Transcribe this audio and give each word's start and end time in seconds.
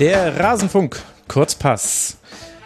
Der 0.00 0.38
Rasenfunk 0.38 1.02
Kurzpass. 1.26 2.18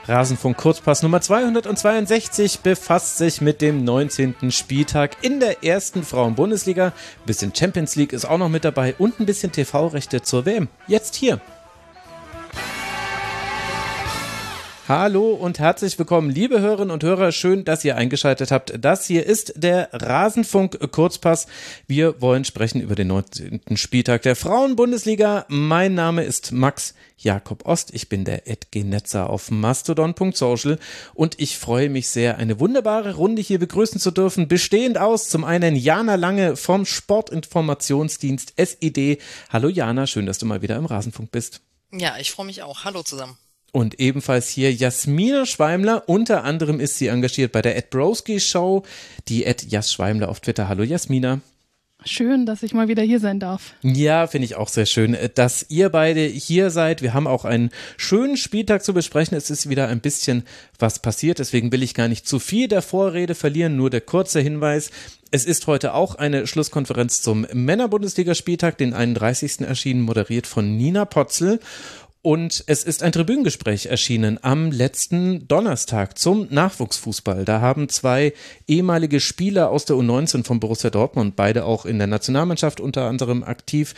Rasenfunk 0.07 0.55
Kurzpass 0.59 1.03
Nummer 1.03 1.23
262 1.23 2.61
befasst 2.61 3.17
sich 3.17 3.41
mit 3.41 3.63
dem 3.63 3.85
19. 3.85 4.51
Spieltag 4.51 5.17
in 5.23 5.41
der 5.41 5.65
ersten 5.65 6.03
Frauen-Bundesliga. 6.03 6.89
Ein 6.89 6.93
bisschen 7.25 7.55
Champions 7.55 7.97
League 7.97 8.13
ist 8.13 8.27
auch 8.27 8.37
noch 8.37 8.51
mit 8.51 8.67
dabei 8.67 8.95
und 8.99 9.19
ein 9.19 9.25
bisschen 9.25 9.51
TV-Rechte 9.51 10.21
zur 10.21 10.45
WM. 10.45 10.69
Jetzt 10.87 11.15
hier 11.15 11.41
Hallo 14.89 15.31
und 15.31 15.61
herzlich 15.61 15.97
willkommen, 15.97 16.29
liebe 16.29 16.61
Hörerinnen 16.61 16.91
und 16.91 17.05
Hörer. 17.05 17.31
Schön, 17.31 17.65
dass 17.65 17.85
ihr 17.85 17.97
eingeschaltet 17.97 18.51
habt. 18.51 18.73
Das 18.85 19.07
hier 19.07 19.25
ist 19.25 19.53
der 19.55 19.89
Rasenfunk 19.93 20.91
Kurzpass. 20.91 21.47
Wir 21.87 22.21
wollen 22.21 22.45
sprechen 22.45 22.81
über 22.81 22.97
den 22.97 23.07
19. 23.07 23.61
Spieltag 23.77 24.23
der 24.23 24.35
Frauenbundesliga. 24.35 25.47
Mein 25.47 25.95
Name 25.95 26.25
ist 26.25 26.51
Max 26.51 26.95
Jakob 27.17 27.65
Ost. 27.65 27.95
Ich 27.95 28.09
bin 28.09 28.25
der 28.25 28.49
Edgenetzer 28.49 29.31
auf 29.31 29.53
mastodon.social 29.53 30.81
und 31.15 31.39
ich 31.39 31.59
freue 31.59 31.89
mich 31.89 32.09
sehr, 32.09 32.39
eine 32.39 32.59
wunderbare 32.59 33.15
Runde 33.15 33.41
hier 33.41 33.61
begrüßen 33.61 34.01
zu 34.01 34.11
dürfen. 34.11 34.49
Bestehend 34.49 34.99
aus 34.99 35.29
zum 35.29 35.45
einen 35.45 35.77
Jana 35.77 36.17
Lange 36.17 36.57
vom 36.57 36.87
Sportinformationsdienst 36.87 38.55
SID. 38.57 39.23
Hallo 39.49 39.69
Jana, 39.69 40.09
schön, 40.09 40.27
dass 40.27 40.39
du 40.39 40.47
mal 40.47 40.61
wieder 40.61 40.75
im 40.75 40.87
Rasenfunk 40.87 41.31
bist. 41.31 41.61
Ja, 41.93 42.17
ich 42.19 42.33
freue 42.33 42.47
mich 42.47 42.65
auch. 42.65 42.83
Hallo 42.85 43.05
zusammen. 43.05 43.39
Und 43.75 43.99
ebenfalls 43.99 44.51
hier 44.51 44.71
Jasmina 44.71 45.47
Schweimler. 45.47 46.07
Unter 46.07 46.45
anderem 46.45 46.79
ist 46.79 46.99
sie 46.99 47.07
engagiert 47.07 47.53
bei 47.53 47.63
der 47.63 47.75
Ed 47.75 47.89
Broski 47.89 48.39
Show. 48.39 48.83
Die 49.29 49.45
Ed 49.45 49.71
Jas 49.71 49.91
Schweimler 49.91 50.29
auf 50.29 50.41
Twitter. 50.41 50.69
Hallo 50.69 50.83
Jasmina. 50.83 51.41
Schön, 52.05 52.47
dass 52.47 52.63
ich 52.63 52.75
mal 52.75 52.89
wieder 52.89 53.03
hier 53.03 53.21
sein 53.21 53.39
darf. 53.39 53.75
Ja, 53.83 54.27
finde 54.27 54.45
ich 54.45 54.57
auch 54.57 54.69
sehr 54.69 54.87
schön, 54.87 55.17
dass 55.37 55.67
ihr 55.69 55.89
beide 55.89 56.21
hier 56.21 56.71
seid. 56.71 57.01
Wir 57.01 57.15
haben 57.15 57.27
auch 57.27 57.45
einen 57.45 57.71
schönen 57.97 58.37
Spieltag 58.37 58.85
zu 58.85 58.93
besprechen. 58.93 59.37
Es 59.37 59.51
ist 59.51 59.69
wieder 59.69 59.89
ein 59.89 60.01
bisschen 60.01 60.43
was 60.79 60.99
passiert. 60.99 61.39
Deswegen 61.39 61.73
will 61.73 61.83
ich 61.83 61.95
gar 61.95 62.09
nicht 62.09 62.27
zu 62.27 62.41
viel 62.41 62.69
der 62.69 62.83
Vorrede 62.83 63.35
verlieren. 63.35 63.77
Nur 63.77 63.89
der 63.89 64.01
kurze 64.01 64.41
Hinweis. 64.41 64.91
Es 65.31 65.47
ist 65.47 65.67
heute 65.67 65.95
auch 65.95 66.17
eine 66.17 66.47
Schlusskonferenz 66.47 67.23
zum 67.23 67.47
Männerbundesligaspieltag, 67.55 68.77
den 68.77 68.93
31. 68.93 69.63
erschienen, 69.63 70.03
moderiert 70.03 70.47
von 70.47 70.77
Nina 70.77 71.07
Potzel. 71.07 71.59
Und 72.25 72.63
es 72.69 72.85
ist 72.85 73.03
ein 73.03 73.11
Tribünengespräch 73.11 73.87
erschienen 73.87 74.39
am 74.43 74.71
letzten 74.71 75.49
Donnerstag 75.49 76.17
zum 76.17 76.47
Nachwuchsfußball. 76.51 77.45
Da 77.45 77.61
haben 77.61 77.89
zwei 77.89 78.33
ehemalige 78.69 79.19
Spieler 79.19 79.71
aus 79.71 79.87
der 79.87 79.97
U19 79.97 80.45
von 80.45 80.61
Borussia 80.61 80.91
Dortmund, 80.91 81.35
beide 81.35 81.65
auch 81.65 81.85
in 81.85 81.99
der 81.99 82.07
Nationalmannschaft 82.07 82.79
unter 82.79 83.09
anderem 83.09 83.43
aktiv, 83.43 83.95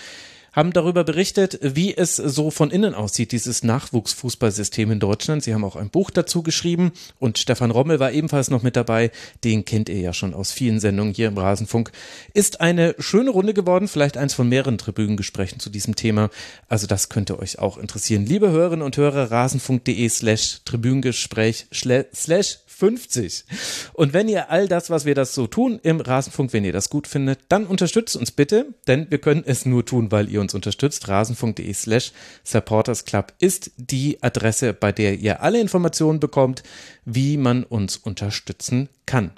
haben 0.55 0.73
darüber 0.73 1.05
berichtet, 1.05 1.59
wie 1.61 1.97
es 1.97 2.17
so 2.17 2.51
von 2.51 2.71
innen 2.71 2.95
aussieht, 2.95 3.33
dieses 3.33 3.65
Nachwuchsfußballsystem 3.65 4.91
in 4.93 5.01
Deutschland. 5.01 5.43
Sie 5.43 5.53
haben 5.53 5.65
auch 5.65 5.77
ein 5.77 5.91
Buch 5.91 6.11
dazu 6.11 6.43
geschrieben 6.43 6.93
und 7.19 7.39
Stefan 7.39 7.73
Rommel 7.73 7.99
war 7.99 8.13
ebenfalls 8.13 8.51
noch 8.51 8.63
mit 8.63 8.77
dabei. 8.77 9.11
Den 9.43 9.65
kennt 9.65 9.89
ihr 9.89 9.99
ja 9.99 10.13
schon 10.13 10.33
aus 10.33 10.53
vielen 10.53 10.79
Sendungen 10.79 11.13
hier 11.13 11.29
im 11.29 11.37
Rasenfunk. 11.39 11.91
Ist 12.35 12.61
eine 12.61 12.95
schöne 12.99 13.31
Runde 13.31 13.53
geworden, 13.53 13.89
vielleicht 13.89 14.17
eins 14.17 14.35
von 14.35 14.49
mehreren 14.49 14.79
Tribünengesprächen 14.79 15.59
zu 15.59 15.71
diesem 15.71 15.97
Thema. 15.97 16.31
Also 16.69 16.87
das 16.87 17.09
könnte 17.09 17.39
euch 17.39 17.59
auch 17.59 17.77
interessieren. 17.77 18.25
Liebe 18.25 18.51
Hörerinnen 18.51 18.85
und 18.85 18.97
Hörer, 18.97 19.33
rasenfunk.de 19.33 20.09
slash 20.09 20.61
Tribünengespräch 20.65 21.67
slash 21.73 22.59
50. 22.75 23.45
Und 23.93 24.13
wenn 24.13 24.29
ihr 24.29 24.51
all 24.51 24.69
das, 24.69 24.91
was 24.91 25.05
wir 25.05 25.15
das 25.15 25.35
so 25.35 25.47
tun 25.47 25.81
im 25.83 26.01
Rasenfunk, 26.01 26.53
wenn 26.53 26.65
ihr 26.65 26.73
das 26.73 26.91
gut 26.91 27.07
findet, 27.07 27.41
dann 27.49 27.67
unterstützt 27.67 28.17
uns 28.17 28.31
bitte, 28.31 28.67
denn 28.87 29.11
wir 29.11 29.19
können 29.19 29.45
es 29.47 29.65
nur 29.65 29.85
tun, 29.85 30.11
weil 30.11 30.29
ihr 30.29 30.41
uns 30.41 30.55
unterstützt. 30.55 31.09
Rasenfunk.de 31.09 31.73
slash 31.73 32.13
supportersclub 32.43 33.33
ist 33.39 33.71
die 33.77 34.23
Adresse, 34.23 34.73
bei 34.73 34.93
der 34.93 35.19
ihr 35.19 35.43
alle 35.43 35.61
Informationen 35.61 36.21
bekommt, 36.21 36.63
wie 37.05 37.37
man 37.37 37.65
uns 37.65 37.97
unterstützen 37.97 38.89
kann. 39.07 39.33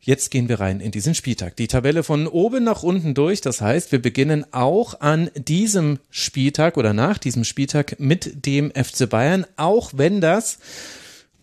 Jetzt 0.00 0.30
gehen 0.30 0.48
wir 0.48 0.60
rein 0.60 0.80
in 0.80 0.90
diesen 0.90 1.14
Spieltag. 1.14 1.56
Die 1.56 1.68
Tabelle 1.68 2.02
von 2.02 2.28
oben 2.28 2.64
nach 2.64 2.82
unten 2.82 3.12
durch. 3.12 3.42
Das 3.42 3.60
heißt, 3.60 3.92
wir 3.92 4.00
beginnen 4.00 4.46
auch 4.52 5.00
an 5.00 5.28
diesem 5.34 5.98
Spieltag 6.08 6.78
oder 6.78 6.94
nach 6.94 7.18
diesem 7.18 7.44
Spieltag 7.44 8.00
mit 8.00 8.46
dem 8.46 8.70
FC 8.70 9.06
Bayern, 9.06 9.44
auch 9.56 9.90
wenn 9.96 10.22
das 10.22 10.60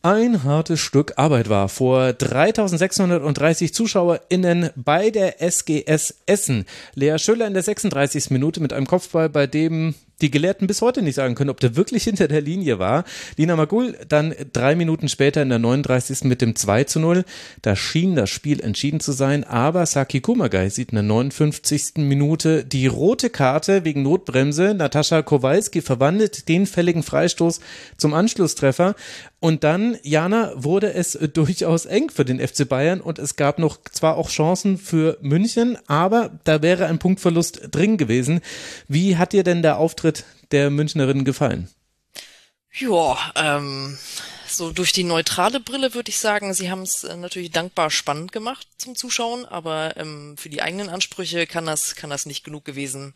ein 0.05 0.43
hartes 0.43 0.81
Stück 0.81 1.13
Arbeit 1.15 1.49
war. 1.49 1.67
Vor 1.67 2.13
3630 2.13 3.73
ZuschauerInnen 3.73 4.69
bei 4.75 5.09
der 5.09 5.41
SGS 5.41 6.13
Essen. 6.27 6.65
Lea 6.93 7.17
Schüller 7.17 7.47
in 7.47 7.55
der 7.55 7.63
36. 7.63 8.29
Minute 8.29 8.61
mit 8.61 8.71
einem 8.71 8.85
Kopfball, 8.85 9.29
bei 9.29 9.47
dem 9.47 9.95
die 10.21 10.31
Gelehrten 10.31 10.67
bis 10.67 10.81
heute 10.81 11.01
nicht 11.01 11.15
sagen 11.15 11.35
können, 11.35 11.49
ob 11.49 11.59
der 11.59 11.75
wirklich 11.75 12.03
hinter 12.03 12.27
der 12.27 12.41
Linie 12.41 12.79
war. 12.79 13.03
Lina 13.37 13.55
Magul 13.55 13.97
dann 14.07 14.33
drei 14.53 14.75
Minuten 14.75 15.09
später 15.09 15.41
in 15.41 15.49
der 15.49 15.59
39. 15.59 16.23
mit 16.23 16.41
dem 16.41 16.55
2 16.55 16.85
zu 16.85 16.99
0. 16.99 17.25
Da 17.61 17.75
schien 17.75 18.15
das 18.15 18.29
Spiel 18.29 18.61
entschieden 18.61 18.99
zu 18.99 19.11
sein, 19.11 19.43
aber 19.43 19.85
Saki 19.85 20.21
Kumagai 20.21 20.69
sieht 20.69 20.91
in 20.91 20.95
der 20.95 21.03
59. 21.03 21.97
Minute 21.97 22.63
die 22.63 22.87
rote 22.87 23.29
Karte 23.29 23.83
wegen 23.83 24.03
Notbremse. 24.03 24.73
Natascha 24.73 25.21
Kowalski 25.21 25.81
verwandelt 25.81 26.47
den 26.47 26.65
fälligen 26.65 27.03
Freistoß 27.03 27.59
zum 27.97 28.13
Anschlusstreffer. 28.13 28.95
Und 29.39 29.63
dann, 29.63 29.97
Jana, 30.01 30.53
wurde 30.55 30.93
es 30.93 31.19
durchaus 31.33 31.85
eng 31.85 32.09
für 32.09 32.25
den 32.25 32.39
FC 32.39 32.67
Bayern 32.67 32.99
und 32.99 33.19
es 33.19 33.35
gab 33.35 33.59
noch 33.59 33.77
zwar 33.91 34.17
auch 34.17 34.29
Chancen 34.29 34.79
für 34.79 35.19
München, 35.21 35.77
aber 35.85 36.31
da 36.45 36.63
wäre 36.63 36.87
ein 36.87 36.97
Punktverlust 36.97 37.67
drin 37.69 37.97
gewesen. 37.97 38.39
Wie 38.87 39.17
hat 39.17 39.33
dir 39.33 39.43
denn 39.43 39.61
der 39.61 39.77
Auftritt 39.77 40.04
Auftritt 40.05 40.23
der 40.51 40.69
Münchnerinnen 40.69 41.25
gefallen? 41.25 41.67
Ja, 42.71 43.17
ähm, 43.35 43.97
so 44.47 44.71
durch 44.71 44.91
die 44.91 45.03
neutrale 45.03 45.59
Brille 45.59 45.95
würde 45.95 46.09
ich 46.09 46.19
sagen, 46.19 46.53
sie 46.53 46.69
haben 46.69 46.83
es 46.83 47.03
äh, 47.03 47.15
natürlich 47.15 47.51
dankbar 47.51 47.89
spannend 47.89 48.31
gemacht 48.31 48.67
zum 48.77 48.95
Zuschauen, 48.95 49.45
aber 49.45 49.97
ähm, 49.97 50.35
für 50.37 50.49
die 50.49 50.61
eigenen 50.61 50.89
Ansprüche 50.89 51.47
kann 51.47 51.65
das 51.65 51.95
kann 51.95 52.11
das 52.11 52.27
nicht 52.27 52.43
genug 52.43 52.65
gewesen 52.65 53.13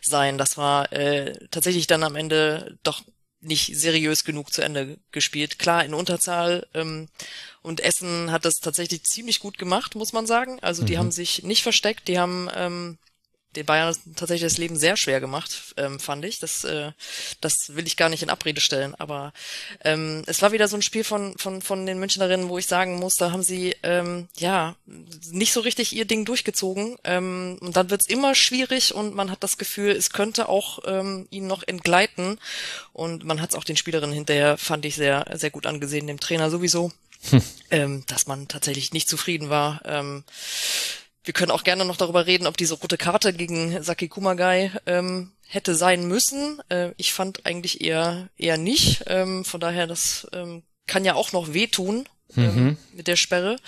sein. 0.00 0.38
Das 0.38 0.56
war 0.56 0.92
äh, 0.92 1.32
tatsächlich 1.50 1.88
dann 1.88 2.04
am 2.04 2.14
Ende 2.14 2.78
doch 2.84 3.02
nicht 3.40 3.76
seriös 3.76 4.24
genug 4.24 4.52
zu 4.52 4.62
Ende 4.62 4.98
gespielt. 5.10 5.58
Klar, 5.58 5.84
in 5.84 5.94
Unterzahl 5.94 6.66
ähm, 6.74 7.08
und 7.62 7.80
Essen 7.80 8.30
hat 8.30 8.44
das 8.44 8.60
tatsächlich 8.60 9.02
ziemlich 9.04 9.40
gut 9.40 9.58
gemacht, 9.58 9.96
muss 9.96 10.12
man 10.12 10.26
sagen. 10.26 10.58
Also 10.60 10.84
die 10.84 10.94
mhm. 10.94 10.98
haben 10.98 11.10
sich 11.10 11.42
nicht 11.42 11.62
versteckt, 11.62 12.06
die 12.06 12.18
haben 12.18 12.48
ähm, 12.54 12.98
den 13.56 13.64
Bayern 13.64 13.96
tatsächlich 14.14 14.50
das 14.50 14.58
Leben 14.58 14.76
sehr 14.76 14.96
schwer 14.96 15.20
gemacht, 15.20 15.74
ähm, 15.76 15.98
fand 15.98 16.24
ich. 16.24 16.38
Das, 16.38 16.64
äh, 16.64 16.92
das 17.40 17.74
will 17.74 17.86
ich 17.86 17.96
gar 17.96 18.08
nicht 18.08 18.22
in 18.22 18.30
Abrede 18.30 18.60
stellen. 18.60 18.94
Aber 18.94 19.32
ähm, 19.82 20.22
es 20.26 20.42
war 20.42 20.52
wieder 20.52 20.68
so 20.68 20.76
ein 20.76 20.82
Spiel 20.82 21.02
von, 21.02 21.36
von, 21.38 21.62
von 21.62 21.86
den 21.86 21.98
Münchnerinnen, 21.98 22.48
wo 22.48 22.58
ich 22.58 22.66
sagen 22.66 22.96
muss, 22.96 23.14
da 23.14 23.32
haben 23.32 23.42
sie 23.42 23.74
ähm, 23.82 24.28
ja 24.36 24.76
nicht 25.30 25.52
so 25.52 25.60
richtig 25.60 25.94
ihr 25.94 26.04
Ding 26.04 26.24
durchgezogen. 26.24 26.98
Ähm, 27.04 27.58
und 27.60 27.76
dann 27.76 27.90
wird's 27.90 28.06
immer 28.06 28.34
schwierig 28.34 28.94
und 28.94 29.14
man 29.14 29.30
hat 29.30 29.42
das 29.42 29.56
Gefühl, 29.56 29.92
es 29.92 30.10
könnte 30.10 30.48
auch 30.48 30.80
ähm, 30.84 31.26
ihnen 31.30 31.46
noch 31.46 31.62
entgleiten. 31.66 32.38
Und 32.92 33.24
man 33.24 33.40
hat 33.40 33.50
es 33.50 33.56
auch 33.56 33.64
den 33.64 33.76
Spielerinnen 33.76 34.14
hinterher, 34.14 34.58
fand 34.58 34.84
ich, 34.84 34.94
sehr, 34.94 35.26
sehr 35.34 35.50
gut 35.50 35.66
angesehen, 35.66 36.06
dem 36.06 36.20
Trainer 36.20 36.50
sowieso. 36.50 36.92
Hm. 37.30 37.42
Ähm, 37.70 38.04
dass 38.06 38.26
man 38.26 38.48
tatsächlich 38.48 38.92
nicht 38.92 39.08
zufrieden 39.08 39.50
war. 39.50 39.82
Ähm, 39.84 40.24
wir 41.28 41.34
können 41.34 41.50
auch 41.50 41.62
gerne 41.62 41.84
noch 41.84 41.98
darüber 41.98 42.24
reden, 42.24 42.46
ob 42.46 42.56
diese 42.56 42.72
rote 42.72 42.96
Karte 42.96 43.34
gegen 43.34 43.82
Saki 43.82 44.08
Kumagai 44.08 44.72
ähm, 44.86 45.32
hätte 45.46 45.74
sein 45.74 46.08
müssen. 46.08 46.58
Äh, 46.70 46.92
ich 46.96 47.12
fand 47.12 47.44
eigentlich 47.44 47.82
eher 47.82 48.30
eher 48.38 48.56
nicht. 48.56 49.04
Ähm, 49.08 49.44
von 49.44 49.60
daher, 49.60 49.86
das 49.86 50.26
ähm, 50.32 50.62
kann 50.86 51.04
ja 51.04 51.16
auch 51.16 51.32
noch 51.32 51.52
wehtun 51.52 52.08
ähm, 52.34 52.54
mhm. 52.54 52.76
mit 52.94 53.08
der 53.08 53.16
Sperre. 53.16 53.58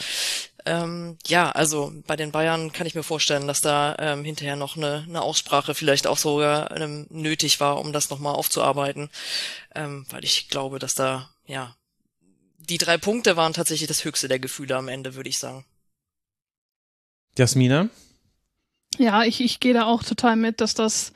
Ähm, 0.65 1.19
ja, 1.27 1.51
also 1.51 1.93
bei 2.07 2.17
den 2.17 2.33
Bayern 2.33 2.73
kann 2.73 2.87
ich 2.87 2.95
mir 2.95 3.03
vorstellen, 3.03 3.47
dass 3.47 3.61
da 3.61 3.95
ähm, 3.99 4.25
hinterher 4.25 4.57
noch 4.57 4.79
eine, 4.79 5.05
eine 5.07 5.21
Aussprache 5.21 5.75
vielleicht 5.75 6.07
auch 6.07 6.17
sogar 6.17 6.75
ähm, 6.75 7.09
nötig 7.11 7.61
war, 7.61 7.79
um 7.79 7.93
das 7.93 8.09
nochmal 8.09 8.37
aufzuarbeiten, 8.37 9.11
ähm, 9.75 10.07
weil 10.09 10.25
ich 10.25 10.49
glaube, 10.49 10.79
dass 10.79 10.95
da 10.95 11.29
ja 11.45 11.77
die 12.57 12.79
drei 12.79 12.97
Punkte 12.97 13.37
waren 13.37 13.53
tatsächlich 13.53 13.89
das 13.89 14.07
höchste 14.07 14.29
der 14.29 14.39
Gefühle 14.39 14.77
am 14.77 14.89
Ende, 14.89 15.15
würde 15.15 15.29
ich 15.29 15.39
sagen. 15.39 15.67
Jasmina? 17.39 17.89
Ja, 18.99 19.25
ich, 19.25 19.41
ich 19.41 19.61
gehe 19.61 19.75
da 19.75 19.85
auch 19.85 20.03
total 20.03 20.37
mit, 20.37 20.61
dass 20.61 20.75
das 20.75 21.13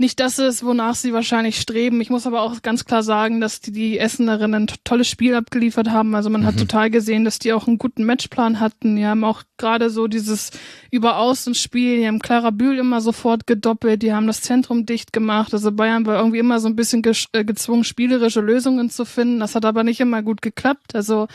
nicht 0.00 0.20
das 0.20 0.38
ist, 0.38 0.64
wonach 0.64 0.94
sie 0.94 1.12
wahrscheinlich 1.12 1.60
streben. 1.60 2.00
Ich 2.00 2.08
muss 2.08 2.26
aber 2.26 2.42
auch 2.42 2.62
ganz 2.62 2.84
klar 2.84 3.02
sagen, 3.02 3.40
dass 3.40 3.60
die, 3.60 3.72
die 3.72 3.98
Essenerinnen 3.98 4.62
ein 4.62 4.74
tolles 4.84 5.08
Spiel 5.08 5.34
abgeliefert 5.34 5.90
haben. 5.90 6.14
Also 6.14 6.30
man 6.30 6.42
mhm. 6.42 6.46
hat 6.46 6.56
total 6.56 6.88
gesehen, 6.88 7.24
dass 7.24 7.40
die 7.40 7.52
auch 7.52 7.66
einen 7.66 7.78
guten 7.78 8.04
Matchplan 8.04 8.60
hatten. 8.60 8.94
Die 8.94 9.04
haben 9.04 9.24
auch 9.24 9.42
gerade 9.56 9.90
so 9.90 10.06
dieses 10.06 10.52
Überaußenspiel, 10.92 11.98
die 11.98 12.06
haben 12.06 12.20
Clara 12.20 12.50
Bühl 12.50 12.78
immer 12.78 13.00
sofort 13.00 13.48
gedoppelt, 13.48 14.02
die 14.02 14.12
haben 14.12 14.28
das 14.28 14.40
Zentrum 14.40 14.86
dicht 14.86 15.12
gemacht. 15.12 15.52
Also 15.52 15.72
Bayern 15.72 16.06
war 16.06 16.18
irgendwie 16.18 16.38
immer 16.38 16.60
so 16.60 16.68
ein 16.68 16.76
bisschen 16.76 17.02
äh, 17.32 17.44
gezwungen, 17.44 17.82
spielerische 17.82 18.40
Lösungen 18.40 18.90
zu 18.90 19.04
finden. 19.04 19.40
Das 19.40 19.56
hat 19.56 19.64
aber 19.64 19.82
nicht 19.82 19.98
immer 19.98 20.22
gut 20.22 20.42
geklappt. 20.42 20.94
Also 20.94 21.26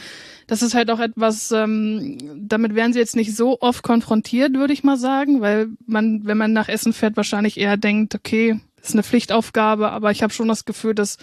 das 0.47 0.61
ist 0.61 0.73
halt 0.73 0.89
auch 0.91 0.99
etwas, 0.99 1.51
ähm, 1.51 2.17
damit 2.35 2.75
werden 2.75 2.93
sie 2.93 2.99
jetzt 2.99 3.15
nicht 3.15 3.35
so 3.35 3.59
oft 3.61 3.83
konfrontiert, 3.83 4.53
würde 4.53 4.73
ich 4.73 4.83
mal 4.83 4.97
sagen, 4.97 5.41
weil 5.41 5.69
man, 5.85 6.25
wenn 6.25 6.37
man 6.37 6.53
nach 6.53 6.69
Essen 6.69 6.93
fährt, 6.93 7.17
wahrscheinlich 7.17 7.59
eher 7.59 7.77
denkt, 7.77 8.15
okay, 8.15 8.59
ist 8.81 8.93
eine 8.93 9.03
Pflichtaufgabe, 9.03 9.91
aber 9.91 10.11
ich 10.11 10.23
habe 10.23 10.33
schon 10.33 10.47
das 10.47 10.65
Gefühl, 10.65 10.93
dass 10.93 11.17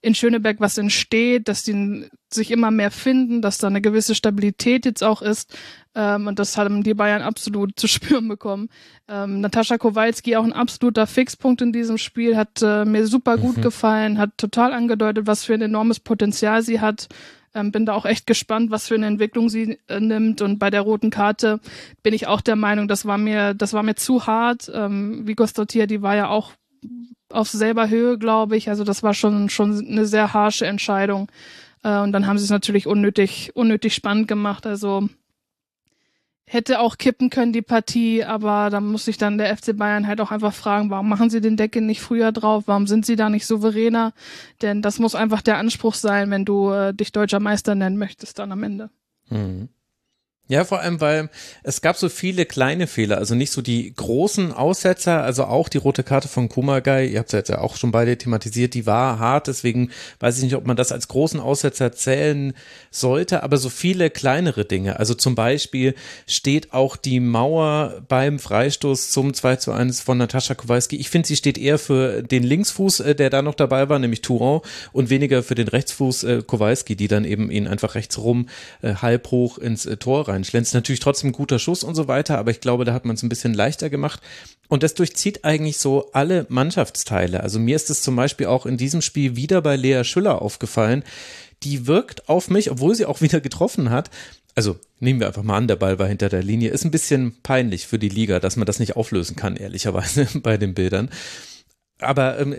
in 0.00 0.14
Schöneberg 0.14 0.60
was 0.60 0.78
entsteht, 0.78 1.48
dass 1.48 1.64
die 1.64 2.06
sich 2.32 2.50
immer 2.50 2.70
mehr 2.70 2.90
finden, 2.90 3.42
dass 3.42 3.58
da 3.58 3.66
eine 3.66 3.80
gewisse 3.80 4.14
Stabilität 4.14 4.84
jetzt 4.84 5.02
auch 5.02 5.22
ist. 5.22 5.56
Ähm, 5.94 6.28
und 6.28 6.38
das 6.38 6.56
haben 6.56 6.84
die 6.84 6.94
Bayern 6.94 7.22
absolut 7.22 7.72
zu 7.78 7.88
spüren 7.88 8.28
bekommen. 8.28 8.68
Ähm, 9.08 9.40
Natascha 9.40 9.78
Kowalski 9.78 10.36
auch 10.36 10.44
ein 10.44 10.52
absoluter 10.52 11.06
Fixpunkt 11.06 11.62
in 11.62 11.72
diesem 11.72 11.98
Spiel, 11.98 12.36
hat 12.36 12.62
äh, 12.62 12.84
mir 12.84 13.06
super 13.06 13.38
gut 13.38 13.56
mhm. 13.56 13.62
gefallen, 13.62 14.18
hat 14.18 14.30
total 14.36 14.72
angedeutet, 14.72 15.26
was 15.26 15.44
für 15.44 15.54
ein 15.54 15.62
enormes 15.62 15.98
Potenzial 15.98 16.62
sie 16.62 16.80
hat. 16.80 17.08
Ähm, 17.54 17.72
bin 17.72 17.86
da 17.86 17.94
auch 17.94 18.04
echt 18.04 18.26
gespannt, 18.26 18.70
was 18.70 18.88
für 18.88 18.94
eine 18.94 19.06
Entwicklung 19.06 19.48
sie 19.48 19.78
äh, 19.88 20.00
nimmt. 20.00 20.42
Und 20.42 20.58
bei 20.58 20.70
der 20.70 20.82
roten 20.82 21.10
Karte 21.10 21.60
bin 22.02 22.14
ich 22.14 22.26
auch 22.26 22.40
der 22.40 22.56
Meinung, 22.56 22.88
das 22.88 23.06
war 23.06 23.18
mir, 23.18 23.54
das 23.54 23.72
war 23.72 23.82
mir 23.82 23.94
zu 23.94 24.26
hart. 24.26 24.70
Ähm, 24.74 25.26
Vigo 25.26 25.46
Stottier, 25.46 25.86
die 25.86 26.02
war 26.02 26.16
ja 26.16 26.28
auch 26.28 26.52
auf 27.30 27.48
selber 27.48 27.88
Höhe, 27.88 28.18
glaube 28.18 28.56
ich. 28.56 28.68
Also 28.68 28.84
das 28.84 29.02
war 29.02 29.14
schon, 29.14 29.48
schon 29.50 29.86
eine 29.86 30.06
sehr 30.06 30.32
harsche 30.34 30.66
Entscheidung. 30.66 31.30
Äh, 31.82 31.98
und 32.00 32.12
dann 32.12 32.26
haben 32.26 32.38
sie 32.38 32.44
es 32.44 32.50
natürlich 32.50 32.86
unnötig, 32.86 33.52
unnötig 33.54 33.94
spannend 33.94 34.28
gemacht. 34.28 34.66
Also 34.66 35.08
hätte 36.48 36.80
auch 36.80 36.96
kippen 36.96 37.30
können, 37.30 37.52
die 37.52 37.62
Partie, 37.62 38.24
aber 38.24 38.70
da 38.70 38.80
muss 38.80 39.04
sich 39.04 39.18
dann 39.18 39.38
der 39.38 39.54
FC 39.56 39.76
Bayern 39.76 40.06
halt 40.06 40.20
auch 40.20 40.30
einfach 40.30 40.54
fragen, 40.54 40.90
warum 40.90 41.08
machen 41.08 41.30
sie 41.30 41.40
den 41.40 41.56
Deckel 41.56 41.82
nicht 41.82 42.00
früher 42.00 42.32
drauf? 42.32 42.64
Warum 42.66 42.86
sind 42.86 43.04
sie 43.06 43.16
da 43.16 43.28
nicht 43.28 43.46
souveräner? 43.46 44.12
Denn 44.62 44.82
das 44.82 44.98
muss 44.98 45.14
einfach 45.14 45.42
der 45.42 45.58
Anspruch 45.58 45.94
sein, 45.94 46.30
wenn 46.30 46.44
du 46.44 46.70
äh, 46.70 46.94
dich 46.94 47.12
deutscher 47.12 47.40
Meister 47.40 47.74
nennen 47.74 47.98
möchtest 47.98 48.38
dann 48.38 48.52
am 48.52 48.62
Ende. 48.62 48.90
Mhm. 49.28 49.68
Ja, 50.50 50.64
vor 50.64 50.80
allem, 50.80 50.98
weil 51.02 51.28
es 51.62 51.82
gab 51.82 51.98
so 51.98 52.08
viele 52.08 52.46
kleine 52.46 52.86
Fehler, 52.86 53.18
also 53.18 53.34
nicht 53.34 53.52
so 53.52 53.60
die 53.60 53.92
großen 53.94 54.50
Aussetzer, 54.50 55.22
also 55.22 55.44
auch 55.44 55.68
die 55.68 55.76
rote 55.76 56.02
Karte 56.02 56.26
von 56.26 56.48
Kumagai, 56.48 57.06
ihr 57.06 57.18
habt 57.18 57.28
es 57.28 57.34
jetzt 57.34 57.50
ja 57.50 57.58
auch 57.58 57.76
schon 57.76 57.92
beide 57.92 58.16
thematisiert, 58.16 58.72
die 58.72 58.86
war 58.86 59.18
hart, 59.18 59.48
deswegen 59.48 59.90
weiß 60.20 60.38
ich 60.38 60.44
nicht, 60.44 60.56
ob 60.56 60.66
man 60.66 60.78
das 60.78 60.90
als 60.90 61.08
großen 61.08 61.38
Aussetzer 61.38 61.92
zählen 61.92 62.54
sollte, 62.90 63.42
aber 63.42 63.58
so 63.58 63.68
viele 63.68 64.08
kleinere 64.08 64.64
Dinge, 64.64 64.98
also 64.98 65.12
zum 65.12 65.34
Beispiel 65.34 65.94
steht 66.26 66.72
auch 66.72 66.96
die 66.96 67.20
Mauer 67.20 68.00
beim 68.08 68.38
Freistoß 68.38 69.10
zum 69.10 69.34
2 69.34 69.56
zu 69.56 69.72
1 69.72 70.00
von 70.00 70.16
Natascha 70.16 70.54
Kowalski, 70.54 70.96
ich 70.96 71.10
finde, 71.10 71.28
sie 71.28 71.36
steht 71.36 71.58
eher 71.58 71.78
für 71.78 72.22
den 72.22 72.42
Linksfuß, 72.42 73.00
äh, 73.00 73.14
der 73.14 73.28
da 73.28 73.42
noch 73.42 73.54
dabei 73.54 73.90
war, 73.90 73.98
nämlich 73.98 74.22
Touron 74.22 74.62
und 74.92 75.10
weniger 75.10 75.42
für 75.42 75.54
den 75.54 75.68
Rechtsfuß 75.68 76.24
äh, 76.24 76.42
Kowalski, 76.46 76.96
die 76.96 77.08
dann 77.08 77.26
eben 77.26 77.50
ihn 77.50 77.68
einfach 77.68 77.94
rechts 77.94 78.16
rum 78.16 78.48
äh, 78.80 78.94
halb 78.94 79.30
hoch 79.30 79.58
ins 79.58 79.86
Tor 79.98 80.26
rein 80.26 80.37
reinschlänzt. 80.38 80.74
Natürlich 80.74 81.00
trotzdem 81.00 81.32
guter 81.32 81.58
Schuss 81.58 81.84
und 81.84 81.94
so 81.94 82.08
weiter, 82.08 82.38
aber 82.38 82.50
ich 82.50 82.60
glaube, 82.60 82.84
da 82.84 82.92
hat 82.92 83.04
man 83.04 83.16
es 83.16 83.22
ein 83.22 83.28
bisschen 83.28 83.54
leichter 83.54 83.90
gemacht. 83.90 84.20
Und 84.68 84.82
das 84.82 84.94
durchzieht 84.94 85.44
eigentlich 85.44 85.78
so 85.78 86.10
alle 86.12 86.46
Mannschaftsteile. 86.48 87.42
Also 87.42 87.58
mir 87.58 87.76
ist 87.76 87.90
es 87.90 88.02
zum 88.02 88.16
Beispiel 88.16 88.46
auch 88.46 88.66
in 88.66 88.76
diesem 88.76 89.02
Spiel 89.02 89.36
wieder 89.36 89.62
bei 89.62 89.76
Lea 89.76 90.04
Schüller 90.04 90.42
aufgefallen. 90.42 91.02
Die 91.62 91.86
wirkt 91.86 92.28
auf 92.28 92.50
mich, 92.50 92.70
obwohl 92.70 92.94
sie 92.94 93.06
auch 93.06 93.20
wieder 93.22 93.40
getroffen 93.40 93.90
hat, 93.90 94.10
also 94.54 94.76
nehmen 94.98 95.20
wir 95.20 95.28
einfach 95.28 95.44
mal 95.44 95.56
an, 95.56 95.68
der 95.68 95.76
Ball 95.76 96.00
war 96.00 96.08
hinter 96.08 96.28
der 96.28 96.42
Linie, 96.42 96.70
ist 96.70 96.84
ein 96.84 96.90
bisschen 96.90 97.36
peinlich 97.44 97.86
für 97.86 97.98
die 97.98 98.08
Liga, 98.08 98.40
dass 98.40 98.56
man 98.56 98.66
das 98.66 98.80
nicht 98.80 98.96
auflösen 98.96 99.36
kann, 99.36 99.54
ehrlicherweise 99.54 100.26
bei 100.42 100.56
den 100.56 100.74
Bildern. 100.74 101.10
Aber 102.00 102.40
ähm, 102.40 102.56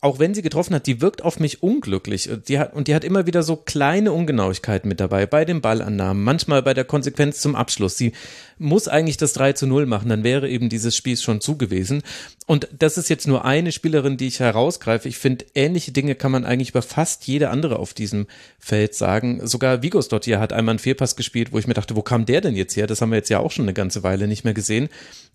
auch 0.00 0.18
wenn 0.18 0.34
sie 0.34 0.42
getroffen 0.42 0.74
hat, 0.74 0.86
die 0.86 1.00
wirkt 1.00 1.22
auf 1.22 1.40
mich 1.40 1.62
unglücklich. 1.62 2.30
Die 2.48 2.58
hat, 2.58 2.74
und 2.74 2.88
die 2.88 2.94
hat 2.94 3.04
immer 3.04 3.26
wieder 3.26 3.42
so 3.42 3.56
kleine 3.56 4.12
Ungenauigkeiten 4.12 4.88
mit 4.88 5.00
dabei, 5.00 5.26
bei 5.26 5.44
den 5.44 5.60
Ballannahmen, 5.60 6.22
manchmal 6.22 6.62
bei 6.62 6.74
der 6.74 6.84
Konsequenz 6.84 7.40
zum 7.40 7.54
Abschluss. 7.54 7.96
Sie 7.96 8.12
muss 8.58 8.88
eigentlich 8.88 9.16
das 9.16 9.32
3 9.34 9.54
zu 9.54 9.66
0 9.66 9.86
machen, 9.86 10.08
dann 10.08 10.24
wäre 10.24 10.48
eben 10.48 10.68
dieses 10.68 10.96
Spiel 10.96 11.16
schon 11.16 11.40
zu 11.40 11.56
gewesen. 11.56 12.02
Und 12.46 12.68
das 12.78 12.98
ist 12.98 13.08
jetzt 13.08 13.26
nur 13.26 13.44
eine 13.44 13.72
Spielerin, 13.72 14.16
die 14.16 14.26
ich 14.26 14.40
herausgreife. 14.40 15.08
Ich 15.08 15.18
finde, 15.18 15.46
ähnliche 15.54 15.92
Dinge 15.92 16.14
kann 16.14 16.32
man 16.32 16.44
eigentlich 16.44 16.70
über 16.70 16.82
fast 16.82 17.26
jede 17.26 17.50
andere 17.50 17.78
auf 17.78 17.94
diesem 17.94 18.26
Feld 18.58 18.94
sagen. 18.94 19.46
Sogar 19.46 19.82
Vigos 19.82 20.08
dort 20.08 20.26
hier 20.26 20.40
hat 20.40 20.52
einmal 20.52 20.74
einen 20.74 20.78
Fehlpass 20.78 21.16
gespielt, 21.16 21.52
wo 21.52 21.58
ich 21.58 21.66
mir 21.66 21.74
dachte, 21.74 21.96
wo 21.96 22.02
kam 22.02 22.26
der 22.26 22.40
denn 22.40 22.56
jetzt 22.56 22.76
her? 22.76 22.86
Das 22.86 23.00
haben 23.00 23.10
wir 23.10 23.16
jetzt 23.16 23.30
ja 23.30 23.38
auch 23.38 23.50
schon 23.50 23.64
eine 23.64 23.74
ganze 23.74 24.02
Weile 24.02 24.28
nicht 24.28 24.44
mehr 24.44 24.54
gesehen. 24.54 24.88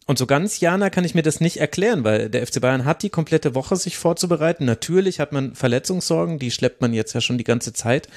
Und 0.06 0.18
so 0.18 0.26
ganz, 0.26 0.60
Jana, 0.60 0.90
kann 0.90 1.06
ich 1.06 1.14
mir 1.14 1.22
das 1.22 1.40
nicht 1.40 1.58
erklären, 1.58 2.04
weil 2.04 2.30
der 2.30 2.46
FC 2.46 2.62
Bayern 2.62 2.86
hat 2.86 3.04
die 3.04 3.12
komplette 3.12 3.54
Woche 3.54 3.76
sich 3.76 3.98
vorzubereiten. 3.98 4.66
Natürlich 4.66 5.20
hat 5.20 5.32
man 5.32 5.54
Verletzungssorgen, 5.54 6.40
die 6.40 6.50
schleppt 6.50 6.82
man 6.82 6.94
jetzt 6.94 7.14
ja 7.14 7.22
schon 7.22 7.38
die 7.38 7.44
ganze 7.44 7.74
Zeit 7.74 8.08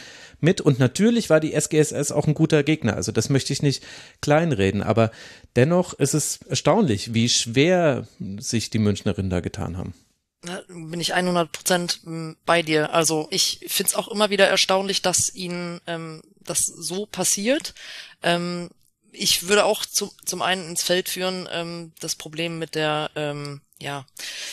mit. 0.43 0.61
Und 0.61 0.79
natürlich 0.79 1.31
war 1.31 1.41
die 1.41 1.55
SGSS 1.55 2.13
auch 2.13 2.27
ein 2.27 2.35
guter 2.35 2.63
Gegner. 2.63 2.95
Also 2.95 3.13
das 3.13 3.29
möchte 3.29 3.53
ich 3.53 3.63
nicht 3.63 3.83
kleinreden. 4.21 4.83
Aber 4.83 5.11
dennoch 5.57 5.95
ist 5.95 6.15
es 6.15 6.41
erstaunlich, 6.49 7.15
wie 7.15 7.29
schwer 7.29 8.07
sich 8.39 8.71
die 8.71 8.79
Münchnerinnen 8.79 9.31
da 9.31 9.41
getan 9.41 9.77
haben. 9.77 9.95
Da 10.43 10.61
bin 10.69 11.01
ich 11.01 11.15
100 11.15 11.53
Prozent 11.53 12.01
hm, 12.05 12.37
bei 12.45 12.63
dir. 12.63 12.93
Also 12.93 13.29
ich 13.31 13.61
finde 13.69 13.91
es 13.91 13.95
auch 13.95 14.09
immer 14.09 14.31
wieder 14.31 14.49
erstaunlich, 14.49 15.01
dass 15.01 15.35
ihnen 15.35 15.81
ähm, 15.87 16.23
das 16.41 16.67
so 16.67 17.07
passiert. 17.07 17.75
Ähm, 18.23 18.71
ich 19.13 19.49
würde 19.49 19.65
auch 19.65 19.85
zu, 19.85 20.13
zum 20.25 20.43
einen 20.43 20.71
ins 20.71 20.83
Feld 20.83 21.09
führen 21.09 21.49
ähm, 21.53 21.93
das 22.01 22.17
Problem 22.17 22.59
mit 22.59 22.75
der 22.75 23.11
ähm, 23.15 23.61
ja, 23.83 24.07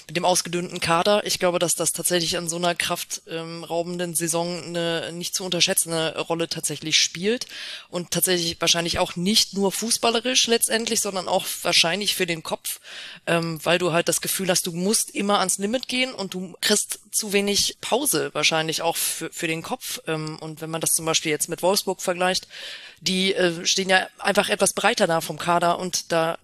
mit 0.08 0.18
dem 0.18 0.26
ausgedünnten 0.26 0.80
Kader. 0.80 1.26
Ich 1.26 1.40
glaube, 1.40 1.60
dass 1.60 1.76
das 1.76 1.94
tatsächlich 1.94 2.38
an 2.38 2.50
so 2.50 2.56
einer 2.56 2.76
kraftraubenden 2.76 4.16
Saison 4.16 4.64
eine 4.64 5.12
nicht 5.14 5.36
zu 5.36 5.46
unterschätzende 5.46 6.18
Rolle 6.18 6.50
tatsächlich 6.50 6.98
spielt 6.98 7.46
und 7.90 8.12
tatsächlich 8.12 8.60
wahrscheinlich 8.60 9.00
auch 9.00 9.16
nicht 9.16 9.54
nur 9.54 9.72
fußballerisch 9.72 10.48
letztendlich, 10.48 11.00
sondern 11.02 11.28
auch 11.28 11.46
wahrscheinlich 11.62 12.16
für 12.16 12.26
den 12.26 12.44
Kopf, 12.44 12.80
ähm, 13.28 13.60
weil 13.64 13.78
du 13.78 13.94
halt 13.94 14.10
das 14.10 14.22
Gefühl 14.22 14.50
hast, 14.50 14.66
du 14.66 14.72
musst 14.72 15.12
immer 15.12 15.40
ans 15.40 15.60
Limit 15.60 15.88
gehen 15.88 16.14
und 16.14 16.34
du 16.34 16.56
kriegst 16.62 17.00
zu 17.12 17.32
wenig 17.32 17.78
Pause 17.82 18.32
wahrscheinlich 18.34 18.82
auch 18.82 18.98
für, 18.98 19.32
für 19.32 19.48
den 19.48 19.62
Kopf. 19.62 20.02
Ähm, 20.08 20.38
und 20.40 20.62
wenn 20.62 20.70
man 20.72 20.82
das 20.82 20.94
zum 20.94 21.06
Beispiel 21.06 21.32
jetzt 21.32 21.50
mit 21.50 21.62
Wolfsburg 21.62 22.02
vergleicht, 22.02 22.48
die 23.00 23.34
äh, 23.34 23.66
stehen 23.66 23.90
ja 23.90 24.08
einfach 24.18 24.50
etwas 24.50 24.74
breiter 24.74 25.08
da 25.08 25.22
vom 25.22 25.38
Kader 25.38 25.78
und 25.80 26.12
da 26.12 26.40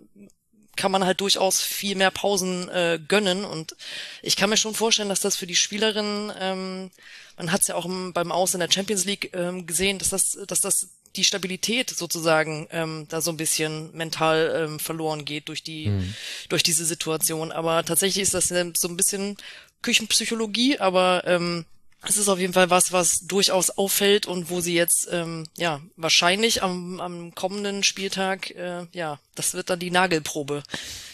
kann 0.75 0.91
man 0.91 1.05
halt 1.05 1.21
durchaus 1.21 1.61
viel 1.61 1.95
mehr 1.95 2.11
Pausen 2.11 2.69
äh, 2.69 2.99
gönnen. 3.07 3.45
Und 3.45 3.75
ich 4.21 4.35
kann 4.35 4.49
mir 4.49 4.57
schon 4.57 4.73
vorstellen, 4.73 5.09
dass 5.09 5.19
das 5.19 5.35
für 5.35 5.47
die 5.47 5.55
Spielerinnen, 5.55 6.31
ähm, 6.39 6.91
man 7.37 7.51
hat 7.51 7.61
es 7.61 7.67
ja 7.67 7.75
auch 7.75 7.85
im, 7.85 8.13
beim 8.13 8.31
Aus 8.31 8.53
in 8.53 8.59
der 8.59 8.71
Champions 8.71 9.05
League 9.05 9.31
ähm, 9.33 9.65
gesehen, 9.65 9.99
dass 9.99 10.09
das, 10.09 10.37
dass 10.47 10.61
das 10.61 10.89
die 11.15 11.23
Stabilität 11.23 11.89
sozusagen 11.89 12.67
ähm, 12.71 13.05
da 13.09 13.21
so 13.21 13.31
ein 13.31 13.37
bisschen 13.37 13.95
mental 13.95 14.53
ähm, 14.55 14.79
verloren 14.79 15.25
geht 15.25 15.47
durch 15.47 15.63
die 15.63 15.87
mhm. 15.87 16.13
durch 16.49 16.63
diese 16.63 16.85
Situation. 16.85 17.51
Aber 17.51 17.83
tatsächlich 17.85 18.21
ist 18.21 18.33
das 18.33 18.49
so 18.49 18.87
ein 18.87 18.97
bisschen 18.97 19.37
Küchenpsychologie, 19.81 20.79
aber 20.79 21.23
ähm, 21.25 21.65
es 22.07 22.17
ist 22.17 22.29
auf 22.29 22.39
jeden 22.39 22.53
Fall 22.53 22.69
was, 22.69 22.91
was 22.91 23.19
durchaus 23.21 23.71
auffällt 23.71 24.25
und 24.25 24.49
wo 24.49 24.61
sie 24.61 24.75
jetzt 24.75 25.07
ähm, 25.11 25.47
ja 25.57 25.81
wahrscheinlich 25.95 26.63
am, 26.63 26.99
am 26.99 27.35
kommenden 27.35 27.83
Spieltag 27.83 28.51
äh, 28.51 28.85
ja 28.93 29.19
das 29.35 29.53
wird 29.53 29.69
dann 29.69 29.79
die 29.79 29.91
Nagelprobe, 29.91 30.63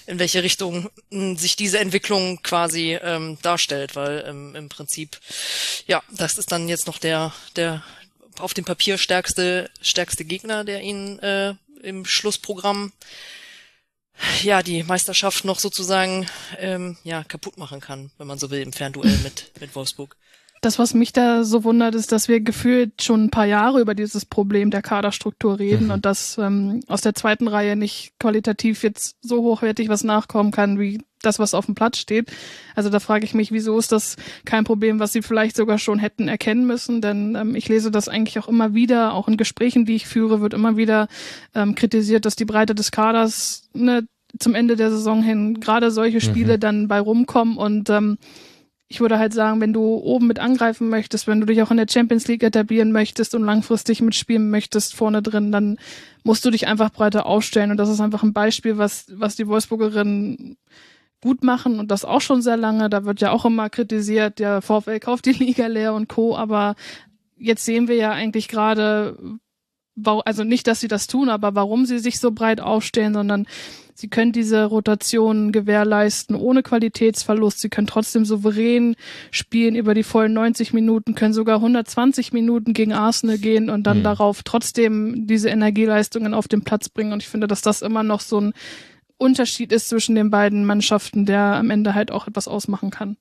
in 0.06 0.20
welche 0.20 0.44
Richtung 0.44 0.90
hm, 1.12 1.38
sich 1.38 1.56
diese 1.56 1.80
Entwicklung 1.80 2.42
quasi 2.44 3.00
ähm, 3.02 3.38
darstellt, 3.42 3.96
weil 3.96 4.24
ähm, 4.28 4.56
im 4.56 4.70
Prinzip 4.70 5.20
ja 5.88 6.04
das 6.12 6.38
ist 6.38 6.52
dann 6.52 6.68
jetzt 6.68 6.88
noch 6.88 6.98
der 6.98 7.34
der 7.56 7.84
auf 8.40 8.54
dem 8.54 8.66
Papier 8.66 8.98
stärkste 8.98 9.70
stärkste 9.82 10.26
Gegner, 10.26 10.64
der 10.64 10.82
ihnen 10.82 11.20
äh, 11.20 11.56
im 11.82 12.06
Schlussprogramm 12.06 12.92
ja 14.44 14.62
die 14.62 14.84
Meisterschaft 14.84 15.46
noch 15.46 15.60
sozusagen 15.60 16.28
ähm, 16.60 16.98
ja 17.04 17.24
kaputt 17.24 17.58
machen 17.58 17.80
kann, 17.80 18.12
wenn 18.18 18.28
man 18.28 18.40
so 18.40 18.52
will 18.52 18.62
im 18.62 18.74
Fernduell 18.74 19.18
mit 19.24 19.52
mit 19.60 19.76
Wolfsburg. 19.76 20.16
Das, 20.62 20.78
was 20.78 20.94
mich 20.94 21.12
da 21.12 21.44
so 21.44 21.64
wundert, 21.64 21.96
ist, 21.96 22.12
dass 22.12 22.28
wir 22.28 22.40
gefühlt 22.40 23.02
schon 23.02 23.26
ein 23.26 23.30
paar 23.32 23.46
Jahre 23.46 23.82
über 23.82 23.96
dieses 23.96 24.26
Problem 24.26 24.70
der 24.70 24.84
Kaderstruktur 24.84 25.58
reden 25.58 25.86
mhm. 25.86 25.92
und 25.92 26.06
dass 26.06 26.38
ähm, 26.38 26.82
aus 26.88 27.02
der 27.02 27.16
zweiten 27.16 27.48
Reihe 27.48 27.76
nicht 27.76 28.14
qualitativ 28.20 28.84
jetzt 28.84 29.18
so 29.22 29.42
hochwertig 29.42 29.90
was 29.90 30.04
nachkommen 30.04 30.52
kann, 30.52 30.80
wie 30.80 31.00
das, 31.22 31.40
was 31.40 31.54
auf 31.54 31.66
dem 31.66 31.76
Platz 31.76 31.98
steht. 31.98 32.32
Also 32.76 32.90
da 32.90 33.00
frage 33.00 33.26
ich 33.26 33.34
mich, 33.34 33.52
wieso 33.52 33.78
ist 33.78 33.92
das 33.92 34.16
kein 34.46 34.64
Problem, 34.64 35.00
was 35.00 35.14
sie 35.14 35.22
vielleicht 35.22 35.56
sogar 35.56 35.78
schon 35.78 36.00
hätten 36.00 36.28
erkennen 36.28 36.66
müssen? 36.66 37.02
Denn 37.02 37.36
ähm, 37.36 37.56
ich 37.56 37.68
lese 37.68 37.92
das 37.92 38.10
eigentlich 38.10 38.40
auch 38.40 38.48
immer 38.48 38.74
wieder, 38.74 39.14
auch 39.14 39.28
in 39.28 39.38
Gesprächen, 39.38 39.86
die 39.86 39.96
ich 39.96 40.08
führe, 40.08 40.42
wird 40.42 40.54
immer 40.54 40.78
wieder 40.78 41.08
ähm, 41.56 41.76
kritisiert, 41.76 42.26
dass 42.26 42.36
die 42.36 42.46
Breite 42.46 42.76
des 42.76 42.92
Kaders 42.92 43.70
ne, 43.74 44.08
zum 44.40 44.56
Ende 44.56 44.76
der 44.76 44.92
Saison 44.92 45.24
hin 45.24 45.60
gerade 45.60 45.92
solche 45.92 46.22
Spiele 46.22 46.58
mhm. 46.58 46.60
dann 46.60 46.88
bei 46.88 47.00
rumkommen 47.00 47.58
und 47.58 47.90
ähm, 47.90 48.18
ich 48.92 49.00
würde 49.00 49.18
halt 49.18 49.34
sagen, 49.34 49.62
wenn 49.62 49.72
du 49.72 49.96
oben 49.96 50.28
mit 50.28 50.38
angreifen 50.38 50.90
möchtest, 50.90 51.26
wenn 51.26 51.40
du 51.40 51.46
dich 51.46 51.62
auch 51.64 51.72
in 51.72 51.78
der 51.78 51.88
Champions 51.90 52.28
League 52.28 52.44
etablieren 52.44 52.92
möchtest 52.92 53.34
und 53.34 53.46
langfristig 53.46 54.02
mitspielen 54.02 54.50
möchtest 54.50 54.96
vorne 54.96 55.22
drin, 55.22 55.54
dann 55.54 55.78
musst 56.26 56.44
du 56.44 56.52
dich 56.52 56.68
einfach 56.68 56.90
breiter 56.90 57.26
aufstellen. 57.26 57.72
Und 57.72 57.78
das 57.78 57.88
ist 57.88 58.02
einfach 58.02 58.22
ein 58.22 58.34
Beispiel, 58.34 58.78
was, 58.78 59.06
was 59.14 59.38
die 59.38 59.48
Wolfsburgerinnen 59.48 60.58
gut 61.22 61.42
machen 61.42 61.80
und 61.80 61.90
das 61.90 62.04
auch 62.04 62.20
schon 62.20 62.42
sehr 62.42 62.58
lange. 62.58 62.90
Da 62.90 63.06
wird 63.06 63.22
ja 63.22 63.32
auch 63.32 63.46
immer 63.46 63.70
kritisiert, 63.70 64.40
der 64.40 64.62
VfL 64.62 65.00
kauft 65.00 65.26
die 65.26 65.32
Liga 65.32 65.68
leer 65.68 65.94
und 65.94 66.10
Co. 66.10 66.36
Aber 66.36 66.76
jetzt 67.38 67.64
sehen 67.64 67.88
wir 67.88 67.96
ja 67.96 68.12
eigentlich 68.12 68.50
gerade, 68.50 69.18
also 70.04 70.44
nicht, 70.44 70.68
dass 70.68 70.80
sie 70.80 70.88
das 70.88 71.08
tun, 71.08 71.30
aber 71.30 71.56
warum 71.56 71.86
sie 71.86 72.00
sich 72.00 72.20
so 72.20 72.32
breit 72.32 72.62
aufstellen, 72.62 73.14
sondern 73.14 73.46
sie 73.94 74.08
können 74.08 74.32
diese 74.32 74.66
Rotation 74.66 75.52
gewährleisten 75.52 76.36
ohne 76.36 76.64
Qualitätsverlust. 76.64 77.60
Sie 77.60 77.70
können 77.70 77.88
trotzdem 77.88 78.26
souverän 78.26 78.96
spielen 79.32 79.76
über 79.76 79.94
die 79.94 80.04
vollen 80.04 80.34
90 80.34 80.74
Minuten, 80.74 81.16
können 81.16 81.34
sogar 81.34 81.58
120 81.58 82.34
Minuten 82.34 82.74
gegen 82.74 82.94
Arsenal 82.94 83.38
gehen 83.38 83.70
und 83.70 83.84
dann 83.84 84.00
mhm. 84.00 84.04
darauf 84.04 84.44
trotzdem 84.44 85.28
diese 85.28 85.50
Energieleistungen 85.50 86.34
auf 86.34 86.48
den 86.48 86.64
Platz 86.64 86.90
bringen. 86.90 87.14
Und 87.14 87.22
ich 87.22 87.30
finde, 87.30 87.48
dass 87.48 87.62
das 87.62 87.82
immer 87.82 88.04
noch 88.04 88.22
so 88.22 88.40
ein 88.40 88.54
Unterschied 89.18 89.72
ist 89.72 89.90
zwischen 89.90 90.16
den 90.16 90.32
beiden 90.32 90.66
Mannschaften, 90.66 91.26
der 91.26 91.42
am 91.42 91.70
Ende 91.70 91.94
halt 91.94 92.12
auch 92.12 92.28
etwas 92.28 92.48
ausmachen 92.48 92.90
kann. 92.90 93.18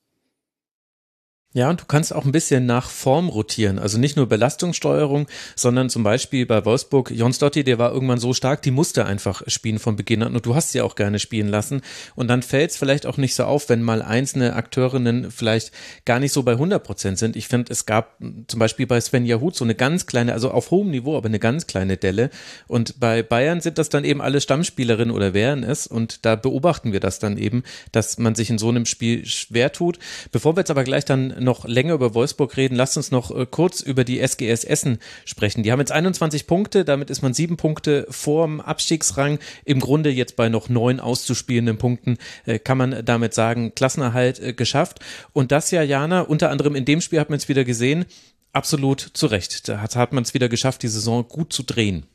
Ja, 1.53 1.69
und 1.69 1.81
du 1.81 1.85
kannst 1.87 2.15
auch 2.15 2.25
ein 2.25 2.31
bisschen 2.31 2.65
nach 2.65 2.89
Form 2.91 3.29
rotieren. 3.29 3.81
Also 3.81 3.99
nicht 3.99 4.17
nur 4.17 4.29
Belastungssteuerung, 4.29 5.27
sondern 5.57 5.91
zum 5.91 6.05
Beispiel 6.05 6.47
bei 6.47 6.65
Wolfsburg, 6.65 7.11
Jons 7.11 7.41
Dotti, 7.41 7.65
der 7.65 7.77
war 7.77 7.93
irgendwann 7.93 8.21
so 8.21 8.33
stark, 8.33 8.63
die 8.63 8.71
musste 8.71 9.05
einfach 9.05 9.43
spielen 9.49 9.81
von 9.81 9.97
Beginn 9.97 10.23
an 10.23 10.37
und 10.37 10.47
du 10.47 10.55
hast 10.55 10.71
sie 10.71 10.81
auch 10.81 10.95
gerne 10.95 11.19
spielen 11.19 11.49
lassen. 11.49 11.81
Und 12.15 12.29
dann 12.29 12.43
fällt 12.43 12.71
es 12.71 12.77
vielleicht 12.77 13.05
auch 13.05 13.17
nicht 13.17 13.35
so 13.35 13.43
auf, 13.43 13.69
wenn 13.69 13.83
mal 13.83 14.01
einzelne 14.01 14.55
Akteurinnen 14.55 15.33
vielleicht 15.33 15.73
gar 16.05 16.21
nicht 16.21 16.33
so 16.33 16.45
bei 16.45 16.53
100 16.53 16.85
Prozent 16.85 17.19
sind. 17.19 17.35
Ich 17.35 17.49
finde, 17.49 17.73
es 17.73 17.85
gab 17.85 18.17
zum 18.47 18.61
Beispiel 18.61 18.87
bei 18.87 19.01
Sven 19.01 19.27
Jahut 19.27 19.57
so 19.57 19.65
eine 19.65 19.75
ganz 19.75 20.07
kleine, 20.07 20.35
also 20.35 20.53
auf 20.53 20.71
hohem 20.71 20.93
Niveau, 20.93 21.17
aber 21.17 21.27
eine 21.27 21.41
ganz 21.41 21.67
kleine 21.67 21.97
Delle. 21.97 22.31
Und 22.69 23.01
bei 23.01 23.25
Bayern 23.25 23.61
sind 23.61 23.77
das 23.77 23.89
dann 23.89 24.05
eben 24.05 24.23
alle 24.23 24.41
Stammspielerinnen 24.41 25.13
oder 25.13 25.35
wären 25.35 25.65
es. 25.65 25.89
Und 25.89 26.25
da 26.25 26.37
beobachten 26.37 26.93
wir 26.93 27.01
das 27.01 27.19
dann 27.19 27.37
eben, 27.39 27.65
dass 27.91 28.19
man 28.19 28.37
sich 28.37 28.51
in 28.51 28.59
so 28.59 28.69
einem 28.69 28.87
Spiel 28.87 29.27
schwer 29.27 29.73
tut. 29.73 29.99
Bevor 30.31 30.55
wir 30.55 30.61
jetzt 30.61 30.71
aber 30.71 30.85
gleich 30.85 31.05
dann 31.05 31.40
noch 31.41 31.67
länger 31.67 31.95
über 31.95 32.15
Wolfsburg 32.15 32.57
reden, 32.57 32.75
lasst 32.77 32.97
uns 32.97 33.11
noch 33.11 33.31
äh, 33.35 33.47
kurz 33.51 33.81
über 33.81 34.05
die 34.05 34.21
SGS 34.21 34.65
Essen 34.65 34.99
sprechen. 35.25 35.63
Die 35.63 35.73
haben 35.73 35.81
jetzt 35.81 35.93
21 35.93 36.47
Punkte, 36.47 36.85
damit 36.85 37.11
ist 37.11 37.23
man 37.23 37.35
sieben 37.35 37.57
Punkte 37.57 38.07
vorm 38.11 38.61
Abstiegsrang. 38.61 39.39
Im 39.65 39.81
Grunde 39.81 40.11
jetzt 40.11 40.37
bei 40.37 40.49
noch 40.49 40.69
neun 40.69 41.01
auszuspielenden 41.01 41.79
Punkten 41.79 42.19
äh, 42.47 42.59
kann 42.59 42.79
man 42.79 43.05
damit 43.05 43.35
sagen, 43.35 43.75
Klassenerhalt 43.75 44.41
äh, 44.41 44.53
geschafft. 44.53 45.01
Und 45.33 45.53
das 45.53 45.71
ja, 45.71 45.83
Jana, 45.83 46.23
unter 46.23 46.51
anderem 46.51 46.75
in 46.75 46.85
dem 46.85 47.01
Spiel 47.01 47.21
hat 47.21 47.31
man 47.31 47.39
es 47.39 47.49
wieder 47.49 47.65
gesehen, 47.65 48.05
absolut 48.53 49.01
zu 49.01 49.27
Recht. 49.27 49.69
Da 49.69 49.81
hat, 49.81 49.97
hat 49.97 50.13
man 50.13 50.25
es 50.25 50.35
wieder 50.35 50.49
geschafft, 50.49 50.83
die 50.83 50.89
Saison 50.89 51.27
gut 51.27 51.53
zu 51.53 51.63
drehen. 51.63 52.07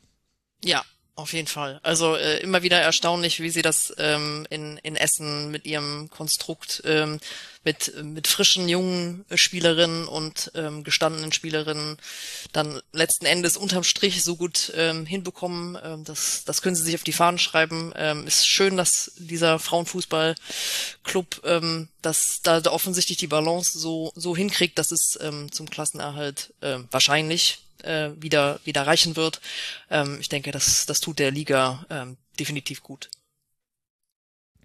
Ja, 0.64 0.82
auf 1.16 1.32
jeden 1.32 1.48
Fall. 1.48 1.80
Also 1.82 2.14
äh, 2.14 2.40
immer 2.40 2.62
wieder 2.62 2.78
erstaunlich, 2.78 3.40
wie 3.40 3.50
sie 3.50 3.62
das 3.62 3.92
ähm, 3.96 4.46
in, 4.50 4.76
in 4.78 4.96
Essen 4.96 5.50
mit 5.50 5.64
ihrem 5.64 6.10
Konstrukt 6.10 6.82
ähm, 6.84 7.18
mit, 7.64 7.92
mit 8.04 8.28
frischen 8.28 8.68
jungen 8.68 9.24
Spielerinnen 9.34 10.06
und 10.06 10.52
ähm, 10.54 10.84
gestandenen 10.84 11.32
Spielerinnen 11.32 11.96
dann 12.52 12.80
letzten 12.92 13.26
Endes 13.26 13.56
unterm 13.56 13.82
Strich 13.82 14.22
so 14.22 14.36
gut 14.36 14.72
ähm, 14.76 15.06
hinbekommen. 15.06 15.76
Ähm, 15.82 16.04
das, 16.04 16.44
das 16.44 16.62
können 16.62 16.76
sie 16.76 16.84
sich 16.84 16.94
auf 16.94 17.02
die 17.02 17.12
Fahnen 17.12 17.38
schreiben. 17.38 17.92
Ähm, 17.96 18.26
ist 18.26 18.46
schön, 18.46 18.76
dass 18.76 19.12
dieser 19.16 19.58
Frauenfußballclub 19.58 21.42
ähm, 21.44 21.88
dass 22.02 22.40
da 22.42 22.62
offensichtlich 22.66 23.18
die 23.18 23.26
Balance 23.26 23.76
so, 23.76 24.12
so 24.14 24.36
hinkriegt, 24.36 24.78
dass 24.78 24.92
es 24.92 25.18
ähm, 25.20 25.50
zum 25.50 25.68
Klassenerhalt 25.68 26.54
äh, 26.60 26.78
wahrscheinlich 26.92 27.65
äh, 27.84 28.10
wieder, 28.16 28.60
wieder 28.64 28.86
reichen 28.86 29.16
wird. 29.16 29.40
Ähm, 29.90 30.18
ich 30.20 30.28
denke, 30.28 30.50
das, 30.50 30.86
das 30.86 31.00
tut 31.00 31.18
der 31.18 31.30
Liga 31.30 31.86
ähm, 31.90 32.16
definitiv 32.38 32.82
gut. 32.82 33.08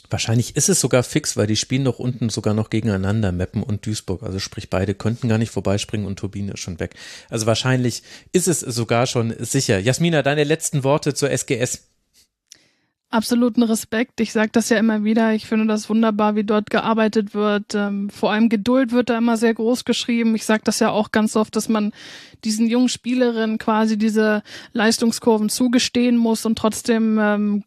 Wahrscheinlich 0.09 0.57
ist 0.57 0.67
es 0.67 0.81
sogar 0.81 1.03
fix, 1.03 1.37
weil 1.37 1.47
die 1.47 1.55
spielen 1.55 1.85
doch 1.85 1.97
unten 1.99 2.29
sogar 2.29 2.53
noch 2.53 2.69
gegeneinander, 2.69 3.31
Meppen 3.31 3.63
und 3.63 3.85
Duisburg. 3.85 4.23
Also 4.23 4.39
sprich, 4.39 4.69
beide 4.69 4.93
könnten 4.93 5.29
gar 5.29 5.37
nicht 5.37 5.51
vorbeispringen 5.51 6.05
und 6.05 6.19
Turbine 6.19 6.53
ist 6.53 6.59
schon 6.59 6.81
weg. 6.81 6.95
Also 7.29 7.45
wahrscheinlich 7.45 8.03
ist 8.33 8.49
es 8.49 8.59
sogar 8.59 9.07
schon 9.07 9.33
sicher. 9.39 9.79
Jasmina, 9.79 10.21
deine 10.21 10.43
letzten 10.43 10.83
Worte 10.83 11.13
zur 11.13 11.31
SGS 11.31 11.90
absoluten 13.11 13.63
Respekt. 13.63 14.19
Ich 14.21 14.31
sage 14.31 14.51
das 14.51 14.69
ja 14.69 14.77
immer 14.77 15.03
wieder. 15.03 15.33
Ich 15.33 15.45
finde 15.45 15.67
das 15.67 15.89
wunderbar, 15.89 16.35
wie 16.35 16.43
dort 16.43 16.69
gearbeitet 16.69 17.33
wird. 17.33 17.75
Ähm, 17.75 18.09
vor 18.09 18.31
allem 18.31 18.49
Geduld 18.49 18.91
wird 18.91 19.09
da 19.09 19.17
immer 19.17 19.37
sehr 19.37 19.53
groß 19.53 19.85
geschrieben. 19.85 20.35
Ich 20.35 20.45
sage 20.45 20.61
das 20.63 20.79
ja 20.79 20.89
auch 20.89 21.11
ganz 21.11 21.35
oft, 21.35 21.55
dass 21.55 21.69
man 21.69 21.91
diesen 22.43 22.67
jungen 22.67 22.89
Spielerinnen 22.89 23.57
quasi 23.57 23.97
diese 23.97 24.43
Leistungskurven 24.73 25.49
zugestehen 25.49 26.17
muss 26.17 26.45
und 26.45 26.57
trotzdem 26.57 27.19
ähm, 27.19 27.63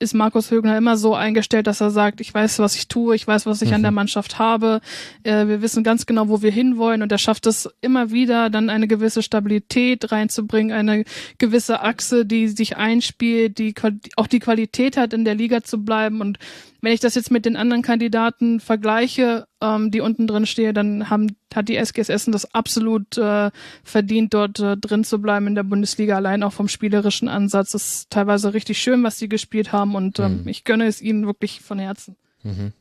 ist 0.00 0.14
Markus 0.14 0.50
Högner 0.50 0.76
immer 0.76 0.96
so 0.96 1.14
eingestellt, 1.14 1.66
dass 1.66 1.80
er 1.80 1.90
sagt, 1.90 2.20
ich 2.20 2.34
weiß, 2.34 2.58
was 2.58 2.74
ich 2.74 2.88
tue, 2.88 3.14
ich 3.14 3.26
weiß, 3.26 3.46
was 3.46 3.62
ich 3.62 3.68
mhm. 3.68 3.76
an 3.76 3.82
der 3.82 3.90
mhm. 3.90 3.96
Mannschaft 3.96 4.38
habe, 4.38 4.80
äh, 5.22 5.46
wir 5.46 5.62
wissen 5.62 5.84
ganz 5.84 6.04
genau, 6.06 6.28
wo 6.28 6.42
wir 6.42 6.50
hinwollen 6.50 7.02
und 7.02 7.12
er 7.12 7.18
schafft 7.18 7.46
es 7.46 7.68
immer 7.80 8.10
wieder, 8.10 8.50
dann 8.50 8.70
eine 8.70 8.88
gewisse 8.88 9.22
Stabilität 9.22 10.10
reinzubringen, 10.10 10.72
eine 10.76 11.04
gewisse 11.38 11.80
Achse, 11.80 12.26
die 12.26 12.48
sich 12.48 12.76
einspielt, 12.76 13.58
die 13.58 13.74
auch 14.16 14.26
die 14.26 14.40
Qualität 14.40 14.96
hat, 14.96 15.12
in 15.12 15.24
der 15.24 15.36
Liga 15.36 15.62
zu 15.62 15.84
bleiben 15.84 16.20
und 16.20 16.38
wenn 16.84 16.92
ich 16.92 17.00
das 17.00 17.14
jetzt 17.14 17.30
mit 17.30 17.46
den 17.46 17.56
anderen 17.56 17.82
Kandidaten 17.82 18.60
vergleiche, 18.60 19.46
ähm, 19.60 19.90
die 19.90 20.00
unten 20.00 20.26
drin 20.26 20.46
stehen, 20.46 20.74
dann 20.74 21.10
haben, 21.10 21.36
hat 21.54 21.68
die 21.68 21.76
SGS 21.76 22.08
Essen 22.08 22.32
das 22.32 22.54
absolut 22.54 23.16
äh, 23.18 23.50
verdient, 23.82 24.34
dort 24.34 24.60
äh, 24.60 24.76
drin 24.76 25.04
zu 25.04 25.20
bleiben 25.20 25.46
in 25.46 25.54
der 25.54 25.62
Bundesliga, 25.62 26.16
allein 26.16 26.42
auch 26.42 26.52
vom 26.52 26.68
spielerischen 26.68 27.28
Ansatz. 27.28 27.72
Das 27.72 27.86
ist 27.86 28.10
teilweise 28.10 28.54
richtig 28.54 28.78
schön, 28.78 29.02
was 29.02 29.18
sie 29.18 29.28
gespielt 29.28 29.72
haben 29.72 29.94
und 29.94 30.18
ähm, 30.18 30.42
mhm. 30.42 30.48
ich 30.48 30.64
gönne 30.64 30.86
es 30.86 31.00
ihnen 31.00 31.26
wirklich 31.26 31.60
von 31.60 31.78
Herzen. 31.78 32.16
Mhm 32.42 32.72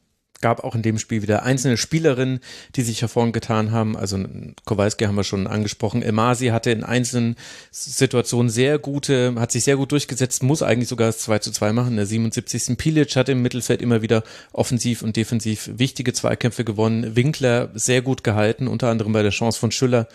gab 0.43 0.63
auch 0.65 0.75
in 0.75 0.81
dem 0.81 0.99
Spiel 0.99 1.21
wieder 1.21 1.43
einzelne 1.43 1.77
Spielerinnen, 1.77 2.41
die 2.75 2.81
sich 2.81 3.01
hervorgetan 3.01 3.71
haben. 3.71 3.95
Also 3.95 4.19
Kowalski 4.65 5.05
haben 5.05 5.15
wir 5.15 5.23
schon 5.23 5.47
angesprochen. 5.47 6.03
Emasi 6.03 6.47
hatte 6.47 6.69
in 6.69 6.83
einzelnen 6.83 7.37
Situationen 7.71 8.49
sehr 8.49 8.77
gute, 8.77 9.35
hat 9.37 9.53
sich 9.53 9.63
sehr 9.63 9.77
gut 9.77 9.93
durchgesetzt, 9.93 10.43
muss 10.43 10.61
eigentlich 10.61 10.89
sogar 10.89 11.07
das 11.07 11.19
2 11.19 11.39
zu 11.39 11.51
2 11.51 11.71
machen. 11.71 11.95
Der 11.95 12.05
77. 12.05 12.77
Pilic 12.77 13.15
hat 13.15 13.29
im 13.29 13.41
Mittelfeld 13.41 13.81
immer 13.81 14.01
wieder 14.01 14.23
offensiv 14.51 15.01
und 15.01 15.15
defensiv 15.15 15.69
wichtige 15.75 16.11
Zweikämpfe 16.11 16.65
gewonnen. 16.65 17.15
Winkler 17.15 17.69
sehr 17.73 18.01
gut 18.01 18.25
gehalten, 18.25 18.67
unter 18.67 18.89
anderem 18.89 19.13
bei 19.13 19.23
der 19.23 19.31
Chance 19.31 19.57
von 19.57 19.71
Schüller 19.71 20.09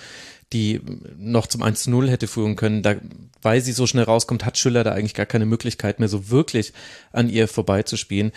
die 0.53 0.81
noch 1.19 1.47
zum 1.47 1.63
1 1.63 1.83
zu 1.83 1.91
0 1.91 2.09
hätte 2.09 2.27
führen 2.27 2.57
können. 2.57 2.83
Da, 2.83 2.97
weil 3.43 3.61
sie 3.61 3.73
so 3.73 3.87
schnell 3.87 4.05
rauskommt, 4.05 4.47
hat 4.47 4.57
Schüller 4.57 4.83
da 4.83 4.93
eigentlich 4.93 5.15
gar 5.15 5.27
keine 5.27 5.45
Möglichkeit 5.45 5.99
mehr, 5.99 6.09
so 6.09 6.31
wirklich 6.31 6.73
an 7.13 7.29
ihr 7.29 7.49
vorbeizuspielen. 7.49 8.33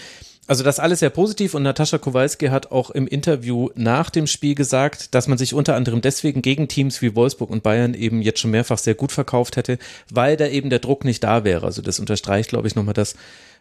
Also 0.52 0.66
das 0.66 0.80
alles 0.80 1.00
sehr 1.00 1.10
positiv 1.10 1.54
und 1.54 1.64
Natascha 1.64 1.98
Kowalski 1.98 2.48
hat 2.48 2.74
auch 2.74 2.90
im 2.90 3.08
Interview 3.08 3.70
nach 3.76 4.10
dem 4.10 4.28
Spiel 4.28 4.54
gesagt, 4.54 5.16
dass 5.16 5.30
man 5.30 5.38
sich 5.38 5.54
unter 5.54 5.78
anderem 5.78 6.02
deswegen 6.02 6.42
gegen 6.42 6.68
Teams 6.68 7.02
wie 7.02 7.16
Wolfsburg 7.16 7.50
und 7.50 7.64
Bayern 7.64 7.94
eben 7.94 8.22
jetzt 8.22 8.42
schon 8.42 8.52
mehrfach 8.52 8.78
sehr 8.78 8.94
gut 8.94 9.14
verkauft 9.14 9.56
hätte, 9.56 9.78
weil 10.10 10.36
da 10.36 10.48
eben 10.48 10.70
der 10.70 10.80
Druck 10.80 11.06
nicht 11.06 11.24
da 11.24 11.46
wäre. 11.46 11.66
Also 11.66 11.82
das 11.82 12.02
unterstreicht, 12.02 12.50
glaube 12.50 12.68
ich, 12.68 12.76
nochmal 12.76 12.94
das, 12.94 13.16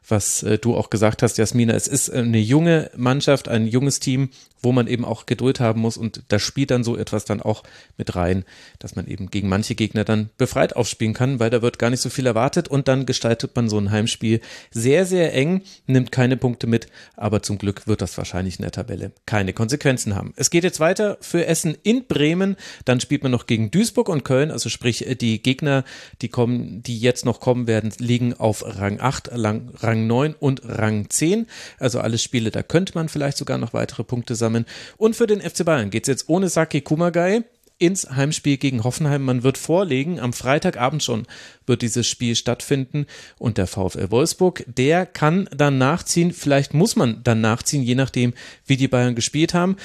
was 0.08 0.42
äh, 0.42 0.58
du 0.58 0.74
auch 0.74 0.90
gesagt 0.90 1.22
hast, 1.22 1.38
Jasmina. 1.38 1.74
Es 1.74 1.86
ist 1.86 2.10
eine 2.10 2.40
junge 2.40 2.90
Mannschaft, 2.96 3.46
ein 3.46 3.68
junges 3.68 4.00
Team, 4.00 4.30
wo 4.62 4.72
man 4.72 4.86
eben 4.86 5.04
auch 5.04 5.26
Geduld 5.26 5.60
haben 5.60 5.80
muss 5.80 5.96
und 5.96 6.22
da 6.28 6.38
spielt 6.38 6.70
dann 6.70 6.84
so 6.84 6.96
etwas 6.96 7.24
dann 7.24 7.40
auch 7.40 7.62
mit 7.96 8.16
rein, 8.16 8.44
dass 8.78 8.96
man 8.96 9.06
eben 9.06 9.30
gegen 9.30 9.48
manche 9.48 9.74
Gegner 9.74 10.04
dann 10.04 10.30
befreit 10.38 10.76
aufspielen 10.76 11.14
kann, 11.14 11.40
weil 11.40 11.50
da 11.50 11.62
wird 11.62 11.78
gar 11.78 11.90
nicht 11.90 12.00
so 12.00 12.10
viel 12.10 12.26
erwartet 12.26 12.68
und 12.68 12.88
dann 12.88 13.06
gestaltet 13.06 13.54
man 13.56 13.68
so 13.68 13.78
ein 13.78 13.90
Heimspiel 13.90 14.40
sehr, 14.70 15.06
sehr 15.06 15.34
eng, 15.34 15.62
nimmt 15.86 16.12
keine 16.12 16.36
Punkte 16.36 16.66
mit, 16.66 16.88
aber 17.16 17.42
zum 17.42 17.58
Glück 17.58 17.86
wird 17.86 18.02
das 18.02 18.16
wahrscheinlich 18.18 18.58
in 18.58 18.62
der 18.62 18.72
Tabelle 18.72 19.12
keine 19.26 19.52
Konsequenzen 19.52 20.14
haben. 20.14 20.32
Es 20.36 20.50
geht 20.50 20.64
jetzt 20.64 20.80
weiter 20.80 21.18
für 21.20 21.46
Essen 21.46 21.76
in 21.82 22.06
Bremen, 22.06 22.56
dann 22.84 23.00
spielt 23.00 23.22
man 23.22 23.32
noch 23.32 23.46
gegen 23.46 23.70
Duisburg 23.70 24.08
und 24.08 24.24
Köln, 24.24 24.50
also 24.50 24.68
sprich 24.68 25.06
die 25.20 25.42
Gegner, 25.42 25.84
die 26.22 26.28
kommen, 26.28 26.82
die 26.82 26.98
jetzt 26.98 27.24
noch 27.24 27.40
kommen 27.40 27.66
werden, 27.66 27.92
liegen 27.98 28.34
auf 28.34 28.64
Rang 28.66 29.00
8, 29.00 29.30
Rang 29.32 29.70
Rang 29.78 30.06
9 30.06 30.34
und 30.38 30.62
Rang 30.64 31.08
10. 31.08 31.46
Also 31.78 32.00
alles 32.00 32.22
Spiele, 32.22 32.50
da 32.50 32.62
könnte 32.62 32.92
man 32.94 33.08
vielleicht 33.08 33.38
sogar 33.38 33.58
noch 33.58 33.72
weitere 33.72 34.04
Punkte 34.04 34.34
sammeln. 34.34 34.49
Und 34.96 35.16
für 35.16 35.26
den 35.26 35.40
FC 35.40 35.64
Bayern 35.64 35.90
geht 35.90 36.04
es 36.04 36.08
jetzt 36.08 36.28
ohne 36.28 36.48
Saki 36.48 36.80
Kumagai 36.80 37.44
ins 37.80 38.10
Heimspiel 38.10 38.58
gegen 38.58 38.84
Hoffenheim. 38.84 39.22
Man 39.22 39.42
wird 39.42 39.56
vorlegen, 39.56 40.20
am 40.20 40.34
Freitagabend 40.34 41.02
schon 41.02 41.26
wird 41.66 41.82
dieses 41.82 42.06
Spiel 42.06 42.36
stattfinden 42.36 43.06
und 43.38 43.56
der 43.56 43.66
VfL 43.66 44.10
Wolfsburg, 44.10 44.64
der 44.66 45.06
kann 45.06 45.48
dann 45.56 45.78
nachziehen, 45.78 46.32
vielleicht 46.32 46.74
muss 46.74 46.94
man 46.94 47.22
dann 47.24 47.40
nachziehen, 47.40 47.82
je 47.82 47.94
nachdem, 47.94 48.34
wie 48.66 48.76
die 48.76 48.88
Bayern 48.88 49.14
gespielt 49.14 49.54
haben. 49.54 49.76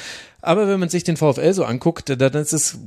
Aber 0.41 0.67
wenn 0.67 0.79
man 0.79 0.89
sich 0.89 1.05
den 1.05 1.15
VfL 1.15 1.53
so 1.53 1.63
anguckt, 1.63 2.09
dann 2.09 2.33
ist 2.33 2.53
es 2.53 2.77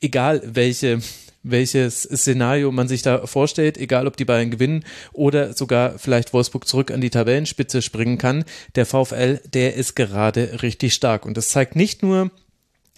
egal, 0.00 0.42
welche 0.44 1.00
welches 1.42 2.02
Szenario 2.02 2.72
man 2.72 2.88
sich 2.88 3.02
da 3.02 3.26
vorstellt, 3.26 3.78
egal 3.78 4.06
ob 4.06 4.16
die 4.16 4.24
Bayern 4.24 4.50
gewinnen 4.50 4.84
oder 5.12 5.52
sogar 5.54 5.98
vielleicht 5.98 6.32
Wolfsburg 6.32 6.66
zurück 6.66 6.90
an 6.90 7.00
die 7.00 7.10
Tabellenspitze 7.10 7.82
springen 7.82 8.18
kann. 8.18 8.44
Der 8.74 8.86
VfL, 8.86 9.40
der 9.52 9.74
ist 9.74 9.94
gerade 9.94 10.62
richtig 10.62 10.94
stark. 10.94 11.24
Und 11.24 11.36
das 11.36 11.48
zeigt 11.48 11.76
nicht 11.76 12.02
nur, 12.02 12.30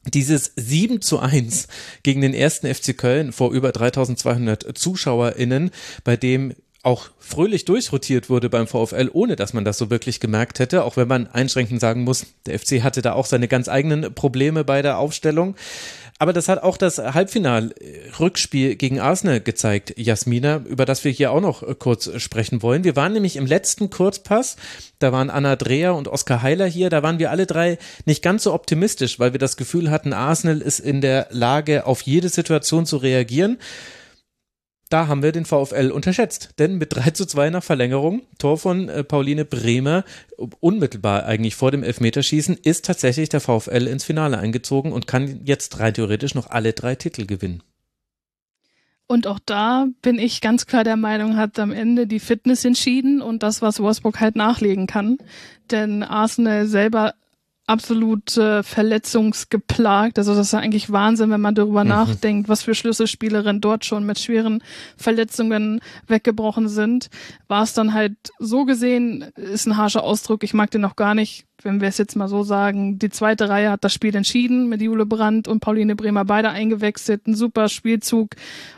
dieses 0.07 0.53
7 0.57 1.03
zu 1.03 1.19
1 1.19 1.69
gegen 2.03 2.23
den 2.23 2.35
ersten 2.35 2.73
FC 2.73 2.97
Köln 2.97 3.33
vor 3.33 3.53
über 3.53 3.71
3200 3.71 4.77
ZuschauerInnen, 4.77 5.71
bei 6.05 6.17
dem 6.17 6.55
auch 6.83 7.11
fröhlich 7.19 7.67
durchrotiert 7.67 8.31
wurde 8.31 8.49
beim 8.49 8.67
VfL, 8.67 9.11
ohne 9.13 9.37
dass 9.37 9.53
man 9.53 9.67
das 9.67 9.77
so 9.77 9.91
wirklich 9.91 10.19
gemerkt 10.19 10.59
hätte, 10.59 10.85
auch 10.85 10.97
wenn 10.97 11.09
man 11.09 11.27
einschränkend 11.27 11.81
sagen 11.81 12.05
muss, 12.05 12.27
der 12.47 12.59
FC 12.59 12.83
hatte 12.83 13.03
da 13.03 13.13
auch 13.13 13.27
seine 13.27 13.49
ganz 13.49 13.69
eigenen 13.69 14.15
Probleme 14.15 14.65
bei 14.65 14.81
der 14.81 14.97
Aufstellung. 14.97 15.57
Aber 16.21 16.35
das 16.35 16.49
hat 16.49 16.63
auch 16.63 16.77
das 16.77 16.99
Halbfinal-Rückspiel 16.99 18.77
gegen 18.77 19.01
Arsenal 19.01 19.41
gezeigt, 19.41 19.95
Jasmina, 19.97 20.63
über 20.69 20.85
das 20.85 21.03
wir 21.03 21.11
hier 21.11 21.33
auch 21.33 21.41
noch 21.41 21.63
äh, 21.63 21.75
kurz 21.75 22.11
sprechen 22.21 22.61
wollen. 22.61 22.85
Wir 22.85 22.95
waren 22.95 23.15
nämlich 23.15 23.37
im 23.37 23.47
letzten 23.47 23.89
Kurzpass, 23.89 24.57
da 24.99 25.13
waren 25.13 25.31
Anna 25.31 25.57
Dreher 25.57 25.95
und 25.95 26.09
Oskar 26.09 26.43
Heiler 26.43 26.67
hier, 26.67 26.91
da 26.91 27.03
waren 27.03 27.19
wir 27.19 27.31
alle 27.31 27.47
drei 27.47 27.79
nicht 28.05 28.23
ganz 28.23 28.43
so 28.43 28.53
optimistisch, 28.53 29.19
weil 29.19 29.33
wir 29.33 29.39
das 29.39 29.57
Gefühl 29.57 29.91
hatten, 29.91 30.13
Arsenal 30.13 30.61
ist 30.61 30.81
in 30.81 31.01
der 31.01 31.29
Lage, 31.31 31.87
auf 31.87 32.03
jede 32.03 32.29
Situation 32.29 32.85
zu 32.85 32.99
reagieren 32.99 33.57
da 34.91 35.07
haben 35.07 35.23
wir 35.23 35.33
den 35.33 35.47
VfL 35.47 35.91
unterschätzt. 35.91 36.51
Denn 36.59 36.77
mit 36.77 36.95
3 36.95 37.13
zu 37.13 37.25
2 37.25 37.51
nach 37.51 37.63
Verlängerung, 37.63 38.23
Tor 38.39 38.59
von 38.59 38.89
äh, 38.89 39.03
Pauline 39.03 39.45
Bremer, 39.45 40.05
unmittelbar 40.61 41.25
eigentlich 41.25 41.55
vor 41.55 41.71
dem 41.71 41.83
Elfmeterschießen, 41.83 42.59
ist 42.63 42.85
tatsächlich 42.85 43.29
der 43.31 43.41
VfL 43.41 43.87
ins 43.87 44.05
Finale 44.05 44.39
eingezogen 44.39 44.93
und 44.93 45.07
kann 45.07 45.41
jetzt 45.45 45.79
rein 45.79 45.95
theoretisch 45.95 46.35
noch 46.35 46.51
alle 46.51 46.73
drei 46.73 46.97
Titel 46.97 47.25
gewinnen. 47.25 47.63
Und 49.07 49.27
auch 49.27 49.41
da 49.45 49.89
bin 50.03 50.21
ich 50.21 50.41
ganz 50.41 50.67
klar 50.67 50.85
der 50.85 50.97
Meinung, 50.97 51.37
hat 51.37 51.59
am 51.59 51.73
Ende 51.73 52.07
die 52.07 52.21
Fitness 52.21 52.65
entschieden 52.65 53.21
und 53.21 53.43
das, 53.43 53.61
was 53.61 53.81
Wolfsburg 53.81 54.21
halt 54.21 54.37
nachlegen 54.37 54.87
kann. 54.87 55.19
Denn 55.73 56.05
Arsenal 56.05 56.67
selber 56.67 57.15
absolut 57.71 58.37
äh, 58.37 58.65
verletzungsgeplagt. 58.65 60.19
Also 60.19 60.35
das 60.35 60.49
ist 60.49 60.53
ja 60.53 60.59
eigentlich 60.59 60.91
Wahnsinn, 60.91 61.31
wenn 61.31 61.41
man 61.41 61.55
darüber 61.55 61.85
mhm. 61.85 61.91
nachdenkt, 61.91 62.49
was 62.49 62.65
für 62.65 62.75
Schlüsselspielerinnen 62.75 63.61
dort 63.61 63.85
schon 63.85 64.05
mit 64.05 64.19
schweren 64.19 64.63
Verletzungen 64.97 65.81
weggebrochen 66.09 66.69
sind. 66.69 67.11
War 67.47 67.63
es 67.63 67.73
dann 67.73 67.95
halt 67.95 68.17
so 68.41 68.65
gesehen, 68.65 69.23
ist 69.37 69.67
ein 69.67 69.77
harscher 69.77 70.03
Ausdruck, 70.03 70.43
ich 70.43 70.53
mag 70.53 70.73
den 70.73 70.81
noch 70.81 70.97
gar 70.97 71.15
nicht, 71.15 71.47
wenn 71.63 71.81
wir 71.81 71.89
es 71.89 71.99
jetzt 71.99 72.17
mal 72.17 72.29
so 72.29 72.43
sagen. 72.43 72.99
Die 72.99 73.11
zweite 73.11 73.49
Reihe 73.49 73.71
hat 73.71 73.85
das 73.85 73.95
Spiel 73.95 74.17
entschieden 74.17 74.69
mit 74.69 74.83
Jule 74.83 75.07
Brandt 75.07 75.47
und 75.47 75.61
Pauline 75.61 75.95
Bremer 75.95 76.25
beide 76.25 76.51
eingewechselt. 76.51 77.29
Ein 77.29 77.37
super 77.37 77.69
Spielzug 77.69 78.31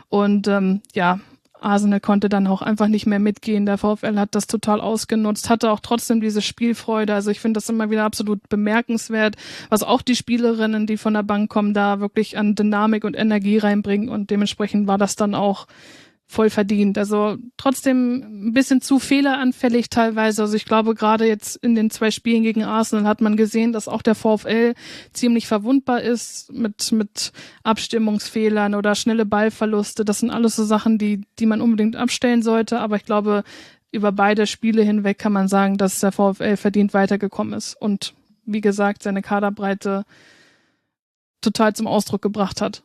und 0.09 0.47
ähm, 0.47 0.81
ja, 0.93 1.19
Arsenal 1.63 1.99
konnte 1.99 2.29
dann 2.29 2.47
auch 2.47 2.61
einfach 2.61 2.87
nicht 2.87 3.05
mehr 3.05 3.19
mitgehen. 3.19 3.65
Der 3.65 3.77
VfL 3.77 4.17
hat 4.17 4.35
das 4.35 4.47
total 4.47 4.81
ausgenutzt, 4.81 5.49
hatte 5.49 5.71
auch 5.71 5.79
trotzdem 5.79 6.21
diese 6.21 6.41
Spielfreude. 6.41 7.13
Also 7.13 7.31
ich 7.31 7.39
finde 7.39 7.57
das 7.57 7.69
immer 7.69 7.89
wieder 7.89 8.03
absolut 8.03 8.47
bemerkenswert, 8.49 9.35
was 9.69 9.83
auch 9.83 10.01
die 10.01 10.15
Spielerinnen, 10.15 10.87
die 10.87 10.97
von 10.97 11.13
der 11.13 11.23
Bank 11.23 11.49
kommen, 11.49 11.73
da 11.73 11.99
wirklich 11.99 12.37
an 12.37 12.55
Dynamik 12.55 13.03
und 13.03 13.17
Energie 13.17 13.57
reinbringen. 13.57 14.09
Und 14.09 14.29
dementsprechend 14.29 14.87
war 14.87 14.97
das 14.97 15.15
dann 15.15 15.35
auch 15.35 15.67
voll 16.33 16.49
verdient. 16.49 16.97
Also 16.97 17.37
trotzdem 17.57 18.47
ein 18.47 18.53
bisschen 18.53 18.81
zu 18.81 18.99
fehleranfällig 18.99 19.89
teilweise. 19.89 20.41
Also 20.41 20.55
ich 20.55 20.65
glaube, 20.65 20.95
gerade 20.95 21.25
jetzt 21.25 21.55
in 21.57 21.75
den 21.75 21.89
zwei 21.89 22.11
Spielen 22.11 22.43
gegen 22.43 22.63
Arsenal 22.63 23.05
hat 23.05 23.21
man 23.21 23.37
gesehen, 23.37 23.71
dass 23.71 23.87
auch 23.87 24.01
der 24.01 24.15
VfL 24.15 24.73
ziemlich 25.13 25.47
verwundbar 25.47 26.01
ist 26.01 26.51
mit, 26.51 26.91
mit 26.91 27.31
Abstimmungsfehlern 27.63 28.75
oder 28.75 28.95
schnelle 28.95 29.25
Ballverluste. 29.25 30.03
Das 30.03 30.19
sind 30.19 30.31
alles 30.31 30.55
so 30.55 30.65
Sachen, 30.65 30.97
die, 30.97 31.21
die 31.39 31.45
man 31.45 31.61
unbedingt 31.61 31.95
abstellen 31.95 32.41
sollte. 32.41 32.79
Aber 32.79 32.95
ich 32.95 33.05
glaube, 33.05 33.43
über 33.91 34.11
beide 34.11 34.47
Spiele 34.47 34.81
hinweg 34.81 35.19
kann 35.19 35.33
man 35.33 35.47
sagen, 35.47 35.77
dass 35.77 35.99
der 35.99 36.11
VfL 36.11 36.57
verdient 36.57 36.93
weitergekommen 36.93 37.53
ist 37.53 37.79
und 37.79 38.15
wie 38.45 38.61
gesagt, 38.61 39.03
seine 39.03 39.21
Kaderbreite 39.21 40.03
total 41.41 41.73
zum 41.75 41.87
Ausdruck 41.87 42.21
gebracht 42.21 42.59
hat. 42.59 42.83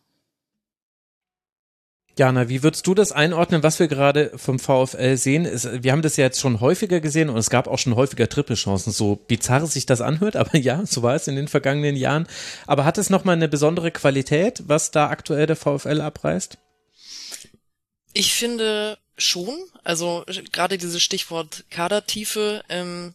Jana, 2.18 2.48
wie 2.48 2.64
würdest 2.64 2.84
du 2.87 2.94
das 2.94 3.12
einordnen, 3.12 3.62
was 3.62 3.78
wir 3.78 3.87
gerade 3.87 4.32
vom 4.37 4.58
VfL 4.58 5.16
sehen? 5.16 5.44
wir 5.82 5.92
haben 5.92 6.02
das 6.02 6.16
ja 6.16 6.25
jetzt 6.25 6.40
schon 6.40 6.60
häufiger 6.60 7.00
gesehen 7.00 7.30
und 7.30 7.37
es 7.37 7.48
gab 7.48 7.68
auch 7.68 7.78
schon 7.78 7.94
häufiger 7.94 8.28
Trippelchancen, 8.28 8.92
so 8.92 9.14
bizarr 9.14 9.66
sich 9.66 9.87
das 9.87 10.00
anhört, 10.00 10.34
aber 10.37 10.56
ja, 10.56 10.84
so 10.84 11.02
war 11.02 11.14
es 11.14 11.28
in 11.28 11.37
den 11.37 11.46
vergangenen 11.46 11.96
Jahren. 11.96 12.26
Aber 12.66 12.84
hat 12.84 12.98
es 12.98 13.08
nochmal 13.08 13.37
eine 13.37 13.48
besondere 13.48 13.92
Qualität, 13.92 14.64
was 14.66 14.90
da 14.90 15.08
aktuell 15.08 15.46
der 15.46 15.56
VfL 15.56 16.00
abreißt? 16.00 16.58
Ich 18.14 18.34
finde 18.34 18.98
schon, 19.16 19.56
also 19.84 20.25
gerade 20.52 20.76
dieses 20.76 21.02
Stichwort 21.02 21.64
Kadertiefe, 21.70 22.64
ähm, 22.68 23.14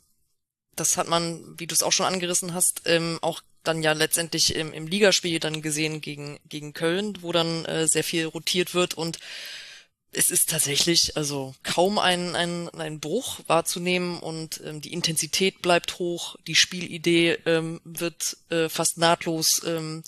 das 0.78 0.98
hat 0.98 1.10
man, 1.10 1.42
wie 1.58 1.68
du 1.68 1.76
es 1.76 1.84
auch 1.84 1.92
schon 1.92 2.06
angerissen 2.06 2.54
hast, 2.54 2.84
ähm, 2.86 3.20
auch 3.22 3.42
dann 3.64 3.82
ja 3.82 3.94
letztendlich 3.94 4.56
im, 4.56 4.74
im 4.74 4.88
Ligaspiel 4.88 5.40
dann 5.40 5.62
gesehen 5.62 6.02
gegen, 6.02 6.40
gegen 6.50 6.74
Köln, 6.74 7.18
wo 7.22 7.32
dann 7.32 7.66
äh, 7.66 7.88
sehr 7.88 8.04
viel 8.04 8.26
rotiert 8.26 8.74
wird 8.74 8.94
und 8.94 9.20
es 10.14 10.32
ist 10.32 10.50
tatsächlich 10.50 11.18
also 11.18 11.56
kaum 11.64 11.98
ein, 12.00 12.36
ein, 12.36 12.70
ein 12.70 13.00
Bruch 13.00 13.40
wahrzunehmen 13.48 14.20
und 14.20 14.62
ähm, 14.66 14.82
die 14.82 14.94
Intensität 14.94 15.62
bleibt 15.62 16.00
hoch, 16.00 16.36
die 16.48 16.56
Spielidee 16.56 17.38
ähm, 17.46 17.82
wird 17.84 18.38
äh, 18.50 18.70
fast 18.70 18.98
nahtlos 18.98 19.62
ähm, 19.66 20.04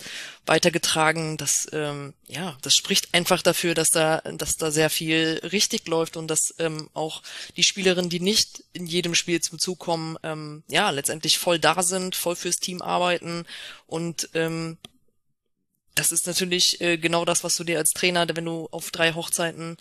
weitergetragen. 0.46 1.38
Das 1.38 1.68
ähm, 1.74 2.14
ja, 2.28 2.58
das 2.62 2.76
spricht 2.76 3.14
einfach 3.14 3.42
dafür, 3.42 3.74
dass 3.74 3.90
da, 3.90 4.20
dass 4.20 4.58
da 4.58 4.72
sehr 4.72 4.90
viel 4.90 5.40
richtig 5.44 5.88
läuft 5.88 6.18
und 6.18 6.28
dass 6.28 6.54
ähm, 6.60 6.90
auch 6.94 7.22
die 7.58 7.64
Spielerinnen, 7.64 8.10
die 8.10 8.20
nicht 8.20 8.64
in 8.74 8.86
jedem 8.86 9.16
Spiel 9.16 9.42
zum 9.42 9.60
Zug 9.60 9.80
kommen, 9.80 10.18
ähm, 10.24 10.64
ja 10.68 10.90
letztendlich 10.90 11.38
voll 11.38 11.60
da 11.60 11.82
sind, 11.84 12.16
voll 12.16 12.36
fürs 12.36 12.58
Team 12.58 12.82
arbeiten 12.82 13.46
und 13.88 14.30
ähm, 14.34 14.78
das 15.96 16.12
ist 16.12 16.28
natürlich 16.28 16.82
äh, 16.82 16.98
genau 16.98 17.24
das, 17.24 17.46
was 17.46 17.56
du 17.56 17.64
dir 17.64 17.78
als 17.78 17.92
Trainer, 17.92 18.28
wenn 18.34 18.44
du 18.44 18.68
auf 18.72 18.92
drei 18.92 19.14
Hochzeiten 19.14 19.78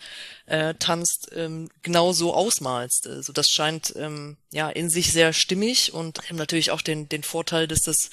äh, 0.46 0.74
tanzt, 0.74 1.30
ähm, 1.34 1.68
genau 1.82 2.12
so 2.12 2.32
ausmalst. 2.32 3.08
Also 3.08 3.32
das 3.32 3.50
scheint 3.50 3.92
ähm, 3.96 4.36
ja 4.52 4.70
in 4.70 4.90
sich 4.90 5.12
sehr 5.12 5.32
stimmig 5.32 5.92
und 5.92 6.20
natürlich 6.30 6.70
auch 6.70 6.82
den, 6.82 7.08
den 7.08 7.24
Vorteil, 7.24 7.66
dass 7.66 7.82
das 7.82 8.10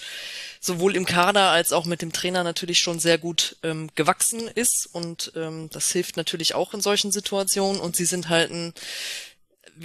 sowohl 0.59 0.95
im 0.95 1.05
Kader 1.05 1.49
als 1.51 1.73
auch 1.73 1.85
mit 1.85 2.01
dem 2.01 2.11
Trainer 2.11 2.43
natürlich 2.43 2.79
schon 2.79 2.99
sehr 2.99 3.19
gut 3.19 3.57
ähm, 3.61 3.91
gewachsen 3.93 4.47
ist 4.47 4.89
und 4.91 5.31
ähm, 5.35 5.69
das 5.71 5.91
hilft 5.91 6.17
natürlich 6.17 6.55
auch 6.55 6.73
in 6.73 6.81
solchen 6.81 7.11
Situationen 7.11 7.79
und 7.79 7.95
sie 7.95 8.05
sind 8.05 8.29
halt 8.29 8.51
ein 8.51 8.73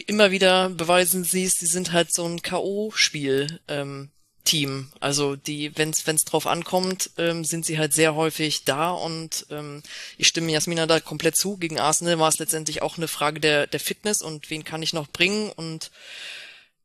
immer 0.07 0.31
wieder 0.31 0.71
beweisen 0.71 1.25
sie 1.25 1.45
es, 1.45 1.55
sie 1.55 1.67
sind 1.67 1.93
halt 1.93 2.13
so 2.13 2.27
ein 2.27 2.43
K.O.-Spiel. 2.43 3.61
Ähm, 3.69 4.11
Team. 4.47 4.89
Also 5.01 5.37
die, 5.37 5.77
wenn 5.77 5.91
es 5.91 6.25
drauf 6.25 6.47
ankommt, 6.47 7.11
ähm, 7.19 7.45
sind 7.45 7.67
sie 7.67 7.79
halt 7.79 7.93
sehr 7.93 8.15
häufig 8.15 8.65
da 8.65 8.91
und 8.91 9.47
ähm, 9.51 9.83
ich 10.17 10.29
stimme 10.29 10.53
Jasmina 10.53 10.87
da 10.87 11.01
komplett 11.01 11.37
zu. 11.37 11.59
Gegen 11.59 11.79
Arsenal 11.79 12.19
war 12.19 12.29
es 12.29 12.39
letztendlich 12.39 12.81
auch 12.81 12.97
eine 12.97 13.09
Frage 13.09 13.41
der, 13.41 13.67
der 13.67 13.81
Fitness 13.81 14.23
und 14.23 14.49
wen 14.49 14.65
kann 14.65 14.83
ich 14.83 14.95
noch 14.95 15.09
bringen 15.09 15.51
und 15.51 15.91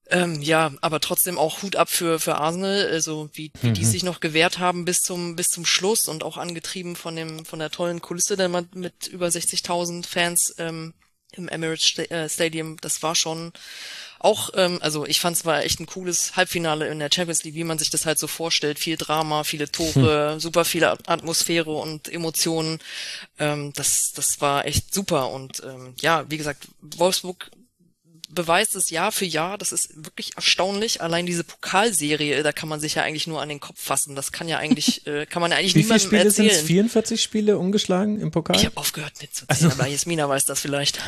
ähm, 0.09 0.41
ja, 0.41 0.73
aber 0.81 0.99
trotzdem 0.99 1.37
auch 1.37 1.61
Hut 1.61 1.77
ab 1.77 1.89
für, 1.89 2.19
für 2.19 2.35
Arsenal, 2.35 2.85
also 2.91 3.29
wie, 3.33 3.51
wie 3.61 3.69
mhm. 3.69 3.73
die 3.73 3.85
sich 3.85 4.03
noch 4.03 4.19
gewehrt 4.19 4.59
haben 4.59 4.83
bis 4.83 4.99
zum, 4.99 5.37
bis 5.37 5.47
zum 5.47 5.65
Schluss 5.65 6.09
und 6.09 6.23
auch 6.23 6.35
angetrieben 6.35 6.97
von 6.97 7.15
dem, 7.15 7.45
von 7.45 7.59
der 7.59 7.71
tollen 7.71 8.01
Kulisse, 8.01 8.35
denn 8.35 8.51
man 8.51 8.67
mit 8.73 9.07
über 9.07 9.27
60.000 9.27 10.05
Fans 10.05 10.53
ähm, 10.57 10.93
im 11.31 11.47
Emirates 11.47 11.97
äh, 11.97 12.27
Stadium, 12.27 12.75
das 12.81 13.01
war 13.03 13.15
schon 13.15 13.53
auch, 14.23 14.51
ähm, 14.55 14.77
also 14.81 15.05
ich 15.05 15.19
fand 15.19 15.35
es 15.35 15.45
war 15.45 15.63
echt 15.63 15.79
ein 15.79 15.85
cooles 15.85 16.35
Halbfinale 16.35 16.87
in 16.87 16.99
der 16.99 17.09
Champions 17.13 17.43
League, 17.43 17.55
wie 17.55 17.63
man 17.63 17.79
sich 17.79 17.89
das 17.89 18.05
halt 18.05 18.19
so 18.19 18.27
vorstellt. 18.27 18.79
Viel 18.79 18.97
Drama, 18.97 19.43
viele 19.43 19.71
Tore, 19.71 20.33
hm. 20.33 20.39
super 20.39 20.65
viele 20.65 20.91
Atmosphäre 21.07 21.71
und 21.71 22.07
Emotionen. 22.07 22.79
Ähm, 23.39 23.73
das, 23.73 24.13
das 24.13 24.41
war 24.41 24.65
echt 24.65 24.93
super. 24.93 25.31
Und 25.31 25.61
ähm, 25.65 25.93
ja, 25.99 26.29
wie 26.29 26.37
gesagt, 26.37 26.67
Wolfsburg 26.81 27.49
beweist 28.33 28.75
es 28.75 28.89
Jahr 28.89 29.11
für 29.11 29.25
Jahr. 29.25 29.57
Das 29.57 29.71
ist 29.71 29.89
wirklich 29.95 30.35
erstaunlich. 30.35 31.01
Allein 31.01 31.25
diese 31.25 31.43
Pokalserie, 31.43 32.43
da 32.43 32.51
kann 32.51 32.69
man 32.69 32.79
sich 32.79 32.95
ja 32.95 33.03
eigentlich 33.03 33.27
nur 33.27 33.41
an 33.41 33.49
den 33.49 33.59
Kopf 33.59 33.79
fassen. 33.79 34.15
Das 34.15 34.31
kann 34.31 34.47
ja 34.47 34.57
eigentlich, 34.57 35.05
äh, 35.07 35.25
kann 35.25 35.41
man 35.41 35.51
ja 35.51 35.57
eigentlich 35.57 35.75
Wie 35.75 35.79
niemandem 35.79 36.09
viele 36.09 36.31
Spiele 36.31 36.45
erzählen. 36.47 36.65
44 36.65 37.21
Spiele 37.21 37.57
umgeschlagen 37.57 38.19
im 38.19 38.31
Pokal? 38.31 38.55
Ich 38.55 38.65
habe 38.65 38.77
aufgehört 38.77 39.13
mitzuzählen, 39.21 39.47
also. 39.49 39.69
aber 39.69 39.87
Jasmina 39.89 40.27
weiß 40.27 40.45
das 40.45 40.59
vielleicht. 40.59 40.99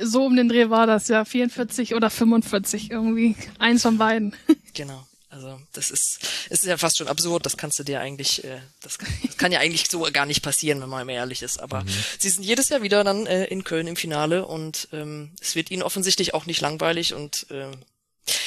So 0.00 0.24
um 0.24 0.36
den 0.36 0.48
Dreh 0.48 0.70
war 0.70 0.86
das 0.86 1.08
ja 1.08 1.24
44 1.24 1.94
oder 1.94 2.10
45 2.10 2.90
irgendwie. 2.90 3.36
Eins 3.58 3.82
von 3.82 3.98
beiden. 3.98 4.34
Genau. 4.74 5.06
Also 5.34 5.60
das 5.72 5.90
ist, 5.90 6.20
es 6.48 6.60
ist 6.60 6.66
ja 6.66 6.78
fast 6.78 6.96
schon 6.96 7.08
absurd, 7.08 7.44
das 7.44 7.56
kannst 7.56 7.78
du 7.80 7.82
dir 7.82 8.00
eigentlich, 8.00 8.44
äh, 8.44 8.60
das, 8.82 8.98
kann, 8.98 9.12
das 9.24 9.36
kann 9.36 9.50
ja 9.50 9.58
eigentlich 9.58 9.90
so 9.90 10.00
gar 10.12 10.26
nicht 10.26 10.42
passieren, 10.42 10.80
wenn 10.80 10.88
man 10.88 11.04
mal 11.04 11.12
ehrlich 11.12 11.42
ist. 11.42 11.58
Aber 11.58 11.82
mhm. 11.82 11.88
sie 12.18 12.30
sind 12.30 12.44
jedes 12.44 12.68
Jahr 12.68 12.82
wieder 12.82 13.02
dann 13.02 13.26
äh, 13.26 13.44
in 13.46 13.64
Köln 13.64 13.88
im 13.88 13.96
Finale 13.96 14.46
und 14.46 14.88
ähm, 14.92 15.32
es 15.40 15.56
wird 15.56 15.72
ihnen 15.72 15.82
offensichtlich 15.82 16.34
auch 16.34 16.46
nicht 16.46 16.60
langweilig 16.60 17.14
und 17.14 17.50
äh, 17.50 17.72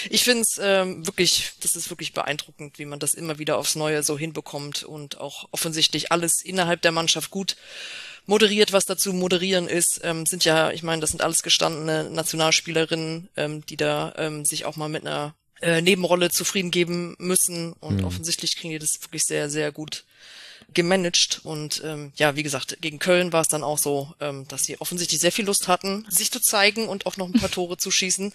ich 0.09 0.23
finde 0.23 0.41
es 0.41 0.59
ähm, 0.63 1.05
wirklich, 1.05 1.51
das 1.61 1.75
ist 1.75 1.89
wirklich 1.89 2.13
beeindruckend, 2.13 2.79
wie 2.79 2.85
man 2.85 2.99
das 2.99 3.13
immer 3.13 3.37
wieder 3.37 3.57
aufs 3.57 3.75
Neue 3.75 4.01
so 4.01 4.17
hinbekommt 4.17 4.83
und 4.83 5.19
auch 5.19 5.49
offensichtlich 5.51 6.11
alles 6.11 6.41
innerhalb 6.41 6.81
der 6.81 6.91
Mannschaft 6.91 7.29
gut 7.29 7.57
moderiert, 8.25 8.71
was 8.71 8.85
dazu 8.85 9.13
moderieren 9.13 9.67
ist, 9.67 10.01
ähm, 10.03 10.25
sind 10.25 10.45
ja, 10.45 10.71
ich 10.71 10.83
meine, 10.83 11.01
das 11.01 11.11
sind 11.11 11.21
alles 11.21 11.43
gestandene 11.43 12.09
Nationalspielerinnen, 12.09 13.29
ähm, 13.35 13.65
die 13.65 13.77
da 13.77 14.13
ähm, 14.17 14.45
sich 14.45 14.65
auch 14.65 14.77
mal 14.77 14.89
mit 14.89 15.05
einer 15.05 15.35
äh, 15.61 15.81
Nebenrolle 15.81 16.29
zufrieden 16.29 16.71
geben 16.71 17.15
müssen. 17.19 17.73
Und 17.73 17.97
mhm. 17.97 18.05
offensichtlich 18.05 18.55
kriegen 18.55 18.71
die 18.71 18.79
das 18.79 19.01
wirklich 19.01 19.23
sehr, 19.23 19.49
sehr 19.49 19.71
gut 19.71 20.05
gemanagt. 20.73 21.41
Und 21.43 21.81
ähm, 21.83 22.11
ja, 22.15 22.35
wie 22.35 22.43
gesagt, 22.43 22.77
gegen 22.81 22.99
Köln 22.99 23.33
war 23.33 23.41
es 23.41 23.47
dann 23.47 23.63
auch 23.63 23.77
so, 23.77 24.13
ähm, 24.19 24.47
dass 24.47 24.63
sie 24.63 24.79
offensichtlich 24.79 25.19
sehr 25.19 25.31
viel 25.31 25.45
Lust 25.45 25.67
hatten, 25.67 26.05
sich 26.09 26.31
zu 26.31 26.39
zeigen 26.41 26.87
und 26.87 27.05
auch 27.05 27.17
noch 27.17 27.27
ein 27.27 27.39
paar 27.39 27.51
Tore 27.51 27.77
zu 27.77 27.91
schießen. 27.91 28.33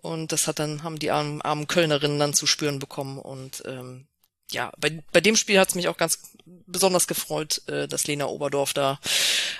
Und 0.00 0.32
das 0.32 0.46
hat 0.46 0.58
dann, 0.58 0.82
haben 0.82 0.98
die 0.98 1.10
armen, 1.10 1.42
armen 1.42 1.66
Kölnerinnen 1.66 2.18
dann 2.18 2.34
zu 2.34 2.46
spüren 2.46 2.78
bekommen. 2.78 3.18
Und 3.18 3.62
ähm, 3.66 4.06
ja, 4.50 4.72
bei, 4.78 5.02
bei 5.12 5.20
dem 5.20 5.36
Spiel 5.36 5.58
hat 5.58 5.68
es 5.68 5.74
mich 5.74 5.88
auch 5.88 5.96
ganz 5.96 6.20
besonders 6.66 7.06
gefreut, 7.06 7.62
äh, 7.68 7.88
dass 7.88 8.06
Lena 8.06 8.26
Oberdorf 8.26 8.72
da 8.72 9.00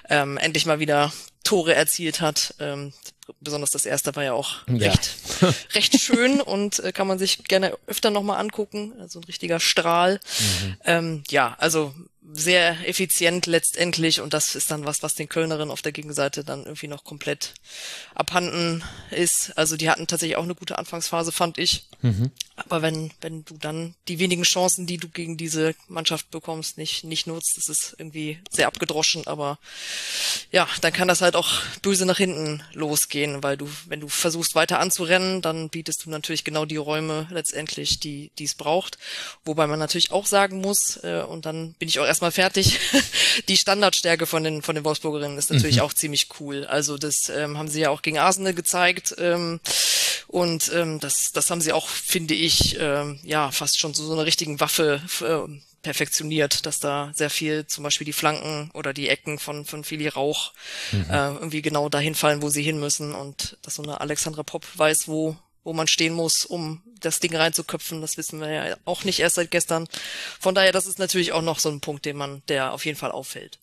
ähm, 0.09 0.39
endlich 0.39 0.67
mal 0.67 0.79
wieder 0.79 1.13
Tore 1.45 1.75
erzielt 1.75 2.21
hat. 2.21 2.55
Ähm, 2.61 2.93
besonders 3.41 3.71
das 3.71 3.87
erste 3.87 4.15
war 4.17 4.25
ja 4.25 4.33
auch 4.33 4.67
ja. 4.69 4.91
recht, 4.91 5.11
recht 5.75 6.01
schön 6.01 6.41
und 6.41 6.79
äh, 6.81 6.93
kann 6.93 7.07
man 7.07 7.19
sich 7.19 7.45
gerne 7.45 7.77
öfter 7.87 8.11
nochmal 8.11 8.39
angucken. 8.39 8.93
Also 9.01 9.21
ein 9.21 9.25
richtiger 9.25 9.61
Strahl. 9.61 10.21
Mhm. 10.39 10.77
Ähm, 10.85 11.23
ja, 11.29 11.57
also 11.59 11.95
sehr 12.33 12.89
effizient 12.89 13.47
letztendlich 13.47 14.21
und 14.21 14.35
das 14.35 14.55
ist 14.55 14.71
dann 14.71 14.85
was, 14.85 15.03
was 15.03 15.15
den 15.15 15.29
Kölnerinnen 15.29 15.71
auf 15.71 15.83
der 15.83 15.93
Gegenseite 15.93 16.45
dann 16.45 16.65
irgendwie 16.65 16.89
noch 16.89 17.05
komplett 17.05 17.55
abhanden 18.15 18.83
ist. 19.11 19.57
Also 19.57 19.77
die 19.77 19.89
hatten 19.89 20.07
tatsächlich 20.07 20.37
auch 20.37 20.43
eine 20.43 20.55
gute 20.55 20.79
Anfangsphase, 20.79 21.31
fand 21.33 21.59
ich. 21.59 21.87
Mhm. 22.03 22.31
Aber 22.57 22.81
wenn, 22.83 23.11
wenn 23.21 23.45
du 23.45 23.59
dann 23.59 23.95
die 24.09 24.19
wenigen 24.19 24.43
Chancen, 24.43 24.87
die 24.87 24.97
du 24.97 25.09
gegen 25.09 25.37
diese 25.37 25.75
Mannschaft 25.89 26.31
bekommst, 26.31 26.79
nicht, 26.79 27.05
nicht 27.05 27.27
nutzt, 27.27 27.57
das 27.57 27.69
ist 27.69 27.95
irgendwie 27.99 28.39
sehr 28.51 28.67
abgedroschen, 28.67 29.27
aber 29.27 29.59
ja, 30.51 30.67
dann 30.81 30.93
kann 30.93 31.09
das 31.09 31.21
halt 31.21 31.37
auch 31.37 31.61
böse 31.83 32.07
nach 32.07 32.17
hinten 32.17 32.63
losgehen, 32.73 33.43
weil 33.43 33.57
du, 33.57 33.69
wenn 33.87 34.01
du 34.01 34.09
versuchst 34.09 34.55
weiter 34.55 34.81
anzurennen, 34.81 35.43
dann 35.43 35.69
bietest 35.69 36.07
du 36.07 36.11
natürlich 36.11 36.45
genau 36.45 36.65
die 36.65 36.77
Räume 36.77 37.29
letztendlich, 37.31 38.01
die, 38.01 38.31
die 38.39 38.45
es 38.45 38.55
braucht. 38.55 38.99
Wobei 39.45 39.67
man 39.67 39.79
natürlich 39.79 40.11
auch 40.11 40.27
sagen 40.27 40.61
muss, 40.61 40.97
äh, 41.03 41.23
und 41.29 41.45
dann 41.45 41.75
bin 41.75 41.89
ich 41.89 42.01
auch 42.01 42.07
erstmal 42.17 42.33
fertig, 42.33 42.79
die 43.49 43.57
Standardstärke 43.57 44.27
von 44.27 44.43
den, 44.43 44.63
von 44.63 44.75
den 44.75 44.85
Wolfsburgerinnen 44.85 45.37
ist 45.37 45.51
natürlich 45.51 45.77
mhm. 45.77 45.83
auch 45.83 45.93
ziemlich 45.93 46.29
cool. 46.41 46.65
Also 46.65 46.97
das 46.97 47.29
ähm, 47.29 47.59
haben 47.59 47.69
sie 47.69 47.81
ja 47.81 47.91
auch 47.91 48.01
gegen 48.01 48.19
Arsenal 48.19 48.55
gezeigt. 48.55 49.15
Ähm, 49.19 49.61
und 50.29 50.73
ähm, 50.75 50.99
das, 50.99 51.33
das 51.33 51.51
haben 51.51 51.61
sie 51.61 51.73
auch, 51.73 51.89
finde 51.89 52.35
ich, 52.35 52.79
ähm, 52.81 53.21
ja, 53.23 53.51
fast 53.51 53.79
schon 53.79 53.93
zu 53.93 54.05
so 54.05 54.15
einer 54.15 54.25
richtigen 54.25 54.61
Waffe 54.61 55.03
äh, 55.21 55.53
perfektioniert, 55.83 56.65
dass 56.65 56.81
da 56.81 57.13
sehr 57.15 57.31
viel, 57.31 57.67
zum 57.67 57.85
Beispiel 57.85 58.07
die 58.07 58.15
Flanken 58.15 58.71
oder 58.73 58.95
die 58.95 59.09
Ecken 59.09 59.39
von, 59.39 59.67
von 59.67 59.85
Fili 59.85 60.09
Rauch 60.09 60.53
mhm. 60.93 61.07
äh, 61.11 61.29
irgendwie 61.35 61.63
genau 61.63 61.91
dahin 61.91 62.15
fallen, 62.15 62.41
wo 62.41 62.49
sie 62.49 62.63
hin 62.63 62.81
müssen 62.81 63.15
und 63.15 63.59
dass 63.63 63.75
so 63.75 63.83
eine 63.83 64.01
Alexandra 64.01 64.43
Popp 64.43 64.67
weiß, 64.75 65.07
wo, 65.07 65.37
wo 65.67 65.73
man 65.73 65.89
stehen 65.89 66.15
muss, 66.15 66.47
um 66.47 66.81
das 67.01 67.19
Ding 67.19 67.35
reinzuköpfen. 67.35 68.01
Das 68.01 68.17
wissen 68.17 68.41
wir 68.41 68.51
ja 68.51 68.77
auch 68.85 69.03
nicht 69.03 69.19
erst 69.19 69.35
seit 69.35 69.51
gestern. 69.51 69.89
Von 70.39 70.55
daher, 70.55 70.71
das 70.71 70.87
ist 70.87 71.01
natürlich 71.01 71.33
auch 71.33 71.43
noch 71.43 71.59
so 71.59 71.69
ein 71.69 71.81
Punkt, 71.81 72.05
den 72.05 72.17
man, 72.17 72.43
der 72.47 72.73
auf 72.73 72.87
jeden 72.87 72.97
Fall 72.97 73.11
auffällt. 73.11 73.59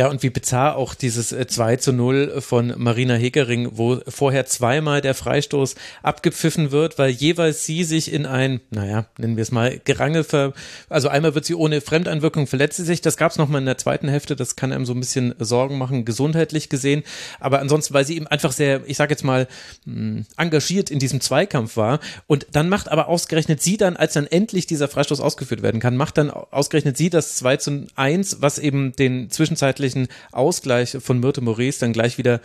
Ja, 0.00 0.08
und 0.08 0.22
wie 0.22 0.30
bizarr 0.30 0.76
auch 0.76 0.94
dieses 0.94 1.28
2 1.28 1.74
äh, 1.74 1.78
zu 1.78 1.92
0 1.92 2.40
von 2.40 2.72
Marina 2.78 3.16
Hegering, 3.16 3.72
wo 3.72 4.00
vorher 4.08 4.46
zweimal 4.46 5.02
der 5.02 5.12
Freistoß 5.12 5.74
abgepfiffen 6.02 6.70
wird, 6.70 6.98
weil 6.98 7.10
jeweils 7.10 7.66
sie 7.66 7.84
sich 7.84 8.10
in 8.10 8.24
ein, 8.24 8.62
naja, 8.70 9.04
nennen 9.18 9.36
wir 9.36 9.42
es 9.42 9.52
mal, 9.52 9.78
Gerangel 9.84 10.24
ver, 10.24 10.54
also 10.88 11.08
einmal 11.08 11.34
wird 11.34 11.44
sie 11.44 11.54
ohne 11.54 11.82
Fremdeinwirkung 11.82 12.46
verletzt 12.46 12.78
sie 12.78 12.84
sich, 12.84 13.02
das 13.02 13.18
gab 13.18 13.32
es 13.32 13.36
nochmal 13.36 13.60
in 13.60 13.66
der 13.66 13.76
zweiten 13.76 14.08
Hälfte, 14.08 14.36
das 14.36 14.56
kann 14.56 14.72
einem 14.72 14.86
so 14.86 14.94
ein 14.94 15.00
bisschen 15.00 15.34
Sorgen 15.38 15.76
machen, 15.76 16.06
gesundheitlich 16.06 16.70
gesehen, 16.70 17.02
aber 17.38 17.60
ansonsten, 17.60 17.92
weil 17.92 18.06
sie 18.06 18.16
eben 18.16 18.26
einfach 18.26 18.52
sehr, 18.52 18.80
ich 18.86 18.96
sage 18.96 19.12
jetzt 19.12 19.22
mal, 19.22 19.48
hm, 19.84 20.24
engagiert 20.38 20.90
in 20.90 20.98
diesem 20.98 21.20
Zweikampf 21.20 21.76
war. 21.76 22.00
Und 22.26 22.46
dann 22.52 22.70
macht 22.70 22.90
aber 22.90 23.08
ausgerechnet 23.08 23.60
sie 23.60 23.76
dann, 23.76 23.98
als 23.98 24.14
dann 24.14 24.26
endlich 24.26 24.66
dieser 24.66 24.88
Freistoß 24.88 25.20
ausgeführt 25.20 25.60
werden 25.60 25.78
kann, 25.78 25.98
macht 25.98 26.16
dann 26.16 26.30
ausgerechnet 26.30 26.96
sie 26.96 27.10
das 27.10 27.36
2 27.36 27.56
zu 27.58 27.86
1, 27.96 28.38
was 28.40 28.58
eben 28.58 28.92
den 28.92 29.28
zwischenzeitlichen 29.28 29.89
zwischenzeitlichen 29.90 30.08
Ausgleich 30.32 30.96
von 31.00 31.20
Myrte 31.20 31.40
Maurice 31.40 31.80
dann 31.80 31.92
gleich 31.92 32.18
wieder 32.18 32.40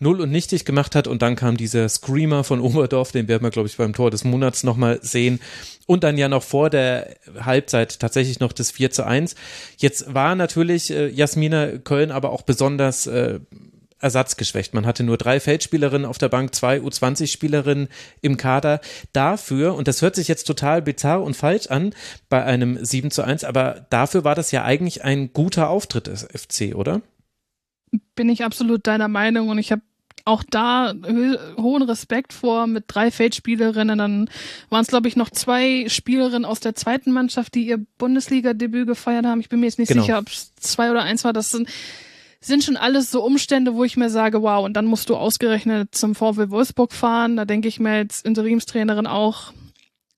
null 0.00 0.20
und 0.20 0.30
nichtig 0.30 0.64
gemacht 0.64 0.94
hat 0.94 1.08
und 1.08 1.22
dann 1.22 1.34
kam 1.34 1.56
dieser 1.56 1.88
Screamer 1.88 2.44
von 2.44 2.60
Oberdorf, 2.60 3.10
den 3.10 3.26
werden 3.26 3.42
wir, 3.42 3.50
glaube 3.50 3.68
ich, 3.68 3.76
beim 3.76 3.92
Tor 3.92 4.12
des 4.12 4.22
Monats 4.22 4.62
nochmal 4.62 5.00
sehen. 5.02 5.40
Und 5.86 6.04
dann 6.04 6.16
ja 6.16 6.28
noch 6.28 6.44
vor 6.44 6.70
der 6.70 7.16
Halbzeit 7.40 7.98
tatsächlich 7.98 8.38
noch 8.38 8.52
das 8.52 8.70
4 8.70 8.92
zu 8.92 9.04
1. 9.04 9.34
Jetzt 9.78 10.14
war 10.14 10.36
natürlich 10.36 10.90
äh, 10.90 11.08
Jasmina 11.08 11.78
Köln 11.78 12.12
aber 12.12 12.30
auch 12.30 12.42
besonders 12.42 13.08
äh, 13.08 13.40
ersatzgeschwächt. 14.00 14.74
Man 14.74 14.86
hatte 14.86 15.02
nur 15.02 15.16
drei 15.16 15.40
Feldspielerinnen 15.40 16.06
auf 16.06 16.18
der 16.18 16.28
Bank, 16.28 16.54
zwei 16.54 16.78
U20-Spielerinnen 16.78 17.88
im 18.20 18.36
Kader. 18.36 18.80
Dafür, 19.12 19.74
und 19.74 19.88
das 19.88 20.02
hört 20.02 20.14
sich 20.14 20.28
jetzt 20.28 20.44
total 20.44 20.82
bizarr 20.82 21.22
und 21.22 21.36
falsch 21.36 21.66
an 21.68 21.94
bei 22.28 22.44
einem 22.44 22.84
7 22.84 23.10
zu 23.10 23.22
1, 23.22 23.44
aber 23.44 23.86
dafür 23.90 24.24
war 24.24 24.34
das 24.34 24.52
ja 24.52 24.64
eigentlich 24.64 25.04
ein 25.04 25.32
guter 25.32 25.68
Auftritt 25.68 26.06
des 26.06 26.22
FC, 26.24 26.74
oder? 26.74 27.00
Bin 28.14 28.28
ich 28.28 28.44
absolut 28.44 28.86
deiner 28.86 29.08
Meinung 29.08 29.48
und 29.48 29.58
ich 29.58 29.72
habe 29.72 29.82
auch 30.28 30.44
da 30.48 30.92
hohen 31.56 31.82
Respekt 31.82 32.34
vor 32.34 32.66
mit 32.66 32.84
drei 32.86 33.10
Feldspielerinnen. 33.10 33.98
Dann 33.98 34.30
waren 34.68 34.82
es, 34.82 34.88
glaube 34.88 35.08
ich, 35.08 35.16
noch 35.16 35.30
zwei 35.30 35.86
Spielerinnen 35.88 36.44
aus 36.44 36.60
der 36.60 36.74
zweiten 36.74 37.12
Mannschaft, 37.12 37.54
die 37.54 37.66
ihr 37.66 37.78
Bundesliga-Debüt 37.96 38.86
gefeiert 38.86 39.24
haben. 39.24 39.40
Ich 39.40 39.48
bin 39.48 39.60
mir 39.60 39.66
jetzt 39.66 39.78
nicht 39.78 39.88
genau. 39.88 40.02
sicher, 40.02 40.18
ob 40.18 40.28
es 40.28 40.54
zwei 40.56 40.90
oder 40.90 41.02
eins 41.02 41.24
war. 41.24 41.32
Das 41.32 41.50
sind 41.50 41.68
sind 42.40 42.62
schon 42.64 42.76
alles 42.76 43.10
so 43.10 43.24
Umstände, 43.24 43.74
wo 43.74 43.84
ich 43.84 43.96
mir 43.96 44.10
sage, 44.10 44.42
wow, 44.42 44.64
und 44.64 44.74
dann 44.74 44.86
musst 44.86 45.10
du 45.10 45.16
ausgerechnet 45.16 45.94
zum 45.94 46.14
VW 46.14 46.50
Wolfsburg 46.50 46.92
fahren. 46.92 47.36
Da 47.36 47.44
denke 47.44 47.68
ich 47.68 47.80
mir 47.80 47.90
als 47.90 48.22
Interimstrainerin 48.22 49.06
auch, 49.06 49.52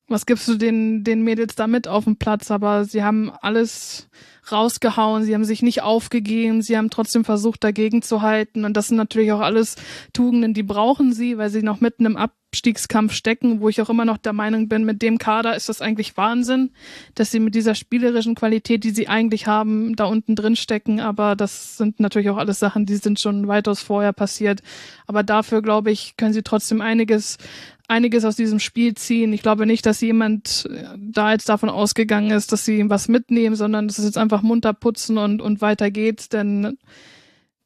was 0.09 0.27
gibst 0.27 0.49
du 0.49 0.57
den, 0.57 1.05
den 1.05 1.23
Mädels 1.23 1.55
da 1.55 1.67
mit 1.67 1.89
auf 1.89 2.05
dem 2.05 2.17
Platz? 2.17 2.51
Aber 2.51 2.85
sie 2.85 3.05
haben 3.05 3.33
alles 3.41 4.09
rausgehauen, 4.51 5.23
sie 5.23 5.35
haben 5.35 5.45
sich 5.45 5.63
nicht 5.63 5.83
aufgegeben, 5.83 6.63
sie 6.63 6.77
haben 6.77 6.91
trotzdem 6.91 7.25
versucht, 7.25 7.63
dagegen 7.63 8.03
zu 8.03 8.21
halten. 8.21 8.65
Und 8.65 8.77
das 8.77 8.89
sind 8.89 8.97
natürlich 8.97 9.33
auch 9.33 9.41
alles 9.41 9.77
Tugenden, 10.13 10.53
die 10.53 10.65
brauchen 10.65 11.13
sie, 11.13 11.39
weil 11.39 11.51
sie 11.51 11.63
noch 11.63 11.81
mitten 11.81 12.07
im 12.07 12.17
Abstiegskampf 12.51 13.13
stecken, 13.13 13.61
wo 13.61 13.69
ich 13.69 13.81
auch 13.81 13.91
immer 13.91 14.05
noch 14.05 14.19
der 14.19 14.33
Meinung 14.33 14.69
bin, 14.69 14.85
mit 14.85 15.03
dem 15.03 15.19
Kader 15.19 15.55
ist 15.55 15.69
das 15.69 15.81
eigentlich 15.81 16.17
Wahnsinn, 16.17 16.71
dass 17.15 17.31
sie 17.31 17.39
mit 17.39 17.55
dieser 17.55 17.77
spielerischen 17.77 18.35
Qualität, 18.35 18.83
die 18.83 18.91
sie 18.91 19.07
eigentlich 19.07 19.47
haben, 19.47 19.95
da 19.95 20.07
unten 20.07 20.35
drin 20.35 20.57
stecken. 20.57 20.99
Aber 20.99 21.37
das 21.37 21.77
sind 21.77 22.01
natürlich 22.01 22.29
auch 22.29 22.39
alles 22.39 22.59
Sachen, 22.59 22.87
die 22.87 22.97
sind 22.97 23.21
schon 23.21 23.47
weitaus 23.47 23.83
vorher 23.83 24.13
passiert. 24.13 24.63
Aber 25.07 25.23
dafür, 25.23 25.63
glaube 25.63 25.93
ich, 25.93 26.17
können 26.17 26.33
sie 26.33 26.43
trotzdem 26.43 26.81
einiges 26.81 27.39
einiges 27.87 28.25
aus 28.25 28.37
diesem 28.37 28.61
Spiel 28.61 28.95
ziehen. 28.95 29.33
Ich 29.33 29.43
glaube 29.43 29.67
nicht, 29.67 29.85
dass 29.85 30.01
jemand 30.01 30.69
äh, 30.71 30.85
da 30.97 31.33
jetzt 31.33 31.49
davon 31.49 31.69
ausgegangen 31.69 32.31
ist, 32.31 32.53
dass 32.53 32.65
sie 32.65 32.89
was 32.89 33.09
mitnehmen, 33.09 33.57
sondern 33.57 33.89
das 33.89 33.99
ist 33.99 34.05
jetzt 34.05 34.19
einfach 34.19 34.43
munter 34.43 34.73
putzen 34.73 35.19
und, 35.19 35.43
und 35.43 35.61
weiter 35.61 35.91
geht's, 35.91 36.29
denn 36.29 36.79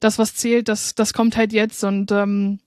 das, 0.00 0.18
was 0.18 0.34
zählt, 0.34 0.68
das, 0.68 0.94
das 0.94 1.12
kommt 1.12 1.36
halt 1.36 1.52
jetzt 1.52 1.84
und 1.84 2.10
ähm, 2.10 2.58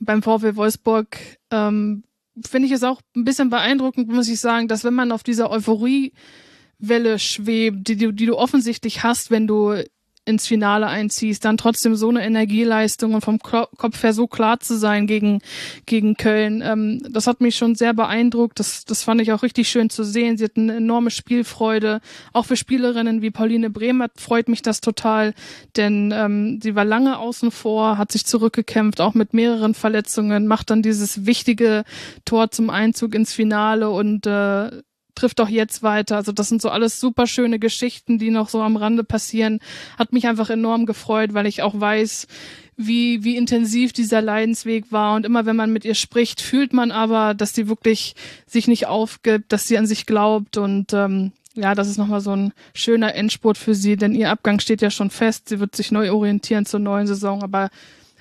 beim 0.00 0.22
VW 0.22 0.56
Wolfsburg 0.56 1.18
ähm, 1.50 2.04
finde 2.44 2.66
ich 2.66 2.72
es 2.72 2.82
auch 2.82 3.00
ein 3.14 3.24
bisschen 3.24 3.50
beeindruckend, 3.50 4.08
muss 4.08 4.28
ich 4.28 4.40
sagen, 4.40 4.68
dass 4.68 4.84
wenn 4.84 4.94
man 4.94 5.12
auf 5.12 5.22
dieser 5.22 5.50
Euphoriewelle 5.50 7.18
schwebt, 7.18 7.88
die, 7.88 7.96
die, 7.96 8.12
die 8.12 8.26
du 8.26 8.36
offensichtlich 8.36 9.02
hast, 9.02 9.30
wenn 9.30 9.46
du 9.46 9.82
ins 10.26 10.46
Finale 10.46 10.88
einziehst, 10.88 11.44
dann 11.44 11.56
trotzdem 11.56 11.94
so 11.94 12.08
eine 12.08 12.24
Energieleistung 12.24 13.14
und 13.14 13.22
vom 13.22 13.38
Kopf 13.38 14.02
her 14.02 14.12
so 14.12 14.26
klar 14.26 14.60
zu 14.60 14.76
sein 14.76 15.06
gegen, 15.06 15.40
gegen 15.86 16.16
Köln. 16.16 16.62
Ähm, 16.64 17.00
das 17.08 17.26
hat 17.26 17.40
mich 17.40 17.56
schon 17.56 17.76
sehr 17.76 17.94
beeindruckt. 17.94 18.58
Das, 18.58 18.84
das 18.84 19.04
fand 19.04 19.20
ich 19.20 19.32
auch 19.32 19.42
richtig 19.42 19.68
schön 19.68 19.88
zu 19.88 20.04
sehen. 20.04 20.36
Sie 20.36 20.44
hatten 20.44 20.68
eine 20.68 20.78
enorme 20.78 21.10
Spielfreude. 21.10 22.00
Auch 22.32 22.46
für 22.46 22.56
Spielerinnen 22.56 23.22
wie 23.22 23.30
Pauline 23.30 23.70
Bremer 23.70 24.08
freut 24.16 24.48
mich 24.48 24.62
das 24.62 24.80
total, 24.80 25.32
denn 25.76 26.12
ähm, 26.14 26.60
sie 26.60 26.74
war 26.74 26.84
lange 26.84 27.18
außen 27.18 27.52
vor, 27.52 27.96
hat 27.96 28.10
sich 28.10 28.26
zurückgekämpft, 28.26 29.00
auch 29.00 29.14
mit 29.14 29.32
mehreren 29.32 29.74
Verletzungen, 29.74 30.48
macht 30.48 30.70
dann 30.70 30.82
dieses 30.82 31.24
wichtige 31.24 31.84
Tor 32.24 32.50
zum 32.50 32.68
Einzug 32.68 33.14
ins 33.14 33.32
Finale 33.32 33.90
und 33.90 34.26
äh, 34.26 34.82
trifft 35.16 35.40
auch 35.40 35.48
jetzt 35.48 35.82
weiter. 35.82 36.16
Also 36.16 36.30
das 36.30 36.48
sind 36.48 36.62
so 36.62 36.68
alles 36.70 37.00
super 37.00 37.26
schöne 37.26 37.58
Geschichten, 37.58 38.18
die 38.18 38.30
noch 38.30 38.48
so 38.48 38.62
am 38.62 38.76
Rande 38.76 39.02
passieren. 39.02 39.58
Hat 39.98 40.12
mich 40.12 40.28
einfach 40.28 40.50
enorm 40.50 40.86
gefreut, 40.86 41.34
weil 41.34 41.46
ich 41.46 41.62
auch 41.62 41.78
weiß, 41.78 42.28
wie, 42.76 43.24
wie 43.24 43.36
intensiv 43.36 43.92
dieser 43.92 44.22
Leidensweg 44.22 44.92
war. 44.92 45.16
Und 45.16 45.26
immer 45.26 45.46
wenn 45.46 45.56
man 45.56 45.72
mit 45.72 45.84
ihr 45.84 45.94
spricht, 45.94 46.40
fühlt 46.40 46.72
man 46.72 46.92
aber, 46.92 47.34
dass 47.34 47.54
sie 47.54 47.68
wirklich 47.68 48.14
sich 48.46 48.68
nicht 48.68 48.86
aufgibt, 48.86 49.52
dass 49.52 49.66
sie 49.66 49.78
an 49.78 49.86
sich 49.86 50.06
glaubt. 50.06 50.56
Und 50.56 50.92
ähm, 50.92 51.32
ja, 51.54 51.74
das 51.74 51.88
ist 51.88 51.96
nochmal 51.96 52.20
so 52.20 52.36
ein 52.36 52.52
schöner 52.74 53.14
Endspurt 53.14 53.56
für 53.56 53.74
sie, 53.74 53.96
denn 53.96 54.14
ihr 54.14 54.30
Abgang 54.30 54.60
steht 54.60 54.82
ja 54.82 54.90
schon 54.90 55.10
fest. 55.10 55.48
Sie 55.48 55.58
wird 55.58 55.74
sich 55.74 55.90
neu 55.90 56.12
orientieren 56.12 56.66
zur 56.66 56.80
neuen 56.80 57.06
Saison. 57.06 57.42
Aber 57.42 57.70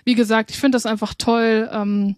wie 0.05 0.15
gesagt, 0.15 0.51
ich 0.51 0.57
finde 0.57 0.77
das 0.77 0.85
einfach 0.85 1.13
toll. 1.13 1.69
Ähm, 1.71 2.15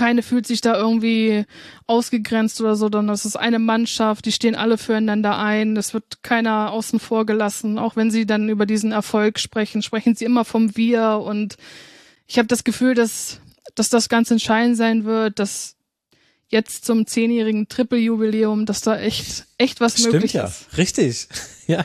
keine 0.00 0.22
fühlt 0.22 0.46
sich 0.46 0.62
da 0.62 0.78
irgendwie 0.78 1.44
ausgegrenzt 1.86 2.58
oder 2.62 2.74
so, 2.74 2.86
sondern 2.86 3.08
das 3.08 3.26
ist 3.26 3.36
eine 3.36 3.58
Mannschaft, 3.58 4.24
die 4.24 4.32
stehen 4.32 4.54
alle 4.54 4.78
füreinander 4.78 5.36
ein, 5.36 5.76
es 5.76 5.92
wird 5.92 6.22
keiner 6.22 6.72
außen 6.72 6.98
vor 6.98 7.26
gelassen, 7.26 7.78
auch 7.78 7.96
wenn 7.96 8.10
sie 8.10 8.24
dann 8.24 8.48
über 8.48 8.64
diesen 8.64 8.92
Erfolg 8.92 9.38
sprechen, 9.38 9.82
sprechen 9.82 10.14
sie 10.14 10.24
immer 10.24 10.46
vom 10.46 10.74
Wir 10.74 11.20
und 11.22 11.58
ich 12.26 12.38
habe 12.38 12.48
das 12.48 12.64
Gefühl, 12.64 12.94
dass, 12.94 13.40
dass 13.74 13.90
das 13.90 14.08
ganz 14.08 14.30
entscheidend 14.30 14.78
sein 14.78 15.04
wird, 15.04 15.38
dass 15.38 15.76
jetzt 16.48 16.86
zum 16.86 17.06
zehnjährigen 17.06 17.68
Triple-Jubiläum, 17.68 18.64
dass 18.64 18.80
da 18.80 18.98
echt, 18.98 19.44
echt 19.58 19.82
was 19.82 19.98
Stimmt 19.98 20.14
möglich 20.14 20.32
ja. 20.32 20.46
ist. 20.46 20.78
Richtig, 20.78 21.28
ja. 21.66 21.84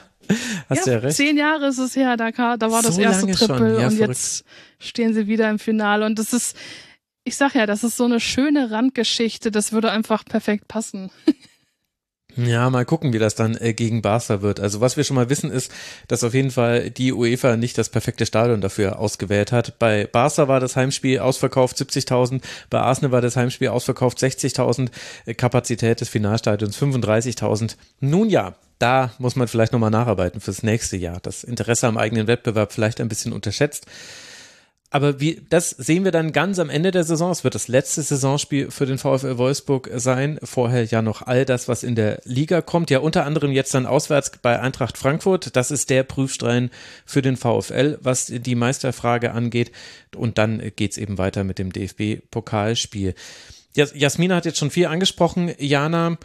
Hast 0.70 0.88
ja, 0.88 0.94
ja 0.94 1.00
recht. 1.00 1.18
Zehn 1.18 1.36
Jahre 1.36 1.68
ist 1.68 1.80
es 1.80 1.98
her, 1.98 2.16
da, 2.16 2.32
da 2.32 2.72
war 2.72 2.82
so 2.82 2.88
das 2.88 2.98
erste 2.98 3.30
Triple 3.30 3.82
ja, 3.82 3.88
und 3.88 3.96
verrückt. 3.98 4.00
jetzt 4.00 4.46
stehen 4.80 5.14
sie 5.14 5.28
wieder 5.28 5.50
im 5.50 5.60
Finale 5.60 6.06
und 6.06 6.18
das 6.18 6.32
ist, 6.32 6.56
ich 7.26 7.36
sag 7.36 7.56
ja, 7.56 7.66
das 7.66 7.84
ist 7.84 7.98
so 7.98 8.06
eine 8.06 8.20
schöne 8.22 8.72
Randgeschichte, 8.72 9.52
das 9.52 9.74
würde 9.74 9.92
einfach 9.92 10.24
perfekt 10.24 10.68
passen. 10.68 11.12
Ja, 12.38 12.70
mal 12.70 12.84
gucken, 12.84 13.14
wie 13.14 13.20
das 13.20 13.36
dann 13.36 13.56
äh, 13.56 13.74
gegen 13.74 14.02
Barca 14.02 14.42
wird. 14.42 14.60
Also 14.60 14.82
was 14.82 14.98
wir 14.98 15.06
schon 15.06 15.16
mal 15.16 15.30
wissen 15.30 15.50
ist, 15.50 15.72
dass 16.10 16.24
auf 16.24 16.34
jeden 16.34 16.52
Fall 16.52 16.90
die 16.90 17.14
UEFA 17.14 17.56
nicht 17.56 17.78
das 17.78 17.88
perfekte 17.88 18.26
Stadion 18.26 18.60
dafür 18.60 19.00
ausgewählt 19.00 19.54
hat. 19.54 19.80
Bei 19.80 20.06
Barca 20.06 20.50
war 20.50 20.60
das 20.60 20.76
Heimspiel 20.76 21.20
ausverkauft 21.20 21.78
70.000, 21.78 22.42
bei 22.70 22.80
Arsenal 22.80 23.14
war 23.14 23.22
das 23.22 23.38
Heimspiel 23.38 23.70
ausverkauft 23.70 24.18
60.000, 24.18 24.90
äh, 25.26 25.34
Kapazität 25.34 26.02
des 26.02 26.10
Finalstadions 26.10 26.78
35.000. 26.78 27.78
Nun 28.02 28.30
ja, 28.30 28.56
da 28.80 29.14
muss 29.18 29.38
man 29.38 29.48
vielleicht 29.48 29.72
nochmal 29.72 29.92
nacharbeiten 29.92 30.42
fürs 30.42 30.62
nächste 30.62 30.98
Jahr. 30.98 31.20
Das 31.22 31.46
Interesse 31.46 31.88
am 31.88 31.98
eigenen 31.98 32.28
Wettbewerb 32.28 32.74
vielleicht 32.74 33.00
ein 33.00 33.08
bisschen 33.08 33.32
unterschätzt. 33.32 33.86
Aber 34.96 35.20
wie, 35.20 35.42
das 35.50 35.72
sehen 35.72 36.06
wir 36.06 36.14
dann 36.14 36.32
ganz 36.32 36.58
am 36.58 36.70
Ende 36.70 36.92
der 36.92 37.04
Saison. 37.04 37.30
Es 37.30 37.44
wird 37.44 37.54
das 37.54 37.68
letzte 37.68 38.02
Saisonspiel 38.02 38.72
für 38.72 38.86
den 38.86 38.98
VfL 38.98 39.38
Wolfsburg 39.38 39.90
sein. 39.96 40.40
Vorher 40.42 40.86
ja 40.86 41.02
noch 41.02 41.22
all 41.22 41.44
das, 41.44 41.68
was 41.68 41.84
in 41.84 41.96
der 41.96 42.22
Liga 42.24 42.62
kommt. 42.62 42.90
Ja, 42.90 43.00
unter 43.00 43.26
anderem 43.26 43.52
jetzt 43.52 43.74
dann 43.74 43.88
auswärts 43.88 44.32
bei 44.42 44.58
Eintracht 44.58 44.98
Frankfurt. 44.98 45.58
Das 45.58 45.70
ist 45.70 45.90
der 45.90 46.04
Prüfstein 46.04 46.70
für 47.06 47.22
den 47.22 47.36
VfL, 47.36 48.00
was 48.04 48.28
die 48.28 48.56
Meisterfrage 48.56 49.34
angeht. 49.34 49.74
Und 50.16 50.38
dann 50.38 50.72
geht's 50.78 50.98
eben 50.98 51.18
weiter 51.18 51.44
mit 51.44 51.60
dem 51.60 51.74
DFB-Pokalspiel. 51.74 53.16
Jasmina 53.74 54.38
hat 54.38 54.46
jetzt 54.46 54.60
schon 54.60 54.72
viel 54.72 54.86
angesprochen. 54.86 55.54
Jana, 55.58 56.18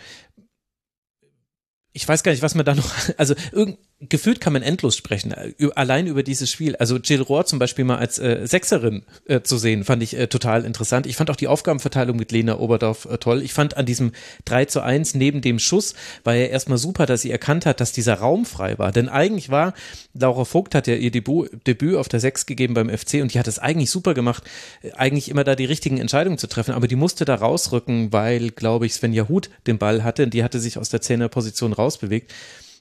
ich 1.92 2.06
weiß 2.06 2.22
gar 2.22 2.30
nicht, 2.30 2.42
was 2.42 2.54
man 2.54 2.64
da 2.64 2.76
noch, 2.76 2.94
also 3.16 3.34
irgend, 3.50 3.78
gefühlt 4.00 4.40
kann 4.40 4.54
man 4.54 4.62
endlos 4.62 4.96
sprechen, 4.96 5.32
äh, 5.32 5.52
allein 5.74 6.06
über 6.06 6.22
dieses 6.22 6.50
Spiel. 6.50 6.74
Also 6.76 6.96
Jill 6.96 7.20
Rohr 7.20 7.44
zum 7.44 7.58
Beispiel 7.58 7.84
mal 7.84 7.98
als 7.98 8.18
äh, 8.18 8.46
Sechserin 8.46 9.02
äh, 9.26 9.42
zu 9.42 9.58
sehen, 9.58 9.84
fand 9.84 10.02
ich 10.02 10.16
äh, 10.16 10.26
total 10.26 10.64
interessant. 10.64 11.06
Ich 11.06 11.16
fand 11.16 11.30
auch 11.30 11.36
die 11.36 11.48
Aufgabenverteilung 11.48 12.16
mit 12.16 12.32
Lena 12.32 12.58
Oberdorf 12.58 13.04
äh, 13.04 13.18
toll. 13.18 13.42
Ich 13.42 13.52
fand 13.52 13.76
an 13.76 13.84
diesem 13.84 14.12
3 14.46 14.64
zu 14.64 14.82
1 14.82 15.14
neben 15.14 15.42
dem 15.42 15.58
Schuss 15.58 15.94
war 16.24 16.34
ja 16.34 16.46
erstmal 16.46 16.78
super, 16.78 17.04
dass 17.04 17.20
sie 17.20 17.30
erkannt 17.30 17.66
hat, 17.66 17.80
dass 17.80 17.92
dieser 17.92 18.14
Raum 18.14 18.46
frei 18.46 18.78
war. 18.78 18.90
Denn 18.90 19.10
eigentlich 19.10 19.50
war, 19.50 19.74
Laura 20.14 20.46
Vogt 20.46 20.74
hat 20.74 20.86
ja 20.86 20.94
ihr 20.94 21.10
Debüt, 21.10 21.66
Debüt 21.66 21.96
auf 21.96 22.08
der 22.08 22.20
6 22.20 22.46
gegeben 22.46 22.72
beim 22.72 22.88
FC 22.88 23.20
und 23.20 23.34
die 23.34 23.38
hat 23.38 23.48
es 23.48 23.58
eigentlich 23.58 23.90
super 23.90 24.14
gemacht, 24.14 24.44
äh, 24.82 24.92
eigentlich 24.92 25.28
immer 25.28 25.44
da 25.44 25.54
die 25.54 25.66
richtigen 25.66 25.98
Entscheidungen 25.98 26.38
zu 26.38 26.46
treffen. 26.46 26.72
Aber 26.72 26.88
die 26.88 26.96
musste 26.96 27.26
da 27.26 27.34
rausrücken, 27.34 28.14
weil, 28.14 28.50
glaube 28.50 28.86
ich, 28.86 28.94
Svenja 28.94 29.28
Huth 29.28 29.50
den 29.66 29.76
Ball 29.76 30.04
hatte. 30.04 30.26
Die 30.26 30.42
hatte 30.42 30.58
sich 30.58 30.78
aus 30.78 30.88
der 30.88 31.02
Zehnerposition 31.02 31.74
rausbewegt. 31.74 32.32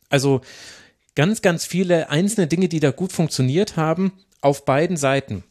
Also 0.09 0.41
ganz, 1.15 1.41
ganz 1.41 1.65
viele 1.65 2.09
einzelne 2.09 2.47
Dinge, 2.47 2.69
die 2.69 2.79
da 2.79 2.91
gut 2.91 3.11
funktioniert 3.11 3.75
haben, 3.75 4.13
auf 4.41 4.65
beiden 4.65 4.97
Seiten. 4.97 5.43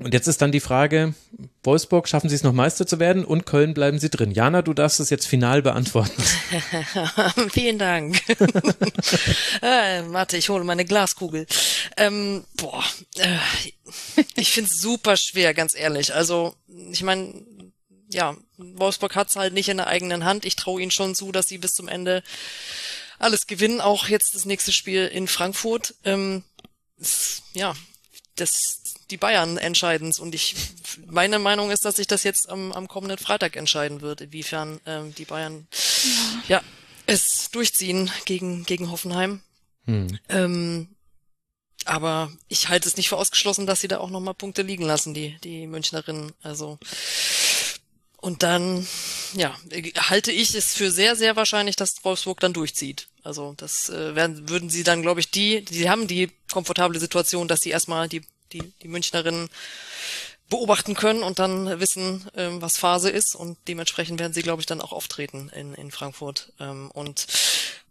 Und 0.00 0.14
jetzt 0.14 0.28
ist 0.28 0.40
dann 0.40 0.52
die 0.52 0.60
Frage, 0.60 1.14
Wolfsburg, 1.64 2.08
schaffen 2.08 2.28
Sie 2.28 2.36
es 2.36 2.44
noch 2.44 2.52
Meister 2.52 2.86
zu 2.86 3.00
werden 3.00 3.24
und 3.24 3.46
Köln 3.46 3.74
bleiben 3.74 3.98
Sie 3.98 4.10
drin? 4.10 4.30
Jana, 4.30 4.62
du 4.62 4.72
darfst 4.72 5.00
es 5.00 5.10
jetzt 5.10 5.26
final 5.26 5.60
beantworten. 5.60 6.22
Vielen 7.52 7.80
Dank. 7.80 8.16
äh, 9.60 10.02
warte, 10.06 10.36
ich 10.36 10.50
hole 10.50 10.62
meine 10.62 10.84
Glaskugel. 10.84 11.46
Ähm, 11.96 12.44
boah, 12.56 12.84
äh, 13.16 13.38
ich 14.36 14.52
finde 14.52 14.70
es 14.70 14.80
super 14.80 15.16
schwer, 15.16 15.52
ganz 15.52 15.74
ehrlich. 15.74 16.14
Also, 16.14 16.54
ich 16.92 17.02
meine, 17.02 17.34
ja, 18.08 18.36
Wolfsburg 18.56 19.16
hat 19.16 19.30
es 19.30 19.36
halt 19.36 19.52
nicht 19.52 19.68
in 19.68 19.78
der 19.78 19.88
eigenen 19.88 20.24
Hand. 20.24 20.44
Ich 20.44 20.54
traue 20.54 20.80
ihnen 20.80 20.92
schon 20.92 21.16
zu, 21.16 21.32
dass 21.32 21.48
sie 21.48 21.58
bis 21.58 21.74
zum 21.74 21.88
Ende 21.88 22.22
alles 23.18 23.46
gewinnen, 23.46 23.80
auch 23.80 24.08
jetzt 24.08 24.34
das 24.34 24.44
nächste 24.44 24.72
Spiel 24.72 25.06
in 25.06 25.28
Frankfurt. 25.28 25.94
Ähm, 26.04 26.44
ja, 27.52 27.74
das 28.36 28.82
die 29.10 29.16
Bayern 29.16 29.56
entscheiden 29.56 30.12
und 30.18 30.34
ich 30.34 30.54
meine 31.06 31.38
Meinung 31.38 31.70
ist, 31.70 31.84
dass 31.84 31.96
sich 31.96 32.06
das 32.06 32.24
jetzt 32.24 32.48
am, 32.50 32.72
am 32.72 32.88
kommenden 32.88 33.16
Freitag 33.16 33.56
entscheiden 33.56 34.02
wird, 34.02 34.20
inwiefern 34.20 34.80
ähm, 34.84 35.14
die 35.14 35.24
Bayern 35.24 35.66
ja. 36.48 36.58
ja 36.58 36.62
es 37.06 37.50
durchziehen 37.50 38.10
gegen 38.26 38.64
gegen 38.64 38.90
Hoffenheim. 38.90 39.40
Hm. 39.86 40.18
Ähm, 40.28 40.88
aber 41.84 42.30
ich 42.48 42.68
halte 42.68 42.86
es 42.86 42.98
nicht 42.98 43.08
für 43.08 43.16
ausgeschlossen, 43.16 43.66
dass 43.66 43.80
sie 43.80 43.88
da 43.88 43.98
auch 43.98 44.10
nochmal 44.10 44.34
Punkte 44.34 44.60
liegen 44.62 44.84
lassen, 44.84 45.14
die 45.14 45.38
die 45.42 45.66
Münchnerinnen. 45.66 46.32
Also 46.42 46.78
und 48.20 48.42
dann, 48.42 48.86
ja, 49.34 49.56
halte 49.96 50.32
ich 50.32 50.54
es 50.54 50.74
für 50.74 50.90
sehr, 50.90 51.14
sehr 51.14 51.36
wahrscheinlich, 51.36 51.76
dass 51.76 52.02
Wolfsburg 52.02 52.40
dann 52.40 52.52
durchzieht. 52.52 53.06
Also 53.22 53.54
das 53.56 53.90
äh, 53.90 54.14
werden, 54.16 54.48
würden 54.48 54.70
sie 54.70 54.82
dann, 54.82 55.02
glaube 55.02 55.20
ich, 55.20 55.30
die, 55.30 55.64
die 55.64 55.88
haben 55.88 56.08
die 56.08 56.30
komfortable 56.52 56.98
Situation, 56.98 57.46
dass 57.46 57.60
sie 57.60 57.70
erstmal 57.70 58.08
die, 58.08 58.22
die, 58.52 58.72
die 58.82 58.88
Münchnerinnen 58.88 59.48
beobachten 60.48 60.94
können 60.94 61.22
und 61.22 61.38
dann 61.38 61.78
wissen, 61.78 62.26
ähm, 62.34 62.62
was 62.62 62.78
Phase 62.78 63.10
ist 63.10 63.36
und 63.36 63.58
dementsprechend 63.68 64.18
werden 64.18 64.32
sie, 64.32 64.42
glaube 64.42 64.62
ich, 64.62 64.66
dann 64.66 64.80
auch 64.80 64.92
auftreten 64.92 65.50
in, 65.54 65.74
in 65.74 65.90
Frankfurt. 65.90 66.52
Ähm, 66.58 66.90
und 66.92 67.26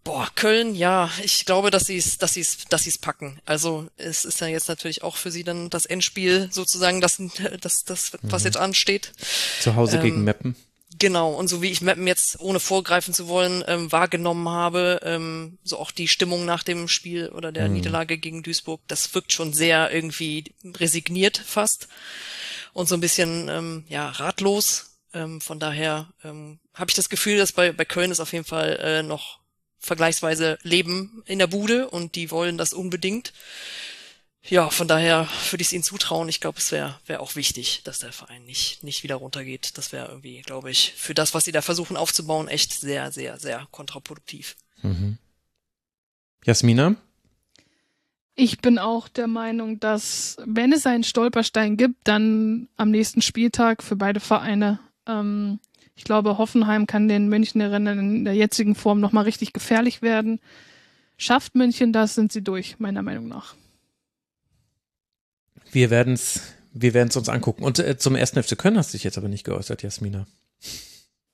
boah, 0.08 0.30
Köln, 0.36 0.74
ja, 0.74 1.12
ich 1.22 1.46
glaube, 1.46 1.70
dass 1.70 1.86
sie 1.86 1.98
es, 1.98 2.18
dass 2.18 2.34
sie 2.34 2.40
es, 2.40 2.66
dass 2.70 2.84
sie 2.84 2.90
es 2.90 2.98
packen. 2.98 3.42
Also 3.46 3.88
es 3.98 4.24
ist 4.24 4.40
ja 4.40 4.48
jetzt 4.48 4.70
natürlich 4.70 5.04
auch 5.04 5.18
für 5.18 5.32
sie 5.32 5.44
dann 5.44 5.70
das 5.70 5.86
Endspiel 5.86 6.48
sozusagen, 6.50 7.02
das, 7.02 7.22
das, 7.60 7.84
das 7.84 8.14
was 8.22 8.44
mhm. 8.44 8.48
jetzt 8.48 8.58
ansteht. 8.58 9.12
Zu 9.60 9.76
Hause 9.76 9.98
ähm, 9.98 10.04
gegen 10.04 10.24
Meppen. 10.24 10.56
Genau, 10.98 11.34
und 11.34 11.50
so 11.50 11.62
wie 11.62 11.70
ich 11.70 11.82
Meppen 11.82 12.08
jetzt, 12.08 12.40
ohne 12.40 12.62
vorgreifen 12.62 13.14
zu 13.14 13.28
wollen, 13.28 13.66
ähm, 13.68 13.92
wahrgenommen 13.92 14.48
habe, 14.48 15.02
ähm, 15.04 15.58
so 15.64 15.78
auch 15.78 15.92
die 15.92 16.08
Stimmung 16.08 16.46
nach 16.46 16.64
dem 16.64 16.88
Spiel 16.88 17.28
oder 17.28 17.52
der 17.52 17.68
mhm. 17.68 17.74
Niederlage 17.74 18.18
gegen 18.18 18.44
Duisburg, 18.44 18.80
das 18.88 19.14
wirkt 19.14 19.34
schon 19.34 19.52
sehr 19.52 19.92
irgendwie 19.92 20.56
resigniert 20.64 21.38
fast 21.38 21.90
und 22.72 22.88
so 22.88 22.96
ein 22.96 23.02
bisschen 23.02 23.50
ähm, 23.50 23.84
ja 23.90 24.08
ratlos. 24.08 24.86
Ähm, 25.14 25.42
von 25.42 25.60
daher 25.60 26.08
ähm, 26.24 26.60
habe 26.74 26.90
ich 26.90 26.96
das 26.96 27.10
Gefühl, 27.10 27.38
dass 27.38 27.52
bei, 27.52 27.74
bei 27.74 27.84
Köln 27.84 28.12
ist 28.12 28.22
auf 28.22 28.32
jeden 28.32 28.46
Fall 28.46 28.80
äh, 28.82 29.04
noch 29.04 29.40
vergleichsweise 29.80 30.58
Leben 30.64 31.24
in 31.26 31.40
der 31.40 31.48
Bude 31.48 31.90
und 31.90 32.16
die 32.16 32.32
wollen 32.32 32.58
das 32.58 32.74
unbedingt. 32.74 33.34
Ja, 34.50 34.70
von 34.70 34.88
daher 34.88 35.28
würde 35.52 35.62
ich 35.62 35.68
es 35.68 35.74
ihnen 35.74 35.84
zutrauen. 35.84 36.30
Ich 36.30 36.40
glaube, 36.40 36.58
es 36.58 36.72
wäre 36.72 37.00
wär 37.06 37.22
auch 37.22 37.36
wichtig, 37.36 37.82
dass 37.84 38.00
der 38.00 38.14
Verein 38.14 38.46
nicht, 38.46 38.82
nicht 38.82 39.04
wieder 39.04 39.16
runtergeht. 39.16 39.78
Das 39.78 39.92
wäre 39.92 40.08
irgendwie, 40.08 40.42
glaube 40.42 40.72
ich, 40.72 40.94
für 40.96 41.14
das, 41.14 41.34
was 41.34 41.44
sie 41.44 41.52
da 41.52 41.62
versuchen 41.62 41.98
aufzubauen, 41.98 42.48
echt 42.48 42.74
sehr, 42.74 43.12
sehr, 43.12 43.40
sehr 43.40 43.68
kontraproduktiv. 43.72 44.56
Mhm. 44.84 45.18
Jasmina? 46.46 46.96
Ich 48.36 48.60
bin 48.60 48.78
auch 48.78 49.10
der 49.10 49.28
Meinung, 49.28 49.80
dass 49.80 50.38
wenn 50.46 50.72
es 50.72 50.86
einen 50.86 51.04
Stolperstein 51.04 51.76
gibt, 51.76 52.08
dann 52.08 52.70
am 52.78 52.92
nächsten 52.92 53.22
Spieltag 53.22 53.84
für 53.84 53.96
beide 53.96 54.20
Vereine. 54.20 54.80
Ähm, 55.08 55.60
ich 55.98 56.06
glaube, 56.06 56.38
Hoffenheim 56.38 56.88
kann 56.88 57.08
den 57.10 57.28
Münchnerinnen 57.28 58.00
in 58.00 58.26
der 58.26 58.36
jetzigen 58.36 58.76
Form 58.76 59.02
nochmal 59.02 59.26
richtig 59.26 59.52
gefährlich 59.52 60.02
werden. 60.02 60.40
Schafft 61.18 61.56
München 61.56 61.92
das, 61.92 62.16
sind 62.16 62.32
sie 62.32 62.44
durch, 62.44 62.80
meiner 62.80 63.02
Meinung 63.02 63.28
nach. 63.28 63.56
Wir 65.72 65.90
werden 65.90 66.14
es 66.14 66.54
wir 66.82 66.94
werden's 66.94 67.18
uns 67.18 67.30
angucken. 67.30 67.64
Und 67.64 67.80
äh, 67.80 67.98
zum 67.98 68.16
ersten 68.16 68.42
FC 68.42 68.58
Köln 68.58 68.78
hast 68.78 68.94
du 68.94 68.98
dich 68.98 69.04
jetzt 69.04 69.18
aber 69.18 69.28
nicht 69.28 69.44
geäußert, 69.44 69.84
Jasmina. 69.84 70.28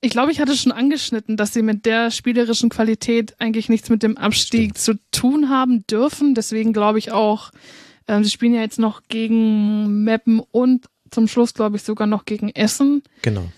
Ich 0.00 0.10
glaube, 0.10 0.32
ich 0.32 0.40
hatte 0.40 0.56
schon 0.56 0.72
angeschnitten, 0.72 1.36
dass 1.36 1.52
sie 1.54 1.62
mit 1.62 1.86
der 1.86 2.10
spielerischen 2.10 2.68
Qualität 2.68 3.34
eigentlich 3.38 3.68
nichts 3.68 3.88
mit 3.88 4.02
dem 4.02 4.18
Abstieg 4.18 4.76
Stimmt. 4.76 4.78
zu 4.78 4.94
tun 5.10 5.48
haben 5.48 5.86
dürfen. 5.86 6.34
Deswegen 6.34 6.72
glaube 6.72 6.98
ich 6.98 7.12
auch, 7.12 7.50
äh, 8.06 8.22
sie 8.22 8.30
spielen 8.30 8.54
ja 8.54 8.60
jetzt 8.60 8.78
noch 8.78 9.02
gegen 9.08 10.04
Meppen 10.04 10.40
und 10.40 10.86
zum 11.10 11.28
Schluss, 11.28 11.54
glaube 11.54 11.76
ich, 11.76 11.82
sogar 11.82 12.06
noch 12.06 12.24
gegen 12.24 12.50
Essen. 12.50 13.02
Genau. 13.22 13.50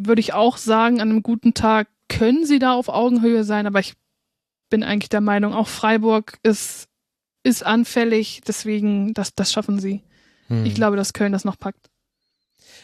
Würde 0.00 0.20
ich 0.20 0.32
auch 0.32 0.56
sagen, 0.56 1.00
an 1.00 1.10
einem 1.10 1.22
guten 1.22 1.54
Tag 1.54 1.88
können 2.08 2.46
sie 2.46 2.58
da 2.58 2.72
auf 2.72 2.88
Augenhöhe 2.88 3.44
sein, 3.44 3.66
aber 3.66 3.80
ich 3.80 3.94
bin 4.70 4.82
eigentlich 4.82 5.08
der 5.08 5.20
Meinung, 5.20 5.54
auch 5.54 5.68
Freiburg 5.68 6.38
ist 6.42 6.88
ist 7.42 7.64
anfällig, 7.64 8.42
deswegen, 8.46 9.14
das, 9.14 9.34
das 9.34 9.52
schaffen 9.52 9.80
sie. 9.80 10.02
Hm. 10.48 10.66
Ich 10.66 10.74
glaube, 10.74 10.96
dass 10.96 11.12
Köln 11.12 11.32
das 11.32 11.44
noch 11.44 11.58
packt. 11.58 11.88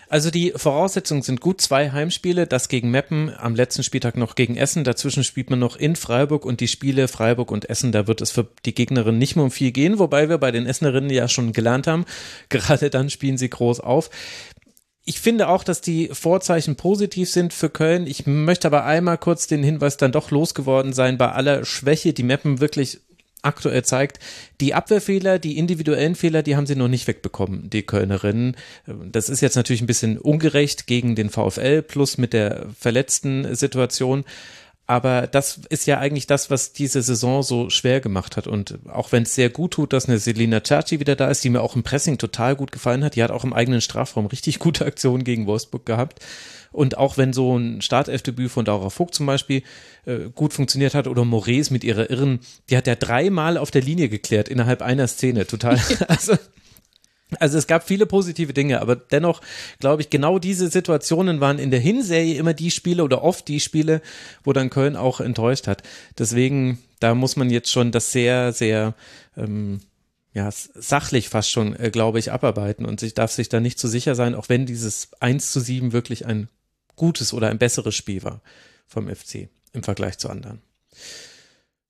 Also 0.09 0.31
die 0.31 0.53
Voraussetzungen 0.55 1.23
sind 1.23 1.41
gut. 1.41 1.61
Zwei 1.61 1.91
Heimspiele, 1.91 2.47
das 2.47 2.69
gegen 2.69 2.91
Meppen, 2.91 3.35
am 3.37 3.55
letzten 3.55 3.83
Spieltag 3.83 4.17
noch 4.17 4.35
gegen 4.35 4.57
Essen. 4.57 4.85
Dazwischen 4.85 5.25
spielt 5.25 5.51
man 5.51 5.59
noch 5.59 5.77
in 5.77 5.97
Freiburg 5.97 6.45
und 6.45 6.61
die 6.61 6.69
Spiele 6.69 7.09
Freiburg 7.09 7.51
und 7.51 7.69
Essen, 7.69 7.91
da 7.91 8.07
wird 8.07 8.21
es 8.21 8.31
für 8.31 8.49
die 8.65 8.75
Gegnerin 8.75 9.19
nicht 9.19 9.35
mehr 9.35 9.45
um 9.45 9.51
viel 9.51 9.73
gehen, 9.73 9.99
wobei 9.99 10.29
wir 10.29 10.39
bei 10.39 10.51
den 10.51 10.67
Essenerinnen 10.67 11.11
ja 11.11 11.27
schon 11.29 11.53
gelernt 11.53 11.87
haben, 11.87 12.05
gerade 12.49 12.91
dann 12.91 13.11
spielen 13.11 13.39
sie 13.39 13.51
groß 13.51 13.81
auf. 13.81 14.11
Ich 15.07 15.21
finde 15.21 15.49
auch, 15.49 15.65
dass 15.65 15.83
die 15.83 16.09
Vorzeichen 16.13 16.77
positiv 16.77 17.31
sind 17.31 17.53
für 17.53 17.69
Köln. 17.69 18.07
Ich 18.07 18.27
möchte 18.27 18.69
aber 18.69 18.85
einmal 18.85 19.19
kurz 19.19 19.47
den 19.47 19.63
Hinweis 19.63 19.99
dann 19.99 20.13
doch 20.13 20.31
losgeworden 20.31 20.95
sein, 20.95 21.19
bei 21.19 21.31
aller 21.33 21.65
Schwäche, 21.67 22.15
die 22.15 22.23
Meppen 22.23 22.61
wirklich 22.61 23.01
aktuell 23.43 23.85
zeigt, 23.85 24.19
die 24.63 24.75
Abwehrfehler, 24.75 25.39
die 25.39 25.59
individuellen 25.59 26.15
Fehler, 26.15 26.43
die 26.43 26.57
haben 26.57 26.67
sie 26.67 26.77
noch 26.77 26.89
nicht 26.89 27.07
wegbekommen, 27.07 27.69
die 27.69 27.83
Kölnerinnen. 27.83 28.57
Das 28.87 29.29
ist 29.29 29.43
jetzt 29.43 29.57
natürlich 29.57 29.83
ein 29.83 29.87
bisschen 29.87 30.19
ungerecht 30.19 30.87
gegen 30.87 31.15
den 31.15 31.29
VfL 31.29 31.83
plus 31.83 32.17
mit 32.17 32.33
der 32.33 32.67
verletzten 32.79 33.55
Situation. 33.55 34.25
Aber 34.87 35.27
das 35.27 35.61
ist 35.71 35.87
ja 35.87 35.99
eigentlich 35.99 36.27
das, 36.27 36.51
was 36.51 36.75
diese 36.75 37.01
Saison 37.01 37.43
so 37.43 37.71
schwer 37.71 38.01
gemacht 38.01 38.37
hat. 38.37 38.47
Und 38.47 38.79
auch 38.89 39.13
wenn 39.13 39.23
es 39.23 39.35
sehr 39.35 39.49
gut 39.49 39.73
tut, 39.73 39.95
dass 39.95 40.09
eine 40.09 40.19
Selina 40.19 40.63
Ciacci 40.63 41.01
wieder 41.01 41.17
da 41.17 41.29
ist, 41.29 41.43
die 41.43 41.49
mir 41.49 41.63
auch 41.63 41.75
im 41.75 41.83
Pressing 41.83 42.19
total 42.19 42.55
gut 42.55 42.71
gefallen 42.71 43.03
hat, 43.03 43.17
die 43.17 43.23
hat 43.23 43.31
auch 43.31 43.45
im 43.45 43.55
eigenen 43.55 43.81
Strafraum 43.81 44.27
richtig 44.35 44.59
gute 44.59 44.85
Aktionen 44.85 45.25
gegen 45.25 45.47
Wolfsburg 45.47 45.87
gehabt. 45.87 46.21
Und 46.71 46.99
auch 46.99 47.17
wenn 47.17 47.33
so 47.33 47.57
ein 47.57 47.81
Startelfdebüt 47.81 48.51
von 48.51 48.65
Daura 48.65 48.91
Vogt 48.91 49.15
zum 49.15 49.27
Beispiel 49.27 49.63
äh, 50.07 50.29
gut 50.35 50.53
funktioniert 50.53 50.95
hat 50.95 51.07
oder 51.07 51.25
Moraes 51.25 51.71
mit 51.71 51.85
ihrer 51.85 52.11
Irren, 52.11 52.41
die 52.69 52.77
hat 52.77 52.87
ja 52.87 52.97
dreimal 52.97 53.57
auf 53.57 53.71
der 53.71 53.81
Linie 53.81 54.09
geklärt 54.09 54.49
innerhalb 54.49 54.83
einer 54.83 55.07
Szene. 55.07 55.47
Total. 55.47 55.81
Also 56.09 56.37
also 57.41 57.59
es 57.59 57.67
gab 57.67 57.87
viele 57.87 58.07
positive 58.07 58.53
Dinge, 58.53 58.81
aber 58.81 58.97
dennoch 58.97 59.41
glaube 59.81 60.03
ich, 60.03 60.11
genau 60.11 60.39
diese 60.39 60.69
Situationen 60.69 61.41
waren 61.41 61.59
in 61.59 61.71
der 61.71 61.81
Hinserie 61.81 62.37
immer 62.37 62.55
die 62.55 62.71
Spiele 62.71 63.05
oder 63.05 63.23
oft 63.23 63.49
die 63.49 63.61
Spiele, 63.61 64.03
wo 64.45 64.53
dann 64.53 64.71
Köln 64.71 64.97
auch 64.97 65.21
enttäuscht 65.21 65.67
hat. 65.67 65.83
Deswegen, 66.19 66.79
da 67.01 67.15
muss 67.15 67.37
man 67.37 67.51
jetzt 67.51 67.71
schon 67.71 67.93
das 67.93 68.13
sehr, 68.13 68.53
sehr 68.53 68.95
ähm, 69.37 69.81
ja, 70.33 70.51
sachlich 70.51 71.29
fast 71.29 71.51
schon, 71.51 71.79
äh, 71.79 71.91
glaube 71.91 72.19
ich, 72.19 72.33
abarbeiten 72.33 72.85
und 72.85 73.01
sich 73.01 73.15
darf 73.15 73.31
sich 73.31 73.49
da 73.49 73.61
nicht 73.61 73.79
zu 73.79 73.87
so 73.87 73.93
sicher 73.93 74.15
sein, 74.15 74.35
auch 74.35 74.49
wenn 74.49 74.67
dieses 74.67 75.09
1 75.21 75.53
zu 75.53 75.61
7 75.61 75.93
wirklich 75.93 76.27
ein 76.27 76.49
gutes 76.97 77.33
oder 77.33 77.49
ein 77.49 77.59
besseres 77.59 77.95
Spiel 77.95 78.23
war 78.25 78.43
vom 78.87 79.09
FC 79.09 79.49
im 79.73 79.83
Vergleich 79.83 80.19
zu 80.19 80.29
anderen. 80.29 80.61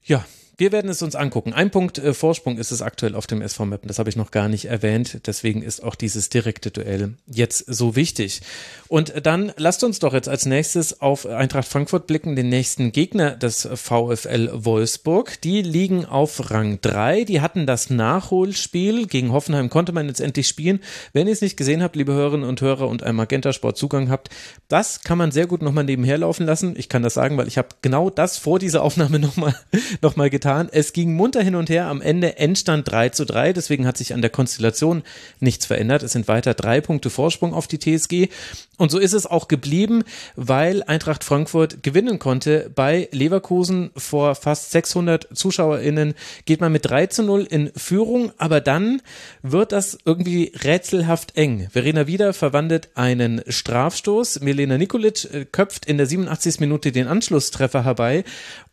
Ja, 0.02 0.24
wir 0.56 0.70
werden 0.70 0.88
es 0.88 1.02
uns 1.02 1.16
angucken. 1.16 1.52
Ein 1.52 1.70
Punkt 1.70 1.98
äh, 1.98 2.14
Vorsprung 2.14 2.58
ist 2.58 2.70
es 2.70 2.80
aktuell 2.80 3.16
auf 3.16 3.26
dem 3.26 3.42
SV 3.42 3.66
Mappen. 3.66 3.88
Das 3.88 3.98
habe 3.98 4.08
ich 4.08 4.16
noch 4.16 4.30
gar 4.30 4.48
nicht 4.48 4.66
erwähnt. 4.66 5.26
Deswegen 5.26 5.62
ist 5.62 5.82
auch 5.82 5.96
dieses 5.96 6.28
direkte 6.28 6.70
Duell 6.70 7.14
jetzt 7.26 7.64
so 7.66 7.96
wichtig. 7.96 8.40
Und 8.86 9.26
dann 9.26 9.52
lasst 9.56 9.82
uns 9.82 9.98
doch 9.98 10.14
jetzt 10.14 10.28
als 10.28 10.46
nächstes 10.46 11.00
auf 11.00 11.26
Eintracht 11.26 11.66
Frankfurt 11.66 12.06
blicken, 12.06 12.36
den 12.36 12.48
nächsten 12.48 12.92
Gegner 12.92 13.32
des 13.32 13.68
VfL 13.74 14.50
Wolfsburg. 14.52 15.40
Die 15.40 15.62
liegen 15.62 16.04
auf 16.04 16.50
Rang 16.52 16.80
3. 16.80 17.24
Die 17.24 17.40
hatten 17.40 17.66
das 17.66 17.90
Nachholspiel. 17.90 19.06
Gegen 19.08 19.32
Hoffenheim 19.32 19.70
konnte 19.70 19.92
man 19.92 20.06
jetzt 20.06 20.20
endlich 20.20 20.46
spielen. 20.46 20.80
Wenn 21.12 21.26
ihr 21.26 21.32
es 21.32 21.40
nicht 21.40 21.56
gesehen 21.56 21.82
habt, 21.82 21.96
liebe 21.96 22.12
Hörerinnen 22.12 22.48
und 22.48 22.60
Hörer 22.60 22.88
und 22.88 23.02
ein 23.02 23.16
Magenta 23.16 23.52
Sport 23.52 23.76
Zugang 23.76 24.08
habt, 24.08 24.28
das 24.68 25.00
kann 25.02 25.18
man 25.18 25.32
sehr 25.32 25.48
gut 25.48 25.62
nochmal 25.62 25.84
nebenher 25.84 26.18
laufen 26.18 26.46
lassen. 26.46 26.74
Ich 26.76 26.88
kann 26.88 27.02
das 27.02 27.14
sagen, 27.14 27.36
weil 27.36 27.48
ich 27.48 27.58
habe 27.58 27.68
genau 27.82 28.08
das 28.08 28.38
vor 28.38 28.60
dieser 28.60 28.82
Aufnahme 28.82 29.18
nochmal 29.18 29.56
noch 30.00 30.14
mal 30.14 30.30
getan 30.30 30.43
getan. 30.44 30.68
Es 30.70 30.92
ging 30.92 31.14
munter 31.14 31.42
hin 31.42 31.54
und 31.54 31.70
her. 31.70 31.86
Am 31.86 32.02
Ende 32.02 32.36
Endstand 32.36 32.90
3 32.90 33.08
zu 33.08 33.24
3. 33.24 33.54
Deswegen 33.54 33.86
hat 33.86 33.96
sich 33.96 34.12
an 34.12 34.20
der 34.20 34.30
Konstellation 34.30 35.02
nichts 35.40 35.64
verändert. 35.64 36.02
Es 36.02 36.12
sind 36.12 36.28
weiter 36.28 36.52
drei 36.52 36.82
Punkte 36.82 37.08
Vorsprung 37.08 37.54
auf 37.54 37.66
die 37.66 37.78
TSG. 37.78 38.28
Und 38.76 38.90
so 38.90 38.98
ist 38.98 39.14
es 39.14 39.24
auch 39.24 39.48
geblieben, 39.48 40.02
weil 40.36 40.82
Eintracht 40.82 41.24
Frankfurt 41.24 41.82
gewinnen 41.82 42.18
konnte 42.18 42.70
bei 42.74 43.08
Leverkusen 43.12 43.90
vor 43.96 44.34
fast 44.34 44.72
600 44.72 45.28
ZuschauerInnen. 45.32 46.14
Geht 46.44 46.60
man 46.60 46.72
mit 46.72 46.84
3 46.84 47.06
zu 47.06 47.22
0 47.22 47.44
in 47.48 47.70
Führung, 47.74 48.32
aber 48.36 48.60
dann 48.60 49.00
wird 49.42 49.72
das 49.72 49.96
irgendwie 50.04 50.52
rätselhaft 50.62 51.36
eng. 51.36 51.68
Verena 51.70 52.06
Wieder 52.06 52.34
verwandelt 52.34 52.90
einen 52.96 53.40
Strafstoß. 53.46 54.40
Milena 54.40 54.76
Nikolic 54.76 55.24
äh, 55.32 55.46
köpft 55.46 55.86
in 55.86 55.96
der 55.96 56.06
87. 56.06 56.60
Minute 56.60 56.92
den 56.92 57.06
Anschlusstreffer 57.06 57.84
herbei 57.84 58.24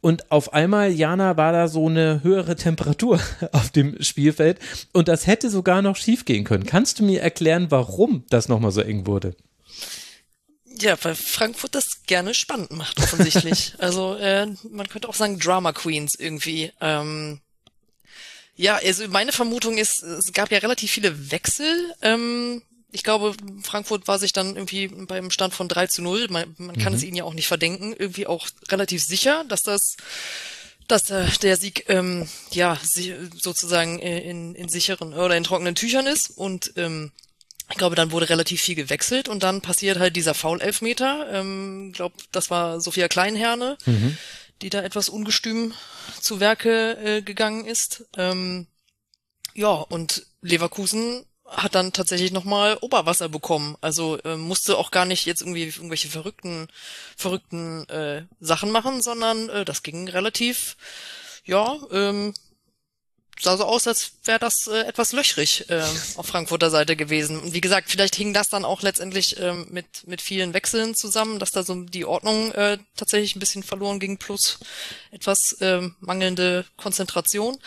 und 0.02 0.32
auf 0.32 0.54
einmal, 0.54 0.92
Jana, 0.92 1.38
war 1.38 1.54
da 1.54 1.68
so 1.68 1.88
eine 1.88 2.24
höhere 2.24 2.56
Temperatur 2.56 3.20
auf 3.52 3.70
dem 3.70 4.02
Spielfeld 4.02 4.60
und 4.92 5.08
das 5.08 5.28
hätte 5.28 5.50
sogar 5.50 5.82
noch 5.82 5.96
schief 5.96 6.26
gehen 6.26 6.44
können. 6.44 6.66
Kannst 6.66 7.00
du 7.00 7.04
mir 7.04 7.22
erklären, 7.22 7.68
warum 7.70 8.26
das 8.30 8.50
nochmal 8.50 8.72
so 8.72 8.82
eng 8.82 9.06
wurde? 9.06 9.36
Ja, 10.80 10.98
weil 11.04 11.16
Frankfurt 11.16 11.76
das 11.76 12.04
gerne 12.08 12.34
spannend 12.34 12.72
macht, 12.72 12.98
offensichtlich. 13.00 13.76
also 13.80 14.16
äh, 14.16 14.48
man 14.70 14.88
könnte 14.88 15.08
auch 15.08 15.14
sagen 15.14 15.40
Drama 15.40 15.74
Queens 15.74 16.16
irgendwie. 16.18 16.72
Ähm, 16.82 17.40
ja, 18.56 18.80
also 18.84 19.08
meine 19.10 19.32
Vermutung 19.32 19.78
ist, 19.78 20.02
es 20.02 20.34
gab 20.34 20.52
ja 20.52 20.58
relativ 20.58 20.92
viele 20.92 21.32
Wechsel. 21.32 21.94
Ähm, 22.02 22.64
ich 22.92 23.04
glaube, 23.04 23.34
Frankfurt 23.64 24.08
war 24.08 24.20
sich 24.20 24.34
dann 24.34 24.56
irgendwie 24.56 24.88
beim 24.88 25.32
Stand 25.32 25.54
von 25.54 25.68
3 25.68 25.88
zu 25.88 26.02
0, 26.02 26.28
man, 26.30 26.56
man 26.58 26.78
kann 26.78 26.94
mhm. 26.94 26.98
es 26.98 27.04
ihnen 27.04 27.18
ja 27.18 27.24
auch 27.24 27.34
nicht 27.34 27.48
verdenken, 27.48 27.96
irgendwie 27.98 28.28
auch 28.28 28.48
relativ 28.70 29.04
sicher, 29.04 29.44
dass 29.48 29.62
das 29.62 29.96
dass 30.88 31.10
äh, 31.10 31.26
der 31.42 31.56
Sieg 31.56 31.86
ähm, 31.88 32.28
ja 32.52 32.78
sozusagen 33.40 34.00
in, 34.00 34.56
in 34.56 34.68
sicheren 34.68 35.14
oder 35.14 35.38
in 35.38 35.44
trockenen 35.46 35.76
Tüchern 35.76 36.06
ist 36.06 36.32
und 36.32 36.74
ähm, 36.76 37.12
ich 37.72 37.78
glaube, 37.78 37.96
dann 37.96 38.12
wurde 38.12 38.30
relativ 38.30 38.62
viel 38.62 38.76
gewechselt 38.76 39.30
und 39.30 39.44
dann 39.44 39.62
passiert 39.62 39.98
halt 39.98 40.18
dieser 40.18 40.34
Foul-Elfmeter. 40.34 41.28
Ähm, 41.32 41.94
glaube, 41.94 42.16
das 42.34 42.50
war 42.50 42.82
Sophia 42.82 43.08
Kleinherne, 43.08 43.78
mhm. 43.86 44.18
die 44.62 44.70
da 44.70 44.82
etwas 44.82 45.08
ungestüm 45.08 45.74
zu 46.20 46.42
Werke 46.42 46.98
äh, 46.98 47.22
gegangen 47.22 47.66
ist. 47.66 48.06
Ähm, 48.18 48.68
ja, 49.54 49.72
und 49.72 50.26
Leverkusen 50.42 51.26
hat 51.52 51.76
dann 51.76 51.94
tatsächlich 51.94 52.32
nochmal 52.32 52.78
Oberwasser 52.82 53.30
bekommen. 53.30 53.76
Also 53.82 54.18
äh, 54.24 54.38
musste 54.38 54.78
auch 54.78 54.90
gar 54.90 55.06
nicht 55.06 55.26
jetzt 55.26 55.42
irgendwie 55.42 55.66
irgendwelche 55.66 56.08
verrückten, 56.08 56.68
verrückten 57.18 57.88
äh, 57.90 58.24
Sachen 58.40 58.72
machen, 58.72 59.02
sondern 59.02 59.50
äh, 59.50 59.66
das 59.66 59.84
ging 59.84 60.08
relativ, 60.08 60.78
ja, 61.44 61.78
ähm, 61.92 62.34
sah 63.42 63.58
so 63.58 63.66
aus, 63.66 63.88
als 63.88 64.14
wäre 64.24 64.40
das 64.40 64.68
äh, 64.68 64.82
etwas 64.82 65.12
löchrig 65.14 65.70
äh, 65.70 65.84
auf 66.16 66.28
Frankfurter 66.28 66.70
Seite 66.70 66.96
gewesen. 66.96 67.40
Und 67.40 67.54
wie 67.54 67.62
gesagt, 67.62 67.90
vielleicht 67.90 68.16
hing 68.16 68.34
das 68.34 68.50
dann 68.50 68.66
auch 68.66 68.82
letztendlich 68.82 69.40
ähm, 69.40 69.68
mit, 69.70 70.08
mit 70.08 70.22
vielen 70.22 70.54
Wechseln 70.54 70.96
zusammen, 70.96 71.40
dass 71.40 71.52
da 71.52 71.64
so 71.64 71.76
die 71.84 72.06
Ordnung 72.06 72.52
äh, 72.52 72.78
tatsächlich 72.96 73.36
ein 73.36 73.40
bisschen 73.40 73.64
verloren 73.64 74.00
ging, 74.00 74.18
plus 74.18 74.60
etwas 75.12 75.54
äh, 75.62 75.82
mangelnde 76.00 76.66
Konzentration. 76.78 77.58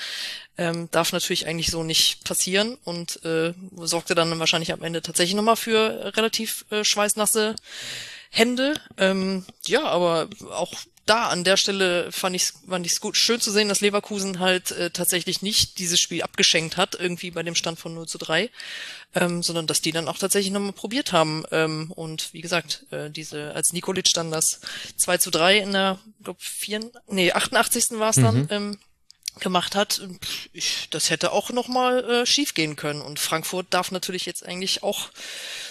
Ähm, 0.56 0.88
darf 0.92 1.12
natürlich 1.12 1.48
eigentlich 1.48 1.72
so 1.72 1.82
nicht 1.82 2.22
passieren 2.24 2.78
und 2.84 3.24
äh, 3.24 3.52
sorgte 3.76 4.14
dann 4.14 4.38
wahrscheinlich 4.38 4.72
am 4.72 4.84
Ende 4.84 5.02
tatsächlich 5.02 5.34
nochmal 5.34 5.56
für 5.56 6.12
relativ 6.16 6.64
äh, 6.70 6.84
schweißnasse 6.84 7.56
Hände. 8.30 8.74
Ähm, 8.96 9.44
ja, 9.66 9.84
aber 9.84 10.28
auch 10.52 10.72
da 11.06 11.28
an 11.28 11.44
der 11.44 11.56
Stelle 11.56 12.10
fand 12.12 12.34
ich 12.36 12.42
es 12.42 12.54
fand 12.68 12.86
ich's 12.86 13.00
gut, 13.00 13.16
schön 13.16 13.40
zu 13.40 13.50
sehen, 13.50 13.68
dass 13.68 13.80
Leverkusen 13.80 14.38
halt 14.38 14.70
äh, 14.72 14.90
tatsächlich 14.90 15.42
nicht 15.42 15.78
dieses 15.78 16.00
Spiel 16.00 16.22
abgeschenkt 16.22 16.76
hat, 16.76 16.94
irgendwie 16.94 17.30
bei 17.30 17.42
dem 17.42 17.54
Stand 17.54 17.78
von 17.78 17.94
0 17.94 18.06
zu 18.06 18.18
3, 18.18 18.50
ähm, 19.14 19.42
sondern 19.42 19.66
dass 19.66 19.80
die 19.80 19.92
dann 19.92 20.08
auch 20.08 20.18
tatsächlich 20.18 20.52
nochmal 20.52 20.72
probiert 20.72 21.12
haben. 21.12 21.44
Ähm, 21.50 21.92
und 21.92 22.32
wie 22.32 22.40
gesagt, 22.40 22.86
äh, 22.90 23.10
diese, 23.10 23.54
als 23.54 23.72
Nikolic 23.72 24.12
dann 24.14 24.30
das 24.30 24.60
2 24.96 25.18
zu 25.18 25.30
3 25.30 25.58
in 25.58 25.72
der, 25.72 25.98
glaub, 26.22 26.40
4, 26.40 26.90
nee, 27.08 27.32
88. 27.32 27.98
war 27.98 28.10
es 28.10 28.16
dann, 28.16 28.42
mhm. 28.42 28.48
ähm, 28.50 28.78
gemacht 29.40 29.74
hat, 29.74 30.00
ich, 30.52 30.88
das 30.90 31.10
hätte 31.10 31.32
auch 31.32 31.50
nochmal 31.50 32.04
äh, 32.04 32.26
schief 32.26 32.54
gehen 32.54 32.76
können. 32.76 33.00
Und 33.00 33.18
Frankfurt 33.18 33.66
darf 33.70 33.90
natürlich 33.90 34.26
jetzt 34.26 34.44
eigentlich 34.44 34.82
auch 34.82 35.10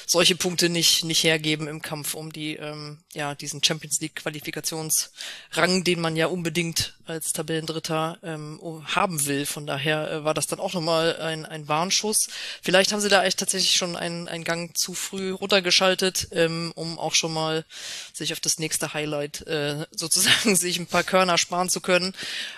solche 0.05 0.35
Punkte 0.35 0.69
nicht, 0.69 1.03
nicht 1.03 1.23
hergeben 1.23 1.67
im 1.67 1.81
Kampf 1.81 2.13
um 2.13 2.31
die, 2.31 2.55
ähm, 2.55 2.99
ja, 3.13 3.35
diesen 3.35 3.63
Champions 3.63 3.99
League 4.01 4.15
Qualifikationsrang, 4.15 5.83
den 5.83 6.01
man 6.01 6.15
ja 6.15 6.27
unbedingt 6.27 6.95
als 7.05 7.33
Tabellendritter 7.33 8.17
ähm, 8.23 8.59
haben 8.85 9.25
will. 9.25 9.45
Von 9.45 9.65
daher 9.65 10.09
äh, 10.09 10.23
war 10.23 10.33
das 10.33 10.47
dann 10.47 10.59
auch 10.59 10.73
nochmal 10.73 11.17
ein, 11.17 11.45
ein 11.45 11.67
Warnschuss. 11.67 12.29
Vielleicht 12.61 12.91
haben 12.91 13.01
sie 13.01 13.09
da 13.09 13.23
echt 13.23 13.39
tatsächlich 13.39 13.75
schon 13.75 13.95
einen, 13.95 14.27
einen 14.27 14.43
Gang 14.43 14.77
zu 14.77 14.93
früh 14.93 15.31
runtergeschaltet, 15.31 16.29
ähm, 16.31 16.71
um 16.75 16.99
auch 16.99 17.15
schon 17.15 17.33
mal 17.33 17.65
sich 18.13 18.33
auf 18.33 18.39
das 18.39 18.59
nächste 18.59 18.93
Highlight 18.93 19.45
äh, 19.47 19.85
sozusagen 19.91 20.55
sich 20.55 20.77
ein 20.79 20.87
paar 20.87 21.03
Körner 21.03 21.37
sparen 21.37 21.69
zu 21.69 21.81
können. 21.81 22.13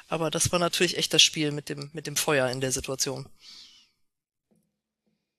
Aber 0.08 0.30
das 0.30 0.52
war 0.52 0.60
natürlich 0.60 0.95
echt 0.98 1.14
das 1.14 1.22
Spiel 1.22 1.52
mit 1.52 1.70
dem, 1.70 1.90
mit 1.94 2.08
dem 2.08 2.16
Feuer 2.16 2.50
in 2.50 2.62
der 2.62 2.72
Situation. 2.72 3.28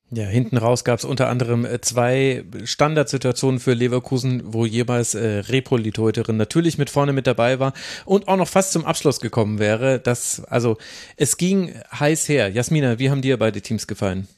Ja, 0.09 0.23
hinten 0.23 0.55
raus 0.55 0.85
gab 0.85 0.99
es 0.99 1.05
unter 1.05 1.27
anderem 1.27 1.65
äh, 1.65 1.81
zwei 1.81 2.45
Standardsituationen 2.63 3.59
für 3.59 3.73
Leverkusen, 3.73 4.41
wo 4.45 4.65
jeweils 4.65 5.15
äh, 5.15 5.39
Repol, 5.39 5.83
die 5.83 5.91
Torhüterin, 5.91 6.37
natürlich 6.37 6.77
mit 6.77 6.89
vorne 6.89 7.11
mit 7.11 7.27
dabei 7.27 7.59
war 7.59 7.73
und 8.05 8.29
auch 8.29 8.37
noch 8.37 8.47
fast 8.47 8.71
zum 8.71 8.85
Abschluss 8.85 9.19
gekommen 9.19 9.59
wäre. 9.59 9.99
Das, 9.99 10.45
also 10.45 10.77
es 11.17 11.35
ging 11.35 11.73
heiß 11.91 12.29
her. 12.29 12.49
Jasmina, 12.49 12.99
wie 12.99 13.09
haben 13.09 13.21
dir 13.21 13.37
beide 13.37 13.61
Teams 13.61 13.85
gefallen? 13.85 14.29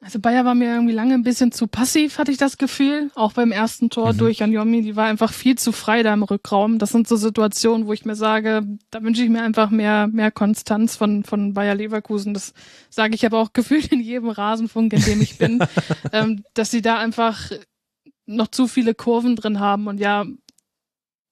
Also 0.00 0.20
Bayer 0.20 0.44
war 0.44 0.54
mir 0.54 0.72
irgendwie 0.72 0.94
lange 0.94 1.14
ein 1.14 1.24
bisschen 1.24 1.50
zu 1.50 1.66
passiv, 1.66 2.18
hatte 2.18 2.30
ich 2.30 2.38
das 2.38 2.56
Gefühl. 2.56 3.10
Auch 3.16 3.32
beim 3.32 3.50
ersten 3.50 3.90
Tor 3.90 4.12
mhm. 4.12 4.18
durch 4.18 4.42
Anjomi, 4.44 4.82
die 4.82 4.94
war 4.94 5.06
einfach 5.06 5.32
viel 5.32 5.58
zu 5.58 5.72
frei 5.72 6.04
da 6.04 6.14
im 6.14 6.22
Rückraum. 6.22 6.78
Das 6.78 6.90
sind 6.90 7.08
so 7.08 7.16
Situationen, 7.16 7.88
wo 7.88 7.92
ich 7.92 8.04
mir 8.04 8.14
sage, 8.14 8.62
da 8.90 9.02
wünsche 9.02 9.24
ich 9.24 9.28
mir 9.28 9.42
einfach 9.42 9.70
mehr, 9.70 10.06
mehr 10.06 10.30
Konstanz 10.30 10.94
von, 10.94 11.24
von 11.24 11.52
Bayer 11.52 11.74
Leverkusen. 11.74 12.32
Das 12.32 12.54
sage 12.90 13.16
ich 13.16 13.26
aber 13.26 13.40
auch 13.40 13.52
gefühlt 13.52 13.90
in 13.92 14.00
jedem 14.00 14.28
Rasenfunk, 14.28 14.92
in 14.92 15.02
dem 15.02 15.20
ich 15.20 15.36
bin, 15.36 15.58
ähm, 16.12 16.44
dass 16.54 16.70
sie 16.70 16.82
da 16.82 16.98
einfach 16.98 17.50
noch 18.24 18.48
zu 18.48 18.68
viele 18.68 18.94
Kurven 18.94 19.34
drin 19.34 19.58
haben. 19.58 19.88
Und 19.88 19.98
ja, 19.98 20.24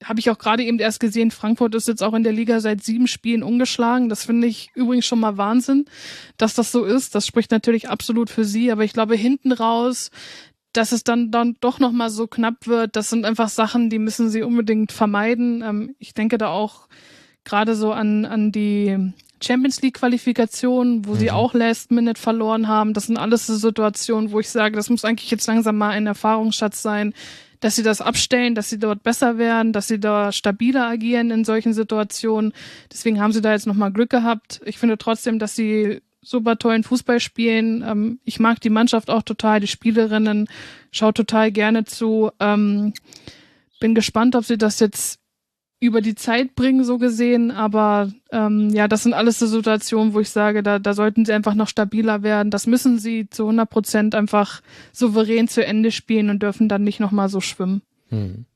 habe 0.05 0.21
ich 0.21 0.31
auch 0.31 0.39
gerade 0.39 0.63
eben 0.63 0.79
erst 0.79 1.01
gesehen, 1.01 1.31
Frankfurt 1.31 1.75
ist 1.75 1.89
jetzt 1.89 2.03
auch 2.03 2.15
in 2.15 2.23
der 2.23 2.33
Liga 2.33 2.61
seit 2.61 2.83
sieben 2.83 3.07
Spielen 3.07 3.43
ungeschlagen. 3.43 4.09
Das 4.09 4.25
finde 4.25 4.47
ich 4.47 4.71
übrigens 4.75 5.07
schon 5.07 5.21
mal 5.21 5.39
Wahnsinn, 5.39 5.87
dass 6.37 6.55
das 6.55 6.71
so 6.71 6.85
ist. 6.85 7.15
Das 7.15 7.27
spricht 7.27 7.51
natürlich 7.51 7.89
absolut 7.89 8.29
für 8.29 8.45
sie, 8.45 8.71
aber 8.71 8.85
ich 8.85 8.93
glaube, 8.93 9.17
hinten 9.17 9.53
raus, 9.53 10.11
dass 10.73 10.93
es 10.93 11.05
dann, 11.05 11.31
dann 11.31 11.57
doch 11.61 11.79
nochmal 11.79 12.11
so 12.11 12.27
knapp 12.27 12.67
wird, 12.67 12.97
das 12.97 13.09
sind 13.09 13.25
einfach 13.25 13.49
Sachen, 13.49 13.89
die 13.89 13.99
müssen 13.99 14.29
sie 14.29 14.43
unbedingt 14.43 14.93
vermeiden. 14.93 15.63
Ähm, 15.63 15.95
ich 15.99 16.13
denke 16.13 16.37
da 16.37 16.49
auch 16.49 16.89
gerade 17.45 17.75
so 17.75 17.93
an, 17.93 18.27
an 18.27 18.53
die 18.53 19.13
Champions 19.43 19.81
League 19.83 19.95
Qualifikation, 19.95 21.07
wo 21.07 21.13
mhm. 21.13 21.19
sie 21.19 21.31
auch 21.31 21.55
Last 21.55 21.91
Minute 21.91 22.21
verloren 22.21 22.69
haben. 22.69 22.93
Das 22.93 23.07
sind 23.07 23.17
alles 23.17 23.47
so 23.47 23.55
Situationen, 23.57 24.33
wo 24.33 24.41
ich 24.41 24.51
sage, 24.51 24.77
das 24.77 24.91
muss 24.91 25.05
eigentlich 25.05 25.31
jetzt 25.31 25.47
langsam 25.47 25.79
mal 25.79 25.91
ein 25.91 26.07
Erfahrungsschatz 26.07 26.83
sein, 26.83 27.15
dass 27.61 27.77
sie 27.77 27.83
das 27.83 28.01
abstellen, 28.01 28.55
dass 28.55 28.71
sie 28.71 28.79
dort 28.79 29.03
besser 29.03 29.39
werden, 29.39 29.73
dass 29.73 29.89
sie 29.89 30.01
da 30.01 30.33
stabiler 30.33 30.87
agieren 30.87 31.31
in 31.31 31.45
solchen 31.45 31.73
Situationen. 31.73 32.53
Deswegen 32.93 33.21
haben 33.21 33.33
sie 33.33 33.41
da 33.41 33.53
jetzt 33.53 33.67
nochmal 33.67 33.93
Glück 33.93 34.11
gehabt. 34.11 34.61
Ich 34.65 34.79
finde 34.79 34.99
trotzdem, 34.99 35.39
dass 35.39 35.57
sie 35.57 36.03
super 36.23 36.59
tollen 36.59 36.83
Fußball 36.83 37.21
spielen. 37.21 37.85
Ähm, 37.87 38.21
ich 38.25 38.41
mag 38.41 38.61
die 38.61 38.71
Mannschaft 38.71 39.11
auch 39.11 39.23
total, 39.23 39.61
die 39.61 39.67
Spielerinnen, 39.67 40.49
schaue 40.91 41.15
total 41.15 41.53
gerne 41.53 41.85
zu. 41.85 42.31
Ähm, 42.41 42.93
bin 43.81 43.95
gespannt, 43.95 44.35
ob 44.35 44.45
sie 44.45 44.59
das 44.59 44.81
jetzt 44.81 45.21
über 45.79 46.01
die 46.01 46.15
Zeit 46.15 46.55
bringen, 46.55 46.85
so 46.85 46.99
gesehen. 46.99 47.51
Aber 47.51 48.11
ähm, 48.33 48.71
ja, 48.71 48.89
das 48.89 49.03
sind 49.03 49.15
alles 49.15 49.39
so 49.39 49.47
Situationen, 49.47 50.15
wo 50.15 50.21
ich 50.21 50.31
sage, 50.31 50.63
da, 50.63 50.79
da 50.79 50.95
sollten 50.95 51.25
sie 51.25 51.33
einfach 51.33 51.55
noch 51.55 51.69
stabiler 51.69 52.23
werden. 52.23 52.51
Das 52.51 52.67
müssen 52.67 52.99
sie 52.99 53.29
zu 53.29 53.45
100 53.45 53.69
Prozent 53.69 54.15
einfach 54.15 54.63
souverän 54.93 55.49
zu 55.49 55.65
Ende 55.65 55.93
spielen 55.93 56.31
und 56.31 56.43
dürfen 56.43 56.69
dann 56.69 56.83
nicht 56.83 57.01
nochmal 57.01 57.29
so 57.29 57.41
schwimmen. 57.41 57.83
Hm. 58.09 58.47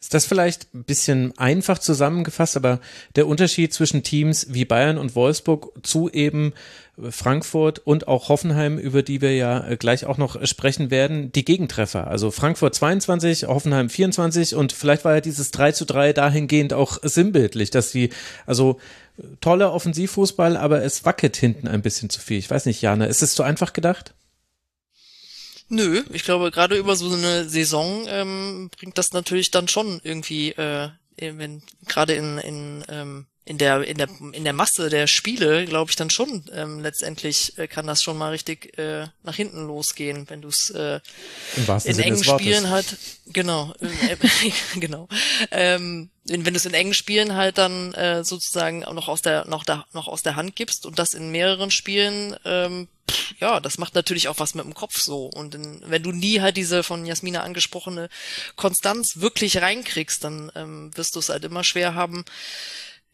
Ist 0.00 0.14
das 0.14 0.26
vielleicht 0.26 0.74
ein 0.74 0.84
bisschen 0.84 1.36
einfach 1.38 1.78
zusammengefasst, 1.78 2.56
aber 2.56 2.80
der 3.16 3.26
Unterschied 3.26 3.72
zwischen 3.72 4.02
Teams 4.02 4.46
wie 4.50 4.64
Bayern 4.64 4.98
und 4.98 5.14
Wolfsburg 5.14 5.72
zu 5.82 6.10
eben 6.10 6.52
Frankfurt 7.10 7.80
und 7.80 8.08
auch 8.08 8.30
Hoffenheim, 8.30 8.78
über 8.78 9.02
die 9.02 9.20
wir 9.20 9.34
ja 9.34 9.66
äh, 9.66 9.76
gleich 9.76 10.06
auch 10.06 10.16
noch 10.16 10.44
sprechen 10.46 10.90
werden, 10.90 11.30
die 11.30 11.44
Gegentreffer. 11.44 12.06
Also 12.06 12.30
Frankfurt 12.30 12.74
22, 12.74 13.44
Hoffenheim 13.44 13.90
24 13.90 14.54
und 14.54 14.72
vielleicht 14.72 15.04
war 15.04 15.14
ja 15.14 15.20
dieses 15.20 15.50
3 15.50 15.72
zu 15.72 15.84
3 15.84 16.14
dahingehend 16.14 16.72
auch 16.72 16.98
sinnbildlich, 17.02 17.70
dass 17.70 17.90
die, 17.90 18.10
also 18.46 18.78
toller 19.40 19.72
Offensivfußball, 19.72 20.56
aber 20.56 20.82
es 20.82 21.04
wackelt 21.04 21.36
hinten 21.36 21.68
ein 21.68 21.82
bisschen 21.82 22.08
zu 22.08 22.20
viel. 22.20 22.38
Ich 22.38 22.50
weiß 22.50 22.66
nicht, 22.66 22.80
Jana, 22.80 23.06
ist 23.06 23.22
es 23.22 23.34
zu 23.34 23.42
einfach 23.42 23.72
gedacht? 23.74 24.14
Nö, 25.68 26.04
ich 26.12 26.22
glaube, 26.22 26.50
gerade 26.52 26.76
über 26.76 26.94
so 26.94 27.12
eine 27.12 27.48
Saison 27.48 28.04
ähm, 28.08 28.70
bringt 28.78 28.98
das 28.98 29.12
natürlich 29.12 29.50
dann 29.50 29.66
schon 29.66 30.00
irgendwie, 30.04 30.50
äh, 30.52 30.90
wenn 31.16 31.62
gerade 31.86 32.14
in, 32.14 32.38
in 32.38 32.84
ähm, 32.88 33.26
in 33.46 33.58
der 33.58 33.84
in 33.84 33.96
der 33.96 34.08
in 34.32 34.42
der 34.42 34.52
Masse 34.52 34.90
der 34.90 35.06
Spiele 35.06 35.64
glaube 35.66 35.90
ich 35.90 35.96
dann 35.96 36.10
schon 36.10 36.44
ähm, 36.52 36.80
letztendlich 36.80 37.56
äh, 37.56 37.68
kann 37.68 37.86
das 37.86 38.02
schon 38.02 38.18
mal 38.18 38.30
richtig 38.30 38.76
äh, 38.76 39.06
nach 39.22 39.36
hinten 39.36 39.64
losgehen 39.66 40.28
wenn 40.28 40.42
du 40.42 40.48
es 40.48 40.70
äh, 40.70 40.98
in 41.84 41.98
engen 42.00 42.24
Spielen 42.24 42.70
halt 42.70 42.98
genau 43.32 43.72
äh, 43.80 44.16
genau. 44.80 45.08
Ähm, 45.52 46.10
wenn 46.24 46.42
du 46.42 46.56
es 46.56 46.66
in 46.66 46.74
engen 46.74 46.92
Spielen 46.92 47.34
halt 47.34 47.56
dann 47.56 47.94
äh, 47.94 48.24
sozusagen 48.24 48.84
auch 48.84 48.94
noch 48.94 49.06
aus 49.06 49.22
der 49.22 49.46
noch 49.46 49.62
da 49.62 49.86
noch 49.92 50.08
aus 50.08 50.22
der 50.22 50.34
Hand 50.34 50.56
gibst 50.56 50.84
und 50.84 50.98
das 50.98 51.14
in 51.14 51.30
mehreren 51.30 51.70
Spielen 51.70 52.34
ähm, 52.44 52.88
ja 53.38 53.60
das 53.60 53.78
macht 53.78 53.94
natürlich 53.94 54.26
auch 54.26 54.40
was 54.40 54.54
mit 54.54 54.64
dem 54.64 54.74
Kopf 54.74 54.98
so. 54.98 55.26
Und 55.26 55.54
in, 55.54 55.82
wenn 55.86 56.02
du 56.02 56.10
nie 56.10 56.40
halt 56.40 56.56
diese 56.56 56.82
von 56.82 57.06
Jasmina 57.06 57.42
angesprochene 57.42 58.08
Konstanz 58.56 59.20
wirklich 59.20 59.58
reinkriegst 59.58 60.24
dann 60.24 60.50
ähm, 60.56 60.90
wirst 60.96 61.14
du 61.14 61.20
es 61.20 61.28
halt 61.28 61.44
immer 61.44 61.62
schwer 61.62 61.94
haben 61.94 62.24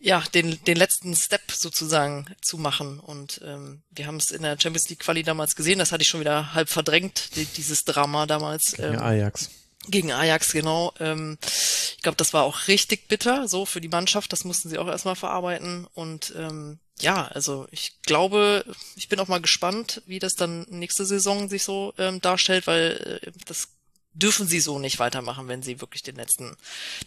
ja, 0.03 0.21
den, 0.35 0.63
den 0.65 0.77
letzten 0.77 1.15
Step 1.15 1.53
sozusagen 1.53 2.27
zu 2.41 2.59
machen. 2.59 2.99
Und 2.99 3.41
ähm, 3.45 3.83
wir 3.91 4.09
haben 4.09 4.17
es 4.17 4.33
in 4.33 4.43
der 4.43 4.59
Champions 4.61 4.89
League 4.89 4.99
Quali 4.99 5.23
damals 5.23 5.55
gesehen, 5.55 5.79
das 5.79 5.93
hatte 5.93 6.03
ich 6.03 6.09
schon 6.09 6.21
wieder 6.21 6.55
halb 6.55 6.69
verdrängt, 6.69 7.37
die, 7.37 7.45
dieses 7.45 7.85
Drama 7.85 8.27
damals. 8.27 8.73
Gegen 8.73 8.95
ähm, 8.95 9.01
Ajax. 9.01 9.51
Gegen 9.89 10.13
Ajax, 10.13 10.53
genau. 10.53 10.93
Ähm, 10.99 11.39
ich 11.45 12.03
glaube, 12.03 12.17
das 12.17 12.33
war 12.33 12.43
auch 12.43 12.67
richtig 12.67 13.07
bitter, 13.07 13.47
so 13.47 13.65
für 13.65 13.81
die 13.81 13.89
Mannschaft. 13.89 14.33
Das 14.33 14.45
mussten 14.45 14.69
sie 14.69 14.79
auch 14.79 14.89
erstmal 14.89 15.15
verarbeiten. 15.15 15.87
Und 15.95 16.35
ähm, 16.37 16.81
ja, 16.99 17.29
also 17.29 17.69
ich 17.71 18.03
glaube, 18.03 18.65
ich 18.97 19.09
bin 19.09 19.21
auch 19.21 19.29
mal 19.29 19.41
gespannt, 19.41 20.03
wie 20.07 20.19
das 20.19 20.35
dann 20.35 20.67
nächste 20.69 21.07
Saison 21.07 21.49
sich 21.49 21.63
so 21.63 21.95
ähm, 21.97 22.21
darstellt, 22.21 22.67
weil 22.67 23.21
äh, 23.23 23.31
das 23.47 23.69
dürfen 24.15 24.49
sie 24.49 24.61
so 24.61 24.81
nicht 24.81 24.99
weitermachen, 24.99 25.47
wenn 25.47 25.63
sie 25.63 25.81
wirklich 25.81 26.03
den 26.03 26.17
letzten, 26.17 26.57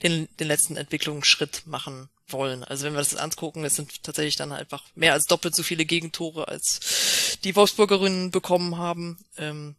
den, 0.01 0.29
den 0.39 0.47
letzten 0.47 0.77
Entwicklungsschritt 0.77 1.63
machen 1.67 2.09
wollen. 2.27 2.63
Also 2.63 2.85
wenn 2.85 2.93
wir 2.93 2.99
das 2.99 3.15
angucken, 3.15 3.63
es 3.63 3.75
sind 3.75 4.03
tatsächlich 4.03 4.35
dann 4.35 4.51
einfach 4.51 4.83
mehr 4.95 5.13
als 5.13 5.25
doppelt 5.25 5.55
so 5.55 5.63
viele 5.63 5.85
Gegentore, 5.85 6.47
als 6.47 7.37
die 7.43 7.55
Wolfsburgerinnen 7.55 8.31
bekommen 8.31 8.77
haben. 8.77 9.17
Ähm, 9.37 9.75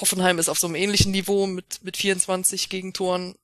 Hoffenheim 0.00 0.38
ist 0.38 0.48
auf 0.48 0.58
so 0.58 0.66
einem 0.66 0.76
ähnlichen 0.76 1.12
Niveau 1.12 1.46
mit, 1.46 1.82
mit 1.82 1.96
24 1.96 2.68
Gegentoren. 2.68 3.34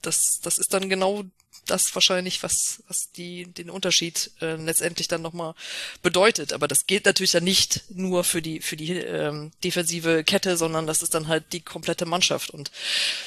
Das, 0.00 0.40
das 0.42 0.58
ist 0.58 0.72
dann 0.72 0.88
genau 0.88 1.24
das 1.66 1.94
wahrscheinlich, 1.94 2.42
was, 2.42 2.82
was 2.88 3.12
die, 3.12 3.46
den 3.46 3.70
Unterschied 3.70 4.30
äh, 4.40 4.56
letztendlich 4.56 5.08
dann 5.08 5.22
nochmal 5.22 5.54
bedeutet. 6.02 6.52
Aber 6.52 6.68
das 6.68 6.86
gilt 6.86 7.06
natürlich 7.06 7.32
ja 7.32 7.40
nicht 7.40 7.84
nur 7.90 8.24
für 8.24 8.42
die, 8.42 8.60
für 8.60 8.76
die 8.76 8.92
ähm, 8.92 9.52
defensive 9.62 10.24
Kette, 10.24 10.56
sondern 10.56 10.86
das 10.86 11.02
ist 11.02 11.14
dann 11.14 11.28
halt 11.28 11.52
die 11.52 11.60
komplette 11.60 12.04
Mannschaft. 12.04 12.50
Und 12.50 12.70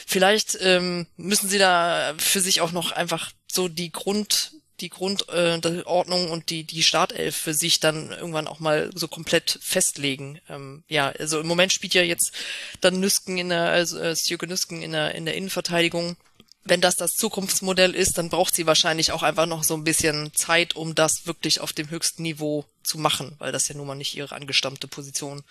vielleicht 0.06 0.58
ähm, 0.62 1.08
müssen 1.18 1.50
sie 1.50 1.58
da 1.58 2.14
für 2.18 2.42
sich 2.42 2.62
auch 2.62 2.72
noch 2.72 2.92
einfach 2.92 3.32
so 3.52 3.68
die 3.68 3.92
Grund, 3.92 4.52
die 4.82 4.90
Grundordnung 4.90 6.28
äh, 6.28 6.32
und 6.32 6.50
die, 6.50 6.66
die 6.66 6.84
Startelf 6.84 7.38
für 7.38 7.54
sich 7.54 7.80
dann 7.80 8.12
irgendwann 8.12 8.48
auch 8.48 8.60
mal 8.60 8.90
so 8.94 9.08
komplett 9.08 9.58
festlegen. 9.62 10.42
Ähm, 10.50 10.84
ja, 10.90 11.10
also 11.18 11.40
im 11.40 11.48
Moment 11.48 11.72
spielt 11.72 11.94
ja 11.94 12.02
jetzt 12.02 12.34
dann 12.82 13.00
Nüsken 13.00 13.38
in 13.38 13.50
der, 13.50 13.70
also 13.70 13.98
äh, 13.98 14.16
Stjöke 14.16 14.48
Nüsken 14.48 14.82
in 14.82 14.92
der, 14.92 15.16
in 15.16 15.26
der 15.26 15.36
Innenverteidigung 15.36 16.18
wenn 16.66 16.82
das 16.82 16.96
das 16.96 17.14
Zukunftsmodell 17.14 17.94
ist, 17.94 18.18
dann 18.18 18.30
braucht 18.30 18.56
sie 18.56 18.66
wahrscheinlich 18.66 19.12
auch 19.12 19.22
einfach 19.22 19.46
noch 19.46 19.64
so 19.64 19.76
ein 19.76 19.84
bisschen 19.84 20.34
Zeit, 20.34 20.76
um 20.76 20.96
das 20.96 21.28
wirklich 21.28 21.62
auf 21.62 21.74
dem 21.74 21.92
höchsten 21.92 22.24
Niveau 22.24 22.66
zu 22.84 22.98
machen, 22.98 23.36
weil 23.38 23.52
das 23.52 23.68
ja 23.68 23.76
nun 23.76 23.86
mal 23.86 23.96
nicht 23.96 24.16
ihre 24.16 24.36
angestammte 24.36 24.88
Position 24.88 25.44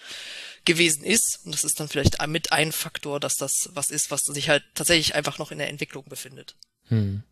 gewesen 0.64 1.04
ist. 1.04 1.40
Und 1.44 1.54
das 1.54 1.62
ist 1.62 1.78
dann 1.78 1.88
vielleicht 1.88 2.24
mit 2.26 2.52
ein 2.52 2.72
Faktor, 2.72 3.20
dass 3.20 3.36
das 3.36 3.70
was 3.74 3.90
ist, 3.90 4.10
was 4.10 4.22
sich 4.22 4.48
halt 4.48 4.64
tatsächlich 4.74 5.14
einfach 5.14 5.38
noch 5.38 5.52
in 5.52 5.58
der 5.58 5.68
Entwicklung 5.68 6.04
befindet. 6.08 6.56
Hm. 6.88 7.22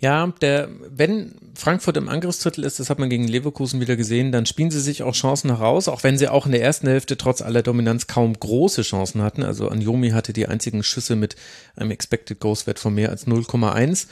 Ja, 0.00 0.32
der, 0.40 0.70
wenn 0.88 1.34
Frankfurt 1.54 1.98
im 1.98 2.08
Angriffsdrittel 2.08 2.64
ist, 2.64 2.80
das 2.80 2.88
hat 2.88 2.98
man 2.98 3.10
gegen 3.10 3.28
Leverkusen 3.28 3.80
wieder 3.80 3.96
gesehen, 3.96 4.32
dann 4.32 4.46
spielen 4.46 4.70
sie 4.70 4.80
sich 4.80 5.02
auch 5.02 5.12
Chancen 5.14 5.50
heraus, 5.50 5.88
auch 5.88 6.02
wenn 6.04 6.16
sie 6.16 6.28
auch 6.28 6.46
in 6.46 6.52
der 6.52 6.62
ersten 6.62 6.88
Hälfte 6.88 7.18
trotz 7.18 7.42
aller 7.42 7.62
Dominanz 7.62 8.06
kaum 8.06 8.32
große 8.32 8.80
Chancen 8.80 9.20
hatten. 9.20 9.42
Also 9.42 9.68
Anjomi 9.68 10.10
hatte 10.10 10.32
die 10.32 10.46
einzigen 10.46 10.82
Schüsse 10.82 11.16
mit 11.16 11.36
einem 11.76 11.90
Expected 11.90 12.40
Ghost 12.40 12.66
Wert 12.66 12.78
von 12.78 12.94
mehr 12.94 13.10
als 13.10 13.26
0,1, 13.26 14.06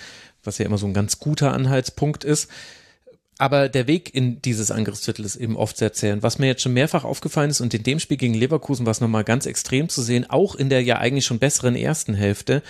was 0.45 0.59
ja 0.59 0.67
immer 0.67 0.77
so 0.77 0.87
ein 0.87 0.93
ganz 0.93 1.21
guter 1.21 1.55
Anhaltspunkt 1.55 2.23
ist. 2.23 2.51
Aber 3.39 3.71
der 3.71 3.87
Weg 3.87 4.15
in 4.15 4.43
dieses 4.43 4.71
Angriffsdrittel 4.71 5.25
ist 5.25 5.37
eben 5.37 5.57
oft 5.57 5.79
sehr 5.79 5.95
zäh. 5.95 6.13
Und 6.13 6.23
was 6.23 6.39
mir 6.39 6.49
jetzt 6.49 6.61
schon 6.61 6.75
mehrfach 6.75 7.05
aufgefallen 7.05 7.51
ist 7.51 7.63
und 7.63 7.73
in 7.73 7.85
dem 7.85 8.01
Spiel 8.01 8.19
gegen 8.19 8.35
Leverkusen 8.35 8.85
war 8.85 8.91
es 8.91 9.01
nochmal 9.01 9.25
ganz 9.25 9.47
extrem 9.47 9.89
zu 9.89 10.03
sehen, 10.03 10.29
auch 10.29 10.55
in 10.55 10.69
der 10.69 10.83
ja 10.83 10.99
eigentlich 10.99 11.25
schon 11.25 11.39
besseren 11.39 11.77
ersten 11.77 12.13
Hälfte, 12.15 12.63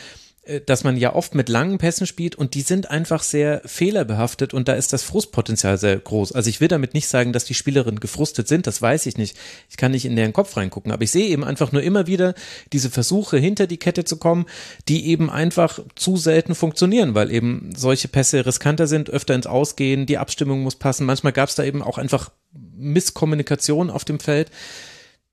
dass 0.67 0.85
man 0.85 0.97
ja 0.97 1.15
oft 1.15 1.35
mit 1.35 1.49
langen 1.49 1.79
Pässen 1.79 2.07
spielt 2.07 2.35
und 2.35 2.55
die 2.55 2.63
sind 2.63 2.91
einfach 2.91 3.23
sehr 3.23 3.61
fehlerbehaftet 3.65 4.55
und 4.55 4.69
da 4.69 4.75
ist 4.75 4.93
das 4.93 5.03
Frustpotenzial 5.03 5.77
sehr 5.79 5.99
groß. 5.99 6.33
Also 6.33 6.49
ich 6.49 6.61
will 6.61 6.69
damit 6.69 6.95
nicht 6.95 7.09
sagen, 7.09 7.33
dass 7.33 7.45
die 7.45 7.55
Spielerinnen 7.55 8.01
gefrustet 8.01 8.49
sind, 8.49 8.67
das 8.67 8.81
weiß 8.81 9.07
ich 9.07 9.19
nicht. 9.19 9.37
Ich 9.69 9.77
kann 9.77 9.93
nicht 9.93 10.05
in 10.05 10.17
deren 10.17 10.33
Kopf 10.33 10.57
reingucken, 10.57 10.93
aber 10.93 11.03
ich 11.03 11.11
sehe 11.11 11.29
eben 11.29 11.45
einfach 11.45 11.73
nur 11.73 11.83
immer 11.83 12.07
wieder 12.07 12.35
diese 12.73 12.91
Versuche 12.91 13.39
hinter 13.39 13.67
die 13.67 13.77
Kette 13.77 14.05
zu 14.05 14.17
kommen, 14.17 14.47
die 14.89 15.07
eben 15.09 15.31
einfach 15.31 15.81
zu 15.95 16.17
selten 16.17 16.55
funktionieren, 16.55 17.15
weil 17.15 17.31
eben 17.31 17.71
solche 17.77 18.09
Pässe 18.09 18.47
riskanter 18.47 18.87
sind, 18.87 19.11
öfter 19.11 19.35
ins 19.35 19.47
Ausgehen, 19.47 20.07
die 20.07 20.19
Abstimmung 20.19 20.63
muss 20.63 20.77
passen. 20.77 21.07
Manchmal 21.07 21.33
gab 21.33 21.49
es 21.49 21.55
da 21.55 21.65
eben 21.65 21.83
auch 21.83 21.99
einfach 21.99 22.31
Misskommunikation 22.53 23.91
auf 23.91 24.05
dem 24.05 24.21
Feld 24.21 24.51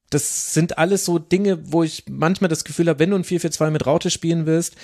das 0.09 0.53
sind 0.53 0.77
alles 0.77 1.05
so 1.05 1.19
Dinge, 1.19 1.59
wo 1.71 1.83
ich 1.83 2.03
manchmal 2.09 2.49
das 2.49 2.63
Gefühl 2.63 2.87
habe, 2.89 2.99
wenn 2.99 3.09
du 3.09 3.17
ein 3.17 3.23
4-4-2 3.23 3.71
mit 3.71 3.85
Raute 3.85 4.11
spielen 4.11 4.45
willst, 4.45 4.75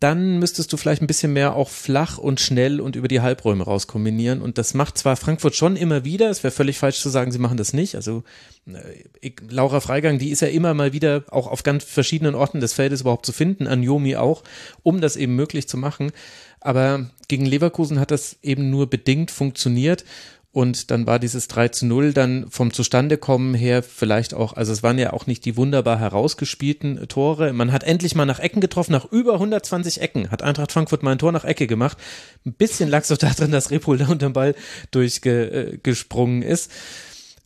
dann 0.00 0.38
müsstest 0.38 0.72
du 0.72 0.76
vielleicht 0.76 1.02
ein 1.02 1.08
bisschen 1.08 1.32
mehr 1.32 1.56
auch 1.56 1.68
flach 1.68 2.18
und 2.18 2.38
schnell 2.38 2.80
und 2.80 2.94
über 2.94 3.08
die 3.08 3.20
Halbräume 3.20 3.64
raus 3.64 3.88
kombinieren. 3.88 4.40
Und 4.40 4.56
das 4.56 4.72
macht 4.72 4.96
zwar 4.96 5.16
Frankfurt 5.16 5.56
schon 5.56 5.74
immer 5.74 6.04
wieder, 6.04 6.30
es 6.30 6.44
wäre 6.44 6.52
völlig 6.52 6.78
falsch 6.78 7.00
zu 7.00 7.08
sagen, 7.08 7.32
sie 7.32 7.40
machen 7.40 7.56
das 7.56 7.72
nicht. 7.72 7.96
Also 7.96 8.22
äh, 8.66 8.78
ich, 9.20 9.40
Laura 9.48 9.80
Freigang, 9.80 10.18
die 10.18 10.30
ist 10.30 10.40
ja 10.40 10.48
immer 10.48 10.72
mal 10.72 10.92
wieder 10.92 11.24
auch 11.30 11.48
auf 11.48 11.64
ganz 11.64 11.82
verschiedenen 11.82 12.36
Orten 12.36 12.60
des 12.60 12.74
Feldes 12.74 13.00
überhaupt 13.00 13.26
zu 13.26 13.32
finden, 13.32 13.66
an 13.66 13.82
Yomi 13.82 14.14
auch, 14.14 14.44
um 14.84 15.00
das 15.00 15.16
eben 15.16 15.34
möglich 15.34 15.68
zu 15.68 15.76
machen. 15.76 16.12
Aber 16.60 17.10
gegen 17.26 17.46
Leverkusen 17.46 17.98
hat 17.98 18.12
das 18.12 18.36
eben 18.42 18.70
nur 18.70 18.88
bedingt 18.88 19.32
funktioniert. 19.32 20.04
Und 20.50 20.90
dann 20.90 21.06
war 21.06 21.18
dieses 21.18 21.46
3 21.48 21.68
zu 21.68 21.86
0 21.86 22.14
dann 22.14 22.50
vom 22.50 22.72
Zustandekommen 22.72 23.54
her 23.54 23.82
vielleicht 23.82 24.32
auch, 24.32 24.54
also 24.54 24.72
es 24.72 24.82
waren 24.82 24.98
ja 24.98 25.12
auch 25.12 25.26
nicht 25.26 25.44
die 25.44 25.58
wunderbar 25.58 25.98
herausgespielten 25.98 27.06
Tore. 27.06 27.52
Man 27.52 27.70
hat 27.70 27.84
endlich 27.84 28.14
mal 28.14 28.24
nach 28.24 28.40
Ecken 28.40 28.60
getroffen, 28.60 28.92
nach 28.92 29.04
über 29.12 29.34
120 29.34 30.00
Ecken 30.00 30.30
hat 30.30 30.42
Eintracht 30.42 30.72
Frankfurt 30.72 31.02
mal 31.02 31.12
ein 31.12 31.18
Tor 31.18 31.32
nach 31.32 31.44
Ecke 31.44 31.66
gemacht. 31.66 31.98
Ein 32.46 32.54
bisschen 32.54 32.88
lag 32.88 33.02
es 33.02 33.08
doch 33.08 33.18
drin, 33.18 33.52
dass 33.52 33.70
Repol 33.70 33.98
da 33.98 34.06
unter 34.06 34.26
dem 34.26 34.32
Ball 34.32 34.54
durchgesprungen 34.90 36.40
ist. 36.42 36.72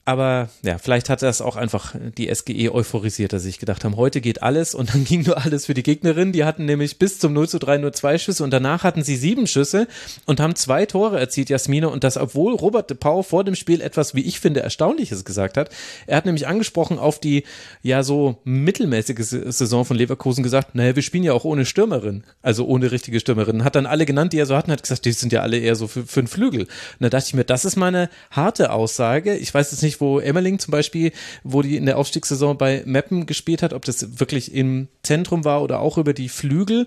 Aber 0.05 0.48
ja, 0.62 0.78
vielleicht 0.78 1.09
hat 1.09 1.22
das 1.22 1.40
auch 1.40 1.55
einfach 1.55 1.94
die 2.18 2.32
SGE 2.34 2.74
euphorisiert, 2.74 3.32
dass 3.32 3.44
sich 3.44 3.61
gedacht 3.61 3.84
haben, 3.84 3.96
heute 3.96 4.20
geht 4.20 4.42
alles 4.42 4.74
und 4.74 4.92
dann 4.92 5.05
ging 5.12 5.22
nur 5.22 5.38
alles 5.44 5.66
für 5.66 5.74
die 5.74 5.84
Gegnerin. 5.84 6.32
Die 6.32 6.44
hatten 6.44 6.64
nämlich 6.64 6.98
bis 6.98 7.20
zum 7.20 7.32
0 7.32 7.48
zu 7.48 7.61
3 7.61 7.78
nur 7.78 7.92
zwei 7.92 8.18
Schüsse 8.18 8.42
und 8.42 8.50
danach 8.50 8.82
hatten 8.82 9.05
sie 9.05 9.14
sieben 9.14 9.46
Schüsse 9.46 9.86
und 10.26 10.40
haben 10.40 10.57
zwei 10.57 10.86
Tore 10.86 11.20
erzielt, 11.20 11.50
Jasmine. 11.50 11.88
Und 11.88 12.03
das, 12.03 12.16
obwohl 12.16 12.55
Robert 12.55 12.90
de 12.90 12.96
Pau 12.96 13.22
vor 13.22 13.44
dem 13.44 13.55
Spiel 13.55 13.80
etwas, 13.80 14.16
wie 14.16 14.22
ich 14.22 14.40
finde, 14.40 14.61
Erstaunliches 14.61 15.24
gesagt 15.24 15.57
hat. 15.57 15.70
Er 16.09 16.16
hat 16.16 16.26
nämlich 16.26 16.48
angesprochen 16.48 16.98
auf 16.98 17.20
die 17.20 17.44
ja 17.82 18.03
so 18.03 18.40
mittelmäßige 18.42 19.24
Saison 19.24 19.84
von 19.84 19.96
Leverkusen 19.96 20.42
gesagt, 20.42 20.74
naja, 20.74 20.96
wir 20.96 21.03
spielen 21.03 21.22
ja 21.22 21.32
auch 21.32 21.44
ohne 21.44 21.64
Stürmerin, 21.64 22.24
also 22.42 22.66
ohne 22.66 22.90
richtige 22.90 23.20
Stürmerin. 23.20 23.62
Hat 23.62 23.76
dann 23.76 23.86
alle 23.86 24.05
genannt, 24.05 24.32
die 24.32 24.38
er 24.38 24.46
so 24.46 24.57
hatten, 24.57 24.72
hat 24.72 24.82
gesagt, 24.82 25.05
die 25.05 25.12
sind 25.12 25.32
ja 25.32 25.42
alle 25.42 25.59
eher 25.59 25.76
so 25.76 25.86
für, 25.86 26.05
für 26.05 26.20
einen 26.20 26.26
Flügel. 26.26 26.62
Und 26.62 26.68
da 26.98 27.09
dachte 27.09 27.26
ich 27.28 27.34
mir, 27.34 27.44
das 27.44 27.64
ist 27.64 27.76
meine 27.76 28.11
harte 28.32 28.72
Aussage. 28.72 29.36
Ich 29.36 29.55
weiß 29.55 29.70
jetzt 29.70 29.82
nicht, 29.82 29.91
wo 30.01 30.18
Emmerling 30.18 30.59
zum 30.59 30.72
Beispiel, 30.72 31.12
wo 31.43 31.62
die 31.62 31.76
in 31.76 31.86
der 31.86 31.99
Aufstiegssaison 31.99 32.59
bei 32.59 32.82
Meppen 32.86 33.26
gespielt 33.26 33.62
hat, 33.62 33.72
ob 33.72 33.84
das 33.84 34.20
wirklich 34.20 34.55
im 34.55 34.88
Zentrum 35.03 35.45
war 35.45 35.62
oder 35.62 35.80
auch 35.80 35.99
über 35.99 36.14
die 36.14 36.28
Flügel. 36.28 36.86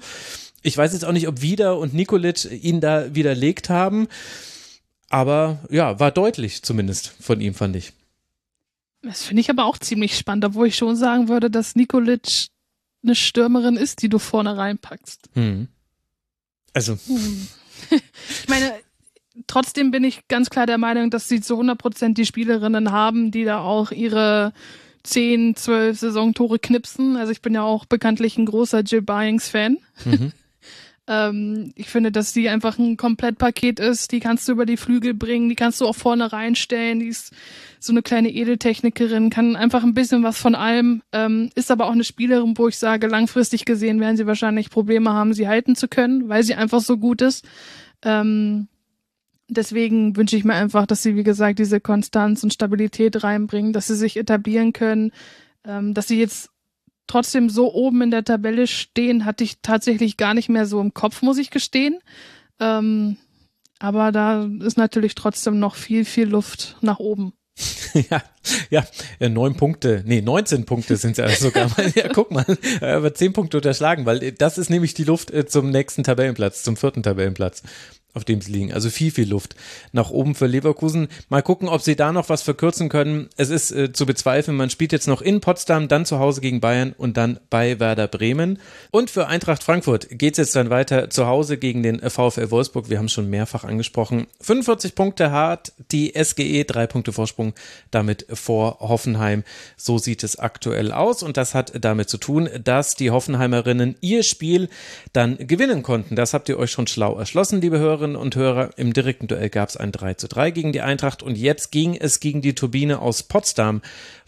Ich 0.62 0.78
weiß 0.78 0.94
jetzt 0.94 1.06
auch 1.06 1.12
nicht, 1.12 1.28
ob 1.28 1.42
Wieder 1.42 1.78
und 1.78 1.94
Nikolic 1.94 2.46
ihn 2.64 2.82
da 2.82 3.14
widerlegt 3.14 3.70
haben. 3.70 4.08
Aber 5.10 5.60
ja, 5.70 6.00
war 6.00 6.12
deutlich 6.12 6.64
zumindest 6.64 7.14
von 7.20 7.40
ihm, 7.40 7.54
fand 7.54 7.76
ich. 7.76 7.94
Das 9.02 9.24
finde 9.24 9.42
ich 9.42 9.50
aber 9.50 9.66
auch 9.66 9.78
ziemlich 9.78 10.18
spannend, 10.18 10.46
obwohl 10.46 10.68
ich 10.68 10.76
schon 10.76 10.96
sagen 10.96 11.28
würde, 11.30 11.52
dass 11.52 11.76
Nikolic 11.76 12.48
eine 13.04 13.16
Stürmerin 13.16 13.78
ist, 13.78 14.02
die 14.02 14.10
du 14.10 14.18
vorne 14.18 14.58
reinpackst. 14.58 15.30
Hm. 15.34 15.68
Also. 16.74 16.98
Hm. 17.06 17.48
ich 17.92 18.50
meine, 18.50 18.74
trotzdem 19.48 19.92
bin 19.92 20.04
ich 20.04 20.28
ganz 20.28 20.50
klar 20.50 20.66
der 20.66 20.78
Meinung, 20.78 21.10
dass 21.10 21.28
sie 21.28 21.42
zu 21.42 21.54
100 21.56 21.78
Prozent 21.78 22.18
die 22.18 22.26
Spielerinnen 22.26 22.92
haben, 22.92 23.32
die 23.32 23.44
da 23.44 23.60
auch 23.60 23.92
ihre 23.92 24.54
10, 25.04 25.56
12 25.56 26.00
Saisontore 26.00 26.60
knipsen. 26.60 27.16
Also 27.16 27.32
ich 27.32 27.42
bin 27.42 27.54
ja 27.54 27.64
auch 27.64 27.86
bekanntlich 27.86 28.38
ein 28.38 28.46
großer 28.46 28.82
Jill 28.82 29.02
Byings-Fan. 29.02 29.78
Mhm. 30.06 30.32
ähm, 31.08 31.74
ich 31.76 31.90
finde, 31.90 32.12
dass 32.12 32.34
die 32.34 32.50
einfach 32.50 32.78
ein 32.80 32.98
Komplettpaket 32.98 33.80
ist. 33.80 34.12
Die 34.12 34.20
kannst 34.20 34.48
du 34.48 34.54
über 34.54 34.66
die 34.66 34.78
Flügel 34.78 35.14
bringen, 35.14 35.50
die 35.50 35.56
kannst 35.56 35.80
du 35.82 35.86
auch 35.86 35.96
vorne 35.96 36.32
reinstellen. 36.32 37.00
Die 37.00 37.08
ist 37.08 37.34
so 37.80 37.94
eine 37.94 38.02
kleine 38.02 38.32
Edeltechnikerin, 38.32 39.30
kann 39.30 39.56
einfach 39.56 39.84
ein 39.84 39.94
bisschen 39.94 40.24
was 40.24 40.40
von 40.40 40.56
allem. 40.56 41.04
Ähm, 41.12 41.52
ist 41.54 41.70
aber 41.70 41.86
auch 41.86 41.92
eine 41.92 42.04
Spielerin, 42.04 42.58
wo 42.58 42.68
ich 42.68 42.78
sage, 42.78 43.08
langfristig 43.08 43.66
gesehen 43.66 44.00
werden 44.00 44.18
sie 44.18 44.26
wahrscheinlich 44.26 44.72
Probleme 44.72 45.12
haben, 45.12 45.34
sie 45.34 45.48
halten 45.48 45.76
zu 45.76 45.88
können, 45.88 46.30
weil 46.30 46.44
sie 46.44 46.56
einfach 46.56 46.82
so 46.82 46.98
gut 46.98 47.22
ist. 47.22 47.46
Ähm, 48.02 48.68
Deswegen 49.48 50.16
wünsche 50.16 50.36
ich 50.36 50.44
mir 50.44 50.56
einfach, 50.56 50.88
dass 50.88 51.04
sie, 51.04 51.16
wie 51.16 51.24
gesagt, 51.24 51.60
diese 51.60 51.80
Konstanz 51.80 52.44
und 52.44 52.54
Stabilität 52.54 53.24
reinbringen, 53.24 53.74
dass 53.74 53.88
sie 53.88 53.96
sich 53.96 54.18
etablieren 54.18 54.74
können, 54.74 55.12
ähm, 55.64 55.94
dass 55.94 56.08
sie 56.08 56.20
jetzt 56.20 56.50
trotzdem 57.08 57.50
so 57.50 57.72
oben 57.74 58.02
in 58.02 58.12
der 58.12 58.24
Tabelle 58.24 58.66
stehen, 58.66 59.26
hatte 59.26 59.44
ich 59.44 59.60
tatsächlich 59.62 60.18
gar 60.18 60.34
nicht 60.34 60.50
mehr 60.50 60.66
so 60.66 60.82
im 60.82 60.94
Kopf, 60.94 61.22
muss 61.22 61.38
ich 61.38 61.52
gestehen. 61.52 62.00
Ähm, 62.60 63.18
aber 63.78 64.12
da 64.12 64.50
ist 64.62 64.78
natürlich 64.78 65.14
trotzdem 65.14 65.60
noch 65.60 65.76
viel, 65.76 66.06
viel 66.06 66.28
Luft 66.28 66.78
nach 66.82 66.98
oben. 66.98 67.34
ja, 68.10 68.24
ja, 68.70 69.30
neun 69.30 69.56
Punkte, 69.56 70.04
nee, 70.06 70.22
19 70.22 70.66
Punkte 70.66 70.98
sind 70.98 71.12
es 71.12 71.18
ja 71.18 71.30
sogar. 71.30 71.70
Ja, 71.96 72.10
guck 72.10 72.32
mal, 72.32 72.46
aber 72.82 73.14
zehn 73.14 73.32
Punkte 73.32 73.58
unterschlagen, 73.58 74.06
weil 74.06 74.32
das 74.34 74.58
ist 74.58 74.70
nämlich 74.70 74.94
die 74.94 75.04
Luft 75.04 75.32
äh, 75.32 75.46
zum 75.46 75.70
nächsten 75.70 76.04
Tabellenplatz, 76.04 76.64
zum 76.64 76.76
vierten 76.76 77.04
Tabellenplatz 77.04 77.64
auf 78.16 78.24
dem 78.24 78.42
sie 78.42 78.52
liegen. 78.52 78.74
Also 78.74 78.90
viel, 78.90 79.12
viel 79.12 79.30
Luft 79.30 79.56
nach 79.92 80.10
oben 80.10 80.36
für 80.36 80.48
Leverkusen. 80.48 81.10
Mal 81.30 81.44
gucken, 81.44 81.68
ob 81.68 81.82
sie 81.82 81.96
da 81.96 82.12
noch 82.12 82.30
was 82.30 82.42
verkürzen 82.42 82.90
können. 82.90 83.30
Es 83.36 83.50
ist 83.50 83.72
äh, 83.72 83.92
zu 83.92 84.06
bezweifeln. 84.06 84.56
Man 84.56 84.70
spielt 84.70 84.94
jetzt 84.94 85.08
noch 85.08 85.22
in 85.22 85.42
Potsdam, 85.42 85.90
dann 85.90 86.06
zu 86.06 86.18
Hause 86.18 86.42
gegen 86.42 86.62
Bayern 86.62 86.96
und 86.98 87.18
dann 87.18 87.40
bei 87.50 87.80
Werder 87.80 88.08
Bremen. 88.08 88.60
Und 88.90 89.10
für 89.10 89.28
Eintracht 89.28 89.64
Frankfurt 89.64 90.08
geht 90.10 90.34
es 90.34 90.38
jetzt 90.38 90.56
dann 90.56 90.70
weiter 90.70 91.10
zu 91.10 91.28
Hause 91.28 91.58
gegen 91.58 91.84
den 91.84 92.00
VfL 92.00 92.52
Wolfsburg. 92.52 92.90
Wir 92.90 93.00
haben 93.00 93.10
schon 93.10 93.30
mehrfach 93.30 93.66
angesprochen. 93.66 94.28
45 94.40 94.96
Punkte 94.96 95.32
hart, 95.32 95.74
die 95.92 96.14
SGE, 96.16 96.64
drei 96.64 96.88
Punkte 96.88 97.12
Vorsprung 97.12 97.54
damit 97.92 98.26
vor 98.32 98.80
Hoffenheim. 98.80 99.44
So 99.76 99.98
sieht 99.98 100.24
es 100.24 100.40
aktuell 100.40 100.94
aus. 100.94 101.22
Und 101.22 101.36
das 101.36 101.54
hat 101.54 101.74
damit 101.84 102.10
zu 102.10 102.18
tun, 102.18 102.50
dass 102.64 102.96
die 102.96 103.12
Hoffenheimerinnen 103.12 103.96
ihr 104.00 104.24
Spiel 104.24 104.70
dann 105.12 105.38
gewinnen 105.38 105.84
konnten. 105.84 106.16
Das 106.16 106.34
habt 106.34 106.48
ihr 106.48 106.58
euch 106.58 106.72
schon 106.72 106.88
schlau 106.88 107.18
erschlossen, 107.18 107.60
liebe 107.60 107.78
Hörer. 107.78 108.05
Hörerinnen 108.06 108.16
und 108.16 108.36
Hörer, 108.36 108.70
im 108.78 108.94
direkten 108.94 109.28
Duell 109.28 109.50
gab 109.50 109.70
es 109.70 109.78
ein 109.78 109.92
3 109.92 110.14
zu 110.14 110.28
3 110.28 110.52
gegen 110.52 110.72
die 110.72 110.82
Eintracht 110.82 111.24
und 111.24 111.36
jetzt 111.36 111.72
ging 111.72 111.96
es 111.96 112.20
gegen 112.20 112.42
die 112.42 112.54
Turbine 112.54 113.00
aus 113.00 113.24
Potsdam 113.24 113.82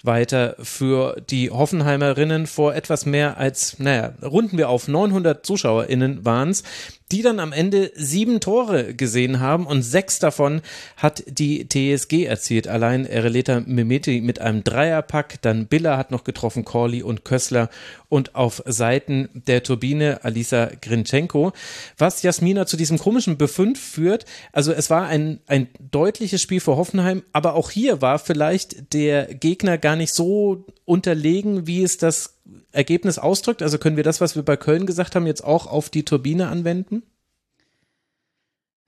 weiter 0.03 0.55
für 0.61 1.21
die 1.29 1.49
Hoffenheimerinnen 1.49 2.47
vor 2.47 2.75
etwas 2.75 3.05
mehr 3.05 3.37
als, 3.37 3.79
naja, 3.79 4.13
runden 4.21 4.57
wir 4.57 4.69
auf 4.69 4.87
900 4.87 5.45
ZuschauerInnen 5.45 6.25
waren 6.25 6.49
es, 6.49 6.63
die 7.11 7.21
dann 7.21 7.39
am 7.39 7.53
Ende 7.53 7.91
sieben 7.95 8.41
Tore 8.41 8.93
gesehen 8.93 9.39
haben 9.39 9.65
und 9.65 9.81
sechs 9.81 10.19
davon 10.19 10.61
hat 10.97 11.23
die 11.27 11.67
TSG 11.67 12.25
erzielt. 12.25 12.67
Allein 12.67 13.05
Ereleta 13.05 13.61
Mimeti 13.61 14.19
mit 14.19 14.39
einem 14.39 14.63
Dreierpack, 14.63 15.41
dann 15.41 15.67
Biller 15.67 15.97
hat 15.97 16.11
noch 16.11 16.25
getroffen, 16.25 16.65
Corley 16.65 17.03
und 17.03 17.23
Kössler 17.23 17.69
und 18.09 18.35
auf 18.35 18.61
Seiten 18.65 19.29
der 19.33 19.63
Turbine 19.63 20.23
Alisa 20.23 20.69
Grinchenko. 20.81 21.53
Was 21.97 22.23
Jasmina 22.23 22.65
zu 22.65 22.75
diesem 22.75 22.97
komischen 22.97 23.37
Befund 23.37 23.77
führt, 23.77 24.25
also 24.51 24.73
es 24.73 24.89
war 24.89 25.07
ein, 25.07 25.39
ein 25.47 25.69
deutliches 25.79 26.41
Spiel 26.41 26.59
für 26.59 26.75
Hoffenheim, 26.75 27.23
aber 27.31 27.53
auch 27.53 27.71
hier 27.71 28.01
war 28.01 28.19
vielleicht 28.19 28.93
der 28.93 29.33
Gegner 29.33 29.77
gar 29.87 29.95
nicht 29.95 30.13
so 30.13 30.65
unterlegen, 30.83 31.65
wie 31.65 31.81
es 31.81 31.97
das 31.97 32.41
Ergebnis 32.73 33.17
ausdrückt? 33.17 33.61
Also 33.61 33.77
können 33.77 33.95
wir 33.95 34.03
das, 34.03 34.19
was 34.19 34.35
wir 34.35 34.43
bei 34.43 34.57
Köln 34.57 34.85
gesagt 34.85 35.15
haben, 35.15 35.25
jetzt 35.25 35.45
auch 35.45 35.65
auf 35.65 35.89
die 35.89 36.03
Turbine 36.03 36.49
anwenden? 36.49 37.03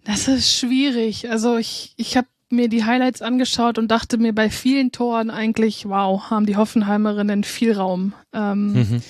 Das 0.04 0.28
ist 0.28 0.54
schwierig. 0.54 1.30
Also 1.30 1.56
ich, 1.56 1.94
ich 1.96 2.18
habe 2.18 2.28
mir 2.50 2.68
die 2.68 2.84
Highlights 2.84 3.22
angeschaut 3.22 3.78
und 3.78 3.88
dachte 3.88 4.18
mir 4.18 4.36
bei 4.36 4.50
vielen 4.50 4.92
Toren 4.92 5.30
eigentlich, 5.30 5.88
wow, 5.88 6.30
haben 6.30 6.46
die 6.46 6.58
Hoffenheimerinnen 6.58 7.46
viel 7.46 7.72
Raum. 7.72 8.12
Ähm, 8.34 8.74
mhm. 8.74 9.02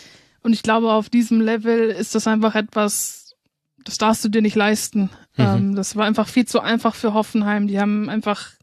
Und 0.44 0.54
ich 0.54 0.62
glaube, 0.62 0.94
auf 0.94 1.10
diesem 1.10 1.42
Level 1.42 1.90
ist 1.90 2.14
das 2.14 2.28
einfach 2.28 2.54
etwas, 2.54 3.36
das 3.84 3.98
darfst 3.98 4.24
du 4.24 4.30
dir 4.30 4.44
nicht 4.44 4.56
leisten. 4.56 5.10
Mhm. 5.38 5.44
Ähm, 5.44 5.76
das 5.76 5.96
war 5.96 6.06
einfach 6.06 6.28
viel 6.28 6.46
zu 6.46 6.60
einfach 6.60 6.94
für 6.94 7.16
Hoffenheim. 7.16 7.66
Die 7.66 7.80
haben 7.80 8.10
einfach 8.10 8.59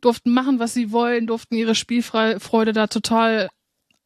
durften 0.00 0.32
machen, 0.32 0.58
was 0.58 0.74
sie 0.74 0.92
wollen, 0.92 1.26
durften 1.26 1.54
ihre 1.54 1.74
Spielfreude 1.74 2.72
da 2.72 2.86
total 2.86 3.48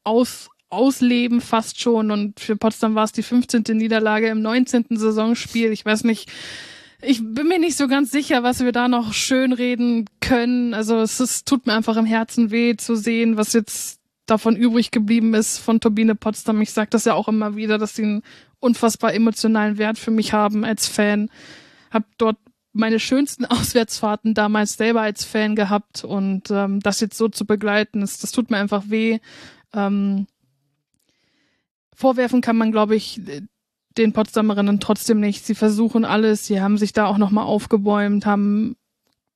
aus, 0.05 0.49
ausleben 0.70 1.40
fast 1.40 1.80
schon. 1.80 2.11
Und 2.11 2.40
für 2.40 2.57
Potsdam 2.57 2.95
war 2.95 3.05
es 3.05 3.12
die 3.12 3.22
15. 3.22 3.64
Niederlage 3.70 4.28
im 4.28 4.42
19. 4.42 4.86
Saisonspiel. 4.90 5.72
Ich 5.72 5.84
weiß 5.84 6.05
nicht, 6.05 6.30
ich 7.03 7.20
bin 7.22 7.49
mir 7.49 7.59
nicht 7.59 7.76
so 7.76 7.88
ganz 7.88 8.11
sicher, 8.11 8.42
was 8.42 8.64
wir 8.64 8.72
da 8.72 8.88
noch 8.88 9.12
schön 9.12 9.53
reden 9.53 10.07
können. 10.20 10.74
Also 10.74 11.01
es 11.01 11.20
ist, 11.20 11.47
tut 11.47 11.66
mir 11.66 11.74
einfach 11.74 11.97
im 11.97 12.07
Herzen 12.07 12.51
weh 12.51 12.76
zu 12.76 12.97
sehen, 12.97 13.36
was 13.36 13.53
jetzt 13.53 14.01
davon 14.26 14.57
übrig 14.57 14.90
geblieben 14.90 15.34
ist 15.34 15.59
von 15.59 15.80
Turbine 15.80 16.14
Potsdam. 16.14 16.61
Ich 16.62 16.72
sage 16.72 16.90
das 16.90 17.05
ja 17.05 17.14
auch 17.14 17.28
immer 17.28 17.57
wieder, 17.57 17.78
dass 17.78 17.95
sie 17.95 18.05
einen 18.05 18.22
unfassbar 18.59 19.12
emotionalen 19.12 19.76
Wert 19.76 19.99
für 19.99 20.11
mich 20.11 20.32
haben 20.32 20.64
als 20.64 20.86
Fan. 20.86 21.30
Hab 21.90 22.05
dort 22.16 22.38
meine 22.74 23.00
schönsten 23.00 23.44
Auswärtsfahrten 23.46 24.34
damals 24.34 24.74
selber 24.74 25.00
als 25.00 25.24
Fan 25.24 25.56
gehabt 25.56 26.04
und 26.04 26.50
ähm, 26.50 26.80
das 26.80 27.00
jetzt 27.00 27.16
so 27.16 27.28
zu 27.28 27.46
begleiten, 27.46 28.00
das, 28.00 28.18
das 28.18 28.32
tut 28.32 28.50
mir 28.50 28.58
einfach 28.58 28.84
weh. 28.88 29.20
Ähm, 29.72 30.26
vorwerfen 31.94 32.40
kann 32.40 32.56
man, 32.56 32.72
glaube 32.72 32.96
ich, 32.96 33.20
den 33.96 34.12
Potsdamerinnen 34.12 34.80
trotzdem 34.80 35.20
nicht. 35.20 35.46
Sie 35.46 35.54
versuchen 35.54 36.04
alles, 36.04 36.46
sie 36.46 36.60
haben 36.60 36.76
sich 36.76 36.92
da 36.92 37.06
auch 37.06 37.18
nochmal 37.18 37.44
aufgebäumt, 37.44 38.26
haben 38.26 38.76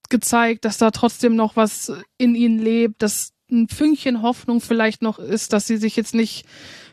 gezeigt, 0.09 0.65
dass 0.65 0.79
da 0.79 0.91
trotzdem 0.91 1.37
noch 1.37 1.57
was 1.57 1.93
in 2.17 2.35
ihnen 2.35 2.59
lebt, 2.59 3.03
dass 3.03 3.33
ein 3.51 3.69
Fünkchen 3.69 4.23
Hoffnung 4.23 4.61
vielleicht 4.61 5.01
noch 5.01 5.19
ist, 5.19 5.53
dass 5.53 5.67
sie 5.67 5.77
sich 5.77 5.97
jetzt 5.97 6.15
nicht 6.15 6.45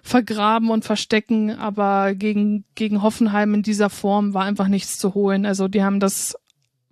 vergraben 0.05 0.69
und 0.69 0.85
verstecken, 0.85 1.49
aber 1.49 2.13
gegen, 2.13 2.63
gegen 2.75 3.01
Hoffenheim 3.01 3.55
in 3.55 3.63
dieser 3.63 3.89
Form 3.89 4.35
war 4.35 4.43
einfach 4.45 4.67
nichts 4.67 4.99
zu 4.99 5.15
holen. 5.15 5.47
Also 5.47 5.67
die 5.67 5.83
haben 5.83 5.99
das 5.99 6.37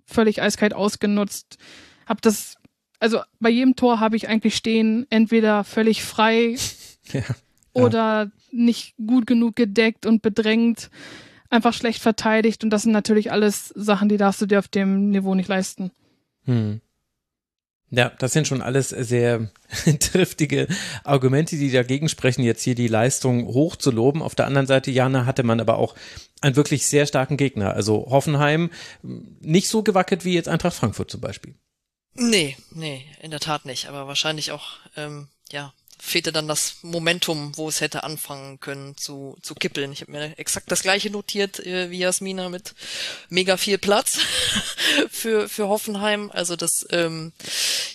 völlig 0.04 0.42
eiskalt 0.42 0.74
ausgenutzt. 0.74 1.56
Hab 2.06 2.20
das, 2.22 2.56
also 2.98 3.20
bei 3.38 3.50
jedem 3.50 3.76
Tor 3.76 4.00
habe 4.00 4.16
ich 4.16 4.28
eigentlich 4.28 4.56
stehen, 4.56 5.06
entweder 5.10 5.62
völlig 5.62 6.02
frei 6.02 6.56
ja, 7.12 7.20
ja. 7.20 7.24
oder 7.72 8.32
nicht 8.50 8.96
gut 8.96 9.28
genug 9.28 9.54
gedeckt 9.54 10.06
und 10.06 10.20
bedrängt, 10.20 10.90
einfach 11.50 11.72
schlecht 11.72 12.02
verteidigt. 12.02 12.64
Und 12.64 12.70
das 12.70 12.82
sind 12.82 12.92
natürlich 12.92 13.30
alles 13.30 13.68
Sachen, 13.76 14.08
die 14.08 14.16
darfst 14.16 14.42
du 14.42 14.46
dir 14.46 14.58
auf 14.58 14.66
dem 14.66 15.10
Niveau 15.10 15.36
nicht 15.36 15.48
leisten. 15.48 15.92
Hm. 16.46 16.80
Ja, 17.96 18.10
das 18.18 18.32
sind 18.32 18.48
schon 18.48 18.62
alles 18.62 18.88
sehr 18.88 19.50
triftige 20.00 20.66
Argumente, 21.04 21.56
die 21.56 21.70
dagegen 21.70 22.08
sprechen, 22.08 22.42
jetzt 22.42 22.62
hier 22.62 22.74
die 22.74 22.88
Leistung 22.88 23.46
hoch 23.46 23.76
zu 23.76 23.90
loben. 23.90 24.22
Auf 24.22 24.34
der 24.34 24.46
anderen 24.46 24.66
Seite, 24.66 24.90
Jana, 24.90 25.26
hatte 25.26 25.42
man 25.42 25.60
aber 25.60 25.78
auch 25.78 25.94
einen 26.40 26.56
wirklich 26.56 26.86
sehr 26.86 27.06
starken 27.06 27.36
Gegner. 27.36 27.74
Also 27.74 28.06
Hoffenheim 28.10 28.70
nicht 29.02 29.68
so 29.68 29.82
gewackelt 29.82 30.24
wie 30.24 30.34
jetzt 30.34 30.48
Eintracht 30.48 30.74
Frankfurt 30.74 31.10
zum 31.10 31.20
Beispiel. 31.20 31.54
Nee, 32.14 32.56
nee, 32.70 33.04
in 33.20 33.30
der 33.30 33.40
Tat 33.40 33.64
nicht. 33.64 33.88
Aber 33.88 34.06
wahrscheinlich 34.06 34.52
auch, 34.52 34.78
ähm, 34.96 35.28
ja, 35.50 35.72
fehlte 36.04 36.32
dann 36.32 36.46
das 36.46 36.76
Momentum, 36.82 37.56
wo 37.56 37.68
es 37.68 37.80
hätte 37.80 38.04
anfangen 38.04 38.60
können 38.60 38.96
zu, 38.96 39.38
zu 39.42 39.54
kippeln. 39.54 39.90
Ich 39.92 40.02
habe 40.02 40.12
mir 40.12 40.38
exakt 40.38 40.70
das 40.70 40.82
gleiche 40.82 41.10
notiert 41.10 41.58
äh, 41.60 41.90
wie 41.90 41.98
Jasmina 41.98 42.50
mit 42.50 42.74
mega 43.30 43.56
viel 43.56 43.78
Platz 43.78 44.18
für, 45.10 45.48
für 45.48 45.68
Hoffenheim. 45.68 46.30
Also 46.30 46.56
das, 46.56 46.86
ähm, 46.90 47.32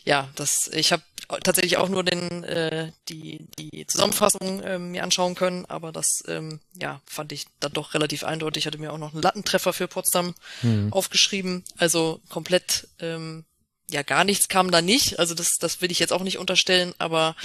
ja, 0.06 0.30
das, 0.36 0.70
ich 0.74 0.92
habe 0.92 1.04
tatsächlich 1.44 1.78
auch 1.78 1.90
nur 1.90 2.04
den, 2.04 2.44
äh, 2.44 2.92
die, 3.08 3.46
die 3.60 3.86
Zusammenfassung 3.86 4.62
äh, 4.64 4.80
mir 4.80 5.04
anschauen 5.04 5.36
können, 5.36 5.66
aber 5.68 5.92
das 5.92 6.24
ähm, 6.28 6.60
ja, 6.82 7.02
fand 7.06 7.32
ich 7.32 7.46
dann 7.60 7.74
doch 7.74 7.94
relativ 7.94 8.24
eindeutig. 8.24 8.64
Ich 8.64 8.68
hatte 8.68 8.80
mir 8.80 8.92
auch 8.92 8.98
noch 8.98 9.14
einen 9.14 9.22
Lattentreffer 9.22 9.72
für 9.72 9.88
Potsdam 9.88 10.34
hm. 10.62 10.92
aufgeschrieben. 10.92 11.64
Also 11.78 12.22
komplett 12.30 12.88
ähm, 13.00 13.46
ja 13.92 14.02
gar 14.02 14.24
nichts 14.24 14.48
kam 14.48 14.72
da 14.72 14.82
nicht. 14.82 15.20
Also 15.20 15.36
das, 15.36 15.58
das 15.60 15.82
will 15.82 15.92
ich 15.92 16.00
jetzt 16.00 16.14
auch 16.14 16.24
nicht 16.24 16.40
unterstellen, 16.40 16.94
aber 16.98 17.36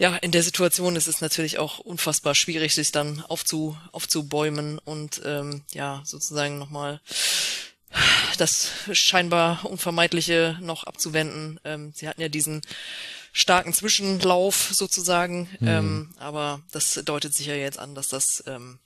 ja, 0.00 0.16
in 0.16 0.30
der 0.30 0.42
Situation 0.42 0.96
ist 0.96 1.08
es 1.08 1.20
natürlich 1.20 1.58
auch 1.58 1.78
unfassbar 1.78 2.34
schwierig, 2.34 2.74
sich 2.74 2.90
dann 2.90 3.22
aufzu, 3.28 3.76
aufzubäumen 3.92 4.78
und 4.78 5.20
ähm, 5.26 5.62
ja, 5.72 6.00
sozusagen 6.06 6.58
nochmal 6.58 7.02
das 8.38 8.70
scheinbar 8.92 9.62
Unvermeidliche 9.66 10.56
noch 10.62 10.84
abzuwenden. 10.84 11.60
Ähm, 11.64 11.92
sie 11.94 12.08
hatten 12.08 12.22
ja 12.22 12.30
diesen 12.30 12.62
starken 13.34 13.74
Zwischenlauf 13.74 14.70
sozusagen, 14.72 15.50
mhm. 15.60 15.68
ähm, 15.68 16.14
aber 16.18 16.62
das 16.72 16.94
deutet 17.04 17.34
sich 17.34 17.48
ja 17.48 17.54
jetzt 17.54 17.78
an, 17.78 17.94
dass 17.94 18.08
das 18.08 18.42
ähm, 18.46 18.78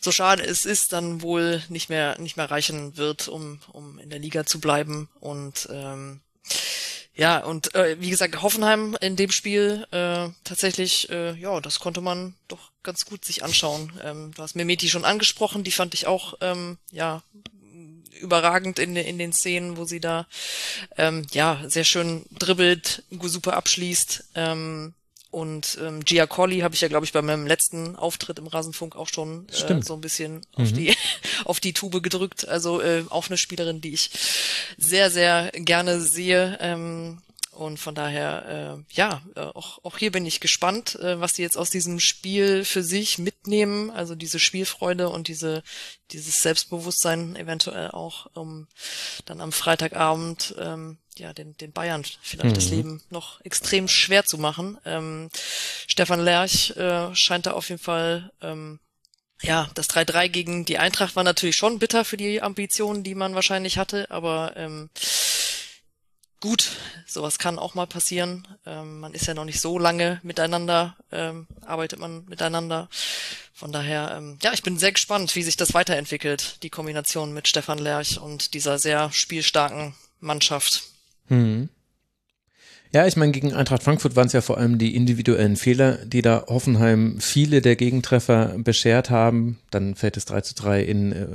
so 0.00 0.12
schade 0.12 0.44
es 0.44 0.64
ist, 0.64 0.92
dann 0.92 1.22
wohl 1.22 1.60
nicht 1.70 1.88
mehr 1.88 2.16
nicht 2.20 2.36
mehr 2.36 2.48
reichen 2.48 2.96
wird, 2.96 3.26
um 3.26 3.58
um 3.72 3.98
in 3.98 4.10
der 4.10 4.20
Liga 4.20 4.46
zu 4.46 4.60
bleiben 4.60 5.08
und 5.18 5.68
ähm, 5.72 6.20
ja, 7.18 7.38
und 7.38 7.74
äh, 7.74 8.00
wie 8.00 8.10
gesagt, 8.10 8.42
Hoffenheim 8.42 8.96
in 9.00 9.16
dem 9.16 9.32
Spiel 9.32 9.84
äh, 9.90 10.28
tatsächlich, 10.44 11.10
äh, 11.10 11.34
ja, 11.34 11.60
das 11.60 11.80
konnte 11.80 12.00
man 12.00 12.34
doch 12.46 12.70
ganz 12.84 13.06
gut 13.06 13.24
sich 13.24 13.42
anschauen. 13.42 13.92
Ähm, 14.04 14.30
du 14.36 14.42
hast 14.42 14.54
Mimeti 14.54 14.88
schon 14.88 15.04
angesprochen, 15.04 15.64
die 15.64 15.72
fand 15.72 15.94
ich 15.94 16.06
auch, 16.06 16.34
ähm, 16.40 16.78
ja, 16.92 17.24
überragend 18.20 18.78
in, 18.78 18.94
in 18.94 19.18
den 19.18 19.32
Szenen, 19.32 19.76
wo 19.76 19.84
sie 19.84 19.98
da, 19.98 20.28
ähm, 20.96 21.26
ja, 21.32 21.60
sehr 21.66 21.82
schön 21.82 22.24
dribbelt, 22.38 23.02
super 23.10 23.56
abschließt. 23.56 24.24
Ähm, 24.36 24.94
und 25.30 25.78
ähm, 25.82 26.04
Gia 26.04 26.26
Colli 26.26 26.60
habe 26.60 26.74
ich 26.74 26.80
ja, 26.80 26.88
glaube 26.88 27.04
ich, 27.04 27.12
bei 27.12 27.20
meinem 27.20 27.46
letzten 27.46 27.96
Auftritt 27.96 28.38
im 28.38 28.46
Rasenfunk 28.46 28.96
auch 28.96 29.08
schon 29.08 29.46
äh, 29.48 29.82
so 29.82 29.94
ein 29.94 30.00
bisschen 30.00 30.36
mhm. 30.56 30.64
auf 30.64 30.72
die 30.72 30.96
auf 31.44 31.60
die 31.60 31.72
Tube 31.74 32.02
gedrückt. 32.02 32.48
Also 32.48 32.80
äh, 32.80 33.04
auch 33.10 33.28
eine 33.28 33.36
Spielerin, 33.36 33.80
die 33.80 33.92
ich 33.92 34.10
sehr, 34.78 35.10
sehr 35.10 35.50
gerne 35.54 36.00
sehe. 36.00 36.56
Ähm, 36.60 37.20
und 37.58 37.78
von 37.78 37.96
daher, 37.96 38.78
äh, 38.78 38.94
ja, 38.94 39.20
äh, 39.34 39.40
auch, 39.40 39.84
auch 39.84 39.98
hier 39.98 40.12
bin 40.12 40.24
ich 40.24 40.38
gespannt, 40.38 40.94
äh, 40.94 41.20
was 41.20 41.32
die 41.32 41.42
jetzt 41.42 41.58
aus 41.58 41.70
diesem 41.70 41.98
Spiel 41.98 42.64
für 42.64 42.84
sich 42.84 43.18
mitnehmen. 43.18 43.90
Also 43.90 44.14
diese 44.14 44.38
Spielfreude 44.38 45.08
und 45.08 45.26
diese, 45.26 45.64
dieses 46.12 46.38
Selbstbewusstsein 46.38 47.34
eventuell 47.34 47.90
auch, 47.90 48.26
um 48.34 48.68
dann 49.26 49.40
am 49.40 49.50
Freitagabend 49.50 50.54
ähm, 50.56 50.98
ja, 51.18 51.32
den, 51.32 51.56
den 51.56 51.72
Bayern 51.72 52.04
vielleicht 52.22 52.50
mhm. 52.50 52.54
das 52.54 52.70
Leben 52.70 53.02
noch 53.10 53.40
extrem 53.44 53.88
schwer 53.88 54.24
zu 54.24 54.38
machen. 54.38 54.78
Ähm, 54.84 55.28
Stefan 55.86 56.20
Lerch 56.20 56.70
äh, 56.76 57.14
scheint 57.14 57.46
da 57.46 57.52
auf 57.52 57.68
jeden 57.68 57.82
Fall 57.82 58.30
ähm, 58.40 58.80
ja, 59.42 59.68
das 59.74 59.88
3-3 59.90 60.28
gegen 60.28 60.64
die 60.64 60.78
Eintracht 60.78 61.16
war 61.16 61.24
natürlich 61.24 61.56
schon 61.56 61.78
bitter 61.78 62.04
für 62.04 62.16
die 62.16 62.42
Ambitionen, 62.42 63.04
die 63.04 63.14
man 63.14 63.34
wahrscheinlich 63.34 63.78
hatte, 63.78 64.10
aber 64.10 64.54
ähm, 64.56 64.90
gut, 66.40 66.70
sowas 67.06 67.38
kann 67.38 67.58
auch 67.58 67.74
mal 67.74 67.86
passieren. 67.86 68.46
Ähm, 68.66 69.00
man 69.00 69.14
ist 69.14 69.26
ja 69.26 69.34
noch 69.34 69.44
nicht 69.44 69.60
so 69.60 69.78
lange 69.78 70.20
miteinander, 70.22 70.96
ähm, 71.12 71.46
arbeitet 71.64 72.00
man 72.00 72.24
miteinander. 72.26 72.88
Von 73.52 73.72
daher, 73.72 74.14
ähm, 74.16 74.38
ja, 74.42 74.52
ich 74.52 74.62
bin 74.62 74.78
sehr 74.78 74.92
gespannt, 74.92 75.34
wie 75.34 75.42
sich 75.42 75.56
das 75.56 75.74
weiterentwickelt, 75.74 76.62
die 76.62 76.70
Kombination 76.70 77.32
mit 77.32 77.48
Stefan 77.48 77.78
Lerch 77.78 78.18
und 78.18 78.54
dieser 78.54 78.78
sehr 78.78 79.12
spielstarken 79.12 79.94
Mannschaft. 80.20 80.82
Hm. 81.28 81.68
Ja, 82.90 83.06
ich 83.06 83.18
meine, 83.18 83.32
gegen 83.32 83.52
Eintracht 83.52 83.82
Frankfurt 83.82 84.16
waren 84.16 84.28
es 84.28 84.32
ja 84.32 84.40
vor 84.40 84.56
allem 84.56 84.78
die 84.78 84.96
individuellen 84.96 85.56
Fehler, 85.56 85.98
die 86.06 86.22
da 86.22 86.44
Hoffenheim 86.46 87.20
viele 87.20 87.60
der 87.60 87.76
Gegentreffer 87.76 88.54
beschert 88.56 89.10
haben. 89.10 89.58
Dann 89.70 89.94
fällt 89.94 90.16
es 90.16 90.24
3 90.24 90.40
zu 90.40 90.54
3 90.54 90.82
in 90.84 91.12
äh, 91.12 91.26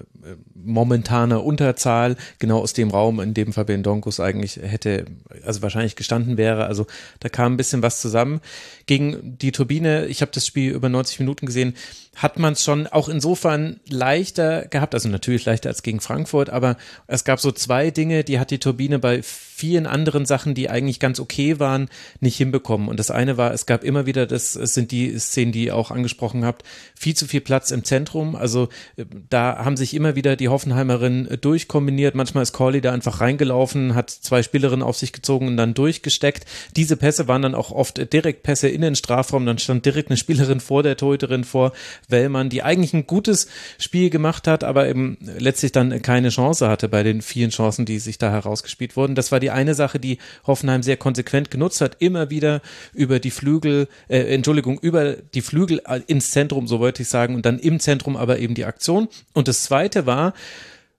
momentaner 0.56 1.44
Unterzahl, 1.44 2.16
genau 2.40 2.60
aus 2.60 2.74
dem 2.74 2.90
Raum, 2.90 3.20
in 3.20 3.36
dem 3.36 3.54
Fabian 3.54 3.84
Donkus 3.84 4.20
eigentlich 4.20 4.58
hätte, 4.58 5.06
also 5.46 5.62
wahrscheinlich 5.62 5.96
gestanden 5.96 6.38
wäre. 6.38 6.66
Also 6.66 6.88
da 7.20 7.30
kam 7.30 7.54
ein 7.54 7.58
bisschen 7.58 7.84
was 7.84 8.02
zusammen. 8.02 8.42
Gegen 8.88 9.38
die 9.38 9.52
Turbine, 9.52 10.08
ich 10.08 10.22
habe 10.22 10.32
das 10.34 10.48
Spiel 10.48 10.72
über 10.72 10.90
90 10.90 11.20
Minuten 11.20 11.46
gesehen, 11.46 11.76
hat 12.16 12.40
man 12.40 12.54
es 12.54 12.64
schon 12.64 12.88
auch 12.88 13.10
insofern 13.10 13.80
leichter 13.88 14.66
gehabt, 14.68 14.96
also 14.96 15.08
natürlich 15.08 15.46
leichter 15.46 15.70
als 15.70 15.84
gegen 15.84 16.00
Frankfurt, 16.00 16.50
aber 16.50 16.78
es 17.06 17.24
gab 17.26 17.40
so 17.40 17.52
zwei 17.52 17.92
Dinge, 17.92 18.24
die 18.24 18.40
hat 18.40 18.50
die 18.50 18.60
Turbine 18.60 18.98
bei 18.98 19.22
vielen 19.64 19.88
anderen 19.88 20.26
Sachen, 20.26 20.56
die 20.56 20.70
eigentlich 20.70 21.00
ganz 21.00 21.22
okay 21.22 21.58
waren, 21.58 21.88
nicht 22.20 22.36
hinbekommen. 22.36 22.90
Und 22.90 23.00
das 23.00 23.12
eine 23.12 23.38
war, 23.38 23.54
es 23.54 23.66
gab 23.66 23.86
immer 23.86 24.06
wieder, 24.06 24.26
das 24.26 24.52
sind 24.52 24.92
die 24.92 25.18
Szenen, 25.18 25.54
die 25.54 25.68
ihr 25.68 25.78
auch 25.78 25.90
angesprochen 25.90 26.44
habt, 26.44 26.64
viel 26.96 27.16
zu 27.16 27.28
viel 27.28 27.40
Platz 27.40 27.72
im 27.72 27.86
Zentrum. 27.86 28.36
Also 28.36 28.68
äh, 28.98 29.06
da 29.30 29.64
haben 29.64 29.78
sich 29.78 29.94
immer 29.94 30.18
wieder 30.18 30.36
die 30.36 30.50
Hoffenheimerinnen 30.50 31.40
durchkombiniert. 31.40 32.14
Manchmal 32.14 32.44
ist 32.44 32.52
Corley 32.52 32.82
da 32.82 32.92
einfach 32.92 33.22
reingelaufen, 33.22 33.96
hat 33.96 34.10
zwei 34.10 34.44
Spielerinnen 34.44 34.84
auf 34.84 34.98
sich 34.98 35.14
gezogen 35.14 35.48
und 35.48 35.56
dann 35.56 35.74
durchgesteckt. 35.74 36.44
Diese 36.76 36.98
Pässe 36.98 37.30
waren 37.30 37.42
dann 37.42 37.56
auch 37.56 37.72
oft 37.72 38.12
Direktpässe 38.12 38.68
in 38.68 38.82
den 38.82 38.98
Strafraum. 38.98 39.46
Dann 39.46 39.60
stand 39.60 39.86
direkt 39.86 40.10
eine 40.10 40.18
Spielerin 40.18 40.60
vor 40.60 40.84
der 40.84 40.98
Torhüterin 40.98 41.46
vor 41.46 41.72
Wellmann, 42.10 42.50
die 42.50 42.64
eigentlich 42.64 42.94
ein 42.94 43.08
gutes 43.08 43.48
Spiel 43.80 44.10
gemacht 44.10 44.46
hat, 44.46 44.66
aber 44.66 44.90
eben 44.90 45.18
letztlich 45.22 45.72
dann 45.72 46.02
keine 46.02 46.32
Chance 46.32 46.68
hatte 46.68 46.90
bei 46.90 47.04
den 47.04 47.22
vielen 47.22 47.52
Chancen, 47.52 47.86
die 47.86 48.00
sich 48.00 48.18
da 48.18 48.30
herausgespielt 48.30 48.98
wurden. 48.98 49.16
Das 49.16 49.32
war 49.32 49.40
die 49.40 49.53
eine 49.54 49.76
Sache, 49.76 50.00
die 50.00 50.18
Hoffenheim 50.46 50.84
sehr 50.84 50.98
konsequent 50.98 51.52
genutzt 51.52 51.82
hat, 51.82 51.98
immer 52.00 52.30
wieder 52.30 52.62
über 52.94 53.20
die 53.20 53.32
Flügel, 53.32 53.88
äh, 54.08 54.34
Entschuldigung, 54.34 54.80
über 54.80 55.14
die 55.14 55.42
Flügel 55.42 55.82
ins 56.08 56.32
Zentrum, 56.32 56.68
so 56.68 56.80
wollte 56.80 57.04
ich 57.04 57.10
sagen, 57.10 57.36
und 57.36 57.46
dann 57.46 57.60
im 57.60 57.80
Zentrum 57.80 58.18
aber 58.18 58.40
eben 58.40 58.56
die 58.56 58.66
Aktion. 58.66 59.08
Und 59.34 59.48
das 59.48 59.64
zweite 59.64 60.06
war, 60.06 60.34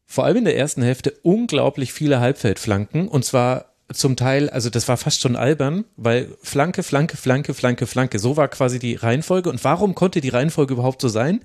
vor 0.06 0.24
allem 0.24 0.38
in 0.38 0.44
der 0.44 0.56
ersten 0.56 0.82
Hälfte, 0.82 1.12
unglaublich 1.22 1.92
viele 1.92 2.20
Halbfeldflanken 2.20 3.08
und 3.08 3.24
zwar 3.24 3.74
zum 3.92 4.16
Teil, 4.16 4.48
also 4.50 4.70
das 4.70 4.88
war 4.88 4.96
fast 4.96 5.20
schon 5.20 5.36
albern, 5.36 5.84
weil 5.96 6.28
Flanke, 6.42 6.82
Flanke, 6.82 7.16
Flanke, 7.16 7.52
Flanke, 7.54 7.86
Flanke, 7.86 8.18
so 8.18 8.36
war 8.36 8.48
quasi 8.48 8.78
die 8.78 8.94
Reihenfolge. 8.94 9.50
Und 9.50 9.62
warum 9.62 9.94
konnte 9.94 10.20
die 10.20 10.30
Reihenfolge 10.30 10.74
überhaupt 10.74 11.02
so 11.02 11.08
sein? 11.08 11.40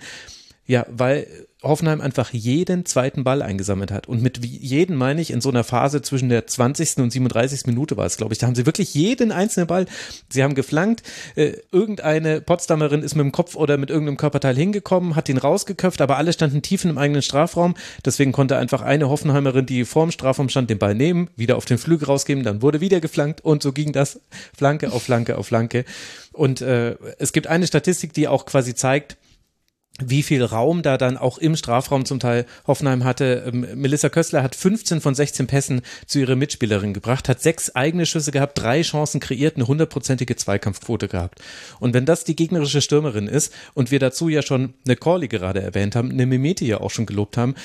Ja, 0.65 0.85
weil 0.89 1.27
Hoffenheim 1.61 1.99
einfach 1.99 2.31
jeden 2.31 2.85
zweiten 2.85 3.25
Ball 3.25 3.41
eingesammelt 3.41 3.91
hat. 3.91 4.07
Und 4.07 4.21
mit 4.21 4.45
jeden 4.45 4.95
meine 4.95 5.19
ich 5.19 5.31
in 5.31 5.41
so 5.41 5.49
einer 5.49 5.65
Phase 5.65 6.01
zwischen 6.01 6.29
der 6.29 6.47
20. 6.47 6.97
und 6.97 7.11
37. 7.11 7.65
Minute 7.65 7.97
war 7.97 8.05
es, 8.05 8.15
glaube 8.15 8.33
ich. 8.33 8.39
Da 8.39 8.47
haben 8.47 8.55
sie 8.55 8.65
wirklich 8.65 8.93
jeden 8.93 9.33
einzelnen 9.33 9.67
Ball, 9.67 9.85
sie 10.29 10.41
haben 10.41 10.55
geflankt, 10.55 11.03
äh, 11.35 11.53
irgendeine 11.71 12.39
Potsdamerin 12.39 13.03
ist 13.03 13.15
mit 13.15 13.25
dem 13.25 13.33
Kopf 13.33 13.55
oder 13.55 13.77
mit 13.77 13.89
irgendeinem 13.89 14.15
Körperteil 14.15 14.55
hingekommen, 14.55 15.17
hat 15.17 15.27
ihn 15.27 15.37
rausgeköpft, 15.37 15.99
aber 15.99 16.15
alle 16.15 16.31
standen 16.31 16.61
tief 16.61 16.85
im 16.85 16.97
eigenen 16.97 17.21
Strafraum. 17.21 17.75
Deswegen 18.05 18.31
konnte 18.31 18.57
einfach 18.57 18.81
eine 18.81 19.09
Hoffenheimerin, 19.09 19.65
die 19.65 19.83
vorm 19.83 20.11
Strafraum 20.11 20.47
stand, 20.47 20.69
den 20.69 20.79
Ball 20.79 20.95
nehmen, 20.95 21.29
wieder 21.35 21.57
auf 21.57 21.65
den 21.65 21.77
Flügel 21.77 22.05
rausgeben, 22.05 22.45
dann 22.45 22.61
wurde 22.61 22.79
wieder 22.79 23.01
geflankt 23.01 23.41
und 23.43 23.63
so 23.63 23.73
ging 23.73 23.91
das 23.91 24.21
Flanke 24.57 24.93
auf 24.93 25.03
Flanke 25.03 25.37
auf 25.37 25.47
Flanke. 25.47 25.83
Und 26.31 26.61
äh, 26.61 26.95
es 27.17 27.33
gibt 27.33 27.47
eine 27.47 27.67
Statistik, 27.67 28.13
die 28.13 28.29
auch 28.29 28.45
quasi 28.45 28.75
zeigt, 28.75 29.17
wie 30.05 30.23
viel 30.23 30.43
Raum 30.43 30.81
da 30.81 30.97
dann 30.97 31.17
auch 31.17 31.37
im 31.37 31.55
Strafraum 31.55 32.05
zum 32.05 32.19
Teil 32.19 32.45
Hoffenheim 32.67 33.03
hatte. 33.03 33.43
Ähm, 33.47 33.67
Melissa 33.75 34.09
Köstler 34.09 34.43
hat 34.43 34.55
15 34.55 35.01
von 35.01 35.15
16 35.15 35.47
Pässen 35.47 35.81
zu 36.05 36.19
ihrer 36.19 36.35
Mitspielerin 36.35 36.93
gebracht, 36.93 37.29
hat 37.29 37.41
sechs 37.41 37.75
eigene 37.75 38.05
Schüsse 38.05 38.31
gehabt, 38.31 38.57
drei 38.57 38.81
Chancen 38.81 39.19
kreiert, 39.19 39.55
eine 39.55 39.67
hundertprozentige 39.67 40.35
Zweikampfquote 40.35 41.07
gehabt. 41.07 41.39
Und 41.79 41.93
wenn 41.93 42.05
das 42.05 42.23
die 42.23 42.35
gegnerische 42.35 42.81
Stürmerin 42.81 43.27
ist 43.27 43.53
und 43.73 43.91
wir 43.91 43.99
dazu 43.99 44.29
ja 44.29 44.41
schon 44.41 44.73
eine 44.85 44.95
Corley 44.95 45.27
gerade 45.27 45.61
erwähnt 45.61 45.95
haben, 45.95 46.11
eine 46.11 46.25
Mimeti 46.25 46.67
ja 46.67 46.81
auch 46.81 46.91
schon 46.91 47.05
gelobt 47.05 47.37
haben, 47.37 47.55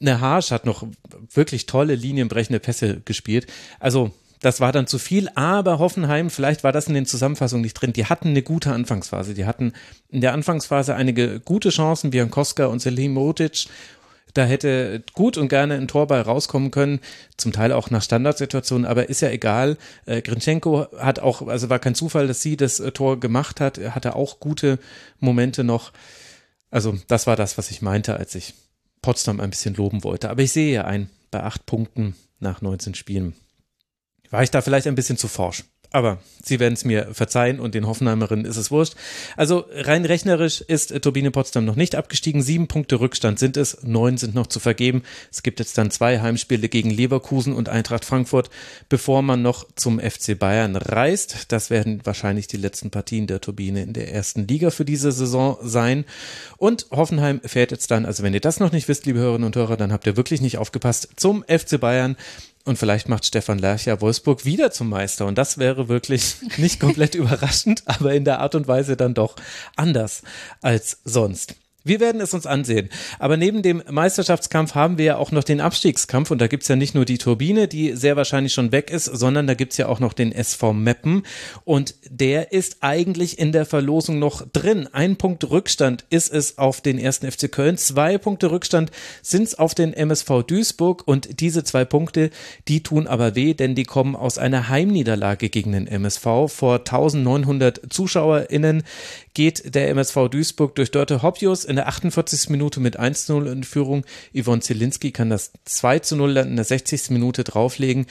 eine 0.00 0.20
Harsch 0.20 0.50
hat 0.50 0.66
noch 0.66 0.86
wirklich 1.32 1.66
tolle 1.66 1.94
linienbrechende 1.94 2.60
Pässe 2.60 3.00
gespielt. 3.04 3.46
Also 3.80 4.12
das 4.40 4.60
war 4.60 4.72
dann 4.72 4.86
zu 4.86 4.98
viel, 4.98 5.28
aber 5.34 5.78
Hoffenheim, 5.78 6.30
vielleicht 6.30 6.64
war 6.64 6.72
das 6.72 6.88
in 6.88 6.94
den 6.94 7.06
Zusammenfassungen 7.06 7.62
nicht 7.62 7.74
drin, 7.74 7.92
die 7.92 8.06
hatten 8.06 8.28
eine 8.28 8.42
gute 8.42 8.72
Anfangsphase. 8.72 9.34
Die 9.34 9.46
hatten 9.46 9.72
in 10.08 10.20
der 10.20 10.32
Anfangsphase 10.32 10.94
einige 10.94 11.40
gute 11.40 11.70
Chancen, 11.70 12.12
wie 12.12 12.24
Koska 12.26 12.66
und 12.66 12.80
Selimotic. 12.80 13.66
Da 14.34 14.44
hätte 14.44 15.02
gut 15.14 15.38
und 15.38 15.48
gerne 15.48 15.74
ein 15.74 15.88
Tor 15.88 16.06
bei 16.06 16.20
rauskommen 16.20 16.70
können, 16.70 17.00
zum 17.38 17.52
Teil 17.52 17.72
auch 17.72 17.88
nach 17.88 18.02
Standardsituationen, 18.02 18.84
aber 18.84 19.08
ist 19.08 19.22
ja 19.22 19.30
egal. 19.30 19.78
Äh, 20.04 20.20
Grinchenko 20.20 20.88
hat 20.98 21.20
auch, 21.20 21.46
also 21.48 21.70
war 21.70 21.78
kein 21.78 21.94
Zufall, 21.94 22.26
dass 22.26 22.42
sie 22.42 22.58
das 22.58 22.78
äh, 22.78 22.92
Tor 22.92 23.18
gemacht 23.18 23.60
hat. 23.60 23.78
Er 23.78 23.94
hatte 23.94 24.14
auch 24.14 24.38
gute 24.38 24.78
Momente 25.20 25.64
noch. 25.64 25.92
Also 26.70 26.98
das 27.08 27.26
war 27.26 27.36
das, 27.36 27.56
was 27.56 27.70
ich 27.70 27.80
meinte, 27.80 28.16
als 28.16 28.34
ich 28.34 28.52
Potsdam 29.00 29.40
ein 29.40 29.50
bisschen 29.50 29.74
loben 29.74 30.04
wollte. 30.04 30.28
Aber 30.28 30.42
ich 30.42 30.52
sehe 30.52 30.74
ja 30.74 30.84
ein 30.84 31.08
bei 31.30 31.42
acht 31.42 31.64
Punkten 31.64 32.14
nach 32.38 32.60
19 32.60 32.94
Spielen 32.94 33.34
war 34.36 34.42
ich 34.42 34.50
da 34.50 34.60
vielleicht 34.60 34.86
ein 34.86 34.94
bisschen 34.94 35.16
zu 35.16 35.28
forsch. 35.28 35.64
Aber 35.92 36.18
sie 36.44 36.60
werden 36.60 36.74
es 36.74 36.84
mir 36.84 37.14
verzeihen 37.14 37.58
und 37.58 37.74
den 37.74 37.86
Hoffenheimerinnen 37.86 38.44
ist 38.44 38.58
es 38.58 38.70
wurscht. 38.70 38.92
Also 39.34 39.64
rein 39.72 40.04
rechnerisch 40.04 40.60
ist 40.60 41.00
Turbine 41.00 41.30
Potsdam 41.30 41.64
noch 41.64 41.74
nicht 41.74 41.94
abgestiegen. 41.94 42.42
Sieben 42.42 42.68
Punkte 42.68 43.00
Rückstand 43.00 43.38
sind 43.38 43.56
es, 43.56 43.78
neun 43.82 44.18
sind 44.18 44.34
noch 44.34 44.46
zu 44.46 44.60
vergeben. 44.60 45.04
Es 45.32 45.42
gibt 45.42 45.58
jetzt 45.58 45.78
dann 45.78 45.90
zwei 45.90 46.20
Heimspiele 46.20 46.68
gegen 46.68 46.90
Leverkusen 46.90 47.54
und 47.54 47.70
Eintracht 47.70 48.04
Frankfurt, 48.04 48.50
bevor 48.90 49.22
man 49.22 49.40
noch 49.40 49.66
zum 49.74 49.98
FC 49.98 50.38
Bayern 50.38 50.76
reist. 50.76 51.46
Das 51.48 51.70
werden 51.70 52.02
wahrscheinlich 52.04 52.46
die 52.46 52.58
letzten 52.58 52.90
Partien 52.90 53.26
der 53.26 53.40
Turbine 53.40 53.82
in 53.82 53.94
der 53.94 54.12
ersten 54.12 54.46
Liga 54.46 54.68
für 54.68 54.84
diese 54.84 55.12
Saison 55.12 55.56
sein. 55.62 56.04
Und 56.58 56.88
Hoffenheim 56.90 57.40
fährt 57.42 57.70
jetzt 57.70 57.90
dann, 57.90 58.04
also 58.04 58.22
wenn 58.22 58.34
ihr 58.34 58.40
das 58.40 58.60
noch 58.60 58.72
nicht 58.72 58.88
wisst, 58.88 59.06
liebe 59.06 59.20
Hörerinnen 59.20 59.46
und 59.46 59.56
Hörer, 59.56 59.78
dann 59.78 59.94
habt 59.94 60.06
ihr 60.06 60.18
wirklich 60.18 60.42
nicht 60.42 60.58
aufgepasst, 60.58 61.08
zum 61.16 61.42
FC 61.44 61.80
Bayern. 61.80 62.16
Und 62.66 62.78
vielleicht 62.78 63.08
macht 63.08 63.24
Stefan 63.24 63.60
Lercher 63.60 64.00
Wolfsburg 64.00 64.44
wieder 64.44 64.72
zum 64.72 64.88
Meister. 64.88 65.24
Und 65.24 65.38
das 65.38 65.56
wäre 65.56 65.88
wirklich 65.88 66.34
nicht 66.56 66.80
komplett 66.80 67.14
überraschend, 67.14 67.84
aber 67.86 68.12
in 68.12 68.24
der 68.24 68.40
Art 68.40 68.56
und 68.56 68.66
Weise 68.66 68.96
dann 68.96 69.14
doch 69.14 69.36
anders 69.76 70.22
als 70.62 70.98
sonst. 71.04 71.54
Wir 71.86 72.00
werden 72.00 72.20
es 72.20 72.34
uns 72.34 72.46
ansehen. 72.46 72.88
Aber 73.20 73.36
neben 73.36 73.62
dem 73.62 73.80
Meisterschaftskampf 73.88 74.74
haben 74.74 74.98
wir 74.98 75.04
ja 75.04 75.16
auch 75.18 75.30
noch 75.30 75.44
den 75.44 75.60
Abstiegskampf. 75.60 76.32
Und 76.32 76.40
da 76.40 76.48
gibt's 76.48 76.66
ja 76.66 76.74
nicht 76.74 76.96
nur 76.96 77.04
die 77.04 77.18
Turbine, 77.18 77.68
die 77.68 77.92
sehr 77.92 78.16
wahrscheinlich 78.16 78.52
schon 78.52 78.72
weg 78.72 78.90
ist, 78.90 79.04
sondern 79.04 79.46
da 79.46 79.54
gibt's 79.54 79.76
ja 79.76 79.86
auch 79.86 80.00
noch 80.00 80.12
den 80.12 80.32
SV 80.32 80.72
Meppen. 80.72 81.22
Und 81.64 81.94
der 82.10 82.50
ist 82.50 82.78
eigentlich 82.80 83.38
in 83.38 83.52
der 83.52 83.66
Verlosung 83.66 84.18
noch 84.18 84.44
drin. 84.52 84.88
Ein 84.92 85.14
Punkt 85.14 85.48
Rückstand 85.48 86.04
ist 86.10 86.32
es 86.32 86.58
auf 86.58 86.80
den 86.80 86.98
ersten 86.98 87.30
FC 87.30 87.52
Köln, 87.52 87.78
zwei 87.78 88.18
Punkte 88.18 88.50
Rückstand 88.50 88.90
sind's 89.22 89.54
auf 89.54 89.72
den 89.76 89.92
MSV 89.92 90.42
Duisburg. 90.44 91.04
Und 91.06 91.38
diese 91.40 91.62
zwei 91.62 91.84
Punkte, 91.84 92.30
die 92.66 92.82
tun 92.82 93.06
aber 93.06 93.36
weh, 93.36 93.54
denn 93.54 93.76
die 93.76 93.84
kommen 93.84 94.16
aus 94.16 94.38
einer 94.38 94.68
Heimniederlage 94.68 95.50
gegen 95.50 95.70
den 95.70 95.86
MSV 95.86 96.48
vor 96.48 96.78
1900 96.78 97.80
ZuschauerInnen 97.90 98.82
geht 99.34 99.74
der 99.74 99.90
MSV 99.90 100.28
Duisburg 100.30 100.74
durch 100.74 100.90
Dörte 100.90 101.22
Hoppius 101.22 101.66
in 101.66 101.75
der 101.76 101.88
48. 101.88 102.50
Minute 102.50 102.80
mit 102.80 102.98
1-0 102.98 103.50
in 103.50 103.64
Führung. 103.64 104.04
Yvonne 104.34 104.60
Zielinski 104.60 105.12
kann 105.12 105.30
das 105.30 105.52
2-0 105.68 106.42
in 106.42 106.56
der 106.56 106.64
60. 106.64 107.10
Minute 107.10 107.44
drauflegen. 107.44 108.06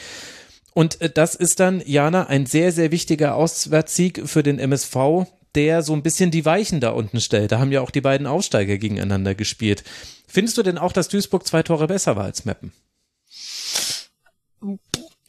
Und 0.73 1.01
äh, 1.01 1.09
das 1.09 1.35
ist 1.35 1.59
dann, 1.59 1.81
Jana, 1.85 2.27
ein 2.27 2.45
sehr, 2.45 2.71
sehr 2.71 2.91
wichtiger 2.91 3.35
Auswärtssieg 3.35 4.27
für 4.27 4.43
den 4.43 4.59
MSV, 4.59 5.25
der 5.55 5.81
so 5.81 5.93
ein 5.93 6.03
bisschen 6.03 6.31
die 6.31 6.45
Weichen 6.45 6.81
da 6.81 6.91
unten 6.91 7.21
stellt. 7.21 7.51
Da 7.51 7.59
haben 7.59 7.71
ja 7.71 7.81
auch 7.81 7.91
die 7.91 8.01
beiden 8.01 8.27
Aufsteiger 8.27 8.77
gegeneinander 8.77 9.35
gespielt. 9.35 9.83
Findest 10.27 10.57
du 10.57 10.63
denn 10.63 10.77
auch, 10.77 10.91
dass 10.91 11.07
Duisburg 11.07 11.47
zwei 11.47 11.63
Tore 11.63 11.87
besser 11.87 12.15
war 12.15 12.25
als 12.25 12.45
Meppen? 12.45 12.73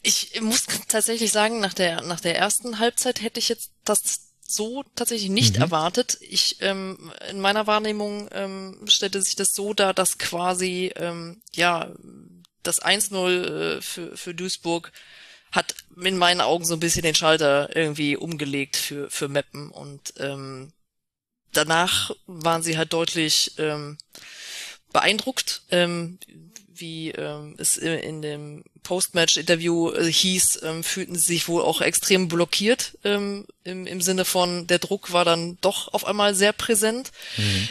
Ich 0.03 0.39
muss 0.41 0.65
tatsächlich 0.87 1.31
sagen, 1.31 1.59
nach 1.59 1.73
der, 1.73 2.01
nach 2.01 2.19
der 2.19 2.37
ersten 2.37 2.79
Halbzeit 2.79 3.21
hätte 3.21 3.39
ich 3.39 3.49
jetzt 3.49 3.71
das 3.83 4.26
so 4.47 4.83
tatsächlich 4.95 5.29
nicht 5.29 5.55
mhm. 5.55 5.63
erwartet. 5.63 6.17
Ich 6.21 6.57
ähm, 6.61 7.11
in 7.29 7.39
meiner 7.39 7.67
Wahrnehmung 7.67 8.29
ähm, 8.31 8.79
stellte 8.87 9.21
sich 9.21 9.35
das 9.35 9.53
so 9.53 9.73
dar, 9.73 9.93
dass 9.93 10.17
quasi 10.17 10.91
ähm, 10.95 11.41
ja 11.53 11.91
das 12.63 12.81
1-0 12.81 13.77
äh, 13.77 13.81
für, 13.81 14.15
für 14.17 14.33
Duisburg 14.33 14.91
hat 15.51 15.75
in 16.01 16.17
meinen 16.17 16.41
Augen 16.41 16.65
so 16.65 16.73
ein 16.73 16.79
bisschen 16.79 17.03
den 17.03 17.15
Schalter 17.15 17.75
irgendwie 17.75 18.15
umgelegt 18.15 18.77
für 18.77 19.09
für 19.09 19.27
Meppen 19.27 19.69
und 19.69 20.13
ähm, 20.17 20.71
danach 21.51 22.11
waren 22.25 22.63
sie 22.63 22.77
halt 22.77 22.93
deutlich 22.93 23.53
ähm, 23.57 23.97
beeindruckt, 24.93 25.63
ähm, 25.71 26.19
wie 26.79 27.11
ähm, 27.11 27.55
es 27.57 27.77
in 27.77 28.21
dem 28.21 28.63
Post-Match-Interview 28.83 29.91
äh, 29.91 30.11
hieß, 30.11 30.61
ähm, 30.63 30.83
fühlten 30.83 31.15
sie 31.15 31.25
sich 31.25 31.47
wohl 31.47 31.61
auch 31.61 31.81
extrem 31.81 32.27
blockiert 32.27 32.97
ähm, 33.03 33.45
im, 33.63 33.85
im 33.87 34.01
Sinne 34.01 34.25
von, 34.25 34.67
der 34.67 34.79
Druck 34.79 35.11
war 35.11 35.25
dann 35.25 35.57
doch 35.61 35.93
auf 35.93 36.05
einmal 36.05 36.35
sehr 36.35 36.53
präsent, 36.53 37.11
mhm. 37.37 37.69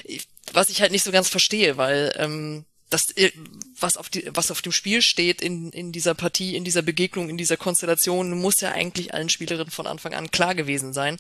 was 0.53 0.71
ich 0.71 0.81
halt 0.81 0.93
nicht 0.93 1.05
so 1.05 1.13
ganz 1.13 1.29
verstehe, 1.29 1.77
weil 1.77 2.15
ähm, 2.19 2.65
das, 2.91 3.11
äh, 3.17 3.33
was 3.79 3.97
auf, 3.97 4.09
die, 4.09 4.29
was 4.33 4.51
auf 4.51 4.63
dem 4.63 4.73
Spiel 4.73 5.03
steht 5.03 5.41
in, 5.41 5.71
in 5.71 5.93
dieser 5.93 6.15
Partie, 6.15 6.55
in 6.55 6.65
dieser 6.65 6.83
Begegnung, 6.83 7.29
in 7.29 7.39
dieser 7.39 7.57
Konstellation, 7.57 8.39
muss 8.39 8.61
ja 8.61 8.73
eigentlich 8.73 9.15
allen 9.15 9.29
Spielerinnen 9.29 9.71
von 9.71 9.87
Anfang 9.87 10.15
an 10.15 10.31
klar 10.31 10.55
gewesen 10.55 10.93
sein. 10.93 11.19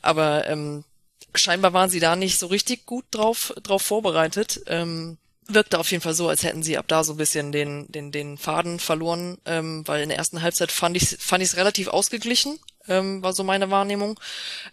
Aber 0.00 0.46
ähm, 0.48 0.84
scheinbar 1.34 1.72
waren 1.72 1.90
sie 1.90 2.00
da 2.00 2.16
nicht 2.16 2.38
so 2.38 2.46
richtig 2.46 2.86
gut 2.86 3.04
drauf, 3.10 3.52
drauf 3.62 3.82
vorbereitet. 3.82 4.62
Ähm, 4.66 5.18
wirkte 5.46 5.78
auf 5.78 5.90
jeden 5.90 6.02
Fall 6.02 6.14
so, 6.14 6.28
als 6.28 6.42
hätten 6.42 6.62
sie 6.62 6.78
ab 6.78 6.86
da 6.88 7.04
so 7.04 7.14
ein 7.14 7.18
bisschen 7.18 7.52
den, 7.52 7.90
den, 7.90 8.12
den 8.12 8.38
Faden 8.38 8.78
verloren, 8.78 9.38
ähm, 9.44 9.86
weil 9.86 10.02
in 10.02 10.08
der 10.08 10.18
ersten 10.18 10.42
Halbzeit 10.42 10.72
fand 10.72 10.96
ich 10.96 11.16
fand 11.20 11.42
ich 11.42 11.50
es 11.50 11.56
relativ 11.56 11.88
ausgeglichen, 11.88 12.58
ähm, 12.88 13.22
war 13.22 13.32
so 13.32 13.44
meine 13.44 13.70
Wahrnehmung. 13.70 14.18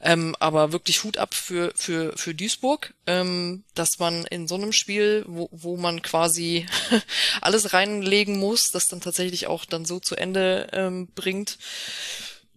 Ähm, 0.01 0.35
aber 0.39 0.71
wirklich 0.71 1.03
Hut 1.03 1.17
ab 1.17 1.33
für, 1.33 1.71
für, 1.75 2.17
für 2.17 2.33
Duisburg, 2.33 2.93
ähm, 3.07 3.63
dass 3.75 3.99
man 3.99 4.25
in 4.25 4.47
so 4.47 4.55
einem 4.55 4.73
Spiel, 4.73 5.25
wo, 5.27 5.49
wo 5.51 5.77
man 5.77 6.01
quasi 6.01 6.65
alles 7.41 7.73
reinlegen 7.73 8.39
muss, 8.39 8.71
das 8.71 8.87
dann 8.87 9.01
tatsächlich 9.01 9.47
auch 9.47 9.65
dann 9.65 9.85
so 9.85 9.99
zu 9.99 10.15
Ende 10.15 10.67
ähm, 10.73 11.07
bringt. 11.15 11.57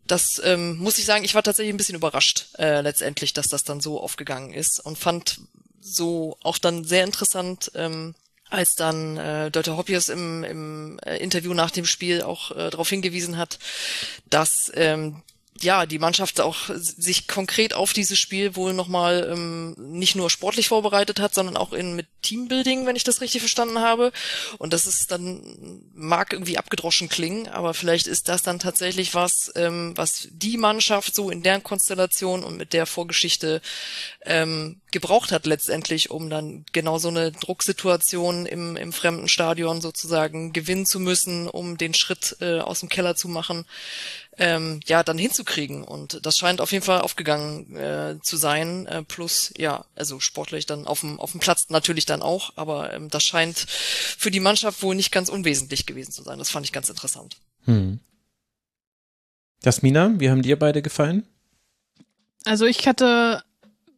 Das 0.07 0.41
ähm, 0.45 0.77
muss 0.77 0.99
ich 0.99 1.07
sagen, 1.07 1.25
ich 1.25 1.35
war 1.35 1.43
tatsächlich 1.43 1.73
ein 1.73 1.79
bisschen 1.79 1.95
überrascht 1.95 2.49
äh, 2.59 2.83
letztendlich, 2.83 3.33
dass 3.33 3.49
das 3.49 3.65
dann 3.65 3.81
so 3.81 4.01
aufgegangen 4.01 4.53
ist 4.53 4.79
und 4.79 4.99
fand 4.99 5.41
so 5.85 6.39
auch 6.43 6.59
dann 6.59 6.85
sehr 6.85 7.05
interessant, 7.05 7.71
ähm, 7.75 8.15
als 8.49 8.75
dann 8.75 9.17
äh, 9.17 9.51
Dörte 9.51 9.77
Hoppius 9.77 10.09
im, 10.09 10.45
im 10.45 10.99
äh, 11.05 11.17
Interview 11.19 11.55
nach 11.55 11.71
dem 11.71 11.85
Spiel 11.85 12.23
auch 12.23 12.51
äh, 12.53 12.71
darauf 12.71 12.89
hingewiesen 12.89 13.37
hat, 13.37 13.59
dass 14.31 14.73
ähm, 14.75 15.23
ja, 15.61 15.87
die 15.87 15.99
Mannschaft 15.99 16.41
auch 16.41 16.69
sich 16.75 17.29
konkret 17.29 17.75
auf 17.75 17.93
dieses 17.93 18.19
Spiel 18.19 18.57
wohl 18.57 18.73
nochmal 18.73 19.31
ähm, 19.33 19.75
nicht 19.79 20.17
nur 20.17 20.29
sportlich 20.29 20.69
vorbereitet 20.69 21.21
hat, 21.21 21.33
sondern 21.33 21.57
auch 21.57 21.73
in 21.73 21.95
mit 21.95 22.07
Teambuilding, 22.23 22.87
wenn 22.87 22.97
ich 22.97 23.05
das 23.05 23.21
richtig 23.21 23.41
verstanden 23.41 23.79
habe. 23.79 24.11
Und 24.59 24.73
das 24.73 24.87
ist 24.87 25.13
dann, 25.13 25.83
mag 25.95 26.33
irgendwie 26.33 26.59
abgedroschen 26.59 27.09
klingen, 27.09 27.49
aber 27.49 27.73
vielleicht 27.73 28.07
ist 28.09 28.29
das 28.29 28.43
dann 28.43 28.59
tatsächlich 28.59 29.15
was, 29.15 29.53
ähm, 29.55 29.93
was 29.97 30.29
die 30.33 30.57
Mannschaft 30.57 31.15
so 31.15 31.31
in 31.31 31.43
der 31.43 31.61
Konstellation 31.61 32.43
und 32.43 32.57
mit 32.57 32.73
der 32.73 32.87
Vorgeschichte 32.87 33.63
ähm, 34.25 34.81
gebraucht 34.91 35.33
hat 35.33 35.47
letztendlich, 35.47 36.11
um 36.11 36.31
dann 36.31 36.65
genau 36.73 36.99
so 36.99 37.09
eine 37.09 37.31
Drucksituation 37.31 38.47
im, 38.47 38.77
im 38.77 38.93
fremden 38.93 39.29
Stadion 39.29 39.81
sozusagen 39.81 40.53
gewinnen 40.53 40.87
zu 40.87 40.99
müssen, 40.99 41.49
um 41.49 41.79
den 41.79 41.95
Schritt 41.95 42.37
äh, 42.41 42.61
aus 42.61 42.81
dem 42.81 42.89
Keller 42.89 43.15
zu 43.15 43.29
machen 43.29 43.67
ähm, 44.39 44.81
ja, 44.87 45.03
dann 45.03 45.19
hinzukriegen. 45.19 45.85
Und 45.85 46.25
das 46.25 46.39
scheint 46.39 46.61
auf 46.61 46.73
jeden 46.73 46.85
Fall 46.85 47.01
aufgegangen 47.01 47.77
äh, 47.77 48.17
zu 48.23 48.37
sein. 48.37 48.87
Äh, 48.87 49.03
plus, 49.03 49.53
ja, 49.57 49.85
also 49.95 50.21
sportlich 50.21 50.67
dann 50.67 50.87
auf 50.87 51.01
dem, 51.01 51.21
auf 51.21 51.33
dem 51.33 51.41
Platz 51.41 51.69
natürlich 51.69 52.07
dann 52.07 52.23
auch, 52.23 52.53
aber 52.57 52.93
ähm, 52.93 53.09
das 53.09 53.23
scheint 53.23 53.59
für 53.59 54.31
die 54.31 54.41
Mannschaft 54.41 54.83
wohl 54.83 54.95
nicht 54.95 55.13
ganz 55.13 55.29
unwesentlich 55.29 55.87
gewesen 55.87 56.13
zu 56.13 56.23
sein. 56.23 56.39
Das 56.39 56.51
fand 56.51 56.67
ich 56.67 56.73
ganz 56.73 56.89
interessant. 56.89 57.37
Hm. 57.65 58.01
Jasmina, 59.63 60.15
wie 60.19 60.31
haben 60.31 60.43
dir 60.43 60.59
beide 60.59 60.83
gefallen? 60.83 61.27
Also 62.45 62.67
ich 62.67 62.87
hatte 62.87 63.43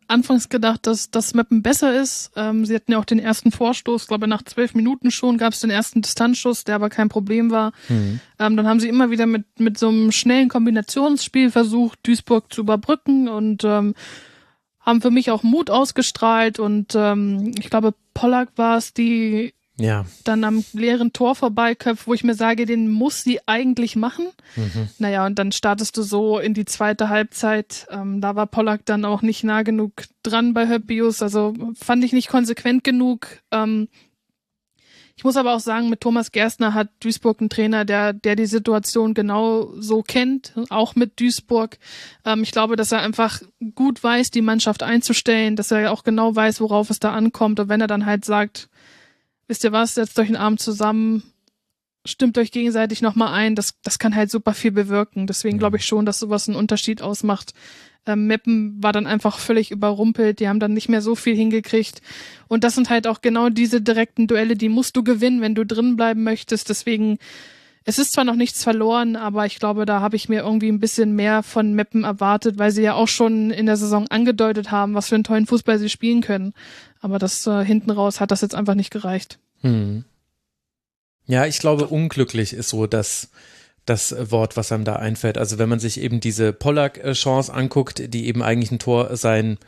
anfangs 0.09 0.49
gedacht, 0.49 0.87
dass 0.87 1.11
das 1.11 1.35
Mappen 1.35 1.63
besser 1.63 2.01
ist. 2.01 2.31
Ähm, 2.37 2.65
sie 2.65 2.75
hatten 2.75 2.93
ja 2.93 2.99
auch 2.99 3.05
den 3.05 3.19
ersten 3.19 3.53
Vorstoß, 3.53 4.07
glaube 4.07 4.29
nach 4.29 4.43
zwölf 4.43 4.75
Minuten 4.75 5.11
schon 5.11 5.39
gab 5.39 5.53
es 5.53 5.61
den 5.61 5.71
ersten 5.71 6.03
Distanzschuss, 6.03 6.65
der 6.65 6.77
aber 6.77 6.91
kein 6.91 7.09
Problem 7.09 7.51
war. 7.51 7.73
Mhm. 7.89 8.21
Ähm, 8.39 8.57
dann 8.57 8.67
haben 8.67 8.81
sie 8.81 8.89
immer 8.89 9.11
wieder 9.11 9.27
mit, 9.27 9.45
mit 9.59 9.79
so 9.79 9.89
einem 9.89 10.13
schnellen 10.13 10.49
Kombinationsspiel 10.49 11.51
versucht, 11.51 11.99
Duisburg 12.03 12.53
zu 12.53 12.63
überbrücken 12.63 13.29
und 13.29 13.65
ähm, 13.65 13.95
haben 14.81 15.03
für 15.03 15.11
mich 15.11 15.31
auch 15.31 15.43
Mut 15.43 15.71
ausgestrahlt 15.71 16.59
und 16.59 16.95
ähm, 16.95 17.53
ich 17.59 17.71
glaube, 17.71 17.95
Pollack 18.15 18.51
war 18.57 18.79
es, 18.79 18.95
die 18.95 19.53
ja. 19.79 20.07
dann 20.25 20.45
am 20.45 20.65
leeren 20.73 21.13
Tor 21.13 21.35
vorbeiköpft, 21.35 22.07
wo 22.07 22.15
ich 22.15 22.25
mir 22.25 22.35
sage, 22.35 22.67
den 22.67 22.89
muss 22.89 23.23
sie 23.23 23.41
eigentlich 23.47 23.97
machen. 23.97 24.27
Mhm. 24.57 24.89
Naja, 24.99 25.27
und 25.27 25.39
dann 25.39 25.53
startest 25.53 25.97
du 25.97 26.03
so 26.03 26.39
in 26.39 26.55
die 26.55 26.65
zweite 26.65 27.09
Halbzeit. 27.09 27.87
Ähm, 27.91 28.21
da 28.21 28.37
war 28.37 28.47
Pollack 28.47 28.85
dann 28.85 29.05
auch 29.05 29.23
nicht 29.23 29.45
nah 29.45 29.63
genug 29.63 29.93
dran 30.23 30.55
bei 30.55 30.69
Höppius, 30.69 31.23
also 31.23 31.55
fand 31.75 32.05
ich 32.05 32.13
nicht 32.13 32.29
konsequent 32.29 32.85
genug. 32.85 33.29
Ähm, 33.51 33.89
ich 35.19 35.25
muss 35.25 35.39
aber 35.39 35.55
auch 35.55 35.61
sagen, 35.61 35.89
mit 35.89 36.03
Thomas 36.03 36.31
Gerstner 36.31 36.75
hat 36.75 36.91
Duisburg 37.01 37.41
einen 37.41 37.49
Trainer, 37.49 37.87
der, 37.87 38.13
der 38.13 38.37
die 38.37 38.45
Situation 38.45 39.15
genau 39.15 39.73
so 39.79 40.03
kennt, 40.03 40.53
auch 40.69 40.95
mit 40.95 41.19
Duisburg. 41.19 41.79
Ähm, 42.27 42.43
ich 42.43 42.53
glaube, 42.53 42.77
dass 42.77 42.93
er 42.93 43.01
einfach 43.01 43.41
gut 43.75 44.05
weiß, 44.05 44.31
die 44.31 44.43
Mannschaft 44.43 44.83
einzustellen, 44.83 45.57
dass 45.57 45.71
er 45.71 45.91
auch 45.91 46.05
genau 46.05 46.37
weiß, 46.37 46.61
worauf 46.61 46.91
es 46.91 47.01
da 47.01 47.13
ankommt. 47.15 47.59
Und 47.61 47.71
wenn 47.71 47.81
er 47.81 47.87
dann 47.87 48.05
halt 48.05 48.27
sagt, 48.27 48.69
wisst 49.49 49.65
ihr 49.65 49.73
was, 49.73 49.95
setzt 49.95 50.19
euch 50.19 50.29
einen 50.29 50.37
Arm 50.37 50.59
zusammen, 50.59 51.23
stimmt 52.05 52.39
euch 52.39 52.53
gegenseitig 52.53 53.03
nochmal 53.03 53.33
ein, 53.33 53.55
das, 53.55 53.75
das 53.83 53.99
kann 53.99 54.15
halt 54.15 54.31
super 54.31 54.55
viel 54.55 54.73
bewirken. 54.73 55.27
Deswegen 55.27 55.59
glaube 55.59 55.77
ich 55.77 55.87
schon, 55.87 56.07
dass 56.07 56.19
sowas 56.19 56.49
einen 56.49 56.57
Unterschied 56.57 57.03
ausmacht. 57.03 57.53
Ähm, 58.07 58.27
Meppen 58.27 58.83
war 58.83 58.93
dann 58.93 59.07
einfach 59.07 59.39
völlig 59.39 59.71
überrumpelt, 59.71 60.39
die 60.41 60.49
haben 60.49 60.61
dann 60.61 60.73
nicht 60.73 60.89
mehr 60.89 61.03
so 61.03 61.15
viel 61.15 61.35
hingekriegt. 61.35 62.01
Und 62.49 62.63
das 62.63 62.75
sind 62.75 62.91
halt 62.91 63.07
auch 63.07 63.21
genau 63.21 63.49
diese 63.49 63.81
direkten 63.81 64.29
Duelle, 64.29 64.57
die 64.57 64.69
musst 64.69 64.97
du 64.97 65.03
gewinnen, 65.03 65.41
wenn 65.41 65.55
du 65.55 65.67
drin 65.67 65.97
bleiben 65.97 66.23
möchtest. 66.23 66.69
Deswegen 66.69 67.19
es 67.89 68.01
ist 68.01 68.13
zwar 68.13 68.25
noch 68.25 68.35
nichts 68.35 68.65
verloren, 68.65 69.15
aber 69.15 69.47
ich 69.47 69.61
glaube, 69.61 69.87
da 69.87 70.01
habe 70.01 70.17
ich 70.17 70.29
mir 70.29 70.41
irgendwie 70.41 70.69
ein 70.69 70.81
bisschen 70.81 71.15
mehr 71.15 71.45
von 71.45 71.73
Meppen 71.73 72.03
erwartet, 72.03 72.59
weil 72.59 72.73
sie 72.73 72.83
ja 72.83 72.95
auch 72.95 73.07
schon 73.07 73.53
in 73.53 73.67
der 73.67 73.77
Saison 73.77 74.09
angedeutet 74.09 74.73
haben, 74.73 74.95
was 74.95 75.09
für 75.09 75.15
einen 75.15 75.23
tollen 75.23 75.47
Fußball 75.47 75.79
sie 75.79 75.89
spielen 75.89 76.21
können. 76.21 76.53
Aber 77.01 77.21
das 77.21 77.47
äh, 77.47 77.65
hinten 77.65 77.93
raus 77.93 78.19
hat 78.19 78.33
das 78.33 78.41
jetzt 78.41 78.57
einfach 78.57 78.75
nicht 78.75 78.91
gereicht. 78.91 79.39
Hm. 79.61 80.05
Ja, 81.27 81.47
ich 81.47 81.61
glaube, 81.61 81.87
unglücklich 81.87 82.55
ist 82.55 82.71
so 82.71 82.89
das, 82.89 83.31
das 83.85 84.17
Wort, 84.33 84.57
was 84.57 84.73
einem 84.73 84.85
da 84.85 84.97
einfällt. 84.97 85.39
Also 85.39 85.59
wenn 85.59 85.69
man 85.69 85.79
sich 85.79 86.01
eben 86.01 86.19
diese 86.19 86.53
Pollack-Chance 86.53 87.55
anguckt, 87.55 88.13
die 88.13 88.27
eben 88.27 88.43
eigentlich 88.43 88.73
ein 88.73 88.81
Tor 88.81 89.17
sein 89.17 89.59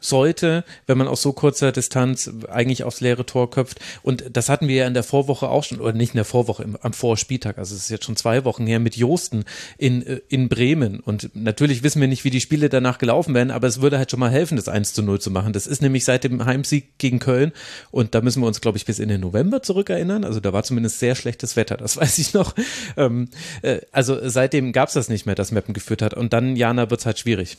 sollte, 0.00 0.64
wenn 0.86 0.98
man 0.98 1.08
aus 1.08 1.22
so 1.22 1.32
kurzer 1.32 1.72
Distanz 1.72 2.30
eigentlich 2.48 2.84
aufs 2.84 3.00
leere 3.00 3.26
Tor 3.26 3.50
köpft. 3.50 3.80
Und 4.02 4.24
das 4.32 4.48
hatten 4.48 4.68
wir 4.68 4.76
ja 4.76 4.86
in 4.86 4.94
der 4.94 5.02
Vorwoche 5.02 5.48
auch 5.48 5.64
schon, 5.64 5.80
oder 5.80 5.92
nicht 5.92 6.14
in 6.14 6.16
der 6.16 6.24
Vorwoche, 6.24 6.62
im, 6.62 6.76
am 6.80 6.92
Vorspieltag, 6.92 7.58
also 7.58 7.74
es 7.74 7.82
ist 7.82 7.90
jetzt 7.90 8.04
schon 8.04 8.16
zwei 8.16 8.44
Wochen 8.44 8.66
her, 8.66 8.80
mit 8.80 8.96
Josten 8.96 9.44
in, 9.78 10.04
äh, 10.06 10.20
in 10.28 10.48
Bremen. 10.48 11.00
Und 11.00 11.30
natürlich 11.34 11.82
wissen 11.82 12.00
wir 12.00 12.08
nicht, 12.08 12.24
wie 12.24 12.30
die 12.30 12.40
Spiele 12.40 12.68
danach 12.68 12.98
gelaufen 12.98 13.34
werden, 13.34 13.50
aber 13.50 13.68
es 13.68 13.80
würde 13.80 13.98
halt 13.98 14.10
schon 14.10 14.20
mal 14.20 14.30
helfen, 14.30 14.56
das 14.56 14.68
1 14.68 14.94
zu 14.94 15.02
0 15.02 15.20
zu 15.20 15.30
machen. 15.30 15.52
Das 15.52 15.66
ist 15.66 15.82
nämlich 15.82 16.04
seit 16.04 16.24
dem 16.24 16.44
Heimsieg 16.44 16.98
gegen 16.98 17.18
Köln 17.18 17.52
und 17.90 18.14
da 18.14 18.20
müssen 18.20 18.42
wir 18.42 18.46
uns, 18.46 18.60
glaube 18.60 18.78
ich, 18.78 18.86
bis 18.86 18.98
in 18.98 19.08
den 19.08 19.20
November 19.20 19.62
zurückerinnern. 19.62 20.24
Also 20.24 20.40
da 20.40 20.52
war 20.52 20.62
zumindest 20.62 20.98
sehr 20.98 21.14
schlechtes 21.14 21.56
Wetter, 21.56 21.76
das 21.76 21.96
weiß 22.00 22.18
ich 22.18 22.34
noch. 22.34 22.54
Ähm, 22.96 23.28
äh, 23.62 23.80
also 23.92 24.18
seitdem 24.28 24.72
gab 24.72 24.88
es 24.88 24.94
das 24.94 25.08
nicht 25.08 25.26
mehr, 25.26 25.34
dass 25.34 25.52
Meppen 25.52 25.74
geführt 25.74 26.02
hat. 26.02 26.14
Und 26.14 26.32
dann, 26.32 26.56
Jana, 26.56 26.90
wird 26.90 27.00
es 27.00 27.06
halt 27.06 27.18
schwierig. 27.18 27.58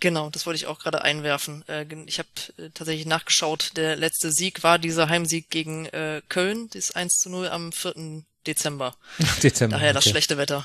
Genau, 0.00 0.30
das 0.30 0.46
wollte 0.46 0.56
ich 0.56 0.66
auch 0.66 0.78
gerade 0.78 1.02
einwerfen. 1.02 1.62
Äh, 1.68 1.84
ich 2.06 2.18
habe 2.18 2.28
äh, 2.56 2.70
tatsächlich 2.72 3.06
nachgeschaut, 3.06 3.72
der 3.76 3.96
letzte 3.96 4.32
Sieg 4.32 4.62
war 4.62 4.78
dieser 4.78 5.08
Heimsieg 5.08 5.50
gegen 5.50 5.86
äh, 5.86 6.22
Köln, 6.28 6.68
das 6.72 6.92
1 6.92 7.18
zu 7.18 7.28
0 7.30 7.48
am 7.48 7.70
4. 7.70 8.24
Dezember. 8.46 8.96
Dezember. 9.42 9.76
Daher 9.76 9.92
das 9.92 10.04
okay. 10.04 10.12
schlechte 10.12 10.38
Wetter. 10.38 10.64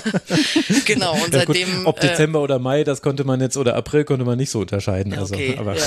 genau, 0.84 1.14
und 1.14 1.32
ja, 1.32 1.40
seitdem. 1.40 1.78
Gut, 1.78 1.86
ob 1.86 2.00
Dezember 2.00 2.40
äh, 2.40 2.42
oder 2.42 2.58
Mai, 2.58 2.84
das 2.84 3.00
konnte 3.00 3.24
man 3.24 3.40
jetzt, 3.40 3.56
oder 3.56 3.74
April 3.74 4.04
konnte 4.04 4.26
man 4.26 4.36
nicht 4.36 4.50
so 4.50 4.60
unterscheiden. 4.60 5.14
Also, 5.14 5.34
okay, 5.34 5.56
aber. 5.58 5.76
Ja. 5.76 5.86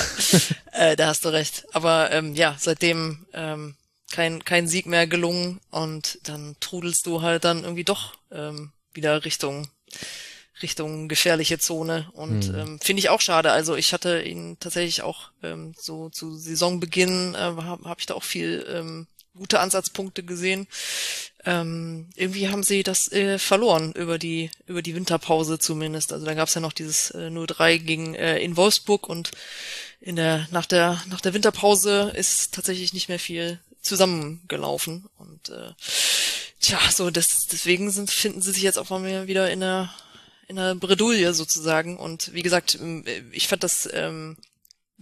äh, 0.71 0.95
da 0.95 1.07
hast 1.07 1.24
du 1.26 1.30
recht. 1.30 1.65
Aber 1.74 2.11
ähm, 2.11 2.34
ja, 2.34 2.55
seitdem 2.57 3.28
ähm, 3.34 3.76
kein, 4.11 4.43
kein 4.43 4.67
Sieg 4.67 4.88
mehr 4.88 5.05
gelungen 5.05 5.59
und 5.69 6.17
dann 6.24 6.55
trudelst 6.59 7.05
du 7.05 7.21
halt 7.21 7.43
dann 7.43 7.63
irgendwie 7.63 7.84
doch 7.84 8.15
ähm, 8.32 8.71
wieder 8.93 9.24
Richtung 9.24 9.69
Richtung 10.64 11.07
gefährliche 11.07 11.59
Zone 11.59 12.09
und 12.14 12.51
mhm. 12.51 12.55
ähm, 12.57 12.80
finde 12.80 12.99
ich 13.01 13.09
auch 13.09 13.22
schade. 13.22 13.51
Also 13.51 13.76
ich 13.76 13.93
hatte 13.93 14.22
ihn 14.22 14.57
tatsächlich 14.59 15.03
auch 15.03 15.30
ähm, 15.43 15.76
so 15.78 16.09
zu 16.09 16.36
Saisonbeginn 16.36 17.36
äh, 17.36 17.38
habe 17.38 17.88
hab 17.88 17.99
ich 17.99 18.07
da 18.07 18.16
auch 18.16 18.24
viel 18.24 18.66
ähm, 18.68 19.07
gute 19.36 19.59
Ansatzpunkte 19.59 20.24
gesehen. 20.24 20.68
Ähm, 21.45 22.09
irgendwie 22.16 22.49
haben 22.49 22.64
sie 22.64 22.84
das 22.84 23.11
äh, 23.11 23.38
verloren 23.38 23.91
über 23.93 24.18
die 24.18 24.49
über 24.66 24.82
die 24.82 24.95
Winterpause 24.95 25.59
zumindest. 25.59 26.14
Also 26.14 26.26
da 26.26 26.34
gab 26.34 26.47
es 26.47 26.53
ja 26.53 26.61
noch 26.61 26.74
dieses 26.74 27.11
äh, 27.11 27.28
0-3 27.28 27.80
gegen 27.80 28.16
äh, 28.16 28.39
in 28.39 28.55
Wolfsburg 28.55 29.09
und 29.09 29.32
in 29.99 30.16
der 30.16 30.47
nach 30.51 30.66
der 30.66 31.01
nach 31.07 31.22
der 31.22 31.34
Winterpause 31.34 32.14
ist 32.16 32.53
tatsächlich 32.53 32.93
nicht 32.93 33.09
mehr 33.09 33.20
viel 33.20 33.59
zusammengelaufen 33.82 35.05
und 35.18 35.49
äh, 35.49 35.72
tja 36.61 36.80
so 36.91 37.09
das 37.09 37.47
deswegen 37.51 37.91
sind 37.91 38.09
finden 38.09 38.41
sie 38.41 38.53
sich 38.53 38.64
jetzt 38.64 38.78
auch 38.80 38.89
mal 38.89 39.28
wieder 39.28 39.51
in 39.51 39.59
der 39.59 39.93
in 40.54 40.60
einer 40.60 40.76
Bredouille 40.76 41.34
sozusagen. 41.34 41.97
Und 41.97 42.34
wie 42.34 42.43
gesagt, 42.43 42.78
ähm, 42.80 43.04
ich 43.32 43.47
fand 43.47 43.64
das, 43.64 43.89
ähm, 43.91 44.38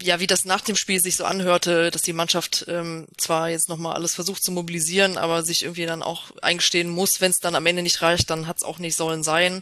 ja, 0.02 0.20
wie 0.20 0.28
das 0.28 0.46
nach 0.46 0.62
dem 0.62 0.76
Spiel 0.76 1.02
sich 1.02 1.16
so 1.18 1.26
anhörte, 1.26 1.92
dass 1.92 2.02
die 2.02 2.14
Mannschaft 2.14 2.66
ähm, 2.68 3.08
zwar 3.18 3.50
jetzt 3.50 3.70
nochmal 3.70 3.94
alles 3.94 4.16
versucht 4.16 4.44
zu 4.44 4.52
mobilisieren, 4.52 5.18
aber 5.18 5.44
sich 5.44 5.64
irgendwie 5.64 5.86
dann 5.86 6.02
auch 6.02 6.32
eingestehen 6.42 6.90
muss, 6.90 7.22
wenn 7.22 7.32
es 7.32 7.40
dann 7.40 7.56
am 7.56 7.66
Ende 7.66 7.84
nicht 7.84 8.02
reicht, 8.02 8.30
dann 8.30 8.48
hat 8.48 8.58
es 8.58 8.64
auch 8.64 8.80
nicht 8.80 8.96
sollen 8.96 9.24
sein. 9.24 9.62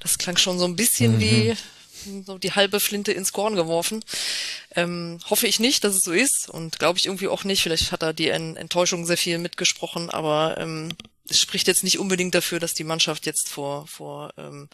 Das 0.00 0.18
klang 0.18 0.36
schon 0.36 0.58
so 0.58 0.64
ein 0.64 0.76
bisschen 0.76 1.16
mhm. 1.16 1.20
wie 1.20 1.56
so 2.24 2.38
die 2.38 2.52
halbe 2.52 2.80
Flinte 2.80 3.12
ins 3.12 3.32
Korn 3.32 3.54
geworfen. 3.54 4.04
Ähm, 4.74 5.18
hoffe 5.28 5.46
ich 5.46 5.60
nicht, 5.60 5.84
dass 5.84 5.94
es 5.94 6.04
so 6.04 6.12
ist 6.12 6.48
und 6.48 6.78
glaube 6.78 6.98
ich 6.98 7.06
irgendwie 7.06 7.28
auch 7.28 7.44
nicht. 7.44 7.62
Vielleicht 7.62 7.92
hat 7.92 8.02
da 8.02 8.12
die 8.12 8.28
Enttäuschung 8.28 9.06
sehr 9.06 9.16
viel 9.16 9.38
mitgesprochen, 9.38 10.10
aber 10.10 10.56
ähm, 10.58 10.90
es 11.28 11.40
spricht 11.40 11.66
jetzt 11.66 11.84
nicht 11.84 11.98
unbedingt 11.98 12.34
dafür, 12.34 12.58
dass 12.58 12.74
die 12.74 12.84
Mannschaft 12.84 13.26
jetzt 13.26 13.48
vor, 13.48 13.86
vor 13.86 14.32
ähm, 14.36 14.68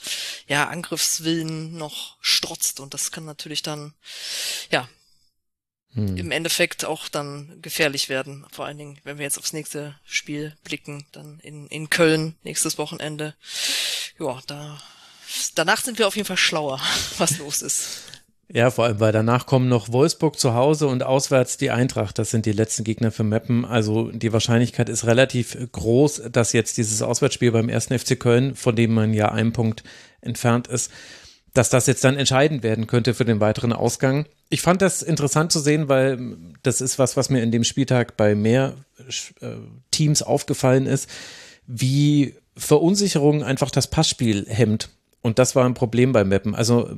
ja, 0.47 0.69
Angriffswillen 0.69 1.77
noch 1.77 2.17
strotzt. 2.21 2.81
Und 2.81 2.95
das 2.95 3.11
kann 3.11 3.25
natürlich 3.25 3.63
dann, 3.63 3.95
ja, 4.71 4.89
hm. 5.93 6.17
im 6.17 6.31
Endeffekt 6.31 6.85
auch 6.85 7.09
dann 7.09 7.61
gefährlich 7.61 8.09
werden. 8.09 8.47
Vor 8.53 8.67
allen 8.67 8.79
Dingen, 8.79 9.01
wenn 9.05 9.19
wir 9.19 9.25
jetzt 9.25 9.39
aufs 9.39 9.53
nächste 9.53 9.99
Spiel 10.05 10.57
blicken, 10.65 11.07
dann 11.13 11.41
in, 11.41 11.67
in 11.69 11.91
Köln 11.91 12.37
nächstes 12.43 12.79
Wochenende. 12.79 13.35
Ja, 14.19 14.41
da 14.47 14.81
danach 15.55 15.83
sind 15.83 15.99
wir 15.99 16.07
auf 16.07 16.17
jeden 16.17 16.27
Fall 16.27 16.37
schlauer, 16.37 16.81
was 17.19 17.39
los 17.39 17.63
ist. 17.63 18.03
Ja, 18.53 18.71
vor 18.71 18.85
allem, 18.85 19.01
weil 19.01 19.13
danach 19.13 19.47
kommen 19.47 19.69
noch 19.69 19.91
Wolfsburg 19.91 20.39
zu 20.39 20.55
Hause 20.55 20.87
und 20.87 21.03
auswärts 21.03 21.57
die 21.57 21.71
Eintracht. 21.71 22.19
Das 22.19 22.31
sind 22.31 22.47
die 22.47 22.53
letzten 22.53 22.85
Gegner 22.85 23.11
für 23.11 23.25
Meppen. 23.25 23.65
Also 23.65 24.11
die 24.11 24.33
Wahrscheinlichkeit 24.33 24.89
ist 24.89 25.07
relativ 25.07 25.57
groß, 25.73 26.25
dass 26.31 26.53
jetzt 26.53 26.77
dieses 26.77 27.01
Auswärtsspiel 27.01 27.53
beim 27.53 27.69
ersten 27.69 27.99
FC 27.99 28.19
Köln, 28.21 28.55
von 28.55 28.77
dem 28.77 28.93
man 28.93 29.15
ja 29.15 29.33
einen 29.33 29.53
Punkt 29.53 29.83
entfernt 30.21 30.69
ist, 30.69 30.91
dass 31.55 31.71
das 31.71 31.87
jetzt 31.87 32.05
dann 32.05 32.17
entscheidend 32.17 32.63
werden 32.63 32.87
könnte 32.87 33.15
für 33.15 33.25
den 33.25 33.41
weiteren 33.41 33.73
Ausgang. 33.73 34.27
Ich 34.51 34.61
fand 34.61 34.83
das 34.83 35.03
interessant 35.03 35.51
zu 35.51 35.61
sehen, 35.61 35.89
weil 35.89 36.37
das 36.63 36.81
ist 36.81 36.99
was, 36.99 37.17
was 37.17 37.31
mir 37.31 37.43
in 37.43 37.53
dem 37.53 37.65
Spieltag 37.65 38.17
bei 38.17 38.35
mehr 38.35 38.75
äh, 39.41 39.53
Teams 39.91 40.23
aufgefallen 40.23 40.87
ist, 40.87 41.09
wie 41.67 42.35
Verunsicherung 42.57 43.43
einfach 43.43 43.71
das 43.71 43.89
Passspiel 43.89 44.47
hemmt. 44.49 44.91
Und 45.23 45.39
das 45.39 45.57
war 45.57 45.65
ein 45.65 45.75
Problem 45.75 46.13
bei 46.13 46.25
Meppen. 46.25 46.55
Also 46.55 46.91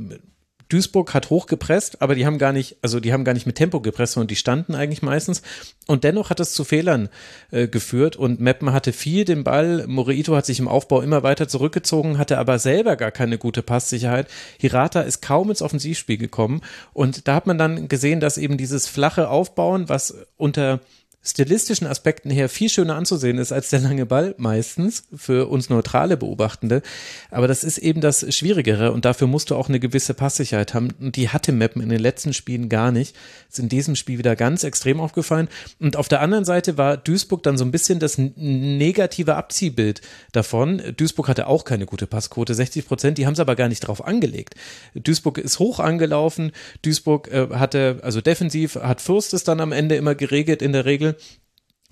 Duisburg 0.68 1.14
hat 1.14 1.30
hochgepresst, 1.30 2.02
aber 2.02 2.14
die 2.14 2.26
haben 2.26 2.38
gar 2.38 2.52
nicht, 2.52 2.76
also 2.82 3.00
die 3.00 3.12
haben 3.12 3.24
gar 3.24 3.34
nicht 3.34 3.46
mit 3.46 3.56
Tempo 3.56 3.80
gepresst, 3.80 4.14
sondern 4.14 4.28
die 4.28 4.36
standen 4.36 4.74
eigentlich 4.74 5.02
meistens. 5.02 5.42
Und 5.86 6.04
dennoch 6.04 6.30
hat 6.30 6.40
es 6.40 6.52
zu 6.52 6.64
Fehlern 6.64 7.08
äh, 7.50 7.68
geführt 7.68 8.16
und 8.16 8.40
Meppen 8.40 8.72
hatte 8.72 8.92
viel 8.92 9.24
den 9.24 9.44
Ball. 9.44 9.86
Morito 9.86 10.34
hat 10.34 10.46
sich 10.46 10.58
im 10.58 10.68
Aufbau 10.68 11.00
immer 11.00 11.22
weiter 11.22 11.46
zurückgezogen, 11.46 12.18
hatte 12.18 12.38
aber 12.38 12.58
selber 12.58 12.96
gar 12.96 13.12
keine 13.12 13.38
gute 13.38 13.62
Passsicherheit. 13.62 14.28
Hirata 14.58 15.02
ist 15.02 15.22
kaum 15.22 15.50
ins 15.50 15.62
Offensivspiel 15.62 16.18
gekommen 16.18 16.62
und 16.92 17.28
da 17.28 17.36
hat 17.36 17.46
man 17.46 17.58
dann 17.58 17.88
gesehen, 17.88 18.20
dass 18.20 18.38
eben 18.38 18.56
dieses 18.56 18.88
flache 18.88 19.28
Aufbauen, 19.28 19.88
was 19.88 20.14
unter 20.36 20.80
stilistischen 21.26 21.86
Aspekten 21.86 22.30
her 22.30 22.48
viel 22.48 22.68
schöner 22.68 22.94
anzusehen 22.96 23.38
ist 23.38 23.52
als 23.52 23.70
der 23.70 23.80
lange 23.80 24.06
Ball 24.06 24.34
meistens 24.38 25.04
für 25.14 25.48
uns 25.48 25.68
neutrale 25.68 26.16
Beobachtende. 26.16 26.82
Aber 27.30 27.48
das 27.48 27.64
ist 27.64 27.78
eben 27.78 28.00
das 28.00 28.34
Schwierigere 28.34 28.92
und 28.92 29.04
dafür 29.04 29.26
musst 29.26 29.50
du 29.50 29.56
auch 29.56 29.68
eine 29.68 29.80
gewisse 29.80 30.14
Passsicherheit 30.14 30.74
haben. 30.74 30.90
Und 31.00 31.16
die 31.16 31.28
hatte 31.28 31.52
Meppen 31.52 31.82
in 31.82 31.88
den 31.88 32.00
letzten 32.00 32.32
Spielen 32.32 32.68
gar 32.68 32.92
nicht. 32.92 33.16
Ist 33.48 33.58
in 33.58 33.68
diesem 33.68 33.96
Spiel 33.96 34.18
wieder 34.18 34.36
ganz 34.36 34.64
extrem 34.64 35.00
aufgefallen. 35.00 35.48
Und 35.80 35.96
auf 35.96 36.08
der 36.08 36.20
anderen 36.20 36.44
Seite 36.44 36.78
war 36.78 36.96
Duisburg 36.96 37.42
dann 37.42 37.58
so 37.58 37.64
ein 37.64 37.70
bisschen 37.70 37.98
das 37.98 38.18
negative 38.18 39.34
Abziehbild 39.34 40.00
davon. 40.32 40.82
Duisburg 40.96 41.28
hatte 41.28 41.46
auch 41.46 41.64
keine 41.64 41.86
gute 41.86 42.06
Passquote, 42.06 42.54
60 42.54 42.86
Prozent. 42.86 43.18
Die 43.18 43.26
haben 43.26 43.34
es 43.34 43.40
aber 43.40 43.56
gar 43.56 43.68
nicht 43.68 43.80
drauf 43.80 44.04
angelegt. 44.04 44.54
Duisburg 44.94 45.38
ist 45.38 45.58
hoch 45.58 45.80
angelaufen. 45.80 46.52
Duisburg 46.82 47.28
äh, 47.28 47.48
hatte, 47.52 47.98
also 48.02 48.20
defensiv 48.20 48.76
hat 48.76 49.00
Fürst 49.00 49.34
es 49.34 49.44
dann 49.44 49.60
am 49.60 49.72
Ende 49.72 49.96
immer 49.96 50.14
geregelt 50.14 50.62
in 50.62 50.72
der 50.72 50.84
Regel. 50.84 51.15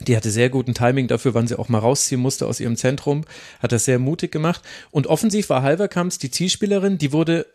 Die 0.00 0.16
hatte 0.16 0.30
sehr 0.30 0.50
guten 0.50 0.74
Timing 0.74 1.06
dafür, 1.06 1.34
wann 1.34 1.46
sie 1.46 1.58
auch 1.58 1.68
mal 1.68 1.78
rausziehen 1.78 2.20
musste 2.20 2.46
aus 2.46 2.60
ihrem 2.60 2.76
Zentrum, 2.76 3.24
hat 3.60 3.72
das 3.72 3.84
sehr 3.84 3.98
mutig 3.98 4.32
gemacht. 4.32 4.62
Und 4.90 5.06
offensiv 5.06 5.50
war 5.50 5.62
Halverkamps 5.62 6.18
die 6.18 6.30
Zielspielerin, 6.30 6.98
die 6.98 7.12
wurde 7.12 7.46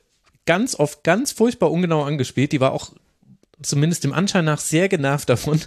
ganz 0.46 0.74
oft 0.76 1.04
ganz 1.04 1.32
furchtbar 1.32 1.70
ungenau 1.70 2.04
angespielt. 2.04 2.52
Die 2.54 2.62
war 2.62 2.72
auch 2.72 2.94
zumindest 3.62 4.04
dem 4.04 4.14
Anschein 4.14 4.46
nach 4.46 4.60
sehr 4.60 4.90
genervt 4.90 5.30
davon, 5.30 5.60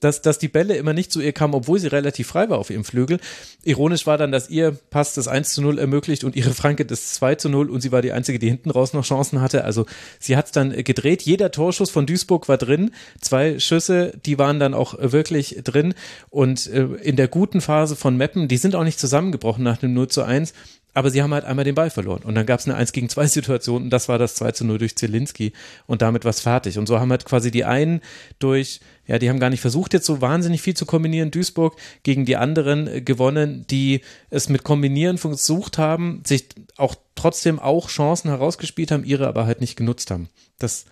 dass, 0.00 0.22
dass 0.22 0.38
die 0.38 0.48
Bälle 0.48 0.76
immer 0.76 0.92
nicht 0.92 1.12
zu 1.12 1.20
ihr 1.20 1.32
kamen, 1.32 1.54
obwohl 1.54 1.78
sie 1.78 1.88
relativ 1.88 2.28
frei 2.28 2.48
war 2.48 2.58
auf 2.58 2.70
ihrem 2.70 2.84
Flügel. 2.84 3.18
Ironisch 3.62 4.06
war 4.06 4.18
dann, 4.18 4.32
dass 4.32 4.50
ihr 4.50 4.72
Pass 4.90 5.14
das 5.14 5.28
1 5.28 5.54
zu 5.54 5.62
0 5.62 5.78
ermöglicht 5.78 6.24
und 6.24 6.36
ihre 6.36 6.54
Franke 6.54 6.84
das 6.84 7.14
2 7.14 7.36
zu 7.36 7.48
0 7.48 7.70
und 7.70 7.80
sie 7.80 7.92
war 7.92 8.02
die 8.02 8.12
Einzige, 8.12 8.38
die 8.38 8.48
hinten 8.48 8.70
raus 8.70 8.92
noch 8.92 9.04
Chancen 9.04 9.40
hatte. 9.40 9.64
Also 9.64 9.86
sie 10.18 10.36
hat 10.36 10.46
es 10.46 10.52
dann 10.52 10.70
gedreht. 10.84 11.22
Jeder 11.22 11.50
Torschuss 11.50 11.90
von 11.90 12.06
Duisburg 12.06 12.48
war 12.48 12.58
drin. 12.58 12.90
Zwei 13.20 13.58
Schüsse, 13.58 14.12
die 14.24 14.38
waren 14.38 14.58
dann 14.58 14.74
auch 14.74 14.94
wirklich 14.98 15.60
drin. 15.64 15.94
Und 16.30 16.66
äh, 16.66 16.84
in 17.02 17.16
der 17.16 17.28
guten 17.28 17.60
Phase 17.60 17.96
von 17.96 18.16
Meppen, 18.16 18.48
die 18.48 18.56
sind 18.56 18.74
auch 18.74 18.84
nicht 18.84 18.98
zusammengebrochen 18.98 19.64
nach 19.64 19.78
dem 19.78 19.94
0 19.94 20.08
zu 20.08 20.22
1, 20.22 20.54
aber 20.94 21.10
sie 21.10 21.22
haben 21.22 21.34
halt 21.34 21.44
einmal 21.44 21.64
den 21.64 21.74
Ball 21.74 21.90
verloren. 21.90 22.22
Und 22.22 22.36
dann 22.36 22.46
gab 22.46 22.60
es 22.60 22.66
eine 22.66 22.76
1 22.76 22.92
gegen 22.92 23.08
2 23.08 23.26
Situation 23.26 23.82
und 23.82 23.90
das 23.90 24.08
war 24.08 24.18
das 24.18 24.36
2 24.36 24.52
zu 24.52 24.64
0 24.64 24.78
durch 24.78 24.96
Zielinski 24.96 25.52
und 25.86 26.02
damit 26.02 26.24
war 26.24 26.30
es 26.30 26.40
fertig. 26.40 26.78
Und 26.78 26.86
so 26.86 27.00
haben 27.00 27.10
halt 27.10 27.24
quasi 27.24 27.50
die 27.50 27.64
einen 27.64 28.00
durch, 28.38 28.80
ja, 29.06 29.18
die 29.18 29.28
haben 29.28 29.40
gar 29.40 29.50
nicht 29.50 29.60
versucht, 29.60 29.92
jetzt 29.92 30.06
so 30.06 30.20
wahnsinnig 30.20 30.62
viel 30.62 30.74
zu 30.74 30.86
kombinieren, 30.86 31.32
Duisburg, 31.32 31.76
gegen 32.04 32.24
die 32.24 32.36
anderen 32.36 32.86
äh, 32.86 33.00
gewonnen, 33.02 33.66
die 33.68 34.00
es 34.30 34.48
mit 34.48 34.62
Kombinieren 34.62 35.18
versucht 35.18 35.76
haben, 35.78 36.22
sich 36.24 36.46
auch 36.76 36.94
trotzdem 37.16 37.58
auch 37.58 37.88
Chancen 37.88 38.30
herausgespielt 38.30 38.92
haben, 38.92 39.04
ihre 39.04 39.26
aber 39.26 39.46
halt 39.46 39.60
nicht 39.60 39.76
genutzt 39.76 40.10
haben. 40.10 40.28
Das 40.58 40.84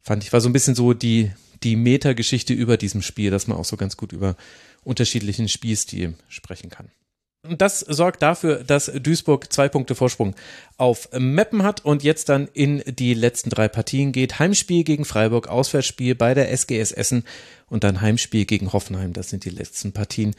fand 0.00 0.24
ich, 0.24 0.32
war 0.32 0.40
so 0.40 0.48
ein 0.48 0.54
bisschen 0.54 0.74
so 0.74 0.94
die, 0.94 1.30
die 1.62 1.76
Metageschichte 1.76 2.54
über 2.54 2.78
diesem 2.78 3.02
Spiel, 3.02 3.30
dass 3.30 3.46
man 3.46 3.58
auch 3.58 3.64
so 3.64 3.76
ganz 3.76 3.96
gut 3.96 4.12
über 4.12 4.36
unterschiedlichen 4.82 5.48
Spielstil 5.48 6.14
sprechen 6.28 6.70
kann. 6.70 6.90
Das 7.48 7.80
sorgt 7.80 8.22
dafür, 8.22 8.62
dass 8.62 8.86
Duisburg 8.86 9.52
zwei 9.52 9.68
Punkte 9.68 9.96
Vorsprung 9.96 10.36
auf 10.76 11.08
Meppen 11.12 11.64
hat 11.64 11.84
und 11.84 12.04
jetzt 12.04 12.28
dann 12.28 12.48
in 12.52 12.84
die 12.86 13.14
letzten 13.14 13.50
drei 13.50 13.66
Partien 13.66 14.12
geht. 14.12 14.38
Heimspiel 14.38 14.84
gegen 14.84 15.04
Freiburg, 15.04 15.48
Auswärtsspiel 15.48 16.14
bei 16.14 16.34
der 16.34 16.52
SGS 16.52 16.92
Essen 16.92 17.24
und 17.68 17.82
dann 17.82 18.00
Heimspiel 18.00 18.44
gegen 18.44 18.72
Hoffenheim. 18.72 19.12
Das 19.12 19.30
sind 19.30 19.44
die 19.44 19.50
letzten 19.50 19.92
Partien 19.92 20.36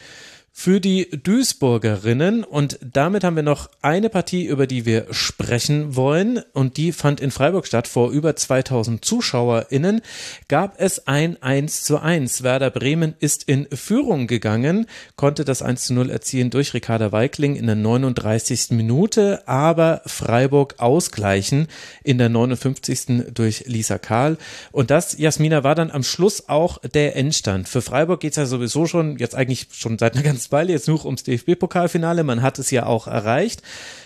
für 0.55 0.79
die 0.79 1.09
Duisburgerinnen. 1.09 2.43
Und 2.43 2.77
damit 2.81 3.23
haben 3.23 3.35
wir 3.35 3.43
noch 3.43 3.69
eine 3.81 4.09
Partie, 4.09 4.45
über 4.45 4.67
die 4.67 4.85
wir 4.85 5.07
sprechen 5.09 5.95
wollen. 5.95 6.41
Und 6.53 6.77
die 6.77 6.91
fand 6.91 7.19
in 7.19 7.31
Freiburg 7.31 7.65
statt. 7.65 7.87
Vor 7.87 8.11
über 8.11 8.35
2000 8.35 9.03
ZuschauerInnen 9.03 10.01
gab 10.47 10.79
es 10.79 11.07
ein 11.07 11.41
1 11.41 11.83
zu 11.83 11.99
1. 11.99 12.43
Werder 12.43 12.69
Bremen 12.69 13.15
ist 13.19 13.43
in 13.43 13.67
Führung 13.73 14.27
gegangen, 14.27 14.85
konnte 15.15 15.43
das 15.43 15.63
1 15.63 15.85
zu 15.85 15.95
0 15.95 16.11
erzielen 16.11 16.51
durch 16.51 16.75
Ricarda 16.75 17.11
Weikling 17.11 17.55
in 17.55 17.65
der 17.65 17.75
39. 17.75 18.71
Minute, 18.71 19.47
aber 19.47 20.03
Freiburg 20.05 20.75
ausgleichen 20.77 21.67
in 22.03 22.19
der 22.19 22.29
59. 22.29 23.33
durch 23.33 23.65
Lisa 23.65 23.97
Kahl. 23.97 24.37
Und 24.71 24.91
das, 24.91 25.17
Jasmina, 25.17 25.63
war 25.63 25.73
dann 25.73 25.89
am 25.89 26.03
Schluss 26.03 26.47
auch 26.47 26.77
der 26.77 27.15
Endstand. 27.15 27.67
Für 27.67 27.81
Freiburg 27.81 28.19
geht's 28.19 28.37
ja 28.37 28.45
sowieso 28.45 28.85
schon, 28.85 29.17
jetzt 29.17 29.33
eigentlich 29.33 29.67
schon 29.71 29.97
seit 29.97 30.13
einer 30.13 30.23
ganzen 30.23 30.42
Weile 30.51 30.73
jetzt 30.73 30.87
nur 30.87 31.05
ums 31.05 31.23
DFB-Pokalfinale. 31.23 32.23
Man 32.23 32.41
hat 32.41 32.59
es 32.59 32.71
ja 32.71 32.85
auch 32.85 33.07
erreicht. 33.07 33.61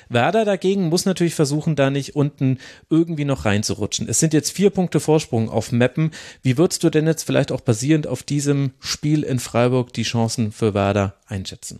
Werder 0.09 0.45
dagegen 0.45 0.89
muss 0.89 1.05
natürlich 1.05 1.35
versuchen, 1.35 1.75
da 1.75 1.89
nicht 1.89 2.15
unten 2.15 2.59
irgendwie 2.89 3.25
noch 3.25 3.45
reinzurutschen. 3.45 4.07
Es 4.07 4.19
sind 4.19 4.33
jetzt 4.33 4.51
vier 4.51 4.69
Punkte 4.69 4.99
Vorsprung 4.99 5.49
auf 5.49 5.71
Meppen. 5.71 6.11
Wie 6.41 6.57
würdest 6.57 6.83
du 6.83 6.89
denn 6.89 7.07
jetzt 7.07 7.23
vielleicht 7.23 7.51
auch 7.51 7.61
basierend 7.61 8.07
auf 8.07 8.23
diesem 8.23 8.71
Spiel 8.79 9.23
in 9.23 9.39
Freiburg 9.39 9.93
die 9.93 10.03
Chancen 10.03 10.51
für 10.51 10.73
Werder 10.73 11.15
einschätzen? 11.27 11.79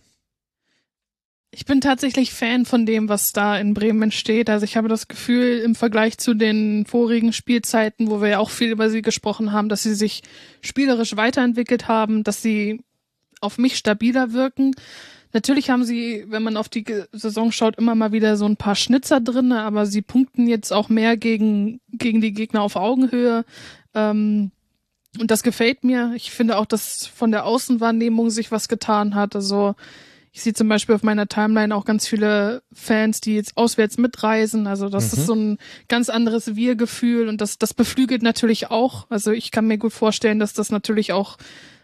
Ich 1.50 1.64
bin 1.64 1.80
tatsächlich 1.80 2.32
Fan 2.34 2.66
von 2.66 2.84
dem, 2.84 3.08
was 3.08 3.32
da 3.32 3.58
in 3.58 3.72
Bremen 3.72 4.02
entsteht. 4.02 4.50
Also 4.50 4.64
ich 4.64 4.76
habe 4.76 4.88
das 4.88 5.08
Gefühl, 5.08 5.60
im 5.60 5.74
Vergleich 5.74 6.18
zu 6.18 6.34
den 6.34 6.84
vorigen 6.84 7.32
Spielzeiten, 7.32 8.10
wo 8.10 8.20
wir 8.20 8.28
ja 8.28 8.38
auch 8.38 8.50
viel 8.50 8.70
über 8.70 8.90
sie 8.90 9.00
gesprochen 9.00 9.52
haben, 9.52 9.70
dass 9.70 9.82
sie 9.82 9.94
sich 9.94 10.22
spielerisch 10.60 11.16
weiterentwickelt 11.16 11.88
haben, 11.88 12.22
dass 12.22 12.42
sie 12.42 12.82
auf 13.40 13.58
mich 13.58 13.76
stabiler 13.76 14.32
wirken. 14.32 14.74
Natürlich 15.32 15.68
haben 15.68 15.84
sie, 15.84 16.24
wenn 16.28 16.42
man 16.42 16.56
auf 16.56 16.68
die 16.68 16.84
Saison 17.12 17.52
schaut, 17.52 17.76
immer 17.76 17.94
mal 17.94 18.12
wieder 18.12 18.36
so 18.36 18.46
ein 18.46 18.56
paar 18.56 18.74
Schnitzer 18.74 19.20
drin, 19.20 19.52
aber 19.52 19.84
sie 19.84 20.00
punkten 20.00 20.46
jetzt 20.48 20.72
auch 20.72 20.88
mehr 20.88 21.16
gegen, 21.16 21.80
gegen 21.92 22.20
die 22.20 22.32
Gegner 22.32 22.62
auf 22.62 22.76
Augenhöhe. 22.76 23.44
Ähm, 23.94 24.50
und 25.18 25.30
das 25.30 25.42
gefällt 25.42 25.84
mir. 25.84 26.12
Ich 26.16 26.30
finde 26.30 26.56
auch, 26.56 26.66
dass 26.66 27.06
von 27.06 27.30
der 27.30 27.44
Außenwahrnehmung 27.44 28.30
sich 28.30 28.50
was 28.50 28.68
getan 28.68 29.14
hat. 29.14 29.34
Also 29.34 29.74
ich 30.32 30.42
sehe 30.42 30.52
zum 30.52 30.68
Beispiel 30.68 30.94
auf 30.94 31.02
meiner 31.02 31.26
Timeline 31.26 31.74
auch 31.74 31.84
ganz 31.84 32.06
viele 32.06 32.62
Fans, 32.72 33.20
die 33.20 33.34
jetzt 33.34 33.56
auswärts 33.56 33.98
mitreisen. 33.98 34.66
Also 34.66 34.88
das 34.88 35.12
mhm. 35.12 35.18
ist 35.18 35.26
so 35.26 35.34
ein 35.34 35.58
ganz 35.88 36.08
anderes 36.08 36.54
Wir-Gefühl 36.54 37.28
und 37.28 37.40
das, 37.40 37.58
das 37.58 37.74
beflügelt 37.74 38.22
natürlich 38.22 38.70
auch. 38.70 39.06
Also 39.10 39.32
ich 39.32 39.50
kann 39.50 39.66
mir 39.66 39.78
gut 39.78 39.92
vorstellen, 39.92 40.38
dass 40.38 40.52
das 40.52 40.70
natürlich 40.70 41.12
auch 41.12 41.38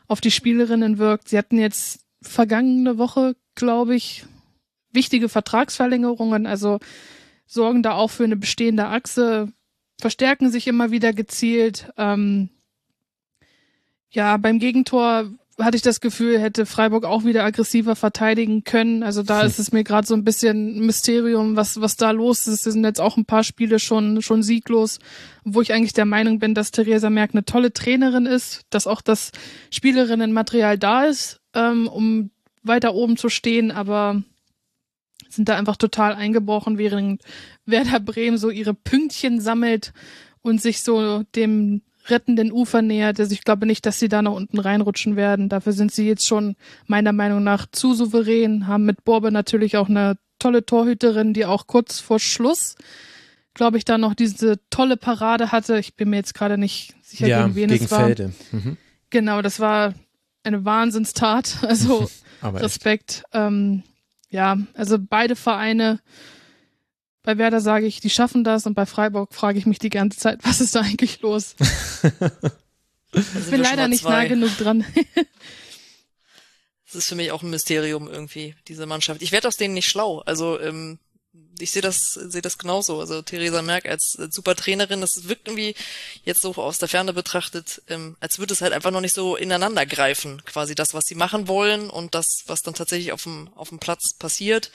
auf 0.07 0.21
die 0.21 0.31
Spielerinnen 0.31 0.99
wirkt. 0.99 1.29
Sie 1.29 1.39
hatten 1.39 1.59
jetzt 1.59 2.01
vergangene 2.23 2.99
Woche, 2.99 3.37
glaube 3.55 3.95
ich, 3.95 4.25
wichtige 4.93 5.29
Vertragsverlängerungen, 5.29 6.47
also 6.47 6.79
sorgen 7.47 7.83
da 7.83 7.93
auch 7.93 8.11
für 8.11 8.25
eine 8.25 8.37
bestehende 8.37 8.87
Achse, 8.87 9.53
verstärken 10.01 10.51
sich 10.51 10.67
immer 10.67 10.91
wieder 10.91 11.13
gezielt. 11.13 11.93
Ähm, 11.97 12.49
ja, 14.11 14.37
beim 14.37 14.59
Gegentor 14.59 15.31
hatte 15.59 15.77
ich 15.77 15.83
das 15.83 16.01
Gefühl, 16.01 16.41
hätte 16.41 16.67
Freiburg 16.67 17.05
auch 17.05 17.25
wieder 17.25 17.45
aggressiver 17.45 17.95
verteidigen 17.95 18.65
können. 18.65 19.03
Also 19.03 19.23
da 19.23 19.41
hm. 19.41 19.47
ist 19.47 19.59
es 19.59 19.73
mir 19.73 19.85
gerade 19.85 20.07
so 20.07 20.15
ein 20.15 20.25
bisschen 20.25 20.85
Mysterium, 20.85 21.57
was, 21.57 21.81
was 21.81 21.97
da 21.97 22.11
los 22.11 22.47
ist. 22.47 22.67
Es 22.67 22.73
sind 22.73 22.85
jetzt 22.85 23.01
auch 23.01 23.17
ein 23.17 23.25
paar 23.25 23.45
Spiele 23.45 23.79
schon, 23.79 24.21
schon 24.21 24.43
sieglos, 24.43 24.99
wo 25.45 25.61
ich 25.61 25.73
eigentlich 25.73 25.93
der 25.93 26.07
Meinung 26.07 26.39
bin, 26.39 26.55
dass 26.55 26.73
Theresa 26.73 27.09
Merck 27.11 27.31
eine 27.33 27.45
tolle 27.45 27.73
Trainerin 27.73 28.27
ist, 28.27 28.63
dass 28.71 28.87
auch 28.87 29.01
das 29.01 29.31
Spielerinnenmaterial 29.71 30.79
da 30.79 31.05
ist, 31.05 31.41
ähm, 31.55 31.87
um 31.87 32.31
weiter 32.63 32.95
oben 32.95 33.17
zu 33.17 33.29
stehen, 33.29 33.71
aber 33.71 34.23
sind 35.29 35.49
da 35.49 35.57
einfach 35.57 35.77
total 35.77 36.15
eingebrochen, 36.15 36.79
während 36.79 37.23
Werder 37.67 38.01
Bremen 38.01 38.39
so 38.39 38.51
ihre 38.51 38.75
Pünktchen 38.75 39.41
sammelt 39.41 39.93
und 40.43 40.61
sich 40.61 40.83
so 40.83 41.23
dem 41.35 41.83
rettenden 42.09 42.53
Ufer 42.53 42.83
nähert. 42.83 43.19
Also 43.19 43.33
ich 43.33 43.45
glaube 43.45 43.67
nicht, 43.67 43.87
dass 43.87 43.99
sie 43.99 44.09
da 44.09 44.23
nach 44.23 44.33
unten 44.33 44.59
reinrutschen 44.59 45.17
werden. 45.17 45.49
Dafür 45.49 45.73
sind 45.73 45.93
sie 45.93 46.07
jetzt 46.07 46.27
schon 46.27 46.57
meiner 46.87 47.13
Meinung 47.13 47.43
nach 47.43 47.67
zu 47.71 47.95
souverän, 47.95 48.67
haben 48.67 48.85
mit 48.85 49.05
Borbe 49.05 49.33
natürlich 49.33 49.77
auch 49.77 49.89
eine 49.89 50.17
tolle 50.39 50.67
Torhüterin, 50.67 51.33
die 51.33 51.47
auch 51.47 51.67
kurz 51.67 52.01
vor 52.01 52.21
Schluss, 52.21 52.77
glaube 53.55 53.79
ich, 53.79 53.85
da 53.85 53.99
noch 53.99 54.15
diese 54.15 54.59
tolle 54.71 54.97
Parade 54.97 55.53
hatte. 55.53 55.79
Ich 55.79 55.95
bin 55.95 56.11
mir 56.11 56.17
jetzt 56.17 56.35
gerade 56.35 56.59
nicht 56.59 56.95
sicher, 57.03 57.27
ja, 57.27 57.43
gegen 57.43 57.55
wen 57.55 57.69
gegen 57.69 57.85
es 57.85 57.91
war. 57.91 58.01
Felde. 58.01 58.33
Mhm. 58.53 58.77
Genau, 59.11 59.43
das 59.43 59.61
war 59.61 59.95
eine 60.43 60.65
Wahnsinnstat. 60.65 61.59
Also 61.63 62.09
Respekt. 62.43 63.25
Ähm, 63.33 63.85
ja, 64.29 64.59
also 64.75 64.99
beide 64.99 65.35
Vereine 65.35 66.01
bei 67.25 67.39
Werder 67.39 67.61
sage 67.61 67.87
ich, 67.87 68.01
die 68.01 68.11
schaffen 68.11 68.45
das 68.45 68.67
und 68.67 68.75
bei 68.75 68.87
Freiburg 68.87 69.35
frage 69.35 69.59
ich 69.59 69.67
mich 69.67 69.79
die 69.79 69.91
ganze 69.91 70.19
Zeit, 70.19 70.39
was 70.43 70.61
ist 70.61 70.75
da 70.75 70.83
eigentlich 70.83 71.23
los? 71.23 71.57
ich 73.13 73.51
bin 73.51 73.63
leider 73.63 73.89
nicht 73.89 74.05
nah 74.05 74.25
genug 74.27 74.57
dran. 74.59 74.85
das 76.85 76.95
ist 76.95 77.09
für 77.09 77.15
mich 77.15 77.33
auch 77.33 77.43
ein 77.43 77.51
Mysterium 77.51 78.09
irgendwie, 78.09 78.55
diese 78.69 78.85
Mannschaft. 78.85 79.23
Ich 79.23 79.33
werde 79.33 79.49
aus 79.49 79.57
denen 79.57 79.73
nicht 79.73 79.89
schlau. 79.89 80.21
Also 80.21 80.61
ähm, 80.61 80.99
ich 81.59 81.71
sehe 81.71 81.81
das, 81.81 82.13
sehe 82.13 82.43
das 82.43 82.59
genauso. 82.59 83.01
Also 83.01 83.23
Theresa 83.23 83.63
Merck 83.63 83.87
als, 83.87 84.17
als 84.19 84.35
super 84.35 84.55
Trainerin, 84.55 85.01
das 85.01 85.27
wirkt 85.27 85.49
irgendwie 85.49 85.75
jetzt 86.25 86.43
so 86.43 86.55
aus 86.57 86.79
der 86.79 86.89
Ferne 86.89 87.15
betrachtet, 87.15 87.81
ähm, 87.89 88.19
als 88.21 88.39
würde 88.39 88.53
es 88.53 88.61
halt 88.61 88.75
einfach 88.75 88.91
noch 88.91 89.01
nicht 89.01 89.15
so 89.15 89.35
ineinander 89.35 89.87
greifen. 89.87 90.43
Quasi 90.45 90.75
das, 90.75 90.93
was 90.93 91.05
sie 91.07 91.15
machen 91.15 91.49
wollen 91.49 91.89
und 91.89 92.15
das, 92.15 92.45
was 92.49 92.63
dann 92.63 92.75
tatsächlich 92.75 93.13
auf 93.13 93.23
dem, 93.23 93.49
auf 93.55 93.71
dem 93.71 93.79
Platz 93.79 94.13
passiert 94.13 94.71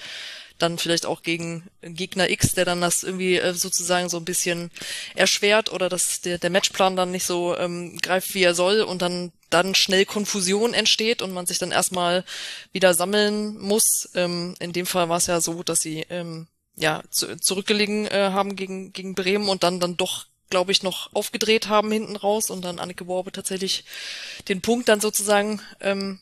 dann 0.59 0.77
vielleicht 0.77 1.05
auch 1.05 1.23
gegen 1.23 1.63
Gegner 1.81 2.29
X, 2.29 2.53
der 2.53 2.65
dann 2.65 2.81
das 2.81 3.03
irgendwie 3.03 3.37
äh, 3.37 3.53
sozusagen 3.53 4.09
so 4.09 4.17
ein 4.17 4.25
bisschen 4.25 4.71
erschwert 5.15 5.71
oder 5.71 5.89
dass 5.89 6.21
der, 6.21 6.37
der 6.37 6.49
Matchplan 6.49 6.95
dann 6.95 7.11
nicht 7.11 7.25
so 7.25 7.57
ähm, 7.57 7.97
greift, 7.97 8.33
wie 8.33 8.43
er 8.43 8.53
soll 8.53 8.81
und 8.81 9.01
dann 9.01 9.31
dann 9.49 9.73
schnell 9.73 10.05
Konfusion 10.05 10.75
entsteht 10.75 11.23
und 11.23 11.31
man 11.31 11.47
sich 11.47 11.57
dann 11.57 11.71
erstmal 11.71 12.23
wieder 12.71 12.93
sammeln 12.93 13.57
muss. 13.57 14.09
Ähm, 14.13 14.55
in 14.59 14.73
dem 14.73 14.85
Fall 14.85 15.09
war 15.09 15.17
es 15.17 15.25
ja 15.25 15.41
so, 15.41 15.63
dass 15.63 15.81
sie 15.81 16.05
ähm, 16.09 16.47
ja 16.75 17.01
zu, 17.09 17.35
zurückgelegen 17.37 18.05
äh, 18.07 18.29
haben 18.31 18.55
gegen 18.55 18.93
gegen 18.93 19.15
Bremen 19.15 19.49
und 19.49 19.63
dann 19.63 19.79
dann 19.79 19.97
doch 19.97 20.27
glaube 20.49 20.71
ich, 20.71 20.83
noch 20.83 21.13
aufgedreht 21.13 21.67
haben 21.67 21.91
hinten 21.91 22.15
raus 22.15 22.49
und 22.49 22.65
dann 22.65 22.79
Anneke 22.79 23.07
Worbe 23.07 23.31
tatsächlich 23.31 23.85
den 24.47 24.61
Punkt 24.61 24.89
dann 24.89 24.99
sozusagen 24.99 25.61
ähm, 25.79 26.19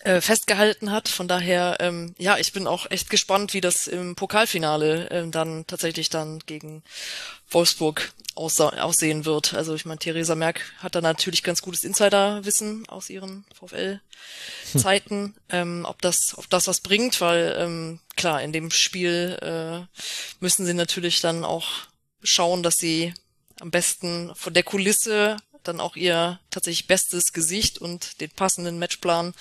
äh, 0.00 0.20
festgehalten 0.20 0.92
hat. 0.92 1.08
Von 1.08 1.28
daher, 1.28 1.76
ähm, 1.80 2.14
ja, 2.18 2.38
ich 2.38 2.52
bin 2.52 2.66
auch 2.66 2.90
echt 2.90 3.10
gespannt, 3.10 3.52
wie 3.54 3.60
das 3.60 3.86
im 3.86 4.14
Pokalfinale 4.14 5.08
ähm, 5.10 5.30
dann 5.32 5.66
tatsächlich 5.66 6.08
dann 6.08 6.38
gegen 6.46 6.82
Wolfsburg 7.50 8.12
aussehen 8.34 9.24
wird. 9.24 9.54
Also 9.54 9.74
ich 9.74 9.84
meine, 9.84 9.98
Theresa 9.98 10.36
Merck 10.36 10.60
hat 10.78 10.94
da 10.94 11.00
natürlich 11.00 11.42
ganz 11.42 11.62
gutes 11.62 11.82
Insiderwissen 11.82 12.88
aus 12.88 13.10
ihren 13.10 13.44
VfL-Zeiten, 13.54 15.16
hm. 15.16 15.34
ähm, 15.50 15.84
ob 15.88 16.00
das, 16.02 16.38
ob 16.38 16.48
das 16.48 16.68
was 16.68 16.80
bringt, 16.80 17.20
weil 17.20 17.56
ähm, 17.58 17.98
klar, 18.16 18.40
in 18.42 18.52
dem 18.52 18.70
Spiel 18.70 19.36
äh, 19.42 19.86
müssen 20.38 20.64
sie 20.64 20.74
natürlich 20.74 21.20
dann 21.20 21.44
auch 21.44 21.66
schauen, 22.22 22.62
dass 22.62 22.76
sie 22.76 23.12
am 23.60 23.72
besten 23.72 24.32
von 24.36 24.54
der 24.54 24.62
Kulisse 24.62 25.36
dann 25.64 25.80
auch 25.80 25.96
ihr 25.96 26.40
tatsächlich 26.50 26.86
bestes 26.86 27.32
Gesicht 27.32 27.78
und 27.78 28.20
den 28.20 28.30
passenden 28.30 28.78
Matchplan 28.78 29.34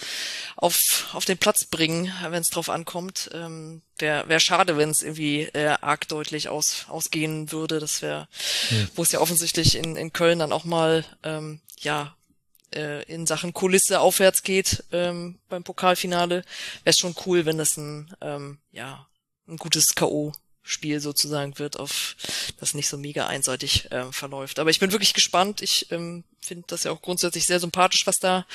auf, 0.55 1.09
auf 1.13 1.25
den 1.25 1.37
Platz 1.37 1.65
bringen, 1.65 2.11
wenn 2.29 2.41
es 2.41 2.49
drauf 2.49 2.69
ankommt. 2.69 3.29
Ähm, 3.33 3.81
wäre 3.97 4.27
wär 4.29 4.39
schade, 4.39 4.77
wenn 4.77 4.89
es 4.89 5.01
irgendwie 5.01 5.43
äh, 5.43 5.77
arg 5.81 6.07
deutlich 6.07 6.49
aus, 6.49 6.85
ausgehen 6.89 7.51
würde. 7.51 7.79
Das 7.79 8.01
wäre, 8.01 8.27
hm. 8.69 8.89
wo 8.95 9.03
es 9.03 9.11
ja 9.11 9.19
offensichtlich 9.19 9.75
in, 9.75 9.95
in 9.95 10.13
Köln 10.13 10.39
dann 10.39 10.53
auch 10.53 10.65
mal 10.65 11.05
ähm, 11.23 11.61
ja 11.79 12.15
äh, 12.73 13.03
in 13.03 13.25
Sachen 13.25 13.53
Kulisse 13.53 13.99
aufwärts 13.99 14.43
geht 14.43 14.83
ähm, 14.91 15.39
beim 15.49 15.63
Pokalfinale. 15.63 16.43
Wäre 16.83 16.95
schon 16.95 17.15
cool, 17.25 17.45
wenn 17.45 17.57
das 17.57 17.77
ein 17.77 18.13
ähm, 18.21 18.59
ja 18.71 19.07
ein 19.47 19.57
gutes 19.57 19.95
K.O. 19.95 20.33
Spiel 20.67 20.99
sozusagen 20.99 21.57
wird, 21.59 21.79
auf 21.79 22.15
das 22.59 22.73
nicht 22.73 22.89
so 22.89 22.97
mega 22.97 23.27
einseitig 23.27 23.91
äh, 23.91 24.11
verläuft. 24.11 24.59
Aber 24.59 24.69
ich 24.69 24.79
bin 24.79 24.91
wirklich 24.91 25.13
gespannt. 25.13 25.61
Ich 25.61 25.91
ähm, 25.91 26.23
finde 26.41 26.65
das 26.67 26.83
ja 26.83 26.91
auch 26.91 27.01
grundsätzlich 27.01 27.45
sehr 27.45 27.59
sympathisch, 27.59 28.05
was 28.05 28.19
da 28.19 28.45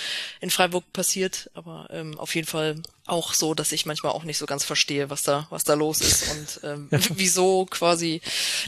in 0.40 0.50
Freiburg 0.50 0.92
passiert. 0.92 1.50
Aber 1.54 1.88
ähm, 1.90 2.18
auf 2.18 2.34
jeden 2.34 2.46
Fall 2.46 2.82
auch 3.06 3.34
so, 3.34 3.54
dass 3.54 3.72
ich 3.72 3.86
manchmal 3.86 4.12
auch 4.12 4.24
nicht 4.24 4.38
so 4.38 4.46
ganz 4.46 4.64
verstehe, 4.64 5.10
was 5.10 5.22
da, 5.22 5.46
was 5.50 5.64
da 5.64 5.74
los 5.74 6.00
ist 6.00 6.30
und 6.30 6.60
ähm, 6.64 6.88
wieso 7.14 7.66
quasi 7.66 8.20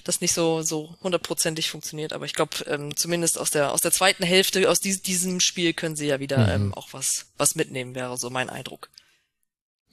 das 0.05 0.21
nicht 0.21 0.33
so 0.33 0.63
so 0.63 0.97
hundertprozentig 1.03 1.71
funktioniert. 1.71 2.13
Aber 2.13 2.25
ich 2.25 2.35
glaube, 2.35 2.57
ähm, 2.67 2.97
zumindest 2.97 3.39
aus 3.39 3.51
der 3.51 3.73
aus 3.73 3.81
der 3.81 3.93
zweiten 3.93 4.25
Hälfte 4.25 4.69
aus 4.69 4.81
dies, 4.81 5.03
diesem 5.03 5.41
Spiel 5.41 5.73
können 5.75 5.97
sie 5.97 6.07
ja 6.07 6.21
wieder 6.21 6.39
mhm. 6.39 6.67
ähm, 6.67 6.75
auch 6.75 6.89
was 6.93 7.27
was 7.37 7.55
mitnehmen, 7.55 7.95
wäre 7.95 8.17
so 8.17 8.31
mein 8.31 8.51
Eindruck. 8.51 8.89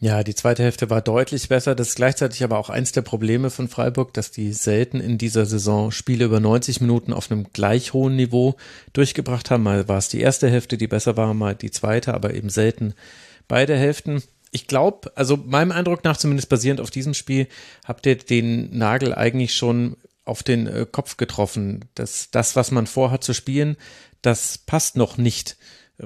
Ja, 0.03 0.23
die 0.23 0.33
zweite 0.33 0.63
Hälfte 0.63 0.89
war 0.89 1.03
deutlich 1.03 1.47
besser. 1.47 1.75
Das 1.75 1.89
ist 1.89 1.95
gleichzeitig 1.95 2.43
aber 2.43 2.57
auch 2.57 2.71
eins 2.71 2.91
der 2.91 3.03
Probleme 3.03 3.51
von 3.51 3.67
Freiburg, 3.67 4.15
dass 4.15 4.31
die 4.31 4.51
selten 4.51 4.99
in 4.99 5.19
dieser 5.19 5.45
Saison 5.45 5.91
Spiele 5.91 6.25
über 6.25 6.39
90 6.39 6.81
Minuten 6.81 7.13
auf 7.13 7.29
einem 7.29 7.53
gleich 7.53 7.93
hohen 7.93 8.15
Niveau 8.15 8.55
durchgebracht 8.93 9.51
haben. 9.51 9.61
Mal 9.61 9.87
war 9.87 9.99
es 9.99 10.09
die 10.09 10.19
erste 10.19 10.49
Hälfte, 10.49 10.75
die 10.79 10.87
besser 10.87 11.17
war, 11.17 11.35
mal 11.35 11.53
die 11.53 11.69
zweite, 11.69 12.15
aber 12.15 12.33
eben 12.33 12.49
selten 12.49 12.95
beide 13.47 13.77
Hälften. 13.77 14.23
Ich 14.49 14.65
glaube, 14.65 15.11
also 15.13 15.37
meinem 15.37 15.71
Eindruck 15.71 16.03
nach, 16.03 16.17
zumindest 16.17 16.49
basierend 16.49 16.81
auf 16.81 16.89
diesem 16.89 17.13
Spiel, 17.13 17.47
habt 17.85 18.07
ihr 18.07 18.17
den 18.17 18.75
Nagel 18.75 19.13
eigentlich 19.13 19.53
schon 19.53 19.97
auf 20.25 20.41
den 20.41 20.65
äh, 20.65 20.87
Kopf 20.91 21.17
getroffen. 21.17 21.85
Das, 21.93 22.31
das, 22.31 22.55
was 22.55 22.71
man 22.71 22.87
vorhat 22.87 23.23
zu 23.23 23.35
spielen, 23.35 23.77
das 24.23 24.57
passt 24.57 24.95
noch 24.95 25.17
nicht 25.17 25.57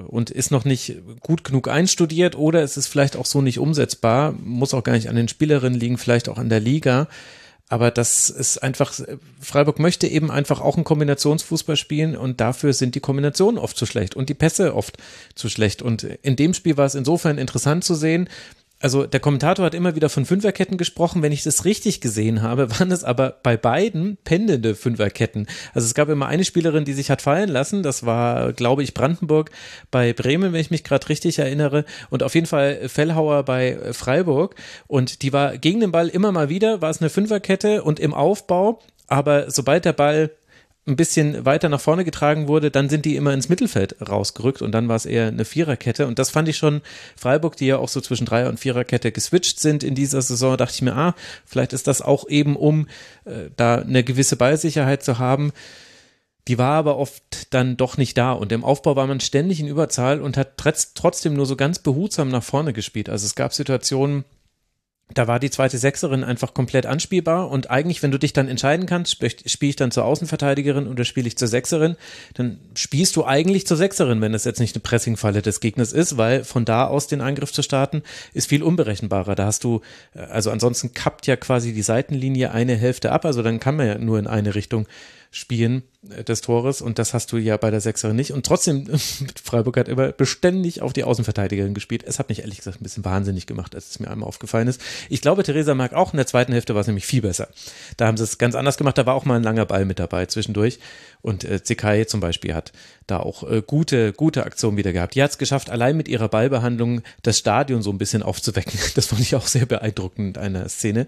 und 0.06 0.30
ist 0.30 0.50
noch 0.50 0.64
nicht 0.64 0.96
gut 1.20 1.44
genug 1.44 1.68
einstudiert 1.68 2.36
oder 2.36 2.62
es 2.62 2.76
ist 2.76 2.86
vielleicht 2.86 3.16
auch 3.16 3.26
so 3.26 3.42
nicht 3.42 3.58
umsetzbar, 3.58 4.32
muss 4.32 4.74
auch 4.74 4.84
gar 4.84 4.92
nicht 4.92 5.08
an 5.08 5.16
den 5.16 5.28
Spielerinnen 5.28 5.78
liegen, 5.78 5.98
vielleicht 5.98 6.28
auch 6.28 6.38
an 6.38 6.48
der 6.48 6.60
Liga. 6.60 7.08
Aber 7.68 7.90
das 7.90 8.30
ist 8.30 8.62
einfach, 8.62 8.94
Freiburg 9.40 9.80
möchte 9.80 10.06
eben 10.06 10.30
einfach 10.30 10.60
auch 10.60 10.76
einen 10.76 10.84
Kombinationsfußball 10.84 11.76
spielen 11.76 12.16
und 12.16 12.40
dafür 12.40 12.72
sind 12.72 12.94
die 12.94 13.00
Kombinationen 13.00 13.58
oft 13.58 13.76
zu 13.76 13.86
schlecht 13.86 14.14
und 14.14 14.28
die 14.28 14.34
Pässe 14.34 14.74
oft 14.74 14.98
zu 15.34 15.48
schlecht. 15.48 15.82
Und 15.82 16.04
in 16.04 16.36
dem 16.36 16.54
Spiel 16.54 16.76
war 16.76 16.86
es 16.86 16.94
insofern 16.94 17.38
interessant 17.38 17.82
zu 17.82 17.96
sehen, 17.96 18.28
also 18.80 19.06
der 19.06 19.20
Kommentator 19.20 19.64
hat 19.64 19.74
immer 19.74 19.94
wieder 19.94 20.10
von 20.10 20.26
Fünferketten 20.26 20.76
gesprochen. 20.76 21.22
Wenn 21.22 21.32
ich 21.32 21.42
das 21.42 21.64
richtig 21.64 22.00
gesehen 22.00 22.42
habe, 22.42 22.70
waren 22.78 22.90
es 22.90 23.04
aber 23.04 23.38
bei 23.42 23.56
beiden 23.56 24.18
pendelnde 24.24 24.74
Fünferketten. 24.74 25.46
Also 25.72 25.86
es 25.86 25.94
gab 25.94 26.08
immer 26.08 26.26
eine 26.26 26.44
Spielerin, 26.44 26.84
die 26.84 26.92
sich 26.92 27.10
hat 27.10 27.22
fallen 27.22 27.48
lassen. 27.48 27.82
Das 27.82 28.04
war, 28.04 28.52
glaube 28.52 28.82
ich, 28.82 28.94
Brandenburg 28.94 29.50
bei 29.90 30.12
Bremen, 30.12 30.52
wenn 30.52 30.60
ich 30.60 30.70
mich 30.70 30.84
gerade 30.84 31.08
richtig 31.08 31.38
erinnere. 31.38 31.84
Und 32.10 32.22
auf 32.22 32.34
jeden 32.34 32.46
Fall 32.46 32.88
Fellhauer 32.88 33.44
bei 33.44 33.78
Freiburg. 33.92 34.54
Und 34.86 35.22
die 35.22 35.32
war 35.32 35.56
gegen 35.56 35.80
den 35.80 35.92
Ball 35.92 36.08
immer 36.08 36.32
mal 36.32 36.48
wieder, 36.48 36.82
war 36.82 36.90
es 36.90 37.00
eine 37.00 37.10
Fünferkette 37.10 37.82
und 37.82 37.98
im 37.98 38.12
Aufbau. 38.12 38.80
Aber 39.06 39.50
sobald 39.50 39.84
der 39.84 39.92
Ball 39.92 40.30
ein 40.86 40.96
bisschen 40.96 41.44
weiter 41.44 41.68
nach 41.68 41.80
vorne 41.80 42.04
getragen 42.04 42.46
wurde, 42.46 42.70
dann 42.70 42.88
sind 42.88 43.04
die 43.04 43.16
immer 43.16 43.34
ins 43.34 43.48
Mittelfeld 43.48 43.96
rausgerückt 44.00 44.62
und 44.62 44.70
dann 44.72 44.88
war 44.88 44.94
es 44.94 45.04
eher 45.04 45.26
eine 45.26 45.44
Viererkette 45.44 46.06
und 46.06 46.18
das 46.18 46.30
fand 46.30 46.48
ich 46.48 46.56
schon 46.56 46.80
Freiburg, 47.16 47.56
die 47.56 47.66
ja 47.66 47.78
auch 47.78 47.88
so 47.88 48.00
zwischen 48.00 48.24
Dreier- 48.24 48.48
und 48.48 48.60
Viererkette 48.60 49.10
geswitcht 49.10 49.58
sind 49.58 49.82
in 49.82 49.96
dieser 49.96 50.22
Saison, 50.22 50.56
dachte 50.56 50.74
ich 50.74 50.82
mir, 50.82 50.94
ah, 50.94 51.14
vielleicht 51.44 51.72
ist 51.72 51.88
das 51.88 52.02
auch 52.02 52.28
eben, 52.28 52.54
um 52.54 52.86
äh, 53.24 53.50
da 53.56 53.76
eine 53.76 54.04
gewisse 54.04 54.36
Ballsicherheit 54.36 55.02
zu 55.02 55.18
haben. 55.18 55.52
Die 56.46 56.58
war 56.58 56.74
aber 56.74 56.96
oft 56.98 57.52
dann 57.52 57.76
doch 57.76 57.96
nicht 57.96 58.16
da 58.16 58.30
und 58.30 58.52
im 58.52 58.62
Aufbau 58.62 58.94
war 58.94 59.08
man 59.08 59.18
ständig 59.18 59.58
in 59.58 59.66
Überzahl 59.66 60.20
und 60.20 60.36
hat 60.36 60.56
trotzdem 60.94 61.34
nur 61.34 61.46
so 61.46 61.56
ganz 61.56 61.80
behutsam 61.80 62.28
nach 62.28 62.44
vorne 62.44 62.72
gespielt. 62.72 63.08
Also 63.08 63.26
es 63.26 63.34
gab 63.34 63.52
Situationen, 63.52 64.24
da 65.14 65.28
war 65.28 65.38
die 65.38 65.50
zweite 65.50 65.78
Sechserin 65.78 66.24
einfach 66.24 66.52
komplett 66.52 66.84
anspielbar 66.84 67.48
und 67.48 67.70
eigentlich, 67.70 68.02
wenn 68.02 68.10
du 68.10 68.18
dich 68.18 68.32
dann 68.32 68.48
entscheiden 68.48 68.86
kannst, 68.86 69.12
spiele 69.12 69.70
ich 69.70 69.76
dann 69.76 69.92
zur 69.92 70.04
Außenverteidigerin 70.04 70.88
oder 70.88 71.04
spiele 71.04 71.28
ich 71.28 71.38
zur 71.38 71.46
Sechserin, 71.46 71.96
dann 72.34 72.58
spielst 72.74 73.14
du 73.14 73.24
eigentlich 73.24 73.68
zur 73.68 73.76
Sechserin, 73.76 74.20
wenn 74.20 74.34
es 74.34 74.44
jetzt 74.44 74.58
nicht 74.58 74.74
eine 74.74 74.82
Pressingfalle 74.82 75.42
des 75.42 75.60
Gegners 75.60 75.92
ist, 75.92 76.16
weil 76.16 76.42
von 76.42 76.64
da 76.64 76.86
aus 76.88 77.06
den 77.06 77.20
Angriff 77.20 77.52
zu 77.52 77.62
starten 77.62 78.02
ist 78.34 78.48
viel 78.48 78.64
unberechenbarer. 78.64 79.36
Da 79.36 79.46
hast 79.46 79.62
du, 79.62 79.80
äh, 80.14 80.20
also 80.20 80.50
ansonsten 80.50 80.92
kappt 80.92 81.28
ja 81.28 81.36
quasi 81.36 81.72
die 81.72 81.82
Seitenlinie 81.82 82.50
eine 82.50 82.74
Hälfte 82.74 83.12
ab, 83.12 83.24
also 83.24 83.42
dann 83.42 83.60
kann 83.60 83.76
man 83.76 83.86
ja 83.86 83.98
nur 83.98 84.18
in 84.18 84.26
eine 84.26 84.56
Richtung 84.56 84.86
spielen 85.30 85.82
äh, 86.10 86.24
des 86.24 86.40
Tores 86.40 86.80
und 86.80 86.98
das 86.98 87.14
hast 87.14 87.32
du 87.32 87.36
ja 87.36 87.56
bei 87.56 87.70
der 87.70 87.80
Sechserin 87.80 88.16
nicht. 88.16 88.32
Und 88.32 88.46
trotzdem, 88.46 88.86
Freiburg 89.42 89.76
hat 89.76 89.88
immer 89.88 90.12
beständig 90.12 90.82
auf 90.82 90.92
die 90.92 91.04
Außenverteidigerin 91.04 91.74
gespielt. 91.74 92.04
Es 92.06 92.18
hat 92.18 92.28
mich 92.28 92.40
ehrlich 92.40 92.58
gesagt 92.58 92.80
ein 92.80 92.84
bisschen 92.84 93.04
wahnsinnig 93.04 93.46
gemacht, 93.46 93.74
als 93.74 93.90
es 93.90 94.00
mir 94.00 94.10
einmal 94.10 94.28
aufgefallen 94.28 94.68
ist. 94.68 94.80
Ich 95.08 95.20
glaube, 95.20 95.42
Theresa 95.42 95.74
mag 95.74 95.92
auch 95.92 96.12
in 96.12 96.16
der 96.16 96.26
zweiten 96.26 96.52
Hälfte 96.52 96.74
war 96.74 96.80
es 96.80 96.86
nämlich 96.86 97.06
viel 97.06 97.22
besser. 97.22 97.48
Da 97.96 98.06
haben 98.06 98.16
sie 98.16 98.24
es 98.24 98.38
ganz 98.38 98.54
anders 98.54 98.76
gemacht. 98.76 98.98
Da 98.98 99.06
war 99.06 99.14
auch 99.14 99.24
mal 99.24 99.36
ein 99.36 99.42
langer 99.42 99.66
Ball 99.66 99.84
mit 99.84 99.98
dabei 99.98 100.26
zwischendurch. 100.26 100.78
Und 101.22 101.44
äh, 101.44 101.62
Zekai 101.62 102.04
zum 102.04 102.20
Beispiel 102.20 102.54
hat 102.54 102.72
da 103.06 103.18
auch 103.18 103.48
äh, 103.50 103.62
gute, 103.66 104.12
gute 104.12 104.44
Aktionen 104.44 104.76
wieder 104.76 104.92
gehabt. 104.92 105.14
Die 105.14 105.22
hat 105.22 105.30
es 105.30 105.38
geschafft, 105.38 105.70
allein 105.70 105.96
mit 105.96 106.08
ihrer 106.08 106.28
Ballbehandlung 106.28 107.02
das 107.22 107.38
Stadion 107.38 107.82
so 107.82 107.90
ein 107.90 107.98
bisschen 107.98 108.22
aufzuwecken. 108.22 108.78
Das 108.96 109.06
fand 109.06 109.20
ich 109.20 109.34
auch 109.34 109.46
sehr 109.46 109.66
beeindruckend 109.66 110.36
in 110.36 110.42
einer 110.42 110.68
Szene. 110.68 111.06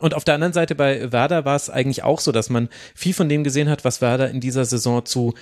Und 0.00 0.14
auf 0.14 0.24
der 0.24 0.34
anderen 0.34 0.54
Seite 0.54 0.74
bei 0.74 1.12
Werder 1.12 1.44
war 1.44 1.56
es 1.56 1.70
eigentlich 1.70 2.02
auch 2.02 2.20
so, 2.20 2.32
dass 2.32 2.50
man 2.50 2.68
viel 2.94 3.14
von 3.14 3.28
dem 3.28 3.44
gesehen 3.44 3.68
hat, 3.68 3.84
was 3.84 4.00
Werder 4.00 4.30
in 4.30 4.40
dieser 4.40 4.64
Saison 4.64 5.04
zu 5.04 5.34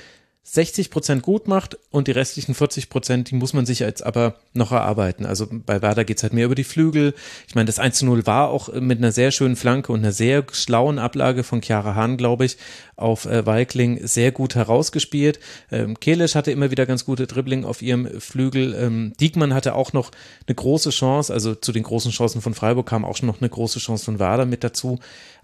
60 0.50 0.90
Prozent 0.90 1.22
gut 1.22 1.46
macht 1.46 1.76
und 1.90 2.08
die 2.08 2.12
restlichen 2.12 2.54
40 2.54 2.88
Prozent, 2.88 3.30
die 3.30 3.34
muss 3.34 3.52
man 3.52 3.66
sich 3.66 3.80
jetzt 3.80 4.02
aber 4.02 4.36
noch 4.54 4.72
erarbeiten. 4.72 5.26
Also 5.26 5.46
bei 5.50 5.82
Werder 5.82 6.04
geht's 6.04 6.22
halt 6.22 6.32
mehr 6.32 6.46
über 6.46 6.54
die 6.54 6.64
Flügel. 6.64 7.14
Ich 7.46 7.54
meine, 7.54 7.66
das 7.66 7.78
1 7.78 7.98
zu 7.98 8.06
0 8.06 8.26
war 8.26 8.48
auch 8.48 8.72
mit 8.72 8.96
einer 8.96 9.12
sehr 9.12 9.30
schönen 9.30 9.56
Flanke 9.56 9.92
und 9.92 10.00
einer 10.00 10.12
sehr 10.12 10.46
schlauen 10.52 10.98
Ablage 10.98 11.44
von 11.44 11.60
Chiara 11.60 11.94
Hahn, 11.94 12.16
glaube 12.16 12.46
ich, 12.46 12.56
auf 12.96 13.26
äh, 13.26 13.44
Weikling 13.44 14.06
sehr 14.06 14.32
gut 14.32 14.54
herausgespielt. 14.54 15.38
Ähm, 15.70 16.00
Kelisch 16.00 16.34
hatte 16.34 16.50
immer 16.50 16.70
wieder 16.70 16.86
ganz 16.86 17.04
gute 17.04 17.26
Dribbling 17.26 17.66
auf 17.66 17.82
ihrem 17.82 18.18
Flügel. 18.18 18.74
Ähm, 18.74 19.12
Diekmann 19.20 19.52
hatte 19.52 19.74
auch 19.74 19.92
noch 19.92 20.10
eine 20.46 20.54
große 20.54 20.90
Chance, 20.90 21.32
also 21.32 21.54
zu 21.54 21.72
den 21.72 21.82
großen 21.82 22.10
Chancen 22.10 22.40
von 22.40 22.54
Freiburg 22.54 22.86
kam 22.86 23.04
auch 23.04 23.16
schon 23.16 23.28
noch 23.28 23.40
eine 23.40 23.50
große 23.50 23.80
Chance 23.80 24.06
von 24.06 24.18
Werder 24.18 24.46
mit 24.46 24.64
dazu. 24.64 24.98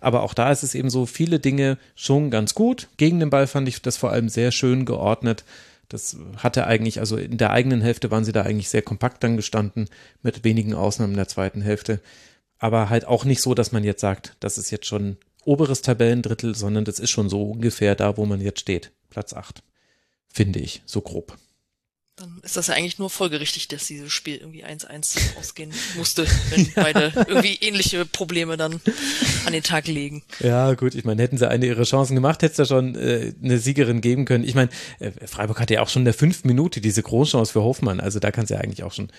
Aber 0.05 0.23
auch 0.23 0.35
da 0.35 0.53
ist 0.53 0.63
es 0.63 0.75
eben 0.75 0.91
so, 0.91 1.07
viele 1.07 1.41
Dinge 1.41 1.79
schon 1.95 2.31
ganz 2.31 2.55
gut. 2.55 2.89
Gegen 2.99 3.21
den 3.21 3.31
Ball 3.31 3.47
fand 3.47 3.67
ich 3.69 3.81
das 3.81 3.97
vor 3.97 4.11
allem 4.11 4.29
sehr 4.29 4.53
schön 4.53 4.85
geordnet. 4.85 5.45
Das 5.89 6.19
hatte 6.37 6.67
eigentlich, 6.67 7.01
also 7.01 7.17
in 7.17 7.39
der 7.39 7.53
eigenen 7.53 7.81
Hälfte 7.81 8.11
waren 8.11 8.25
sie 8.25 8.33
da 8.33 8.43
eigentlich 8.43 8.69
sehr 8.69 8.83
kompakt 8.83 9.25
dann 9.25 9.37
gestanden, 9.37 9.89
mit 10.23 10.45
wenigen 10.45 10.75
Ausnahmen 10.75 11.15
in 11.15 11.19
der 11.19 11.29
zweiten 11.29 11.63
Hälfte. 11.63 12.01
Aber 12.59 12.91
halt 12.91 13.07
auch 13.07 13.25
nicht 13.25 13.41
so, 13.41 13.55
dass 13.55 13.73
man 13.73 13.83
jetzt 13.83 14.03
sagt, 14.03 14.37
das 14.41 14.59
ist 14.59 14.71
jetzt 14.71 14.87
schon 14.87 15.17
oberes 15.45 15.81
Tabellendrittel, 15.81 16.55
sondern 16.55 16.85
das 16.85 16.99
ist 16.99 17.11
schon 17.11 17.31
so 17.31 17.43
ungefähr 17.53 17.95
da, 17.95 18.19
wo 18.19 18.27
man 18.27 18.43
jetzt 18.43 18.61
steht. 18.61 18.93
Platz 19.09 19.33
8. 19.33 19.63
Finde 20.29 20.59
ich, 20.59 20.83
so 20.85 21.01
grob. 21.01 21.37
Dann 22.17 22.39
ist 22.43 22.57
das 22.57 22.69
ja 22.69 22.75
eigentlich 22.75 23.01
nur 23.01 23.11
folgerichtig, 23.11 23.67
dass 23.67 23.87
dieses 23.87 24.13
Spiel 24.13 24.37
irgendwie 24.37 24.65
1-1 24.65 25.37
ausgehen 25.39 25.73
musste, 25.97 26.25
wenn 26.51 26.71
beide 26.73 27.13
irgendwie 27.27 27.57
ähnliche 27.61 28.07
Probleme 28.07 28.57
dann 28.57 28.81
an 29.47 29.53
den 29.53 29.65
Tag 29.65 29.89
legen. 29.89 30.23
Ja, 30.39 30.75
gut, 30.75 30.95
ich 30.95 31.05
meine, 31.05 31.21
hätten 31.21 31.39
sie 31.39 31.49
eine 31.49 31.67
ihrer 31.67 31.83
Chancen 31.83 32.15
gemacht, 32.15 32.43
hätte 32.43 32.53
es 32.53 32.57
da 32.57 32.67
schon 32.67 32.95
äh, 32.95 33.33
eine 33.43 33.59
Siegerin 33.59 34.01
geben 34.01 34.27
können. 34.27 34.45
Ich 34.45 34.55
meine, 34.55 34.71
äh, 35.01 35.11
Freiburg 35.27 35.59
hatte 35.59 35.75
ja 35.75 35.83
auch 35.83 35.89
schon 35.89 36.03
in 36.03 36.07
der 36.07 36.15
fünften 36.15 36.47
Minute 36.47 36.81
diese 36.81 37.03
Großchance 37.03 37.53
für 37.53 37.63
Hofmann, 37.63 37.99
also 37.99 38.21
da 38.21 38.31
kann 38.31 38.45
es 38.45 38.51
ja 38.51 38.59
eigentlich 38.59 38.85
auch 38.85 38.93
schon 38.93 39.11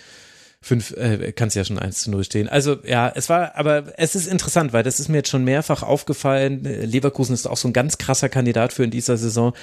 fünf, 0.62 0.92
äh, 0.92 1.34
kann 1.34 1.50
es 1.50 1.54
ja 1.54 1.66
schon 1.66 1.78
1 1.78 2.04
zu 2.04 2.12
0 2.12 2.24
stehen. 2.24 2.48
Also 2.48 2.78
ja, 2.86 3.12
es 3.14 3.28
war, 3.28 3.56
aber 3.56 3.94
es 3.98 4.16
ist 4.16 4.26
interessant, 4.26 4.74
weil 4.74 4.84
das 4.84 5.02
ist 5.02 5.10
mir 5.10 5.18
jetzt 5.18 5.30
schon 5.30 5.44
mehrfach 5.44 5.84
aufgefallen. 5.84 6.64
Leverkusen 6.64 7.34
ist 7.34 7.46
auch 7.46 7.58
so 7.58 7.68
ein 7.68 7.74
ganz 7.74 7.98
krasser 7.98 8.30
Kandidat 8.30 8.74
für 8.74 8.84
in 8.84 8.92
dieser 8.92 9.18
Saison 9.18 9.54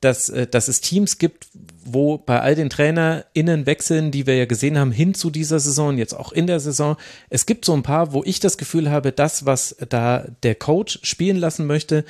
dass, 0.00 0.28
äh, 0.28 0.46
dass 0.46 0.68
es 0.68 0.80
Teams 0.80 1.18
gibt, 1.18 1.48
wo 1.84 2.18
bei 2.18 2.40
all 2.40 2.54
den 2.54 2.70
TrainerInnen 2.70 3.66
wechseln, 3.66 4.10
die 4.10 4.26
wir 4.26 4.36
ja 4.36 4.44
gesehen 4.44 4.78
haben, 4.78 4.92
hin 4.92 5.14
zu 5.14 5.30
dieser 5.30 5.60
Saison, 5.60 5.98
jetzt 5.98 6.14
auch 6.14 6.32
in 6.32 6.46
der 6.46 6.60
Saison. 6.60 6.96
Es 7.30 7.46
gibt 7.46 7.64
so 7.64 7.74
ein 7.74 7.82
paar, 7.82 8.12
wo 8.12 8.22
ich 8.24 8.40
das 8.40 8.58
Gefühl 8.58 8.90
habe, 8.90 9.12
das, 9.12 9.46
was 9.46 9.76
da 9.88 10.26
der 10.42 10.54
Coach 10.54 10.98
spielen 11.02 11.36
lassen 11.36 11.66
möchte, 11.66 12.04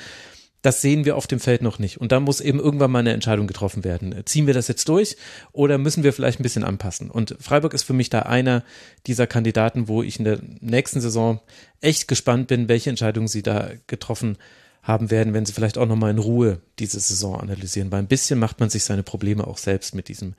das 0.63 0.81
sehen 0.81 1.05
wir 1.05 1.15
auf 1.15 1.27
dem 1.27 1.39
Feld 1.39 1.61
noch 1.61 1.79
nicht. 1.79 2.01
Und 2.01 2.11
da 2.11 2.19
muss 2.19 2.41
eben 2.41 2.59
irgendwann 2.59 2.91
mal 2.91 2.99
eine 2.99 3.13
Entscheidung 3.13 3.47
getroffen 3.47 3.83
werden. 3.83 4.23
Ziehen 4.25 4.47
wir 4.47 4.55
das 4.55 4.67
jetzt 4.67 4.89
durch 4.89 5.15
oder 5.53 5.77
müssen 5.77 6.03
wir 6.03 6.11
vielleicht 6.11 6.39
ein 6.39 6.43
bisschen 6.43 6.63
anpassen? 6.63 7.09
Und 7.11 7.37
Freiburg 7.39 7.73
ist 7.73 7.83
für 7.83 7.93
mich 7.93 8.09
da 8.09 8.23
einer 8.23 8.63
dieser 9.05 9.27
Kandidaten, 9.27 9.87
wo 9.87 10.01
ich 10.01 10.17
in 10.17 10.25
der 10.25 10.39
nächsten 10.59 10.99
Saison 10.99 11.39
echt 11.79 12.07
gespannt 12.07 12.47
bin, 12.47 12.67
welche 12.67 12.89
Entscheidungen 12.89 13.27
sie 13.27 13.43
da 13.43 13.69
getroffen 13.85 14.29
haben 14.31 14.66
haben 14.87 15.11
werden, 15.11 15.33
wenn 15.33 15.45
sie 15.45 15.53
vielleicht 15.53 15.77
auch 15.77 15.85
nochmal 15.85 16.11
in 16.11 16.17
Ruhe 16.17 16.61
diese 16.79 16.99
Saison 16.99 17.39
analysieren. 17.39 17.91
Weil 17.91 17.99
ein 17.99 18.07
bisschen 18.07 18.39
macht 18.39 18.59
man 18.59 18.69
sich 18.69 18.83
seine 18.83 19.03
Probleme 19.03 19.45
auch 19.45 19.57
selbst 19.57 19.93
mit 19.93 20.07
diesem, 20.07 20.33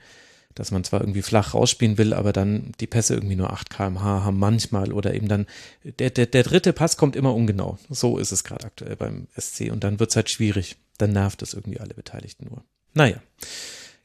dass 0.55 0.70
man 0.70 0.85
zwar 0.85 1.01
irgendwie 1.01 1.23
flach 1.23 1.53
rausspielen 1.53 1.99
will, 1.99 2.15
aber 2.15 2.33
dann 2.33 2.73
die 2.81 2.87
Pässe 2.87 3.15
irgendwie 3.15 3.37
nur 3.37 3.53
8 3.53 3.69
kmh 3.69 4.01
haben 4.01 4.39
manchmal 4.39 4.93
oder 4.93 5.15
eben 5.15 5.29
dann 5.29 5.47
der, 5.85 6.11
der, 6.11 6.27
der 6.27 6.43
dritte 6.43 6.73
Pass 6.73 6.97
kommt 6.97 7.15
immer 7.15 7.35
ungenau. 7.35 7.79
So 7.91 8.16
ist 8.16 8.33
es 8.33 8.43
gerade 8.43 8.66
aktuell 8.66 8.97
beim 8.97 9.29
SC 9.39 9.70
und 9.70 9.85
dann 9.85 10.01
wird 10.01 10.11
es 10.11 10.16
halt 10.16 10.31
schwierig. 10.31 10.77
Dann 10.97 11.12
nervt 11.12 11.43
es 11.43 11.53
irgendwie 11.53 11.81
alle 11.81 11.95
Beteiligten 11.95 12.47
nur. 12.49 12.65
Naja. 12.95 13.20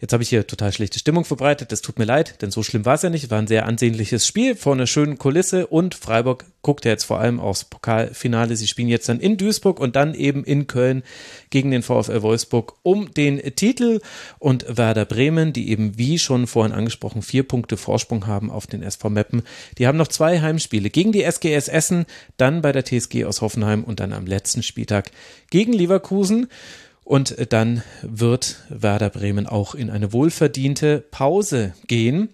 Jetzt 0.04 0.12
habe 0.12 0.22
ich 0.22 0.28
hier 0.28 0.46
total 0.46 0.74
schlechte 0.74 1.00
Stimmung 1.00 1.24
verbreitet. 1.24 1.72
Das 1.72 1.82
tut 1.82 1.98
mir 1.98 2.04
leid, 2.04 2.42
denn 2.42 2.52
so 2.52 2.62
schlimm 2.62 2.84
war 2.84 2.96
es 2.96 3.04
ja 3.04 3.10
nicht. 3.10 3.32
War 3.32 3.40
ein 3.40 3.48
sehr 3.48 3.66
ansehnliches 3.66 4.28
Spiel 4.28 4.54
vor 4.54 4.74
einer 4.74 4.86
schönen 4.86 5.18
Kulisse 5.18 5.66
und 5.68 5.96
Freiburg 5.96 6.44
guckt 6.62 6.84
ja 6.84 6.92
jetzt 6.92 7.06
vor 7.06 7.22
allem 7.22 7.40
aufs 7.40 7.64
Pokalfinale. 7.64 8.58
Sie 8.58 8.68
spielen 8.68 8.90
jetzt 8.90 9.08
dann 9.08 9.22
in 9.22 9.38
Duisburg 9.38 9.80
und 9.80 9.96
dann 9.96 10.14
eben 10.14 10.44
in 10.44 10.68
Köln 10.68 11.04
gegen 11.52 11.72
den 11.72 11.84
VfL 11.84 12.22
Wolfsburg 12.22 12.74
um 12.84 13.14
den 13.14 13.38
Titel 13.56 14.02
und 14.40 14.66
Werder 14.68 15.06
Bremen, 15.06 15.54
die 15.54 15.70
eben 15.70 15.98
wie 15.98 16.20
schon 16.20 16.48
vorhin 16.48 16.74
angesprochen 16.74 17.22
vier 17.22 17.44
Punkte 17.44 17.78
Vorsprung 17.78 18.28
haben 18.28 18.52
auf 18.52 18.68
den 18.68 18.84
SV 18.84 19.10
Meppen. 19.10 19.44
Die 19.78 19.88
haben 19.88 19.98
noch 19.98 20.10
zwei 20.10 20.42
Heimspiele 20.42 20.90
gegen 20.90 21.14
die 21.14 21.24
SGS 21.24 21.70
Essen, 21.70 22.08
dann 22.36 22.62
bei 22.62 22.74
der 22.74 22.84
TSG 22.84 23.24
aus 23.24 23.40
Hoffenheim 23.40 23.86
und 23.86 24.02
dann 24.02 24.12
am 24.12 24.26
letzten 24.26 24.64
Spieltag 24.64 25.12
gegen 25.50 25.72
Leverkusen. 25.72 26.50
Und 27.04 27.36
dann 27.52 27.84
wird 28.02 28.58
Werder 28.70 29.10
Bremen 29.10 29.48
auch 29.48 29.76
in 29.76 29.90
eine 29.90 30.14
wohlverdiente 30.14 31.04
Pause 31.12 31.74
gehen. 31.88 32.30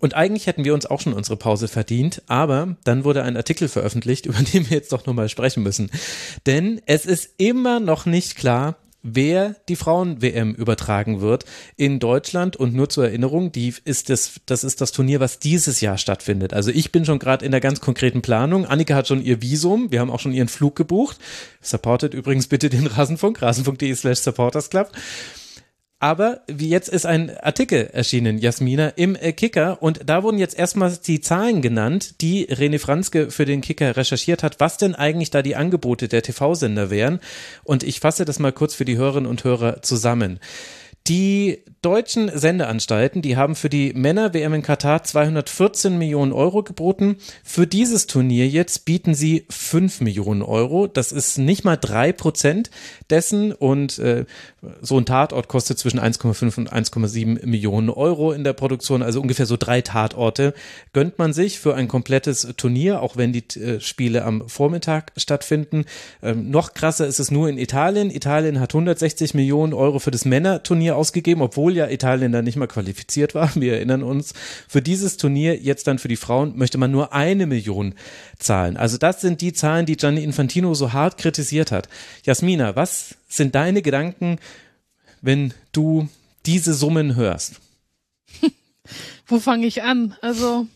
Und 0.00 0.14
eigentlich 0.14 0.46
hätten 0.46 0.64
wir 0.64 0.74
uns 0.74 0.86
auch 0.86 1.00
schon 1.00 1.14
unsere 1.14 1.36
Pause 1.36 1.68
verdient, 1.68 2.22
aber 2.26 2.76
dann 2.84 3.04
wurde 3.04 3.22
ein 3.22 3.36
Artikel 3.36 3.68
veröffentlicht, 3.68 4.26
über 4.26 4.38
den 4.38 4.68
wir 4.68 4.76
jetzt 4.76 4.92
doch 4.92 5.06
nochmal 5.06 5.28
sprechen 5.28 5.62
müssen. 5.62 5.90
Denn 6.44 6.80
es 6.86 7.06
ist 7.06 7.34
immer 7.38 7.80
noch 7.80 8.06
nicht 8.06 8.36
klar, 8.36 8.76
wer 9.14 9.56
die 9.68 9.76
Frauen-WM 9.76 10.54
übertragen 10.54 11.20
wird 11.20 11.44
in 11.76 11.98
Deutschland. 11.98 12.56
Und 12.56 12.74
nur 12.74 12.88
zur 12.88 13.04
Erinnerung, 13.04 13.52
die 13.52 13.74
ist 13.84 14.10
das, 14.10 14.40
das 14.46 14.64
ist 14.64 14.80
das 14.80 14.92
Turnier, 14.92 15.20
was 15.20 15.38
dieses 15.38 15.80
Jahr 15.80 15.98
stattfindet. 15.98 16.52
Also 16.52 16.70
ich 16.70 16.92
bin 16.92 17.04
schon 17.04 17.18
gerade 17.18 17.44
in 17.44 17.52
der 17.52 17.60
ganz 17.60 17.80
konkreten 17.80 18.22
Planung. 18.22 18.66
Annika 18.66 18.94
hat 18.94 19.08
schon 19.08 19.22
ihr 19.22 19.42
Visum. 19.42 19.90
Wir 19.90 20.00
haben 20.00 20.10
auch 20.10 20.20
schon 20.20 20.32
ihren 20.32 20.48
Flug 20.48 20.76
gebucht. 20.76 21.18
Supportet 21.60 22.14
übrigens 22.14 22.46
bitte 22.46 22.68
den 22.68 22.86
Rasenfunk, 22.86 23.42
rasenfunk.de 23.42 23.94
slash 23.94 24.18
supportersclub. 24.18 24.90
Aber 25.98 26.42
wie 26.46 26.68
jetzt 26.68 26.90
ist 26.90 27.06
ein 27.06 27.34
Artikel 27.38 27.88
erschienen, 27.90 28.36
Jasmina, 28.36 28.88
im 28.88 29.16
äh, 29.16 29.32
Kicker 29.32 29.82
und 29.82 30.00
da 30.04 30.22
wurden 30.22 30.38
jetzt 30.38 30.58
erstmal 30.58 30.94
die 30.94 31.22
Zahlen 31.22 31.62
genannt, 31.62 32.20
die 32.20 32.46
René 32.48 32.78
Franzke 32.78 33.30
für 33.30 33.46
den 33.46 33.62
Kicker 33.62 33.96
recherchiert 33.96 34.42
hat, 34.42 34.60
was 34.60 34.76
denn 34.76 34.94
eigentlich 34.94 35.30
da 35.30 35.40
die 35.40 35.56
Angebote 35.56 36.08
der 36.08 36.22
TV-Sender 36.22 36.90
wären. 36.90 37.20
Und 37.64 37.82
ich 37.82 38.00
fasse 38.00 38.26
das 38.26 38.38
mal 38.38 38.52
kurz 38.52 38.74
für 38.74 38.84
die 38.84 38.98
Hörerinnen 38.98 39.30
und 39.30 39.44
Hörer 39.44 39.80
zusammen. 39.80 40.38
Die 41.08 41.62
deutschen 41.86 42.36
Sendeanstalten, 42.36 43.22
die 43.22 43.36
haben 43.36 43.54
für 43.54 43.68
die 43.68 43.92
Männer-WM 43.94 44.54
in 44.54 44.62
Katar 44.62 45.04
214 45.04 45.96
Millionen 45.96 46.32
Euro 46.32 46.64
geboten. 46.64 47.18
Für 47.44 47.68
dieses 47.68 48.08
Turnier 48.08 48.48
jetzt 48.48 48.86
bieten 48.86 49.14
sie 49.14 49.46
5 49.50 50.00
Millionen 50.00 50.42
Euro. 50.42 50.88
Das 50.88 51.12
ist 51.12 51.38
nicht 51.38 51.62
mal 51.62 51.76
drei 51.76 52.10
Prozent 52.10 52.72
dessen 53.08 53.52
und 53.52 54.00
äh, 54.00 54.24
so 54.80 54.98
ein 54.98 55.06
Tatort 55.06 55.46
kostet 55.46 55.78
zwischen 55.78 56.00
1,5 56.00 56.58
und 56.58 56.72
1,7 56.72 57.46
Millionen 57.46 57.90
Euro 57.90 58.32
in 58.32 58.42
der 58.42 58.52
Produktion, 58.52 59.04
also 59.04 59.20
ungefähr 59.20 59.46
so 59.46 59.56
drei 59.56 59.80
Tatorte 59.80 60.54
gönnt 60.92 61.20
man 61.20 61.32
sich 61.32 61.60
für 61.60 61.76
ein 61.76 61.86
komplettes 61.86 62.48
Turnier, 62.56 63.00
auch 63.00 63.16
wenn 63.16 63.32
die 63.32 63.44
äh, 63.60 63.80
Spiele 63.80 64.24
am 64.24 64.48
Vormittag 64.48 65.12
stattfinden. 65.16 65.84
Ähm, 66.20 66.50
noch 66.50 66.74
krasser 66.74 67.06
ist 67.06 67.20
es 67.20 67.30
nur 67.30 67.48
in 67.48 67.58
Italien. 67.58 68.10
Italien 68.10 68.58
hat 68.58 68.74
160 68.74 69.34
Millionen 69.34 69.72
Euro 69.72 70.00
für 70.00 70.10
das 70.10 70.24
Männerturnier 70.24 70.96
ausgegeben, 70.96 71.42
obwohl 71.42 71.75
ja 71.76 71.88
Italien 71.88 72.32
da 72.32 72.42
nicht 72.42 72.56
mal 72.56 72.66
qualifiziert 72.66 73.34
war. 73.34 73.54
Wir 73.54 73.74
erinnern 73.74 74.02
uns. 74.02 74.34
Für 74.68 74.82
dieses 74.82 75.16
Turnier, 75.16 75.56
jetzt 75.56 75.86
dann 75.86 75.98
für 75.98 76.08
die 76.08 76.16
Frauen, 76.16 76.56
möchte 76.56 76.78
man 76.78 76.90
nur 76.90 77.12
eine 77.12 77.46
Million 77.46 77.94
zahlen. 78.38 78.76
Also 78.76 78.98
das 78.98 79.20
sind 79.20 79.40
die 79.40 79.52
Zahlen, 79.52 79.86
die 79.86 79.96
Gianni 79.96 80.24
Infantino 80.24 80.74
so 80.74 80.92
hart 80.92 81.18
kritisiert 81.18 81.70
hat. 81.70 81.88
Jasmina, 82.24 82.76
was 82.76 83.14
sind 83.28 83.54
deine 83.54 83.82
Gedanken, 83.82 84.38
wenn 85.22 85.54
du 85.72 86.08
diese 86.46 86.74
Summen 86.74 87.16
hörst? 87.16 87.60
Wo 89.26 89.38
fange 89.38 89.66
ich 89.66 89.82
an? 89.82 90.16
Also, 90.20 90.66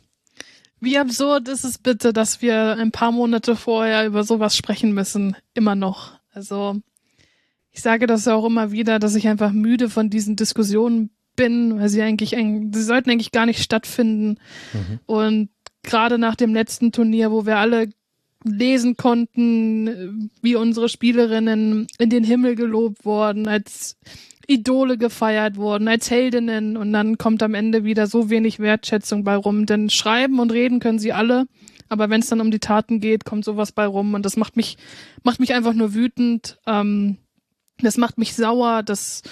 wie 0.80 0.98
absurd 0.98 1.48
ist 1.48 1.64
es 1.64 1.78
bitte, 1.78 2.12
dass 2.12 2.42
wir 2.42 2.76
ein 2.76 2.90
paar 2.90 3.12
Monate 3.12 3.54
vorher 3.56 4.06
über 4.06 4.24
sowas 4.24 4.56
sprechen 4.56 4.92
müssen? 4.92 5.36
Immer 5.54 5.74
noch. 5.74 6.12
Also, 6.32 6.80
ich 7.72 7.82
sage 7.82 8.06
das 8.06 8.26
auch 8.28 8.44
immer 8.44 8.72
wieder, 8.72 8.98
dass 8.98 9.14
ich 9.14 9.28
einfach 9.28 9.52
müde 9.52 9.88
von 9.88 10.10
diesen 10.10 10.36
Diskussionen 10.36 11.10
bin, 11.36 11.78
weil 11.78 11.88
sie 11.88 12.02
eigentlich, 12.02 12.30
sie 12.30 12.82
sollten 12.82 13.10
eigentlich 13.10 13.32
gar 13.32 13.46
nicht 13.46 13.62
stattfinden. 13.62 14.38
Mhm. 14.72 15.00
Und 15.06 15.48
gerade 15.82 16.18
nach 16.18 16.34
dem 16.34 16.52
letzten 16.52 16.92
Turnier, 16.92 17.30
wo 17.30 17.46
wir 17.46 17.56
alle 17.56 17.88
lesen 18.44 18.96
konnten, 18.96 20.30
wie 20.42 20.56
unsere 20.56 20.88
Spielerinnen 20.88 21.86
in 21.98 22.10
den 22.10 22.24
Himmel 22.24 22.56
gelobt 22.56 23.04
wurden, 23.04 23.46
als 23.46 23.96
Idole 24.46 24.98
gefeiert 24.98 25.56
wurden, 25.56 25.86
als 25.86 26.10
Heldinnen 26.10 26.76
und 26.76 26.92
dann 26.92 27.18
kommt 27.18 27.42
am 27.42 27.54
Ende 27.54 27.84
wieder 27.84 28.06
so 28.06 28.30
wenig 28.30 28.58
Wertschätzung 28.58 29.22
bei 29.22 29.36
rum. 29.36 29.66
Denn 29.66 29.90
schreiben 29.90 30.40
und 30.40 30.52
reden 30.52 30.80
können 30.80 30.98
sie 30.98 31.12
alle, 31.12 31.46
aber 31.88 32.10
wenn 32.10 32.20
es 32.20 32.28
dann 32.28 32.40
um 32.40 32.50
die 32.50 32.58
Taten 32.58 33.00
geht, 33.00 33.24
kommt 33.24 33.44
sowas 33.44 33.72
bei 33.72 33.86
rum 33.86 34.14
und 34.14 34.24
das 34.24 34.36
macht 34.36 34.56
mich, 34.56 34.76
macht 35.22 35.38
mich 35.38 35.54
einfach 35.54 35.74
nur 35.74 35.94
wütend. 35.94 36.58
Ähm, 36.66 37.18
das 37.84 37.96
macht 37.96 38.18
mich 38.18 38.34
sauer, 38.34 38.82
das, 38.82 39.22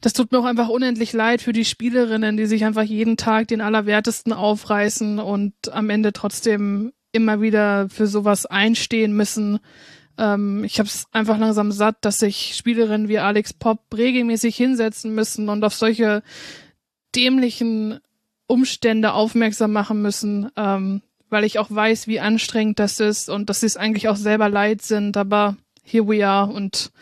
das 0.00 0.12
tut 0.12 0.32
mir 0.32 0.38
auch 0.38 0.44
einfach 0.44 0.68
unendlich 0.68 1.12
leid 1.12 1.42
für 1.42 1.52
die 1.52 1.64
Spielerinnen, 1.64 2.36
die 2.36 2.46
sich 2.46 2.64
einfach 2.64 2.82
jeden 2.82 3.16
Tag 3.16 3.48
den 3.48 3.60
Allerwertesten 3.60 4.32
aufreißen 4.32 5.18
und 5.18 5.54
am 5.72 5.90
Ende 5.90 6.12
trotzdem 6.12 6.92
immer 7.12 7.40
wieder 7.40 7.88
für 7.88 8.06
sowas 8.06 8.46
einstehen 8.46 9.12
müssen. 9.12 9.58
Ähm, 10.18 10.64
ich 10.64 10.78
habe 10.78 10.88
es 10.88 11.06
einfach 11.12 11.38
langsam 11.38 11.72
satt, 11.72 11.96
dass 12.02 12.18
sich 12.18 12.54
Spielerinnen 12.56 13.08
wie 13.08 13.18
Alex 13.18 13.52
Pop 13.52 13.80
regelmäßig 13.96 14.56
hinsetzen 14.56 15.14
müssen 15.14 15.48
und 15.48 15.64
auf 15.64 15.74
solche 15.74 16.22
dämlichen 17.14 17.98
Umstände 18.46 19.12
aufmerksam 19.12 19.72
machen 19.72 20.02
müssen, 20.02 20.50
ähm, 20.56 21.02
weil 21.28 21.44
ich 21.44 21.58
auch 21.58 21.70
weiß, 21.70 22.06
wie 22.06 22.20
anstrengend 22.20 22.78
das 22.78 23.00
ist 23.00 23.28
und 23.28 23.50
dass 23.50 23.60
sie 23.60 23.66
es 23.66 23.76
eigentlich 23.76 24.08
auch 24.08 24.16
selber 24.16 24.48
leid 24.48 24.82
sind. 24.82 25.16
Aber 25.16 25.56
here 25.82 26.06
we 26.06 26.26
are 26.26 26.52
und 26.52 26.92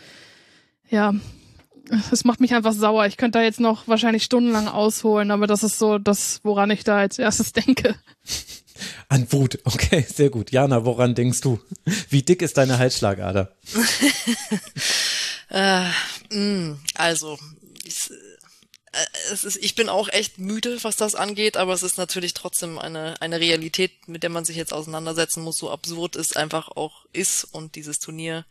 ja, 0.88 1.14
es 2.10 2.24
macht 2.24 2.40
mich 2.40 2.54
einfach 2.54 2.72
sauer. 2.72 3.06
Ich 3.06 3.16
könnte 3.16 3.38
da 3.38 3.44
jetzt 3.44 3.60
noch 3.60 3.86
wahrscheinlich 3.88 4.24
stundenlang 4.24 4.68
ausholen, 4.68 5.30
aber 5.30 5.46
das 5.46 5.62
ist 5.62 5.78
so 5.78 5.98
das, 5.98 6.40
woran 6.42 6.70
ich 6.70 6.84
da 6.84 6.98
als 6.98 7.18
erstes 7.18 7.52
denke. 7.54 7.94
An 9.08 9.30
Wut, 9.30 9.58
okay, 9.64 10.04
sehr 10.08 10.30
gut. 10.30 10.50
Jana, 10.50 10.84
woran 10.84 11.14
denkst 11.14 11.40
du? 11.42 11.60
Wie 12.08 12.22
dick 12.22 12.42
ist 12.42 12.56
deine 12.56 12.78
Halsschlagader? 12.78 13.54
äh, 15.50 15.88
mm, 16.30 16.78
also, 16.94 17.38
ich, 17.84 18.10
äh, 18.10 19.04
es 19.32 19.44
ist, 19.44 19.56
ich 19.62 19.76
bin 19.76 19.88
auch 19.88 20.08
echt 20.08 20.38
müde, 20.38 20.82
was 20.82 20.96
das 20.96 21.14
angeht, 21.14 21.56
aber 21.56 21.72
es 21.72 21.84
ist 21.84 21.98
natürlich 21.98 22.34
trotzdem 22.34 22.78
eine, 22.78 23.20
eine 23.20 23.38
Realität, 23.38 24.08
mit 24.08 24.24
der 24.24 24.30
man 24.30 24.44
sich 24.44 24.56
jetzt 24.56 24.72
auseinandersetzen 24.72 25.44
muss, 25.44 25.58
so 25.58 25.70
absurd 25.70 26.16
es 26.16 26.34
einfach 26.34 26.68
auch 26.68 27.04
ist 27.12 27.44
und 27.44 27.76
dieses 27.76 28.00
Turnier 28.00 28.44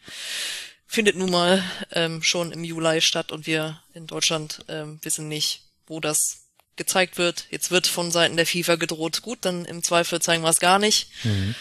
findet 0.93 1.15
nun 1.15 1.31
mal 1.31 1.63
ähm, 1.91 2.21
schon 2.21 2.51
im 2.51 2.63
Juli 2.63 3.01
statt 3.01 3.31
und 3.31 3.47
wir 3.47 3.81
in 3.95 4.05
Deutschland 4.05 4.63
ähm, 4.67 4.99
wissen 5.01 5.27
nicht, 5.27 5.63
wo 5.87 5.99
das 5.99 6.43
gezeigt 6.75 7.17
wird. 7.17 7.47
Jetzt 7.49 7.71
wird 7.71 7.87
von 7.87 8.11
Seiten 8.11 8.37
der 8.37 8.45
FIFA 8.45 8.75
gedroht, 8.75 9.23
gut, 9.23 9.39
dann 9.41 9.65
im 9.65 9.81
Zweifel 9.81 10.21
zeigen 10.21 10.43
wir 10.43 10.49
es 10.49 10.59
gar 10.59 10.77
nicht. 10.77 11.09
Mhm. 11.23 11.55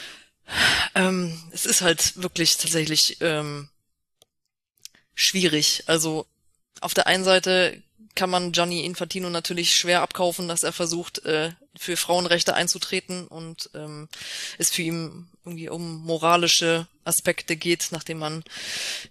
Ähm, 0.95 1.43
es 1.51 1.65
ist 1.65 1.81
halt 1.81 2.23
wirklich 2.23 2.59
tatsächlich 2.59 3.23
ähm, 3.23 3.71
schwierig. 5.15 5.85
Also 5.87 6.27
auf 6.83 6.93
der 6.93 7.07
einen 7.07 7.25
Seite 7.25 7.83
kann 8.15 8.29
man 8.29 8.53
Gianni 8.53 8.85
Infantino 8.85 9.31
natürlich 9.31 9.75
schwer 9.75 10.03
abkaufen, 10.03 10.47
dass 10.47 10.63
er 10.63 10.73
versucht, 10.73 11.25
äh, 11.25 11.53
für 11.75 11.97
Frauenrechte 11.97 12.53
einzutreten 12.53 13.29
und 13.29 13.71
ähm, 13.73 14.11
es 14.59 14.71
für 14.71 14.83
ihn 14.83 15.32
irgendwie 15.45 15.69
um 15.69 16.05
moralische 16.05 16.87
Aspekte 17.05 17.57
geht, 17.57 17.89
nachdem 17.91 18.19
man 18.19 18.45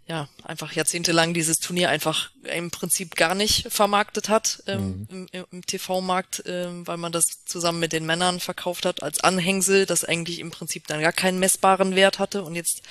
ja 0.08 0.30
einfach 0.44 0.72
jahrzehntelang 0.72 1.34
dieses 1.34 1.60
Turnier 1.60 1.90
einfach 1.90 2.32
im 2.44 2.72
Prinzip 2.72 3.16
gar 3.16 3.36
nicht 3.36 3.72
vermarktet 3.72 4.30
hat 4.30 4.64
ähm, 4.68 5.08
mhm. 5.10 5.28
im, 5.32 5.46
im 5.52 5.66
TV-Markt, 5.66 6.44
ähm, 6.46 6.88
weil 6.88 6.98
man 6.98 7.12
das 7.12 7.26
zusammen 7.46 7.80
mit 7.80 7.92
den 7.92 8.06
Männern 8.06 8.40
verkauft 8.40 8.86
hat 8.86 9.04
als 9.04 9.20
Anhängsel, 9.22 9.86
das 9.86 10.06
eigentlich 10.06 10.40
im 10.40 10.52
Prinzip 10.52 10.88
dann 10.88 11.02
gar 11.02 11.12
keinen 11.12 11.40
messbaren 11.40 11.96
Wert 11.96 12.20
hatte 12.20 12.44
und 12.44 12.56
jetzt 12.56 12.82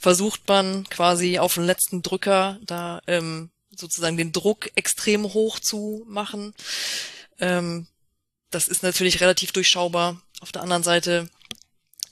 versucht 0.00 0.48
man 0.48 0.88
quasi 0.90 1.38
auf 1.38 1.54
den 1.54 1.64
letzten 1.64 2.02
Drücker 2.02 2.58
da 2.64 3.00
ähm, 3.06 3.50
sozusagen 3.76 4.16
den 4.16 4.32
Druck 4.32 4.70
extrem 4.74 5.24
hoch 5.32 5.60
zu 5.60 6.04
machen. 6.08 6.54
Ähm, 7.38 7.86
das 8.50 8.66
ist 8.66 8.82
natürlich 8.82 9.20
relativ 9.20 9.52
durchschaubar. 9.52 10.20
Auf 10.40 10.52
der 10.52 10.62
anderen 10.62 10.82
Seite 10.82 11.28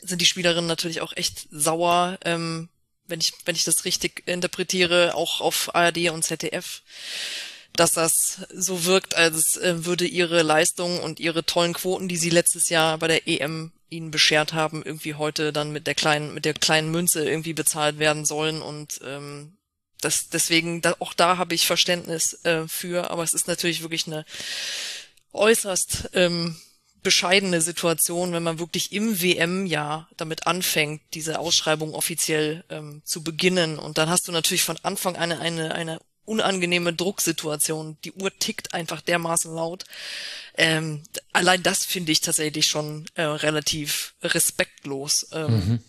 sind 0.01 0.21
die 0.21 0.27
Spielerinnen 0.27 0.67
natürlich 0.67 1.01
auch 1.01 1.13
echt 1.17 1.47
sauer, 1.51 2.19
ähm, 2.25 2.69
wenn 3.07 3.21
ich, 3.21 3.33
wenn 3.45 3.57
ich 3.57 3.65
das 3.65 3.85
richtig 3.85 4.23
interpretiere, 4.27 5.15
auch 5.15 5.41
auf 5.41 5.75
ARD 5.75 6.11
und 6.11 6.25
ZDF, 6.25 6.83
dass 7.73 7.93
das 7.93 8.41
so 8.53 8.85
wirkt, 8.85 9.15
als 9.15 9.57
äh, 9.57 9.85
würde 9.85 10.07
ihre 10.07 10.43
Leistung 10.43 11.01
und 11.01 11.21
ihre 11.21 11.45
tollen 11.45 11.75
Quoten, 11.75 12.09
die 12.09 12.17
sie 12.17 12.31
letztes 12.31 12.69
Jahr 12.69 12.99
bei 12.99 13.09
der 13.09 13.27
EM 13.27 13.73
ihnen 13.91 14.11
beschert 14.11 14.53
haben, 14.53 14.83
irgendwie 14.85 15.15
heute 15.15 15.53
dann 15.53 15.73
mit 15.73 15.87
der 15.87 15.95
kleinen, 15.95 16.35
mit 16.35 16.45
der 16.45 16.55
kleinen 16.55 16.91
Münze 16.91 17.27
irgendwie 17.27 17.55
bezahlt 17.55 17.99
werden 17.99 18.25
sollen. 18.25 18.61
Und 18.61 19.01
ähm, 19.05 19.57
das 20.01 20.29
deswegen 20.29 20.83
da, 20.83 20.97
auch 20.99 21.15
da 21.15 21.39
habe 21.39 21.55
ich 21.55 21.67
Verständnis 21.67 22.45
äh, 22.45 22.69
für, 22.69 23.11
aber 23.11 23.23
es 23.23 23.33
ist 23.33 23.49
natürlich 23.49 23.83
wirklich 23.83 24.07
eine 24.07 24.25
äußerst 25.33 26.11
ähm, 26.15 26.57
bescheidene 27.03 27.61
Situation, 27.61 28.33
wenn 28.33 28.43
man 28.43 28.59
wirklich 28.59 28.93
im 28.93 29.21
WM-Jahr 29.21 30.09
damit 30.17 30.47
anfängt, 30.47 31.01
diese 31.15 31.39
Ausschreibung 31.39 31.95
offiziell 31.95 32.65
ähm, 32.71 33.03
zu 33.05 33.23
beginnen. 33.23 33.79
Und 33.79 33.99
dann 33.99 34.09
hast 34.09 34.29
du 34.29 34.33
natürlich 34.33 34.63
von 34.63 34.79
Anfang 34.83 35.17
an 35.17 35.33
eine, 35.33 35.41
eine, 35.41 35.75
eine 35.75 35.99
unangenehme 36.25 36.93
Drucksituation. 36.93 37.97
Die 38.05 38.13
Uhr 38.13 38.37
tickt 38.39 38.75
einfach 38.75 39.01
dermaßen 39.01 39.55
laut. 39.55 39.85
Ähm, 40.57 41.03
allein 41.33 41.63
das 41.63 41.85
finde 41.85 42.13
ich 42.13 42.21
tatsächlich 42.21 42.67
schon 42.67 43.07
äh, 43.15 43.23
relativ 43.23 44.15
respektlos. 44.23 45.29
Ähm, 45.33 45.53
mhm 45.53 45.81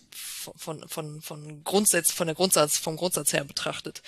von, 0.57 0.88
von, 0.88 1.22
von 1.22 1.64
Grundsatz, 1.64 2.11
von 2.11 2.28
der 2.28 2.36
Grundsatz, 2.36 2.78
vom 2.78 2.95
Grundsatz 2.95 3.34
her 3.34 3.44
betrachtet. 3.44 4.02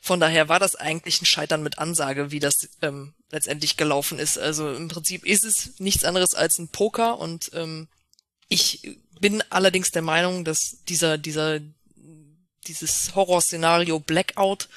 Von 0.00 0.20
daher 0.20 0.48
war 0.48 0.60
das 0.60 0.76
eigentlich 0.76 1.20
ein 1.22 1.26
Scheitern 1.26 1.62
mit 1.62 1.78
Ansage, 1.78 2.30
wie 2.30 2.40
das 2.40 2.68
ähm, 2.82 3.14
letztendlich 3.30 3.76
gelaufen 3.76 4.18
ist. 4.18 4.38
Also 4.38 4.72
im 4.72 4.88
Prinzip 4.88 5.24
ist 5.24 5.44
es 5.44 5.78
nichts 5.78 6.04
anderes 6.04 6.34
als 6.34 6.58
ein 6.58 6.68
Poker 6.68 7.18
und 7.18 7.50
ähm, 7.54 7.88
ich 8.48 8.98
bin 9.20 9.42
allerdings 9.50 9.90
der 9.90 10.02
Meinung, 10.02 10.44
dass 10.44 10.84
dieser, 10.88 11.18
dieser, 11.18 11.60
dieses 12.66 13.14
Horrorszenario 13.14 14.00
Blackout, 14.00 14.68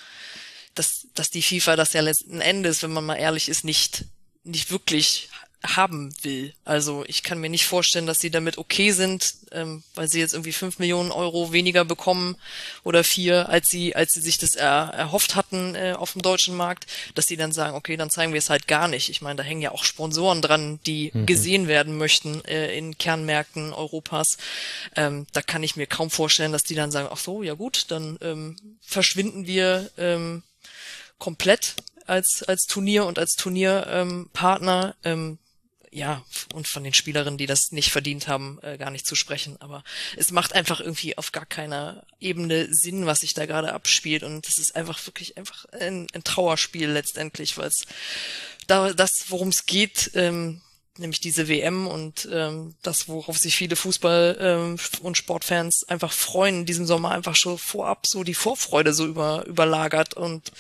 dass, 0.75 1.07
dass 1.13 1.29
die 1.29 1.41
FIFA 1.41 1.75
das 1.75 1.93
ja 1.93 2.01
letzten 2.01 2.41
Endes, 2.41 2.83
wenn 2.83 2.93
man 2.93 3.05
mal 3.05 3.15
ehrlich 3.15 3.49
ist, 3.49 3.63
nicht, 3.63 4.05
nicht 4.43 4.71
wirklich 4.71 5.29
haben 5.63 6.11
will. 6.23 6.53
Also 6.65 7.03
ich 7.07 7.21
kann 7.21 7.39
mir 7.39 7.49
nicht 7.49 7.67
vorstellen, 7.67 8.07
dass 8.07 8.19
sie 8.19 8.31
damit 8.31 8.57
okay 8.57 8.91
sind, 8.91 9.35
ähm, 9.51 9.83
weil 9.93 10.07
sie 10.07 10.19
jetzt 10.19 10.33
irgendwie 10.33 10.53
fünf 10.53 10.79
Millionen 10.79 11.11
Euro 11.11 11.51
weniger 11.51 11.85
bekommen 11.85 12.35
oder 12.83 13.03
vier, 13.03 13.49
als 13.49 13.69
sie, 13.69 13.95
als 13.95 14.13
sie 14.13 14.21
sich 14.21 14.39
das 14.39 14.55
er, 14.55 14.91
erhofft 14.93 15.35
hatten 15.35 15.75
äh, 15.75 15.93
auf 15.95 16.13
dem 16.13 16.23
deutschen 16.23 16.55
Markt, 16.55 16.87
dass 17.13 17.27
sie 17.27 17.37
dann 17.37 17.51
sagen, 17.51 17.75
okay, 17.75 17.95
dann 17.95 18.09
zeigen 18.09 18.33
wir 18.33 18.39
es 18.39 18.49
halt 18.49 18.67
gar 18.67 18.87
nicht. 18.87 19.09
Ich 19.09 19.21
meine, 19.21 19.35
da 19.37 19.43
hängen 19.43 19.61
ja 19.61 19.71
auch 19.71 19.83
Sponsoren 19.83 20.41
dran, 20.41 20.79
die 20.87 21.11
mhm. 21.13 21.25
gesehen 21.27 21.67
werden 21.67 21.97
möchten 21.97 22.43
äh, 22.45 22.75
in 22.75 22.97
Kernmärkten 22.97 23.71
Europas. 23.71 24.37
Ähm, 24.95 25.27
da 25.31 25.43
kann 25.43 25.61
ich 25.61 25.75
mir 25.75 25.85
kaum 25.85 26.09
vorstellen, 26.09 26.51
dass 26.51 26.63
die 26.63 26.75
dann 26.75 26.91
sagen, 26.91 27.09
ach 27.11 27.17
so, 27.17 27.43
ja 27.43 27.53
gut, 27.53 27.85
dann 27.89 28.17
ähm, 28.21 28.55
verschwinden 28.81 29.45
wir 29.45 29.91
ähm, 29.97 30.41
komplett 31.19 31.75
als 32.07 32.41
als 32.43 32.63
Turnier 32.63 33.05
und 33.05 33.19
als 33.19 33.33
Turnierpartner. 33.33 34.95
Ähm, 35.03 35.13
ähm, 35.13 35.37
ja, 35.91 36.23
und 36.53 36.69
von 36.69 36.85
den 36.85 36.93
Spielerinnen, 36.93 37.37
die 37.37 37.45
das 37.45 37.71
nicht 37.71 37.91
verdient 37.91 38.29
haben, 38.29 38.59
äh, 38.61 38.77
gar 38.77 38.91
nicht 38.91 39.05
zu 39.05 39.15
sprechen. 39.15 39.57
Aber 39.59 39.83
es 40.15 40.31
macht 40.31 40.53
einfach 40.53 40.79
irgendwie 40.79 41.17
auf 41.17 41.33
gar 41.33 41.45
keiner 41.45 42.03
Ebene 42.19 42.73
Sinn, 42.73 43.05
was 43.05 43.19
sich 43.19 43.33
da 43.33 43.45
gerade 43.45 43.73
abspielt. 43.73 44.23
Und 44.23 44.47
es 44.47 44.57
ist 44.57 44.75
einfach 44.75 45.05
wirklich 45.05 45.37
einfach 45.37 45.65
ein, 45.73 46.07
ein 46.13 46.23
Trauerspiel 46.23 46.89
letztendlich, 46.89 47.57
weil 47.57 47.67
es 47.67 47.85
da 48.67 48.93
das, 48.93 49.25
worum 49.27 49.49
es 49.49 49.65
geht, 49.65 50.11
ähm, 50.13 50.61
nämlich 50.97 51.19
diese 51.19 51.49
WM 51.49 51.87
und 51.87 52.27
ähm, 52.31 52.75
das, 52.81 53.09
worauf 53.09 53.37
sich 53.37 53.57
viele 53.57 53.75
Fußball- 53.75 54.37
ähm, 54.39 54.77
und 55.01 55.17
Sportfans 55.17 55.83
einfach 55.89 56.13
freuen, 56.13 56.59
in 56.59 56.65
diesem 56.65 56.85
Sommer 56.85 57.11
einfach 57.11 57.35
schon 57.35 57.57
vorab 57.57 58.07
so 58.07 58.23
die 58.23 58.33
Vorfreude 58.33 58.93
so 58.93 59.05
über, 59.05 59.45
überlagert 59.45 60.13
und 60.13 60.53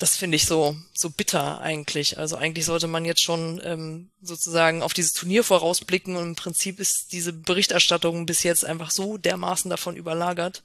das 0.00 0.16
finde 0.16 0.36
ich 0.36 0.46
so 0.46 0.76
so 0.94 1.10
bitter 1.10 1.60
eigentlich. 1.60 2.18
Also 2.18 2.36
eigentlich 2.36 2.64
sollte 2.64 2.86
man 2.86 3.04
jetzt 3.04 3.22
schon 3.22 3.60
ähm, 3.62 4.10
sozusagen 4.22 4.82
auf 4.82 4.94
dieses 4.94 5.12
Turnier 5.12 5.44
vorausblicken 5.44 6.16
und 6.16 6.24
im 6.24 6.34
Prinzip 6.36 6.80
ist 6.80 7.12
diese 7.12 7.34
Berichterstattung 7.34 8.24
bis 8.24 8.42
jetzt 8.42 8.64
einfach 8.64 8.90
so 8.90 9.18
dermaßen 9.18 9.68
davon 9.70 9.96
überlagert. 9.96 10.62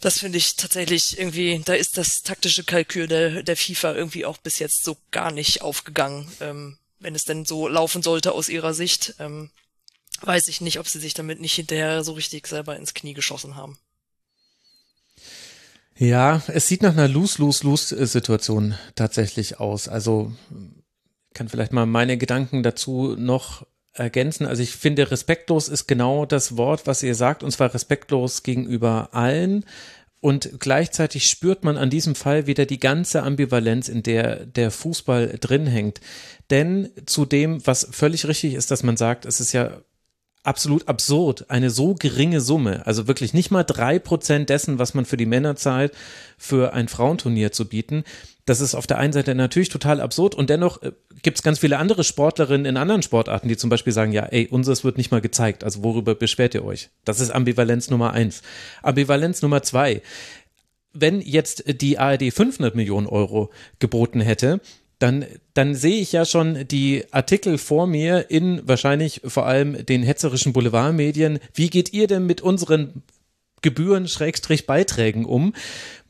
Das 0.00 0.18
finde 0.18 0.36
ich 0.36 0.56
tatsächlich 0.56 1.18
irgendwie, 1.18 1.62
da 1.64 1.72
ist 1.72 1.96
das 1.96 2.22
taktische 2.22 2.64
Kalkül 2.64 3.08
der, 3.08 3.42
der 3.42 3.56
FIFA 3.56 3.94
irgendwie 3.94 4.26
auch 4.26 4.36
bis 4.36 4.58
jetzt 4.58 4.84
so 4.84 4.98
gar 5.10 5.32
nicht 5.32 5.62
aufgegangen. 5.62 6.30
Ähm, 6.40 6.78
wenn 6.98 7.14
es 7.14 7.24
denn 7.24 7.46
so 7.46 7.66
laufen 7.66 8.02
sollte 8.02 8.32
aus 8.32 8.50
ihrer 8.50 8.74
Sicht, 8.74 9.14
ähm, 9.20 9.50
weiß 10.20 10.48
ich 10.48 10.60
nicht, 10.60 10.78
ob 10.78 10.86
sie 10.86 11.00
sich 11.00 11.14
damit 11.14 11.40
nicht 11.40 11.54
hinterher 11.54 12.04
so 12.04 12.12
richtig 12.12 12.46
selber 12.46 12.76
ins 12.76 12.92
Knie 12.92 13.14
geschossen 13.14 13.56
haben. 13.56 13.78
Ja, 15.98 16.42
es 16.46 16.68
sieht 16.68 16.82
nach 16.82 16.92
einer 16.92 17.08
Lose-Lose-Lose-Situation 17.08 18.76
tatsächlich 18.94 19.58
aus. 19.58 19.88
Also 19.88 20.32
kann 21.34 21.48
vielleicht 21.48 21.72
mal 21.72 21.86
meine 21.86 22.16
Gedanken 22.16 22.62
dazu 22.62 23.16
noch 23.18 23.66
ergänzen. 23.92 24.46
Also 24.46 24.62
ich 24.62 24.76
finde, 24.76 25.10
respektlos 25.10 25.68
ist 25.68 25.88
genau 25.88 26.24
das 26.24 26.56
Wort, 26.56 26.86
was 26.86 27.02
ihr 27.02 27.16
sagt, 27.16 27.42
und 27.42 27.50
zwar 27.50 27.74
respektlos 27.74 28.44
gegenüber 28.44 29.08
allen. 29.12 29.64
Und 30.20 30.60
gleichzeitig 30.60 31.28
spürt 31.28 31.64
man 31.64 31.76
an 31.76 31.90
diesem 31.90 32.14
Fall 32.14 32.46
wieder 32.46 32.66
die 32.66 32.80
ganze 32.80 33.22
Ambivalenz, 33.22 33.88
in 33.88 34.02
der 34.02 34.46
der 34.46 34.70
Fußball 34.70 35.36
drin 35.40 35.66
hängt. 35.66 36.00
Denn 36.50 36.90
zu 37.06 37.24
dem, 37.24 37.64
was 37.66 37.88
völlig 37.90 38.26
richtig 38.26 38.54
ist, 38.54 38.70
dass 38.70 38.82
man 38.82 38.96
sagt, 38.96 39.26
es 39.26 39.40
ist 39.40 39.52
ja 39.52 39.80
absolut 40.48 40.88
absurd, 40.88 41.50
eine 41.50 41.68
so 41.68 41.94
geringe 41.94 42.40
Summe, 42.40 42.86
also 42.86 43.06
wirklich 43.06 43.34
nicht 43.34 43.50
mal 43.50 43.64
drei 43.64 43.98
Prozent 43.98 44.48
dessen, 44.48 44.78
was 44.78 44.94
man 44.94 45.04
für 45.04 45.18
die 45.18 45.26
Männer 45.26 45.56
zahlt, 45.56 45.92
für 46.38 46.72
ein 46.72 46.88
Frauenturnier 46.88 47.52
zu 47.52 47.68
bieten. 47.68 48.02
Das 48.46 48.62
ist 48.62 48.74
auf 48.74 48.86
der 48.86 48.96
einen 48.96 49.12
Seite 49.12 49.34
natürlich 49.34 49.68
total 49.68 50.00
absurd 50.00 50.34
und 50.34 50.48
dennoch 50.48 50.82
äh, 50.82 50.92
gibt 51.20 51.36
es 51.36 51.42
ganz 51.42 51.58
viele 51.58 51.76
andere 51.76 52.02
Sportlerinnen 52.02 52.64
in 52.64 52.78
anderen 52.78 53.02
Sportarten, 53.02 53.48
die 53.48 53.58
zum 53.58 53.68
Beispiel 53.68 53.92
sagen, 53.92 54.12
ja, 54.12 54.24
ey, 54.24 54.48
unseres 54.48 54.84
wird 54.84 54.96
nicht 54.96 55.10
mal 55.10 55.20
gezeigt, 55.20 55.64
also 55.64 55.84
worüber 55.84 56.14
beschwert 56.14 56.54
ihr 56.54 56.64
euch? 56.64 56.88
Das 57.04 57.20
ist 57.20 57.30
Ambivalenz 57.30 57.90
Nummer 57.90 58.14
eins. 58.14 58.40
Ambivalenz 58.82 59.42
Nummer 59.42 59.62
zwei. 59.62 60.00
Wenn 60.94 61.20
jetzt 61.20 61.64
die 61.82 61.98
ARD 61.98 62.32
500 62.32 62.74
Millionen 62.74 63.06
Euro 63.06 63.50
geboten 63.80 64.22
hätte, 64.22 64.62
dann, 64.98 65.24
dann 65.54 65.74
sehe 65.74 66.00
ich 66.00 66.12
ja 66.12 66.24
schon 66.24 66.66
die 66.66 67.04
Artikel 67.12 67.58
vor 67.58 67.86
mir 67.86 68.30
in 68.30 68.60
wahrscheinlich 68.66 69.20
vor 69.24 69.46
allem 69.46 69.86
den 69.86 70.02
hetzerischen 70.02 70.52
Boulevardmedien. 70.52 71.38
Wie 71.54 71.70
geht 71.70 71.92
ihr 71.92 72.06
denn 72.06 72.26
mit 72.26 72.40
unseren 72.40 73.02
Gebühren 73.62 74.08
Schrägstrich 74.08 74.66
Beiträgen 74.66 75.24
um. 75.24 75.52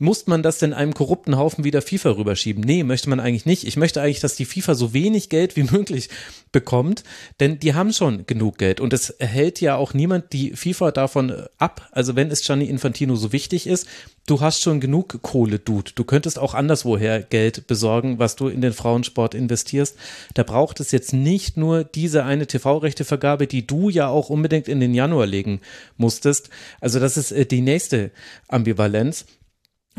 Muss 0.01 0.27
man 0.27 0.41
das 0.41 0.59
denn 0.59 0.73
einem 0.73 0.93
korrupten 0.93 1.35
Haufen 1.35 1.65
wieder 1.65 1.81
FIFA 1.81 2.11
rüberschieben? 2.11 2.63
Nee, 2.63 2.83
möchte 2.83 3.09
man 3.09 3.19
eigentlich 3.19 3.45
nicht. 3.45 3.67
Ich 3.67 3.75
möchte 3.75 4.01
eigentlich, 4.01 4.21
dass 4.21 4.37
die 4.37 4.45
FIFA 4.45 4.73
so 4.73 4.93
wenig 4.93 5.27
Geld 5.27 5.57
wie 5.57 5.63
möglich 5.71 6.09
bekommt, 6.53 7.03
denn 7.41 7.59
die 7.59 7.73
haben 7.73 7.91
schon 7.91 8.25
genug 8.25 8.57
Geld 8.57 8.79
und 8.79 8.93
es 8.93 9.13
hält 9.19 9.59
ja 9.59 9.75
auch 9.75 9.93
niemand 9.93 10.31
die 10.31 10.55
FIFA 10.55 10.91
davon 10.91 11.33
ab. 11.57 11.89
Also 11.91 12.15
wenn 12.15 12.31
es 12.31 12.41
Gianni 12.41 12.65
Infantino 12.65 13.17
so 13.17 13.33
wichtig 13.33 13.67
ist, 13.67 13.87
du 14.25 14.39
hast 14.39 14.61
schon 14.61 14.79
genug 14.79 15.21
Kohle, 15.21 15.59
Dude. 15.59 15.91
Du 15.93 16.05
könntest 16.05 16.39
auch 16.39 16.53
anderswoher 16.53 17.21
Geld 17.21 17.67
besorgen, 17.67 18.19
was 18.19 18.35
du 18.35 18.47
in 18.47 18.61
den 18.61 18.73
Frauensport 18.73 19.35
investierst. 19.35 19.97
Da 20.33 20.43
braucht 20.43 20.79
es 20.79 20.91
jetzt 20.91 21.13
nicht 21.13 21.57
nur 21.57 21.83
diese 21.83 22.23
eine 22.23 22.47
TV-Rechtevergabe, 22.47 23.47
die 23.47 23.67
du 23.67 23.89
ja 23.89 24.07
auch 24.07 24.29
unbedingt 24.29 24.69
in 24.69 24.79
den 24.79 24.93
Januar 24.93 25.25
legen 25.25 25.59
musstest. 25.97 26.49
Also 26.79 26.99
das 26.99 27.17
ist 27.17 27.31
äh, 27.31 27.45
die 27.45 27.61
nächste 27.61 28.11
Ambivalenz. 28.47 29.25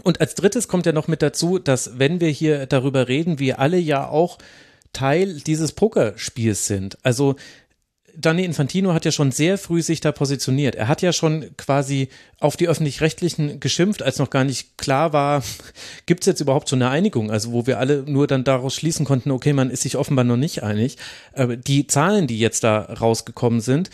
Und 0.02 0.20
als 0.20 0.34
drittes 0.34 0.68
kommt 0.68 0.86
ja 0.86 0.92
noch 0.92 1.08
mit 1.08 1.22
dazu, 1.22 1.58
dass 1.58 1.98
wenn 1.98 2.20
wir 2.20 2.28
hier 2.28 2.66
darüber 2.66 3.08
reden, 3.08 3.38
wir 3.38 3.58
alle 3.58 3.78
ja 3.78 4.08
auch 4.08 4.38
Teil 4.92 5.40
dieses 5.40 5.72
Pokerspiels 5.72 6.66
sind. 6.66 6.98
Also 7.02 7.36
Gianni 8.16 8.44
Infantino 8.44 8.92
hat 8.92 9.04
ja 9.04 9.12
schon 9.12 9.30
sehr 9.30 9.58
früh 9.58 9.82
sich 9.82 10.00
da 10.00 10.12
positioniert. 10.12 10.74
Er 10.74 10.88
hat 10.88 11.02
ja 11.02 11.12
schon 11.12 11.56
quasi 11.56 12.08
auf 12.38 12.56
die 12.56 12.68
öffentlich-rechtlichen 12.68 13.60
geschimpft, 13.60 14.02
als 14.02 14.18
noch 14.18 14.30
gar 14.30 14.44
nicht 14.44 14.76
klar 14.78 15.12
war, 15.12 15.42
gibt 16.06 16.22
es 16.22 16.26
jetzt 16.26 16.40
überhaupt 16.40 16.68
so 16.68 16.76
eine 16.76 16.90
Einigung, 16.90 17.30
also 17.30 17.52
wo 17.52 17.66
wir 17.66 17.78
alle 17.78 18.04
nur 18.06 18.26
dann 18.26 18.44
daraus 18.44 18.74
schließen 18.74 19.06
konnten, 19.06 19.30
okay, 19.30 19.52
man 19.52 19.70
ist 19.70 19.82
sich 19.82 19.96
offenbar 19.96 20.24
noch 20.24 20.36
nicht 20.36 20.62
einig. 20.62 20.96
Aber 21.32 21.56
die 21.56 21.86
Zahlen, 21.86 22.26
die 22.26 22.38
jetzt 22.38 22.64
da 22.64 22.80
rausgekommen 22.80 23.60
sind, 23.60 23.90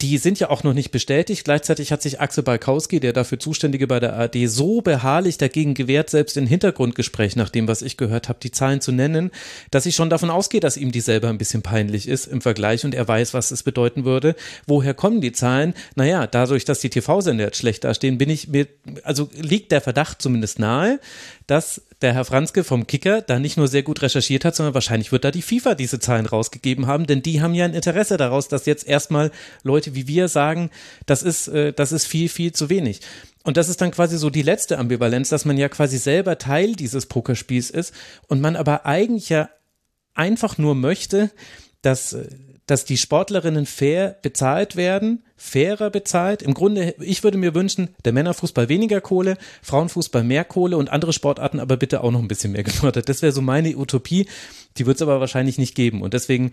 die 0.00 0.18
sind 0.18 0.40
ja 0.40 0.50
auch 0.50 0.62
noch 0.64 0.74
nicht 0.74 0.90
bestätigt. 0.90 1.44
Gleichzeitig 1.44 1.92
hat 1.92 2.02
sich 2.02 2.20
Axel 2.20 2.42
Balkowski, 2.42 3.00
der 3.00 3.12
dafür 3.12 3.38
Zuständige 3.38 3.86
bei 3.86 4.00
der 4.00 4.14
ARD, 4.14 4.36
so 4.46 4.80
beharrlich 4.80 5.38
dagegen 5.38 5.74
gewehrt, 5.74 6.10
selbst 6.10 6.36
in 6.36 6.46
Hintergrundgespräch, 6.46 7.36
nach 7.36 7.50
dem, 7.50 7.68
was 7.68 7.82
ich 7.82 7.96
gehört 7.96 8.28
habe, 8.28 8.38
die 8.42 8.50
Zahlen 8.50 8.80
zu 8.80 8.92
nennen, 8.92 9.30
dass 9.70 9.86
ich 9.86 9.94
schon 9.94 10.10
davon 10.10 10.30
ausgehe, 10.30 10.60
dass 10.60 10.76
ihm 10.76 10.92
die 10.92 11.00
selber 11.00 11.28
ein 11.28 11.38
bisschen 11.38 11.62
peinlich 11.62 12.08
ist 12.08 12.26
im 12.26 12.40
Vergleich 12.40 12.84
und 12.84 12.94
er 12.94 13.06
weiß, 13.06 13.34
was 13.34 13.50
es 13.50 13.62
bedeuten 13.62 14.04
würde. 14.04 14.34
Woher 14.66 14.94
kommen 14.94 15.20
die 15.20 15.32
Zahlen? 15.32 15.74
Naja, 15.94 16.26
dadurch, 16.26 16.64
dass 16.64 16.80
die 16.80 16.90
TV-Sender 16.90 17.44
jetzt 17.44 17.58
schlecht 17.58 17.84
dastehen, 17.84 18.18
bin 18.18 18.30
ich 18.30 18.48
mir, 18.48 18.66
also 19.04 19.28
liegt 19.36 19.72
der 19.72 19.80
Verdacht 19.80 20.20
zumindest 20.20 20.58
nahe, 20.58 20.98
dass 21.46 21.82
der 22.00 22.14
Herr 22.14 22.24
Franzke 22.24 22.64
vom 22.64 22.86
Kicker 22.86 23.22
da 23.22 23.38
nicht 23.38 23.56
nur 23.56 23.68
sehr 23.68 23.82
gut 23.82 24.02
recherchiert 24.02 24.44
hat, 24.44 24.56
sondern 24.56 24.74
wahrscheinlich 24.74 25.12
wird 25.12 25.24
da 25.24 25.30
die 25.30 25.42
FIFA 25.42 25.74
diese 25.74 25.98
Zahlen 25.98 26.26
rausgegeben 26.26 26.86
haben, 26.86 27.06
denn 27.06 27.22
die 27.22 27.42
haben 27.42 27.54
ja 27.54 27.64
ein 27.64 27.74
Interesse 27.74 28.16
daraus, 28.16 28.48
dass 28.48 28.66
jetzt 28.66 28.86
erstmal 28.86 29.30
Leute 29.62 29.94
wie 29.94 30.08
wir 30.08 30.28
sagen, 30.28 30.70
das 31.06 31.22
ist, 31.22 31.48
äh, 31.48 31.72
das 31.72 31.92
ist 31.92 32.06
viel, 32.06 32.28
viel 32.28 32.52
zu 32.52 32.70
wenig. 32.70 33.00
Und 33.42 33.56
das 33.56 33.68
ist 33.68 33.80
dann 33.80 33.90
quasi 33.90 34.16
so 34.16 34.30
die 34.30 34.42
letzte 34.42 34.78
Ambivalenz, 34.78 35.28
dass 35.28 35.44
man 35.44 35.58
ja 35.58 35.68
quasi 35.68 35.98
selber 35.98 36.38
Teil 36.38 36.74
dieses 36.74 37.06
Pokerspiels 37.06 37.70
ist 37.70 37.94
und 38.26 38.40
man 38.40 38.56
aber 38.56 38.86
eigentlich 38.86 39.28
ja 39.28 39.50
einfach 40.14 40.56
nur 40.56 40.74
möchte, 40.74 41.30
dass 41.82 42.14
äh, 42.14 42.26
dass 42.66 42.84
die 42.84 42.96
Sportlerinnen 42.96 43.66
fair 43.66 44.16
bezahlt 44.22 44.76
werden, 44.76 45.22
fairer 45.44 45.90
bezahlt. 45.90 46.42
Im 46.42 46.54
Grunde, 46.54 46.94
ich 47.00 47.22
würde 47.22 47.36
mir 47.36 47.54
wünschen, 47.54 47.90
der 48.04 48.12
Männerfußball 48.12 48.70
weniger 48.70 49.02
Kohle, 49.02 49.36
Frauenfußball 49.62 50.24
mehr 50.24 50.44
Kohle 50.44 50.78
und 50.78 50.90
andere 50.90 51.12
Sportarten 51.12 51.60
aber 51.60 51.76
bitte 51.76 52.02
auch 52.02 52.10
noch 52.10 52.20
ein 52.20 52.28
bisschen 52.28 52.52
mehr 52.52 52.62
gefördert. 52.64 53.08
Das 53.08 53.20
wäre 53.20 53.30
so 53.30 53.42
meine 53.42 53.76
Utopie. 53.76 54.26
Die 54.78 54.86
wird 54.86 54.96
es 54.96 55.02
aber 55.02 55.20
wahrscheinlich 55.20 55.58
nicht 55.58 55.74
geben. 55.74 56.00
Und 56.00 56.14
deswegen, 56.14 56.52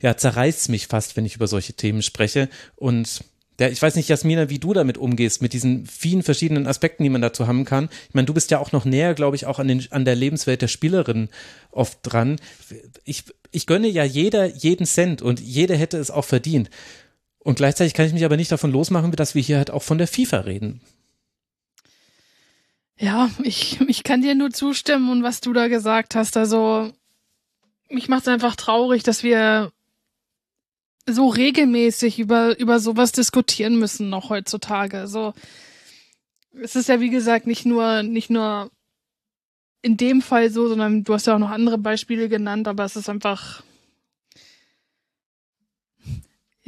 ja, 0.00 0.16
zerreißt 0.16 0.58
es 0.58 0.68
mich 0.68 0.86
fast, 0.86 1.16
wenn 1.16 1.26
ich 1.26 1.36
über 1.36 1.46
solche 1.46 1.74
Themen 1.74 2.02
spreche. 2.02 2.48
Und 2.76 3.24
ja, 3.60 3.68
ich 3.68 3.80
weiß 3.80 3.94
nicht, 3.94 4.08
Jasmina, 4.08 4.48
wie 4.48 4.58
du 4.58 4.72
damit 4.72 4.96
umgehst, 4.96 5.42
mit 5.42 5.52
diesen 5.52 5.84
vielen 5.86 6.22
verschiedenen 6.22 6.66
Aspekten, 6.66 7.02
die 7.02 7.10
man 7.10 7.20
dazu 7.20 7.46
haben 7.46 7.66
kann. 7.66 7.90
Ich 8.08 8.14
meine, 8.14 8.24
du 8.24 8.32
bist 8.32 8.50
ja 8.50 8.58
auch 8.58 8.72
noch 8.72 8.86
näher, 8.86 9.12
glaube 9.12 9.36
ich, 9.36 9.44
auch 9.44 9.58
an, 9.58 9.68
den, 9.68 9.86
an 9.90 10.06
der 10.06 10.16
Lebenswelt 10.16 10.62
der 10.62 10.68
Spielerin 10.68 11.28
oft 11.70 11.98
dran. 12.02 12.40
Ich, 13.04 13.24
ich 13.52 13.66
gönne 13.66 13.88
ja 13.88 14.02
jeder 14.02 14.46
jeden 14.46 14.86
Cent 14.86 15.20
und 15.20 15.40
jeder 15.40 15.76
hätte 15.76 15.98
es 15.98 16.10
auch 16.10 16.24
verdient. 16.24 16.70
Und 17.42 17.56
gleichzeitig 17.56 17.94
kann 17.94 18.06
ich 18.06 18.12
mich 18.12 18.24
aber 18.24 18.36
nicht 18.36 18.52
davon 18.52 18.70
losmachen, 18.70 19.12
dass 19.12 19.34
wir 19.34 19.42
hier 19.42 19.56
halt 19.56 19.70
auch 19.70 19.82
von 19.82 19.98
der 19.98 20.06
FIFA 20.06 20.40
reden. 20.40 20.80
Ja, 22.98 23.30
ich, 23.42 23.80
ich 23.88 24.04
kann 24.04 24.20
dir 24.20 24.34
nur 24.34 24.50
zustimmen 24.50 25.10
und 25.10 25.22
was 25.22 25.40
du 25.40 25.52
da 25.54 25.68
gesagt 25.68 26.14
hast. 26.14 26.36
Also, 26.36 26.92
mich 27.88 28.08
macht 28.08 28.22
es 28.22 28.28
einfach 28.28 28.56
traurig, 28.56 29.02
dass 29.02 29.22
wir 29.22 29.72
so 31.06 31.28
regelmäßig 31.28 32.18
über, 32.18 32.58
über 32.58 32.78
sowas 32.78 33.12
diskutieren 33.12 33.78
müssen 33.78 34.10
noch 34.10 34.28
heutzutage. 34.28 35.06
So, 35.06 35.32
es 36.62 36.76
ist 36.76 36.88
ja 36.88 37.00
wie 37.00 37.10
gesagt 37.10 37.46
nicht 37.46 37.64
nur, 37.64 38.02
nicht 38.02 38.28
nur 38.28 38.70
in 39.82 39.96
dem 39.96 40.20
Fall 40.20 40.50
so, 40.50 40.68
sondern 40.68 41.04
du 41.04 41.14
hast 41.14 41.26
ja 41.26 41.34
auch 41.34 41.38
noch 41.38 41.50
andere 41.50 41.78
Beispiele 41.78 42.28
genannt, 42.28 42.68
aber 42.68 42.84
es 42.84 42.96
ist 42.96 43.08
einfach, 43.08 43.62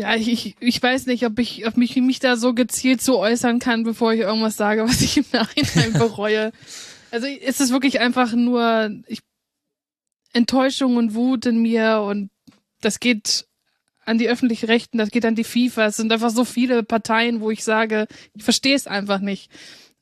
ja, 0.02 0.16
ich, 0.16 0.56
ich 0.58 0.82
weiß 0.82 1.06
nicht, 1.06 1.24
ob 1.24 1.38
ich, 1.38 1.66
ob 1.66 1.76
mich, 1.76 1.94
mich 1.96 2.18
da 2.18 2.36
so 2.36 2.54
gezielt 2.54 3.00
so 3.00 3.18
äußern 3.18 3.60
kann, 3.60 3.84
bevor 3.84 4.12
ich 4.12 4.20
irgendwas 4.20 4.56
sage, 4.56 4.84
was 4.88 5.00
ich 5.00 5.16
im 5.16 5.24
Nachhinein 5.32 5.92
bereue. 5.98 6.52
Also 7.10 7.26
es 7.26 7.60
ist 7.60 7.72
wirklich 7.72 8.00
einfach 8.00 8.32
nur 8.32 8.90
ich, 9.06 9.20
Enttäuschung 10.32 10.96
und 10.96 11.14
Wut 11.14 11.46
in 11.46 11.60
mir 11.62 12.00
und 12.00 12.30
das 12.80 13.00
geht 13.00 13.46
an 14.04 14.18
die 14.18 14.28
öffentlichen 14.28 14.66
Rechten, 14.66 14.98
das 14.98 15.10
geht 15.10 15.24
an 15.24 15.36
die 15.36 15.44
FIFA. 15.44 15.86
Es 15.86 15.96
sind 15.96 16.10
einfach 16.10 16.30
so 16.30 16.44
viele 16.44 16.82
Parteien, 16.82 17.40
wo 17.40 17.50
ich 17.50 17.62
sage, 17.62 18.08
ich 18.34 18.42
verstehe 18.42 18.74
es 18.74 18.88
einfach 18.88 19.20
nicht. 19.20 19.50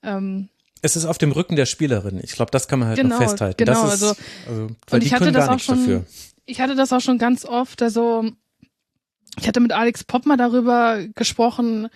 Ähm, 0.02 0.48
es 0.80 0.96
ist 0.96 1.04
auf 1.04 1.18
dem 1.18 1.32
Rücken 1.32 1.56
der 1.56 1.66
Spielerin. 1.66 2.20
Ich 2.22 2.32
glaube, 2.32 2.50
das 2.52 2.66
kann 2.66 2.78
man 2.78 2.88
halt 2.88 2.98
genau, 2.98 3.18
noch 3.18 3.22
festhalten. 3.22 3.62
Genau, 3.62 3.84
ist, 3.84 3.90
also, 3.90 4.14
also 4.48 4.68
weil 4.88 5.00
und 5.00 5.04
ich 5.04 5.12
hatte 5.12 5.32
das 5.32 5.48
auch 5.48 5.58
schon, 5.58 5.78
dafür. 5.80 6.06
ich 6.46 6.60
hatte 6.60 6.74
das 6.74 6.92
auch 6.92 7.00
schon 7.00 7.18
ganz 7.18 7.44
oft. 7.44 7.82
Also 7.82 8.30
ich 9.38 9.46
hatte 9.46 9.60
mit 9.60 9.72
Alex 9.72 10.04
Poppmer 10.04 10.36
darüber 10.36 11.06
gesprochen. 11.14 11.88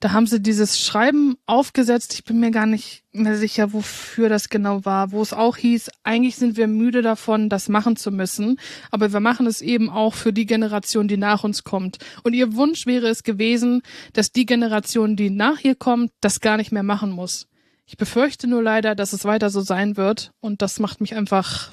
Da 0.00 0.12
haben 0.12 0.26
sie 0.26 0.40
dieses 0.40 0.80
Schreiben 0.80 1.36
aufgesetzt. 1.46 2.12
Ich 2.12 2.24
bin 2.24 2.38
mir 2.38 2.50
gar 2.50 2.66
nicht 2.66 3.04
mehr 3.12 3.38
sicher, 3.38 3.72
wofür 3.72 4.28
das 4.28 4.50
genau 4.50 4.84
war. 4.84 5.12
Wo 5.12 5.22
es 5.22 5.32
auch 5.32 5.56
hieß, 5.56 5.90
eigentlich 6.02 6.36
sind 6.36 6.58
wir 6.58 6.66
müde 6.66 7.00
davon, 7.00 7.48
das 7.48 7.70
machen 7.70 7.96
zu 7.96 8.10
müssen. 8.10 8.60
Aber 8.90 9.14
wir 9.14 9.20
machen 9.20 9.46
es 9.46 9.62
eben 9.62 9.88
auch 9.88 10.12
für 10.12 10.32
die 10.32 10.44
Generation, 10.44 11.08
die 11.08 11.16
nach 11.16 11.42
uns 11.42 11.64
kommt. 11.64 11.98
Und 12.22 12.34
ihr 12.34 12.54
Wunsch 12.54 12.84
wäre 12.84 13.08
es 13.08 13.22
gewesen, 13.22 13.80
dass 14.12 14.30
die 14.30 14.44
Generation, 14.44 15.16
die 15.16 15.30
nach 15.30 15.60
ihr 15.60 15.74
kommt, 15.74 16.12
das 16.20 16.40
gar 16.40 16.58
nicht 16.58 16.70
mehr 16.70 16.82
machen 16.82 17.10
muss. 17.10 17.46
Ich 17.86 17.96
befürchte 17.96 18.46
nur 18.46 18.62
leider, 18.62 18.94
dass 18.94 19.14
es 19.14 19.24
weiter 19.24 19.48
so 19.48 19.62
sein 19.62 19.96
wird. 19.96 20.32
Und 20.40 20.60
das 20.60 20.80
macht 20.80 21.00
mich 21.00 21.14
einfach, 21.14 21.72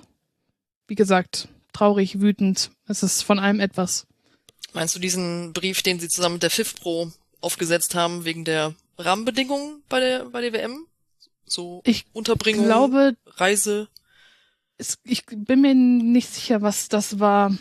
wie 0.88 0.96
gesagt, 0.96 1.50
traurig, 1.74 2.22
wütend. 2.22 2.72
Es 2.88 3.04
ist 3.04 3.24
von 3.24 3.40
allem 3.40 3.60
etwas. 3.60 4.08
Meinst 4.74 4.96
du 4.96 5.00
diesen 5.00 5.54
Brief, 5.54 5.82
den 5.82 6.00
sie 6.00 6.08
zusammen 6.10 6.34
mit 6.36 6.44
der 6.44 6.50
FIFPro 6.52 7.12
aufgesetzt 7.42 7.96
haben, 7.96 8.24
wegen 8.26 8.46
der 8.46 8.74
Rahmenbedingungen 8.98 9.84
bei 9.90 10.00
der, 10.00 10.26
bei 10.26 10.42
der 10.42 10.54
WM? 10.54 10.88
So 11.46 11.82
Ich 11.86 12.06
Unterbringung, 12.14 12.66
glaube, 12.66 13.16
Reise. 13.26 13.90
es, 14.78 14.98
ich 15.04 15.26
bin 15.26 15.62
mir 15.62 15.74
nicht 15.76 16.34
sicher, 16.34 16.62
was 16.62 16.88
das 16.88 17.20
war. 17.20 17.52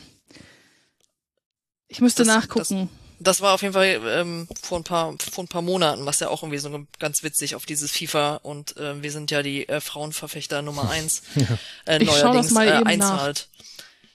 Ich 1.88 2.00
müsste 2.00 2.24
Das- 2.24 2.34
nachgucken. 2.34 2.88
Das 3.22 3.42
war 3.42 3.52
auf 3.52 3.60
jeden 3.60 3.74
Fall 3.74 4.00
ähm, 4.06 4.48
vor 4.62 4.78
ein 4.80 4.84
paar 4.84 5.14
vor 5.18 5.44
ein 5.44 5.48
paar 5.48 5.60
Monaten, 5.60 6.06
was 6.06 6.20
ja 6.20 6.28
auch 6.30 6.42
irgendwie 6.42 6.56
so 6.56 6.86
ganz 6.98 7.22
witzig 7.22 7.54
auf 7.54 7.66
dieses 7.66 7.90
FIFA 7.90 8.36
und 8.36 8.78
äh, 8.78 9.02
wir 9.02 9.12
sind 9.12 9.30
ja 9.30 9.42
die 9.42 9.68
äh, 9.68 9.82
Frauenverfechter 9.82 10.62
Nummer 10.62 10.88
eins 10.88 11.20
äh, 11.84 12.02
Ich 12.02 12.08
schau 12.08 12.32
das 12.32 12.50
neuerdings 12.50 12.50
mal 12.52 12.66
äh, 12.68 12.76
eben 12.78 12.86
einzahlt. 12.86 13.48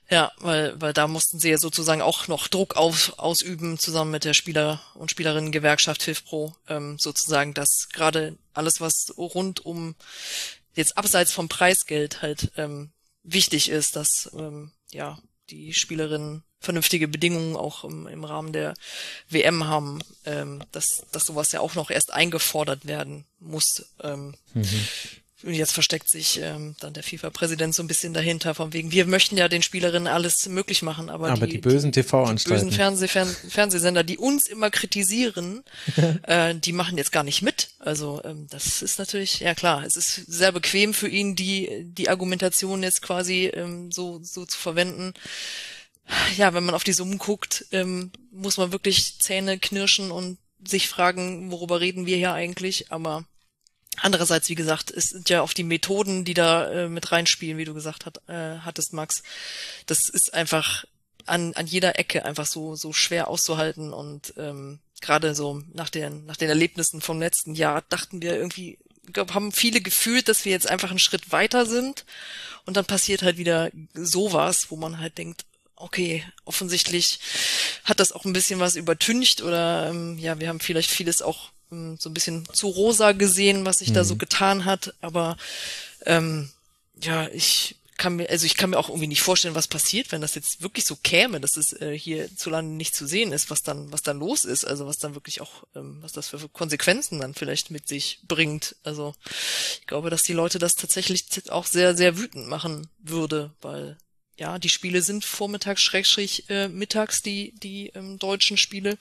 Ja, 0.10 0.32
weil 0.38 0.80
weil 0.80 0.94
da 0.94 1.08
mussten 1.08 1.40
sie 1.40 1.50
ja 1.50 1.58
sozusagen 1.58 2.02
auch 2.02 2.28
noch 2.28 2.48
Druck 2.48 2.76
auf, 2.76 3.18
ausüben 3.18 3.80
zusammen 3.80 4.12
mit 4.12 4.24
der 4.24 4.34
Spieler 4.34 4.82
und 4.94 5.10
Spielerinnen-Gewerkschaft 5.10 6.04
FIFPro 6.04 6.56
ähm, 6.68 7.00
sozusagen, 7.00 7.54
dass 7.56 7.90
gerade 7.92 8.38
alles 8.54 8.82
was 8.82 9.14
rund 9.18 9.66
um 9.66 9.96
jetzt 10.76 10.98
abseits 10.98 11.32
vom 11.32 11.50
Preisgeld 11.50 12.22
halt 12.22 12.52
ähm, 12.58 12.92
wichtig 13.24 13.70
ist, 13.70 13.96
dass 13.96 14.30
ähm, 14.38 14.72
ja 14.92 15.18
die 15.50 15.74
Spielerinnen 15.74 16.44
vernünftige 16.60 17.08
Bedingungen 17.08 17.56
auch 17.56 17.84
im, 17.84 18.08
im 18.08 18.24
Rahmen 18.24 18.52
der 18.52 18.74
WM 19.30 19.66
haben, 19.66 20.02
ähm, 20.26 20.64
dass, 20.72 21.06
dass 21.12 21.26
sowas 21.26 21.52
ja 21.52 21.60
auch 21.62 21.76
noch 21.76 21.90
erst 21.90 22.12
eingefordert 22.12 22.86
werden 22.86 23.26
muss. 23.40 23.86
Ähm, 24.02 24.36
Und 25.46 25.54
jetzt 25.54 25.74
versteckt 25.74 26.10
sich 26.10 26.42
ähm, 26.42 26.76
dann 26.80 26.94
der 26.94 27.04
FIFA-Präsident 27.04 27.76
so 27.76 27.84
ein 27.84 27.88
bisschen 27.88 28.16
dahinter, 28.16 28.56
von 28.56 28.74
wegen, 28.74 28.92
wir 28.92 29.06
möchten 29.06 29.38
ja 29.38 29.48
den 29.48 29.62
Spielerinnen 29.62 30.08
alles 30.08 30.50
möglich 30.50 30.82
machen, 30.82 31.12
aber, 31.12 31.30
Aber 31.30 31.46
die 31.46 31.60
bösen 31.60 31.92
die 31.92 32.02
bösen 32.02 32.10
TV-Anstalten. 32.10 32.72
Fernseh 32.72 33.08
Fern 33.08 33.36
Fernsehsender, 33.48 34.04
die 34.04 34.18
uns 34.18 34.48
immer 34.48 34.72
kritisieren, 34.72 35.64
äh, 36.24 36.56
die 36.56 36.72
machen 36.72 36.98
jetzt 36.98 37.12
gar 37.12 37.24
nicht 37.24 37.44
mit. 37.44 37.70
Also 37.78 38.22
ähm, 38.24 38.48
das 38.50 38.82
ist 38.82 38.98
natürlich, 38.98 39.40
ja 39.42 39.54
klar, 39.54 39.84
es 39.86 39.96
ist 39.96 40.16
sehr 40.16 40.52
bequem 40.52 40.96
für 40.96 41.08
ihn, 41.08 41.36
die 41.36 41.84
die 41.84 42.10
Argumentation 42.10 42.82
jetzt 42.82 43.04
quasi 43.04 43.46
ähm, 43.46 43.92
so 43.92 44.20
so 44.24 44.48
zu 44.48 44.58
verwenden. 44.58 45.14
Ja, 46.38 46.56
wenn 46.56 46.66
man 46.66 46.74
auf 46.74 46.84
die 46.84 46.94
Summen 46.94 47.20
guckt, 47.20 47.66
ähm, 47.72 48.12
muss 48.32 48.58
man 48.58 48.72
wirklich 48.72 49.20
Zähne 49.20 49.60
knirschen 49.60 50.10
und 50.10 50.40
sich 50.68 50.90
fragen, 50.90 51.52
worüber 51.52 51.82
reden 51.82 52.08
wir 52.08 52.18
hier 52.18 52.34
eigentlich. 52.34 52.92
Aber 52.92 53.26
andererseits, 54.02 54.50
wie 54.50 54.56
gesagt, 54.56 54.92
es 54.92 55.06
sind 55.06 55.30
ja 55.30 55.42
auch 55.42 55.54
die 55.54 55.64
Methoden, 55.64 56.26
die 56.26 56.34
da 56.34 56.72
äh, 56.72 56.90
mit 56.90 57.12
reinspielen, 57.12 57.58
wie 57.58 57.66
du 57.66 57.74
gesagt 57.74 58.06
hat, 58.06 58.22
äh, 58.28 58.60
hattest, 58.60 58.94
Max. 58.94 59.24
Das 59.86 60.10
ist 60.10 60.34
einfach 60.34 60.86
an, 61.26 61.54
an 61.54 61.68
jeder 61.68 61.98
Ecke 62.00 62.26
einfach 62.26 62.46
so, 62.46 62.76
so 62.76 62.94
schwer 62.94 63.28
auszuhalten 63.28 63.94
und 63.94 64.34
ähm, 64.38 64.80
gerade 65.02 65.36
so 65.36 65.62
nach 65.74 65.90
den, 65.90 66.26
nach 66.26 66.38
den 66.38 66.50
Erlebnissen 66.50 67.02
vom 67.02 67.20
letzten 67.20 67.56
Jahr 67.56 67.84
dachten 67.90 68.22
wir 68.22 68.36
irgendwie, 68.36 68.78
ich 69.06 69.14
glaube, 69.14 69.34
haben 69.34 69.52
viele 69.52 69.82
gefühlt, 69.82 70.28
dass 70.28 70.46
wir 70.46 70.52
jetzt 70.52 70.70
einfach 70.70 70.90
einen 70.90 71.00
Schritt 71.00 71.32
weiter 71.32 71.66
sind 71.66 72.06
und 72.66 72.78
dann 72.78 72.86
passiert 72.86 73.24
halt 73.24 73.38
wieder 73.38 73.70
sowas, 73.94 74.68
wo 74.70 74.76
man 74.76 75.00
halt 75.00 75.18
denkt, 75.18 75.46
okay, 75.76 76.24
offensichtlich 76.46 77.20
hat 77.84 78.00
das 78.00 78.12
auch 78.12 78.26
ein 78.26 78.34
bisschen 78.34 78.60
was 78.60 78.76
übertüncht 78.76 79.42
oder 79.42 79.90
ähm, 79.90 80.18
ja, 80.18 80.40
wir 80.40 80.48
haben 80.48 80.60
vielleicht 80.60 80.90
vieles 80.90 81.22
auch 81.22 81.50
so 81.70 82.10
ein 82.10 82.14
bisschen 82.14 82.48
zu 82.54 82.68
rosa 82.68 83.12
gesehen, 83.12 83.66
was 83.66 83.80
sich 83.80 83.92
da 83.92 84.04
so 84.04 84.16
getan 84.16 84.66
hat, 84.66 84.94
aber 85.02 85.38
ähm, 86.06 86.50
ja, 87.02 87.28
ich 87.30 87.78
kann 87.98 88.18
mir, 88.18 88.30
also 88.30 88.46
ich 88.46 88.58
kann 88.58 88.72
mir 88.72 88.78
auch 88.78 88.90
irgendwie 88.90 89.08
nicht 89.08 89.22
vorstellen, 89.22 89.56
was 89.56 89.68
passiert, 89.68 90.12
wenn 90.12 90.22
das 90.22 90.36
jetzt 90.36 90.62
wirklich 90.62 90.86
so 90.86 90.98
käme, 90.98 91.40
dass 91.40 91.56
es 91.56 91.74
äh, 91.74 91.98
hier 91.98 92.36
zu 92.36 92.50
lange 92.50 92.70
nicht 92.70 92.94
zu 92.94 93.08
sehen 93.08 93.32
ist, 93.32 93.50
was 93.50 93.62
dann, 93.62 93.92
was 93.92 94.02
dann 94.02 94.20
los 94.20 94.44
ist, 94.44 94.66
also 94.66 94.86
was 94.86 94.98
dann 94.98 95.16
wirklich 95.16 95.42
auch, 95.42 95.64
ähm, 95.76 96.00
was 96.02 96.12
das 96.12 96.30
für 96.30 96.50
Konsequenzen 96.50 97.20
dann 97.20 97.34
vielleicht 97.34 97.72
mit 97.72 97.88
sich 97.88 98.20
bringt. 98.28 98.76
Also 98.84 99.16
ich 99.80 99.88
glaube, 99.88 100.10
dass 100.10 100.24
die 100.24 100.34
Leute 100.34 100.60
das 100.60 100.76
tatsächlich 100.76 101.26
auch 101.50 101.66
sehr, 101.66 101.96
sehr 101.96 102.18
wütend 102.18 102.48
machen 102.48 102.88
würde, 103.00 103.54
weil 103.62 103.98
ja, 104.38 104.60
die 104.60 104.70
Spiele 104.70 105.02
sind 105.02 105.24
vormittags, 105.24 105.82
schrägstrich, 105.82 106.50
äh, 106.50 106.68
mittags, 106.68 107.22
die, 107.22 107.54
die 107.64 107.88
ähm, 107.96 108.20
deutschen 108.20 108.58
Spiele. 108.58 108.98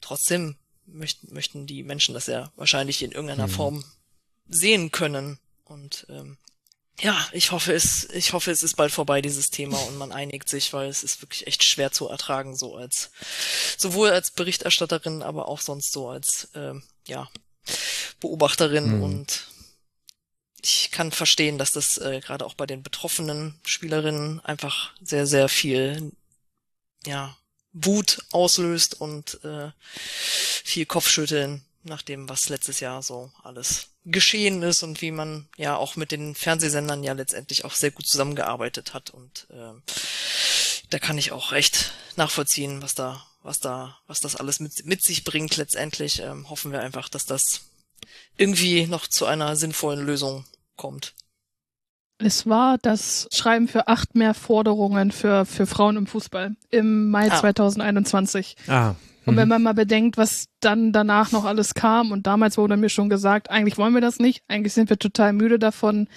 Trotzdem 0.00 0.56
möchten, 0.92 1.32
möchten 1.32 1.66
die 1.66 1.82
Menschen 1.82 2.14
das 2.14 2.26
ja 2.26 2.52
wahrscheinlich 2.56 3.02
in 3.02 3.12
irgendeiner 3.12 3.48
Form 3.48 3.84
sehen 4.48 4.90
können. 4.90 5.38
Und 5.64 6.06
ähm, 6.08 6.36
ja, 7.00 7.28
ich 7.32 7.50
hoffe 7.52 7.72
es, 7.72 8.08
ich 8.10 8.32
hoffe 8.32 8.50
es 8.50 8.62
ist 8.62 8.76
bald 8.76 8.92
vorbei, 8.92 9.22
dieses 9.22 9.50
Thema, 9.50 9.78
und 9.78 9.96
man 9.96 10.12
einigt 10.12 10.48
sich, 10.48 10.72
weil 10.72 10.88
es 10.88 11.02
ist 11.02 11.22
wirklich 11.22 11.46
echt 11.46 11.64
schwer 11.64 11.90
zu 11.90 12.08
ertragen, 12.08 12.56
so 12.56 12.76
als 12.76 13.10
sowohl 13.76 14.10
als 14.10 14.30
Berichterstatterin, 14.30 15.22
aber 15.22 15.48
auch 15.48 15.60
sonst 15.60 15.92
so 15.92 16.08
als 16.08 16.48
ähm, 16.54 16.82
ja, 17.06 17.28
Beobachterin. 18.20 19.02
Und 19.02 19.46
ich 20.62 20.90
kann 20.90 21.10
verstehen, 21.10 21.58
dass 21.58 21.70
das 21.72 21.98
äh, 21.98 22.20
gerade 22.20 22.44
auch 22.46 22.54
bei 22.54 22.66
den 22.66 22.82
betroffenen 22.82 23.58
Spielerinnen 23.64 24.40
einfach 24.40 24.92
sehr, 25.00 25.26
sehr 25.26 25.48
viel 25.48 26.12
ja, 27.04 27.36
Wut 27.72 28.24
auslöst 28.32 29.00
und 29.00 29.42
äh, 29.44 29.70
viel 29.84 30.86
Kopfschütteln 30.86 31.64
nach 31.84 32.02
dem, 32.02 32.28
was 32.28 32.48
letztes 32.48 32.80
Jahr 32.80 33.02
so 33.02 33.32
alles 33.42 33.88
geschehen 34.04 34.62
ist 34.62 34.82
und 34.82 35.00
wie 35.00 35.10
man 35.10 35.48
ja 35.56 35.76
auch 35.76 35.96
mit 35.96 36.12
den 36.12 36.34
Fernsehsendern 36.34 37.02
ja 37.02 37.12
letztendlich 37.12 37.64
auch 37.64 37.74
sehr 37.74 37.90
gut 37.90 38.06
zusammengearbeitet 38.06 38.94
hat 38.94 39.10
und 39.10 39.46
äh, 39.50 39.72
da 40.92 40.98
kann 40.98 41.18
ich 41.18 41.32
auch 41.32 41.52
echt 41.52 41.92
nachvollziehen, 42.16 42.82
was 42.82 42.94
da, 42.94 43.24
was 43.42 43.60
da, 43.60 43.98
was 44.06 44.20
das 44.20 44.36
alles 44.36 44.60
mit, 44.60 44.84
mit 44.84 45.02
sich 45.02 45.24
bringt. 45.24 45.56
Letztendlich 45.56 46.20
ähm, 46.20 46.50
hoffen 46.50 46.70
wir 46.70 46.80
einfach, 46.80 47.08
dass 47.08 47.24
das 47.24 47.62
irgendwie 48.36 48.86
noch 48.86 49.06
zu 49.06 49.24
einer 49.24 49.56
sinnvollen 49.56 50.04
Lösung 50.04 50.44
kommt. 50.76 51.14
Es 52.24 52.46
war 52.46 52.78
das 52.78 53.28
Schreiben 53.32 53.68
für 53.68 53.88
acht 53.88 54.14
mehr 54.14 54.34
Forderungen 54.34 55.10
für, 55.10 55.44
für 55.44 55.66
Frauen 55.66 55.96
im 55.96 56.06
Fußball 56.06 56.54
im 56.70 57.10
Mai 57.10 57.30
Ah. 57.30 57.38
2021. 57.40 58.56
Ah, 58.68 58.94
Und 59.26 59.36
wenn 59.36 59.48
man 59.48 59.62
mal 59.62 59.74
bedenkt, 59.74 60.16
was 60.16 60.46
dann 60.60 60.92
danach 60.92 61.32
noch 61.32 61.44
alles 61.44 61.74
kam 61.74 62.10
und 62.12 62.26
damals 62.26 62.58
wurde 62.58 62.76
mir 62.76 62.88
schon 62.88 63.08
gesagt, 63.08 63.50
eigentlich 63.50 63.78
wollen 63.78 63.94
wir 63.94 64.00
das 64.00 64.18
nicht, 64.18 64.42
eigentlich 64.48 64.72
sind 64.72 64.90
wir 64.90 64.98
total 64.98 65.32
müde 65.32 65.58
davon, 65.58 66.08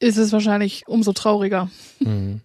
ist 0.00 0.16
es 0.18 0.32
wahrscheinlich 0.32 0.84
umso 0.88 1.12
trauriger. 1.12 1.70
Mhm. 2.00 2.40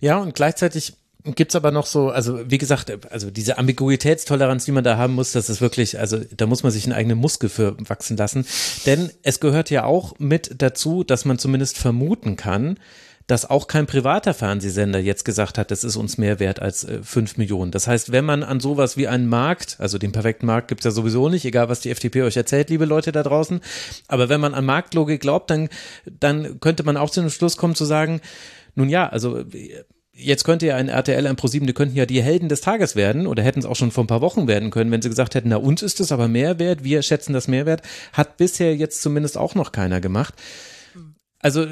Ja, 0.00 0.18
und 0.18 0.34
gleichzeitig 0.34 0.94
gibt's 1.24 1.56
aber 1.56 1.70
noch 1.70 1.86
so, 1.86 2.10
also 2.10 2.50
wie 2.50 2.58
gesagt, 2.58 2.92
also 3.10 3.30
diese 3.30 3.56
Ambiguitätstoleranz, 3.56 4.66
die 4.66 4.72
man 4.72 4.84
da 4.84 4.98
haben 4.98 5.14
muss, 5.14 5.32
das 5.32 5.48
ist 5.48 5.60
wirklich, 5.60 5.98
also 5.98 6.18
da 6.36 6.46
muss 6.46 6.62
man 6.62 6.70
sich 6.70 6.84
einen 6.84 6.92
eigenen 6.92 7.18
Muskel 7.18 7.48
für 7.48 7.76
wachsen 7.88 8.16
lassen. 8.16 8.46
Denn 8.84 9.10
es 9.22 9.40
gehört 9.40 9.70
ja 9.70 9.84
auch 9.84 10.18
mit 10.18 10.56
dazu, 10.58 11.02
dass 11.02 11.24
man 11.24 11.38
zumindest 11.38 11.78
vermuten 11.78 12.36
kann, 12.36 12.78
dass 13.26 13.48
auch 13.48 13.68
kein 13.68 13.86
privater 13.86 14.34
Fernsehsender 14.34 14.98
jetzt 14.98 15.24
gesagt 15.24 15.56
hat, 15.56 15.70
das 15.70 15.82
ist 15.82 15.96
uns 15.96 16.18
mehr 16.18 16.40
wert 16.40 16.60
als 16.60 16.84
äh, 16.84 17.02
5 17.02 17.38
Millionen. 17.38 17.70
Das 17.70 17.86
heißt, 17.86 18.12
wenn 18.12 18.26
man 18.26 18.42
an 18.42 18.60
sowas 18.60 18.98
wie 18.98 19.08
einen 19.08 19.26
Markt, 19.26 19.76
also 19.78 19.96
den 19.96 20.12
perfekten 20.12 20.44
Markt 20.44 20.68
gibt's 20.68 20.84
ja 20.84 20.90
sowieso 20.90 21.30
nicht, 21.30 21.46
egal 21.46 21.70
was 21.70 21.80
die 21.80 21.90
FDP 21.90 22.22
euch 22.22 22.36
erzählt, 22.36 22.68
liebe 22.68 22.84
Leute 22.84 23.12
da 23.12 23.22
draußen, 23.22 23.60
aber 24.08 24.28
wenn 24.28 24.42
man 24.42 24.52
an 24.52 24.66
Marktlogik 24.66 25.22
glaubt, 25.22 25.50
dann, 25.50 25.70
dann 26.04 26.60
könnte 26.60 26.82
man 26.82 26.98
auch 26.98 27.08
zu 27.08 27.22
dem 27.22 27.30
Schluss 27.30 27.56
kommen 27.56 27.74
zu 27.74 27.86
sagen, 27.86 28.20
nun 28.74 28.90
ja, 28.90 29.08
also 29.08 29.44
jetzt 30.16 30.44
könnte 30.44 30.66
ja 30.66 30.76
ein 30.76 30.88
RTL, 30.88 31.26
ein 31.26 31.36
ProSieben, 31.36 31.66
die 31.66 31.72
könnten 31.72 31.96
ja 31.96 32.06
die 32.06 32.22
Helden 32.22 32.48
des 32.48 32.60
Tages 32.60 32.96
werden 32.96 33.26
oder 33.26 33.42
hätten 33.42 33.58
es 33.58 33.66
auch 33.66 33.76
schon 33.76 33.90
vor 33.90 34.04
ein 34.04 34.08
paar 34.08 34.20
Wochen 34.20 34.46
werden 34.46 34.70
können, 34.70 34.90
wenn 34.90 35.02
sie 35.02 35.08
gesagt 35.08 35.34
hätten, 35.34 35.48
na 35.48 35.56
uns 35.56 35.82
ist 35.82 36.00
es 36.00 36.12
aber 36.12 36.28
Mehrwert, 36.28 36.84
wir 36.84 37.02
schätzen 37.02 37.32
das 37.32 37.48
Mehrwert, 37.48 37.82
hat 38.12 38.36
bisher 38.36 38.74
jetzt 38.76 39.02
zumindest 39.02 39.36
auch 39.36 39.54
noch 39.54 39.72
keiner 39.72 40.00
gemacht. 40.00 40.34
Also, 41.44 41.66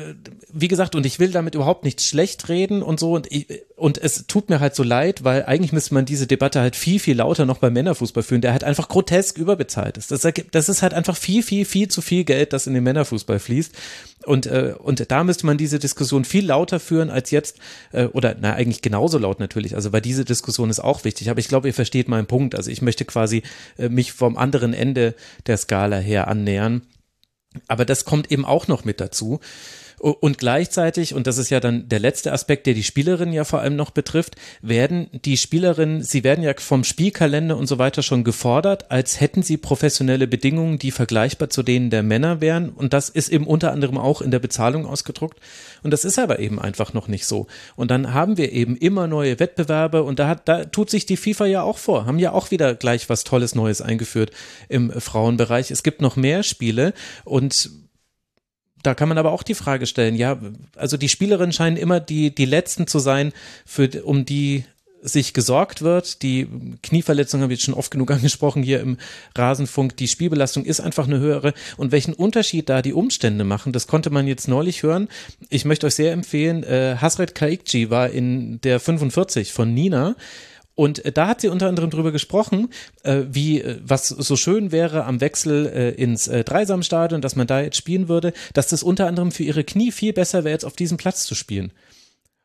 wie 0.52 0.68
gesagt, 0.68 0.94
und 0.94 1.06
ich 1.06 1.18
will 1.18 1.30
damit 1.30 1.54
überhaupt 1.54 1.82
nicht 1.82 2.02
schlecht 2.02 2.50
reden 2.50 2.82
und 2.82 3.00
so, 3.00 3.14
und, 3.14 3.32
ich, 3.32 3.46
und 3.74 3.96
es 3.96 4.26
tut 4.26 4.50
mir 4.50 4.60
halt 4.60 4.74
so 4.74 4.82
leid, 4.82 5.24
weil 5.24 5.46
eigentlich 5.46 5.72
müsste 5.72 5.94
man 5.94 6.04
diese 6.04 6.26
Debatte 6.26 6.60
halt 6.60 6.76
viel, 6.76 6.98
viel 6.98 7.16
lauter 7.16 7.46
noch 7.46 7.56
beim 7.56 7.72
Männerfußball 7.72 8.22
führen, 8.22 8.42
der 8.42 8.52
halt 8.52 8.64
einfach 8.64 8.90
grotesk 8.90 9.38
überbezahlt 9.38 9.96
ist. 9.96 10.10
Das, 10.10 10.28
das 10.50 10.68
ist 10.68 10.82
halt 10.82 10.92
einfach 10.92 11.16
viel, 11.16 11.42
viel, 11.42 11.64
viel 11.64 11.88
zu 11.88 12.02
viel 12.02 12.24
Geld, 12.24 12.52
das 12.52 12.66
in 12.66 12.74
den 12.74 12.84
Männerfußball 12.84 13.38
fließt. 13.38 13.72
Und, 14.26 14.44
äh, 14.44 14.74
und 14.78 15.10
da 15.10 15.24
müsste 15.24 15.46
man 15.46 15.56
diese 15.56 15.78
Diskussion 15.78 16.26
viel 16.26 16.44
lauter 16.44 16.78
führen 16.78 17.08
als 17.08 17.30
jetzt, 17.30 17.56
äh, 17.92 18.04
oder 18.04 18.36
na, 18.38 18.52
eigentlich 18.52 18.82
genauso 18.82 19.16
laut 19.16 19.40
natürlich, 19.40 19.74
also 19.74 19.90
weil 19.90 20.02
diese 20.02 20.26
Diskussion 20.26 20.68
ist 20.68 20.80
auch 20.80 21.04
wichtig, 21.04 21.30
aber 21.30 21.40
ich 21.40 21.48
glaube, 21.48 21.68
ihr 21.68 21.74
versteht 21.74 22.08
meinen 22.08 22.26
Punkt. 22.26 22.54
Also 22.54 22.70
ich 22.70 22.82
möchte 22.82 23.06
quasi 23.06 23.42
äh, 23.78 23.88
mich 23.88 24.12
vom 24.12 24.36
anderen 24.36 24.74
Ende 24.74 25.14
der 25.46 25.56
Skala 25.56 25.96
her 25.96 26.28
annähern. 26.28 26.82
Aber 27.68 27.84
das 27.84 28.04
kommt 28.04 28.30
eben 28.30 28.44
auch 28.44 28.68
noch 28.68 28.84
mit 28.84 29.00
dazu. 29.00 29.40
Und 30.02 30.38
gleichzeitig, 30.38 31.14
und 31.14 31.28
das 31.28 31.38
ist 31.38 31.50
ja 31.50 31.60
dann 31.60 31.88
der 31.88 32.00
letzte 32.00 32.32
Aspekt, 32.32 32.66
der 32.66 32.74
die 32.74 32.82
Spielerinnen 32.82 33.32
ja 33.32 33.44
vor 33.44 33.60
allem 33.60 33.76
noch 33.76 33.92
betrifft, 33.92 34.34
werden 34.60 35.06
die 35.12 35.36
Spielerinnen, 35.36 36.02
sie 36.02 36.24
werden 36.24 36.42
ja 36.42 36.54
vom 36.58 36.82
Spielkalender 36.82 37.56
und 37.56 37.68
so 37.68 37.78
weiter 37.78 38.02
schon 38.02 38.24
gefordert, 38.24 38.90
als 38.90 39.20
hätten 39.20 39.44
sie 39.44 39.58
professionelle 39.58 40.26
Bedingungen, 40.26 40.80
die 40.80 40.90
vergleichbar 40.90 41.50
zu 41.50 41.62
denen 41.62 41.90
der 41.90 42.02
Männer 42.02 42.40
wären. 42.40 42.70
Und 42.70 42.94
das 42.94 43.10
ist 43.10 43.28
eben 43.28 43.46
unter 43.46 43.70
anderem 43.70 43.96
auch 43.96 44.22
in 44.22 44.32
der 44.32 44.40
Bezahlung 44.40 44.86
ausgedruckt. 44.86 45.38
Und 45.84 45.92
das 45.92 46.04
ist 46.04 46.18
aber 46.18 46.40
eben 46.40 46.58
einfach 46.58 46.92
noch 46.94 47.06
nicht 47.06 47.24
so. 47.24 47.46
Und 47.76 47.92
dann 47.92 48.12
haben 48.12 48.38
wir 48.38 48.50
eben 48.50 48.76
immer 48.76 49.06
neue 49.06 49.38
Wettbewerbe 49.38 50.02
und 50.02 50.18
da 50.18 50.26
hat, 50.26 50.48
da 50.48 50.64
tut 50.64 50.90
sich 50.90 51.06
die 51.06 51.16
FIFA 51.16 51.46
ja 51.46 51.62
auch 51.62 51.78
vor, 51.78 52.06
haben 52.06 52.18
ja 52.18 52.32
auch 52.32 52.50
wieder 52.50 52.74
gleich 52.74 53.08
was 53.08 53.22
Tolles 53.22 53.54
Neues 53.54 53.80
eingeführt 53.80 54.32
im 54.68 54.90
Frauenbereich. 54.90 55.70
Es 55.70 55.84
gibt 55.84 56.02
noch 56.02 56.16
mehr 56.16 56.42
Spiele 56.42 56.92
und 57.22 57.70
da 58.82 58.94
kann 58.94 59.08
man 59.08 59.18
aber 59.18 59.32
auch 59.32 59.42
die 59.42 59.54
Frage 59.54 59.86
stellen, 59.86 60.14
ja, 60.14 60.38
also 60.76 60.96
die 60.96 61.08
Spielerinnen 61.08 61.52
scheinen 61.52 61.76
immer 61.76 62.00
die, 62.00 62.34
die 62.34 62.44
letzten 62.44 62.86
zu 62.86 62.98
sein, 62.98 63.32
für, 63.64 63.88
um 64.04 64.24
die 64.24 64.64
sich 65.02 65.34
gesorgt 65.34 65.82
wird. 65.82 66.22
Die 66.22 66.48
Knieverletzung 66.82 67.40
haben 67.40 67.50
wir 67.50 67.56
jetzt 67.56 67.64
schon 67.64 67.74
oft 67.74 67.90
genug 67.90 68.10
angesprochen 68.12 68.62
hier 68.62 68.80
im 68.80 68.96
Rasenfunk. 69.36 69.96
Die 69.96 70.08
Spielbelastung 70.08 70.64
ist 70.64 70.80
einfach 70.80 71.06
eine 71.06 71.18
höhere. 71.18 71.52
Und 71.76 71.92
welchen 71.92 72.14
Unterschied 72.14 72.68
da 72.68 72.80
die 72.80 72.92
Umstände 72.92 73.44
machen, 73.44 73.72
das 73.72 73.86
konnte 73.86 74.10
man 74.10 74.26
jetzt 74.28 74.48
neulich 74.48 74.82
hören. 74.82 75.08
Ich 75.50 75.64
möchte 75.64 75.86
euch 75.86 75.96
sehr 75.96 76.12
empfehlen, 76.12 76.62
äh, 76.62 76.96
Hasret 77.00 77.34
Kaikji 77.34 77.90
war 77.90 78.10
in 78.10 78.60
der 78.62 78.80
45 78.80 79.52
von 79.52 79.74
Nina. 79.74 80.14
Und 80.74 81.04
äh, 81.04 81.12
da 81.12 81.28
hat 81.28 81.40
sie 81.40 81.48
unter 81.48 81.68
anderem 81.68 81.90
drüber 81.90 82.12
gesprochen, 82.12 82.68
äh, 83.02 83.22
wie 83.28 83.60
äh, 83.60 83.78
was 83.82 84.08
so 84.08 84.36
schön 84.36 84.72
wäre 84.72 85.04
am 85.04 85.20
Wechsel 85.20 85.66
ins 85.96 86.28
äh, 86.28 86.44
Dreisamstadion, 86.44 87.20
dass 87.20 87.36
man 87.36 87.46
da 87.46 87.60
jetzt 87.60 87.76
spielen 87.76 88.08
würde, 88.08 88.32
dass 88.54 88.68
das 88.68 88.82
unter 88.82 89.06
anderem 89.06 89.32
für 89.32 89.42
ihre 89.42 89.64
Knie 89.64 89.92
viel 89.92 90.12
besser 90.12 90.44
wäre, 90.44 90.52
jetzt 90.52 90.64
auf 90.64 90.76
diesem 90.76 90.96
Platz 90.96 91.24
zu 91.24 91.34
spielen. 91.34 91.72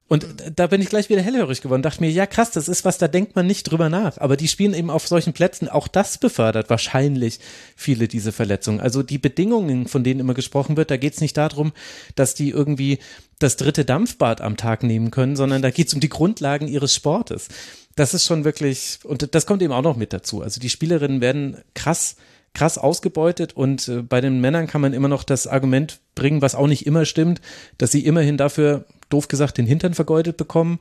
Und 0.08 0.26
da 0.56 0.68
bin 0.68 0.82
ich 0.82 0.90
gleich 0.90 1.10
wieder 1.10 1.22
hellhörig 1.22 1.62
geworden, 1.62 1.82
dachte 1.82 2.02
mir, 2.02 2.10
ja 2.10 2.26
krass, 2.26 2.52
das 2.52 2.70
ist 2.70 2.86
was, 2.86 2.98
da 2.98 3.10
denkt 3.10 3.36
man 3.36 3.46
nicht 3.46 3.64
drüber 3.64 3.90
nach. 3.90 4.18
Aber 4.20 4.38
die 4.38 4.48
spielen 4.48 4.74
eben 4.74 4.90
auf 4.90 5.08
solchen 5.08 5.34
Plätzen, 5.34 5.68
auch 5.68 5.88
das 5.88 6.18
befördert 6.18 6.70
wahrscheinlich 6.70 7.40
viele 7.76 8.08
diese 8.08 8.32
Verletzungen. 8.32 8.80
Also 8.80 9.04
die 9.04 9.18
Bedingungen, 9.18 9.88
von 9.88 10.04
denen 10.06 10.22
immer 10.22 10.34
gesprochen 10.34 10.78
wird, 10.78 10.92
da 10.92 10.98
geht 10.98 11.16
es 11.16 11.22
nicht 11.22 11.36
darum, 11.36 11.74
dass 12.16 12.36
die 12.36 12.52
irgendwie 12.52 13.00
das 13.40 13.58
dritte 13.58 13.84
Dampfbad 13.84 14.40
am 14.40 14.56
Tag 14.56 14.82
nehmen 14.84 15.12
können, 15.12 15.36
sondern 15.36 15.62
da 15.62 15.72
geht 15.72 15.90
es 15.90 15.94
um 15.94 16.00
die 16.00 16.10
Grundlagen 16.10 16.68
ihres 16.68 16.96
Sportes 16.96 17.50
das 17.98 18.14
ist 18.14 18.26
schon 18.26 18.46
wirklich, 18.46 19.00
und 19.04 19.34
das 19.34 19.46
kommt 19.48 19.62
eben 19.64 19.74
auch 19.74 19.82
noch 19.82 19.98
mit 19.98 20.14
dazu. 20.14 20.42
Also 20.44 20.62
die 20.62 20.70
Spielerinnen 20.70 21.20
werden 21.20 21.58
krass, 21.74 22.16
krass 22.54 22.78
ausgebeutet 22.78 23.54
und 23.54 23.88
äh, 23.88 24.02
bei 24.02 24.22
den 24.22 24.42
Männern 24.42 24.68
kann 24.68 24.82
man 24.82 24.94
immer 24.94 25.08
noch 25.08 25.24
das 25.24 25.48
Argument 25.48 26.00
bringen, 26.16 26.42
was 26.42 26.56
auch 26.56 26.68
nicht 26.68 26.86
immer 26.86 27.06
stimmt, 27.06 27.42
dass 27.78 27.92
sie 27.92 28.06
immerhin 28.06 28.38
dafür, 28.38 28.86
doof 29.10 29.28
gesagt, 29.28 29.58
den 29.58 29.68
Hintern 29.68 29.94
vergeudet 29.94 30.38
bekommen. 30.38 30.80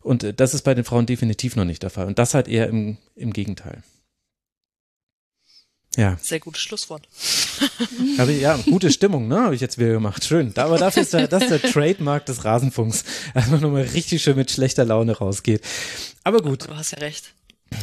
Und 0.00 0.22
äh, 0.22 0.32
das 0.32 0.54
ist 0.54 0.62
bei 0.62 0.74
den 0.74 0.84
Frauen 0.84 1.06
definitiv 1.06 1.56
noch 1.56 1.64
nicht 1.64 1.82
der 1.82 1.90
Fall. 1.90 2.06
Und 2.06 2.18
das 2.18 2.34
halt 2.34 2.48
eher 2.48 2.68
im, 2.68 2.96
im 3.16 3.32
Gegenteil. 3.32 3.82
Ja. 5.96 6.18
Sehr 6.20 6.40
gutes 6.40 6.62
Schlusswort. 6.62 7.08
Aber 8.18 8.30
ja, 8.30 8.56
gute 8.66 8.92
Stimmung, 8.92 9.28
ne? 9.28 9.40
Habe 9.40 9.54
ich 9.54 9.62
jetzt 9.62 9.78
wieder 9.78 9.92
gemacht. 9.92 10.24
Schön. 10.24 10.52
Aber 10.56 10.76
dafür 10.76 11.02
ist 11.02 11.14
der, 11.14 11.26
das 11.26 11.44
ist 11.44 11.50
der 11.50 11.62
Trademark 11.62 12.26
des 12.26 12.44
Rasenfunks. 12.44 13.04
Einfach 13.34 13.60
nur 13.60 13.70
mal 13.70 13.82
richtig 13.82 14.22
schön 14.22 14.36
mit 14.36 14.50
schlechter 14.50 14.84
Laune 14.84 15.16
rausgeht. 15.16 15.62
Aber 16.22 16.40
gut. 16.40 16.68
Du 16.68 16.76
hast 16.76 16.92
ja 16.92 16.98
recht. 16.98 17.32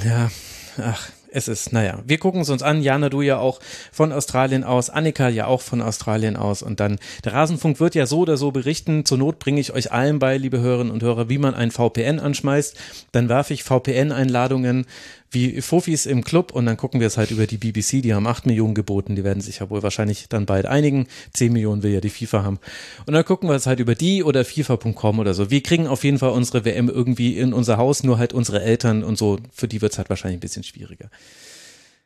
Ja, 0.06 0.32
ach, 0.78 1.10
es 1.34 1.48
ist, 1.48 1.74
naja, 1.74 2.00
wir 2.06 2.20
gucken 2.20 2.42
es 2.42 2.50
uns 2.50 2.62
an. 2.62 2.82
Jana, 2.84 3.10
du 3.10 3.22
ja 3.22 3.40
auch 3.40 3.60
von 3.92 4.12
Australien 4.12 4.64
aus, 4.64 4.92
Annika 4.92 5.30
ja 5.30 5.48
auch 5.48 5.62
von 5.62 5.82
Australien 5.82 6.36
aus. 6.38 6.62
Und 6.62 6.80
dann, 6.80 7.00
der 7.26 7.34
Rasenfunk 7.34 7.80
wird 7.80 7.96
ja 7.96 8.06
so 8.06 8.20
oder 8.20 8.38
so 8.38 8.52
berichten. 8.52 9.04
Zur 9.04 9.18
Not 9.18 9.40
bringe 9.40 9.60
ich 9.60 9.74
euch 9.74 9.92
allen 9.92 10.20
bei, 10.20 10.38
liebe 10.38 10.60
Hörerinnen 10.60 10.94
und 10.94 11.02
Hörer, 11.02 11.30
wie 11.30 11.40
man 11.40 11.56
ein 11.56 11.72
VPN 11.72 12.20
anschmeißt. 12.20 12.78
Dann 13.12 13.30
werfe 13.30 13.54
ich 13.54 13.64
VPN-Einladungen 13.64 14.86
wie 15.34 15.62
Fofis 15.62 16.06
im 16.06 16.24
Club 16.24 16.52
und 16.52 16.66
dann 16.66 16.78
gucken 16.78 17.00
wir 17.00 17.08
es 17.08 17.18
halt 17.18 17.32
über 17.32 17.48
die 17.48 17.58
BBC, 17.58 18.02
die 18.02 18.14
haben 18.14 18.28
8 18.28 18.46
Millionen 18.46 18.76
geboten, 18.76 19.16
die 19.16 19.24
werden 19.24 19.42
sich 19.42 19.60
ja 19.60 19.70
wohl 19.70 19.84
wahrscheinlich 19.84 20.28
dann 20.30 20.46
bald 20.46 20.66
einigen. 20.66 21.08
10 21.34 21.52
Millionen 21.52 21.84
will 21.84 21.92
ja 21.92 22.02
die 22.02 22.10
FIFA 22.10 22.44
haben. 22.44 22.60
Und 23.06 23.14
dann 23.14 23.26
gucken 23.26 23.50
wir 23.50 23.56
es 23.56 23.66
halt 23.66 23.80
über 23.80 23.96
die 23.96 24.24
oder 24.24 24.46
FIFA.com 24.46 25.20
oder 25.20 25.34
so. 25.34 25.50
Wir 25.50 25.62
kriegen 25.62 25.88
auf 25.88 26.04
jeden 26.04 26.20
Fall 26.20 26.32
unsere 26.32 26.66
WM 26.66 26.90
irgendwie 26.90 27.38
in 27.38 27.54
unser 27.54 27.78
Haus, 27.78 28.04
nur 28.04 28.18
halt 28.18 28.34
unsere 28.34 28.62
Eltern 28.62 29.04
und 29.04 29.18
so, 29.18 29.40
für 29.52 29.68
die 29.68 29.82
wird 29.82 29.92
es 29.92 29.98
halt 29.98 30.10
wahrscheinlich 30.10 30.38
ein 30.38 30.42
bisschen 30.42 30.64
schwieriger. 30.64 31.10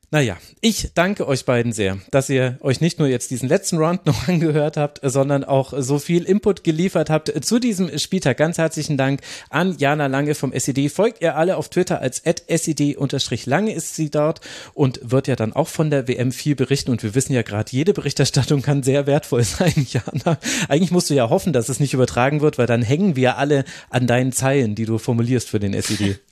Naja, 0.09 0.38
ich 0.61 0.91
danke 0.93 1.27
euch 1.27 1.43
beiden 1.43 1.73
sehr, 1.73 1.97
dass 2.11 2.29
ihr 2.29 2.57
euch 2.61 2.79
nicht 2.79 2.97
nur 2.97 3.09
jetzt 3.09 3.29
diesen 3.29 3.49
letzten 3.49 3.75
Round 3.77 4.05
noch 4.05 4.29
angehört 4.29 4.77
habt, 4.77 5.01
sondern 5.03 5.43
auch 5.43 5.73
so 5.75 5.99
viel 5.99 6.23
Input 6.23 6.63
geliefert 6.63 7.09
habt 7.09 7.43
zu 7.43 7.59
diesem 7.59 7.99
Spieltag. 7.99 8.38
Ganz 8.38 8.57
herzlichen 8.57 8.95
Dank 8.95 9.19
an 9.49 9.77
Jana 9.77 10.07
Lange 10.07 10.34
vom 10.34 10.53
SED. 10.53 10.88
Folgt 10.88 11.21
ihr 11.21 11.35
alle 11.35 11.57
auf 11.57 11.67
Twitter 11.67 11.99
als 11.99 12.19
SED-Lange 12.19 13.73
ist 13.73 13.95
sie 13.95 14.09
dort 14.09 14.39
und 14.73 15.01
wird 15.03 15.27
ja 15.27 15.35
dann 15.35 15.51
auch 15.51 15.67
von 15.67 15.89
der 15.89 16.07
WM 16.07 16.31
viel 16.31 16.55
berichten. 16.55 16.91
Und 16.91 17.03
wir 17.03 17.13
wissen 17.13 17.34
ja 17.34 17.41
gerade, 17.41 17.69
jede 17.73 17.93
Berichterstattung 17.93 18.61
kann 18.61 18.84
sehr 18.84 19.07
wertvoll 19.07 19.43
sein, 19.43 19.88
Jana. 19.89 20.39
Eigentlich 20.69 20.91
musst 20.91 21.09
du 21.09 21.15
ja 21.15 21.29
hoffen, 21.29 21.51
dass 21.51 21.67
es 21.67 21.81
nicht 21.81 21.93
übertragen 21.93 22.39
wird, 22.39 22.57
weil 22.57 22.67
dann 22.67 22.81
hängen 22.81 23.17
wir 23.17 23.38
alle 23.38 23.65
an 23.89 24.07
deinen 24.07 24.31
Zeilen, 24.31 24.73
die 24.73 24.85
du 24.85 24.99
formulierst 24.99 25.49
für 25.49 25.59
den 25.59 25.73
SED. 25.73 26.19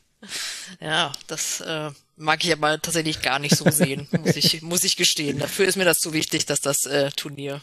Ja, 0.81 1.13
das 1.27 1.61
äh, 1.61 1.91
mag 2.15 2.43
ich 2.43 2.51
aber 2.51 2.81
tatsächlich 2.81 3.21
gar 3.21 3.39
nicht 3.39 3.55
so 3.55 3.69
sehen, 3.69 4.07
muss 4.23 4.35
ich, 4.35 4.61
muss 4.61 4.83
ich 4.83 4.95
gestehen. 4.95 5.39
Dafür 5.39 5.65
ist 5.65 5.75
mir 5.75 5.85
das 5.85 5.99
zu 5.99 6.13
wichtig, 6.13 6.45
dass 6.45 6.61
das 6.61 6.85
äh, 6.85 7.11
Turnier 7.11 7.61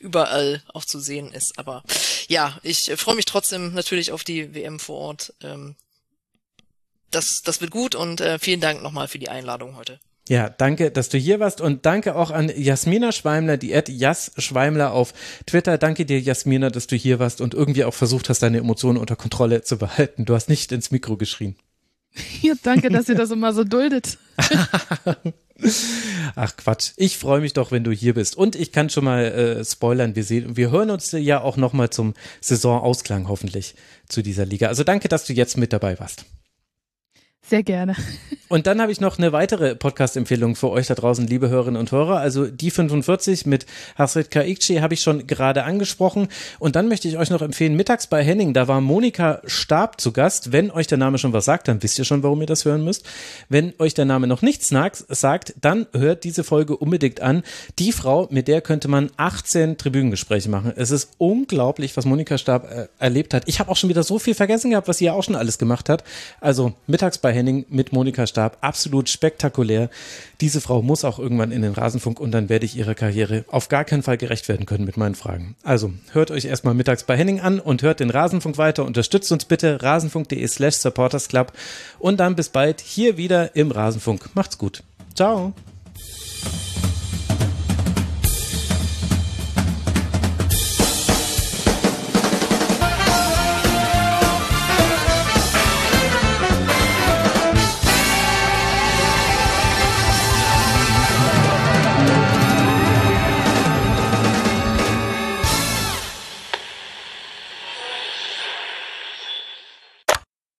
überall 0.00 0.62
auch 0.74 0.84
zu 0.84 0.98
sehen 1.00 1.32
ist. 1.32 1.58
Aber 1.58 1.82
ja, 2.28 2.58
ich 2.62 2.90
äh, 2.90 2.96
freue 2.96 3.16
mich 3.16 3.26
trotzdem 3.26 3.74
natürlich 3.74 4.12
auf 4.12 4.24
die 4.24 4.54
WM 4.54 4.78
vor 4.78 4.96
Ort. 4.96 5.34
Ähm, 5.42 5.76
das, 7.10 7.42
das 7.44 7.60
wird 7.60 7.70
gut 7.70 7.94
und 7.94 8.20
äh, 8.20 8.38
vielen 8.38 8.60
Dank 8.60 8.82
nochmal 8.82 9.08
für 9.08 9.18
die 9.18 9.28
Einladung 9.28 9.76
heute. 9.76 9.98
Ja, 10.28 10.48
danke, 10.48 10.92
dass 10.92 11.08
du 11.08 11.18
hier 11.18 11.40
warst 11.40 11.60
und 11.60 11.86
danke 11.86 12.14
auch 12.14 12.30
an 12.30 12.52
Jasmina 12.54 13.10
Schweimler, 13.10 13.56
die 13.56 13.72
Ed 13.72 13.88
Jas 13.88 14.30
Schweimler 14.38 14.92
auf 14.92 15.12
Twitter. 15.44 15.76
Danke 15.76 16.06
dir, 16.06 16.20
Jasmina, 16.20 16.70
dass 16.70 16.86
du 16.86 16.94
hier 16.94 17.18
warst 17.18 17.40
und 17.40 17.52
irgendwie 17.52 17.84
auch 17.84 17.94
versucht 17.94 18.28
hast, 18.28 18.40
deine 18.40 18.58
Emotionen 18.58 18.96
unter 18.96 19.16
Kontrolle 19.16 19.62
zu 19.62 19.76
behalten. 19.76 20.26
Du 20.26 20.34
hast 20.34 20.48
nicht 20.48 20.70
ins 20.70 20.92
Mikro 20.92 21.16
geschrien. 21.16 21.56
Ja, 22.42 22.54
danke, 22.62 22.88
dass 22.88 23.08
ihr 23.08 23.14
das 23.14 23.30
immer 23.30 23.52
so 23.52 23.64
duldet. 23.64 24.18
Ach 26.36 26.56
Quatsch, 26.56 26.92
ich 26.96 27.18
freue 27.18 27.40
mich 27.40 27.52
doch, 27.52 27.70
wenn 27.70 27.84
du 27.84 27.92
hier 27.92 28.14
bist. 28.14 28.36
Und 28.36 28.56
ich 28.56 28.72
kann 28.72 28.88
schon 28.88 29.04
mal 29.04 29.24
äh, 29.24 29.64
spoilern, 29.64 30.16
wir, 30.16 30.24
sehen, 30.24 30.56
wir 30.56 30.70
hören 30.70 30.90
uns 30.90 31.12
ja 31.12 31.40
auch 31.40 31.56
noch 31.56 31.72
mal 31.72 31.90
zum 31.90 32.14
Saisonausklang 32.40 33.28
hoffentlich 33.28 33.74
zu 34.08 34.22
dieser 34.22 34.46
Liga. 34.46 34.68
Also 34.68 34.84
danke, 34.84 35.08
dass 35.08 35.26
du 35.26 35.34
jetzt 35.34 35.58
mit 35.58 35.72
dabei 35.72 36.00
warst. 36.00 36.24
Sehr 37.42 37.62
gerne. 37.62 37.96
Und 38.50 38.66
dann 38.66 38.80
habe 38.82 38.90
ich 38.90 39.00
noch 39.00 39.16
eine 39.16 39.30
weitere 39.30 39.76
Podcast-Empfehlung 39.76 40.56
für 40.56 40.70
euch 40.70 40.88
da 40.88 40.96
draußen, 40.96 41.24
liebe 41.24 41.50
Hörerinnen 41.50 41.78
und 41.78 41.92
Hörer. 41.92 42.18
Also 42.18 42.48
die 42.48 42.72
45 42.72 43.46
mit 43.46 43.64
Hasrit 43.94 44.32
Kaikci 44.32 44.78
habe 44.78 44.94
ich 44.94 45.02
schon 45.02 45.28
gerade 45.28 45.62
angesprochen. 45.62 46.26
Und 46.58 46.74
dann 46.74 46.88
möchte 46.88 47.06
ich 47.06 47.16
euch 47.16 47.30
noch 47.30 47.42
empfehlen, 47.42 47.76
mittags 47.76 48.08
bei 48.08 48.24
Henning, 48.24 48.52
da 48.52 48.66
war 48.66 48.80
Monika 48.80 49.40
Stab 49.44 50.00
zu 50.00 50.10
Gast. 50.10 50.50
Wenn 50.50 50.72
euch 50.72 50.88
der 50.88 50.98
Name 50.98 51.18
schon 51.18 51.32
was 51.32 51.44
sagt, 51.44 51.68
dann 51.68 51.80
wisst 51.80 51.96
ihr 52.00 52.04
schon, 52.04 52.24
warum 52.24 52.40
ihr 52.40 52.48
das 52.48 52.64
hören 52.64 52.82
müsst. 52.82 53.06
Wenn 53.48 53.72
euch 53.78 53.94
der 53.94 54.04
Name 54.04 54.26
noch 54.26 54.42
nichts 54.42 54.66
sagt, 54.66 55.54
dann 55.60 55.86
hört 55.92 56.24
diese 56.24 56.42
Folge 56.42 56.76
unbedingt 56.76 57.20
an. 57.20 57.44
Die 57.78 57.92
Frau, 57.92 58.26
mit 58.32 58.48
der 58.48 58.62
könnte 58.62 58.88
man 58.88 59.12
18 59.16 59.78
Tribünengespräche 59.78 60.48
machen. 60.48 60.72
Es 60.74 60.90
ist 60.90 61.10
unglaublich, 61.18 61.96
was 61.96 62.04
Monika 62.04 62.36
Stab 62.36 62.68
äh, 62.68 62.88
erlebt 62.98 63.32
hat. 63.32 63.44
Ich 63.46 63.60
habe 63.60 63.70
auch 63.70 63.76
schon 63.76 63.90
wieder 63.90 64.02
so 64.02 64.18
viel 64.18 64.34
vergessen 64.34 64.70
gehabt, 64.72 64.88
was 64.88 64.98
sie 64.98 65.04
ja 65.04 65.12
auch 65.12 65.22
schon 65.22 65.36
alles 65.36 65.56
gemacht 65.56 65.88
hat. 65.88 66.02
Also 66.40 66.72
mittags 66.88 67.18
bei 67.18 67.29
Henning 67.32 67.50
Henning 67.50 67.66
mit 67.68 67.92
Monika 67.92 68.26
Stab. 68.26 68.58
Absolut 68.60 69.08
spektakulär. 69.08 69.90
Diese 70.40 70.60
Frau 70.60 70.82
muss 70.82 71.04
auch 71.04 71.18
irgendwann 71.18 71.52
in 71.52 71.62
den 71.62 71.72
Rasenfunk 71.72 72.20
und 72.20 72.32
dann 72.32 72.48
werde 72.48 72.64
ich 72.64 72.76
ihrer 72.76 72.94
Karriere 72.94 73.44
auf 73.48 73.68
gar 73.68 73.84
keinen 73.84 74.02
Fall 74.02 74.16
gerecht 74.16 74.48
werden 74.48 74.66
können 74.66 74.84
mit 74.84 74.96
meinen 74.96 75.14
Fragen. 75.14 75.56
Also 75.62 75.92
hört 76.12 76.30
euch 76.30 76.44
erstmal 76.44 76.74
mittags 76.74 77.04
bei 77.04 77.16
Henning 77.16 77.40
an 77.40 77.60
und 77.60 77.82
hört 77.82 78.00
den 78.00 78.10
Rasenfunk 78.10 78.58
weiter. 78.58 78.84
Unterstützt 78.84 79.32
uns 79.32 79.44
bitte 79.44 79.82
rasenfunk.de 79.82 80.46
slash 80.46 80.76
supportersclub 80.76 81.52
und 81.98 82.20
dann 82.20 82.36
bis 82.36 82.48
bald 82.48 82.80
hier 82.80 83.16
wieder 83.16 83.56
im 83.56 83.70
Rasenfunk. 83.70 84.30
Macht's 84.34 84.58
gut. 84.58 84.82
Ciao. 85.14 85.52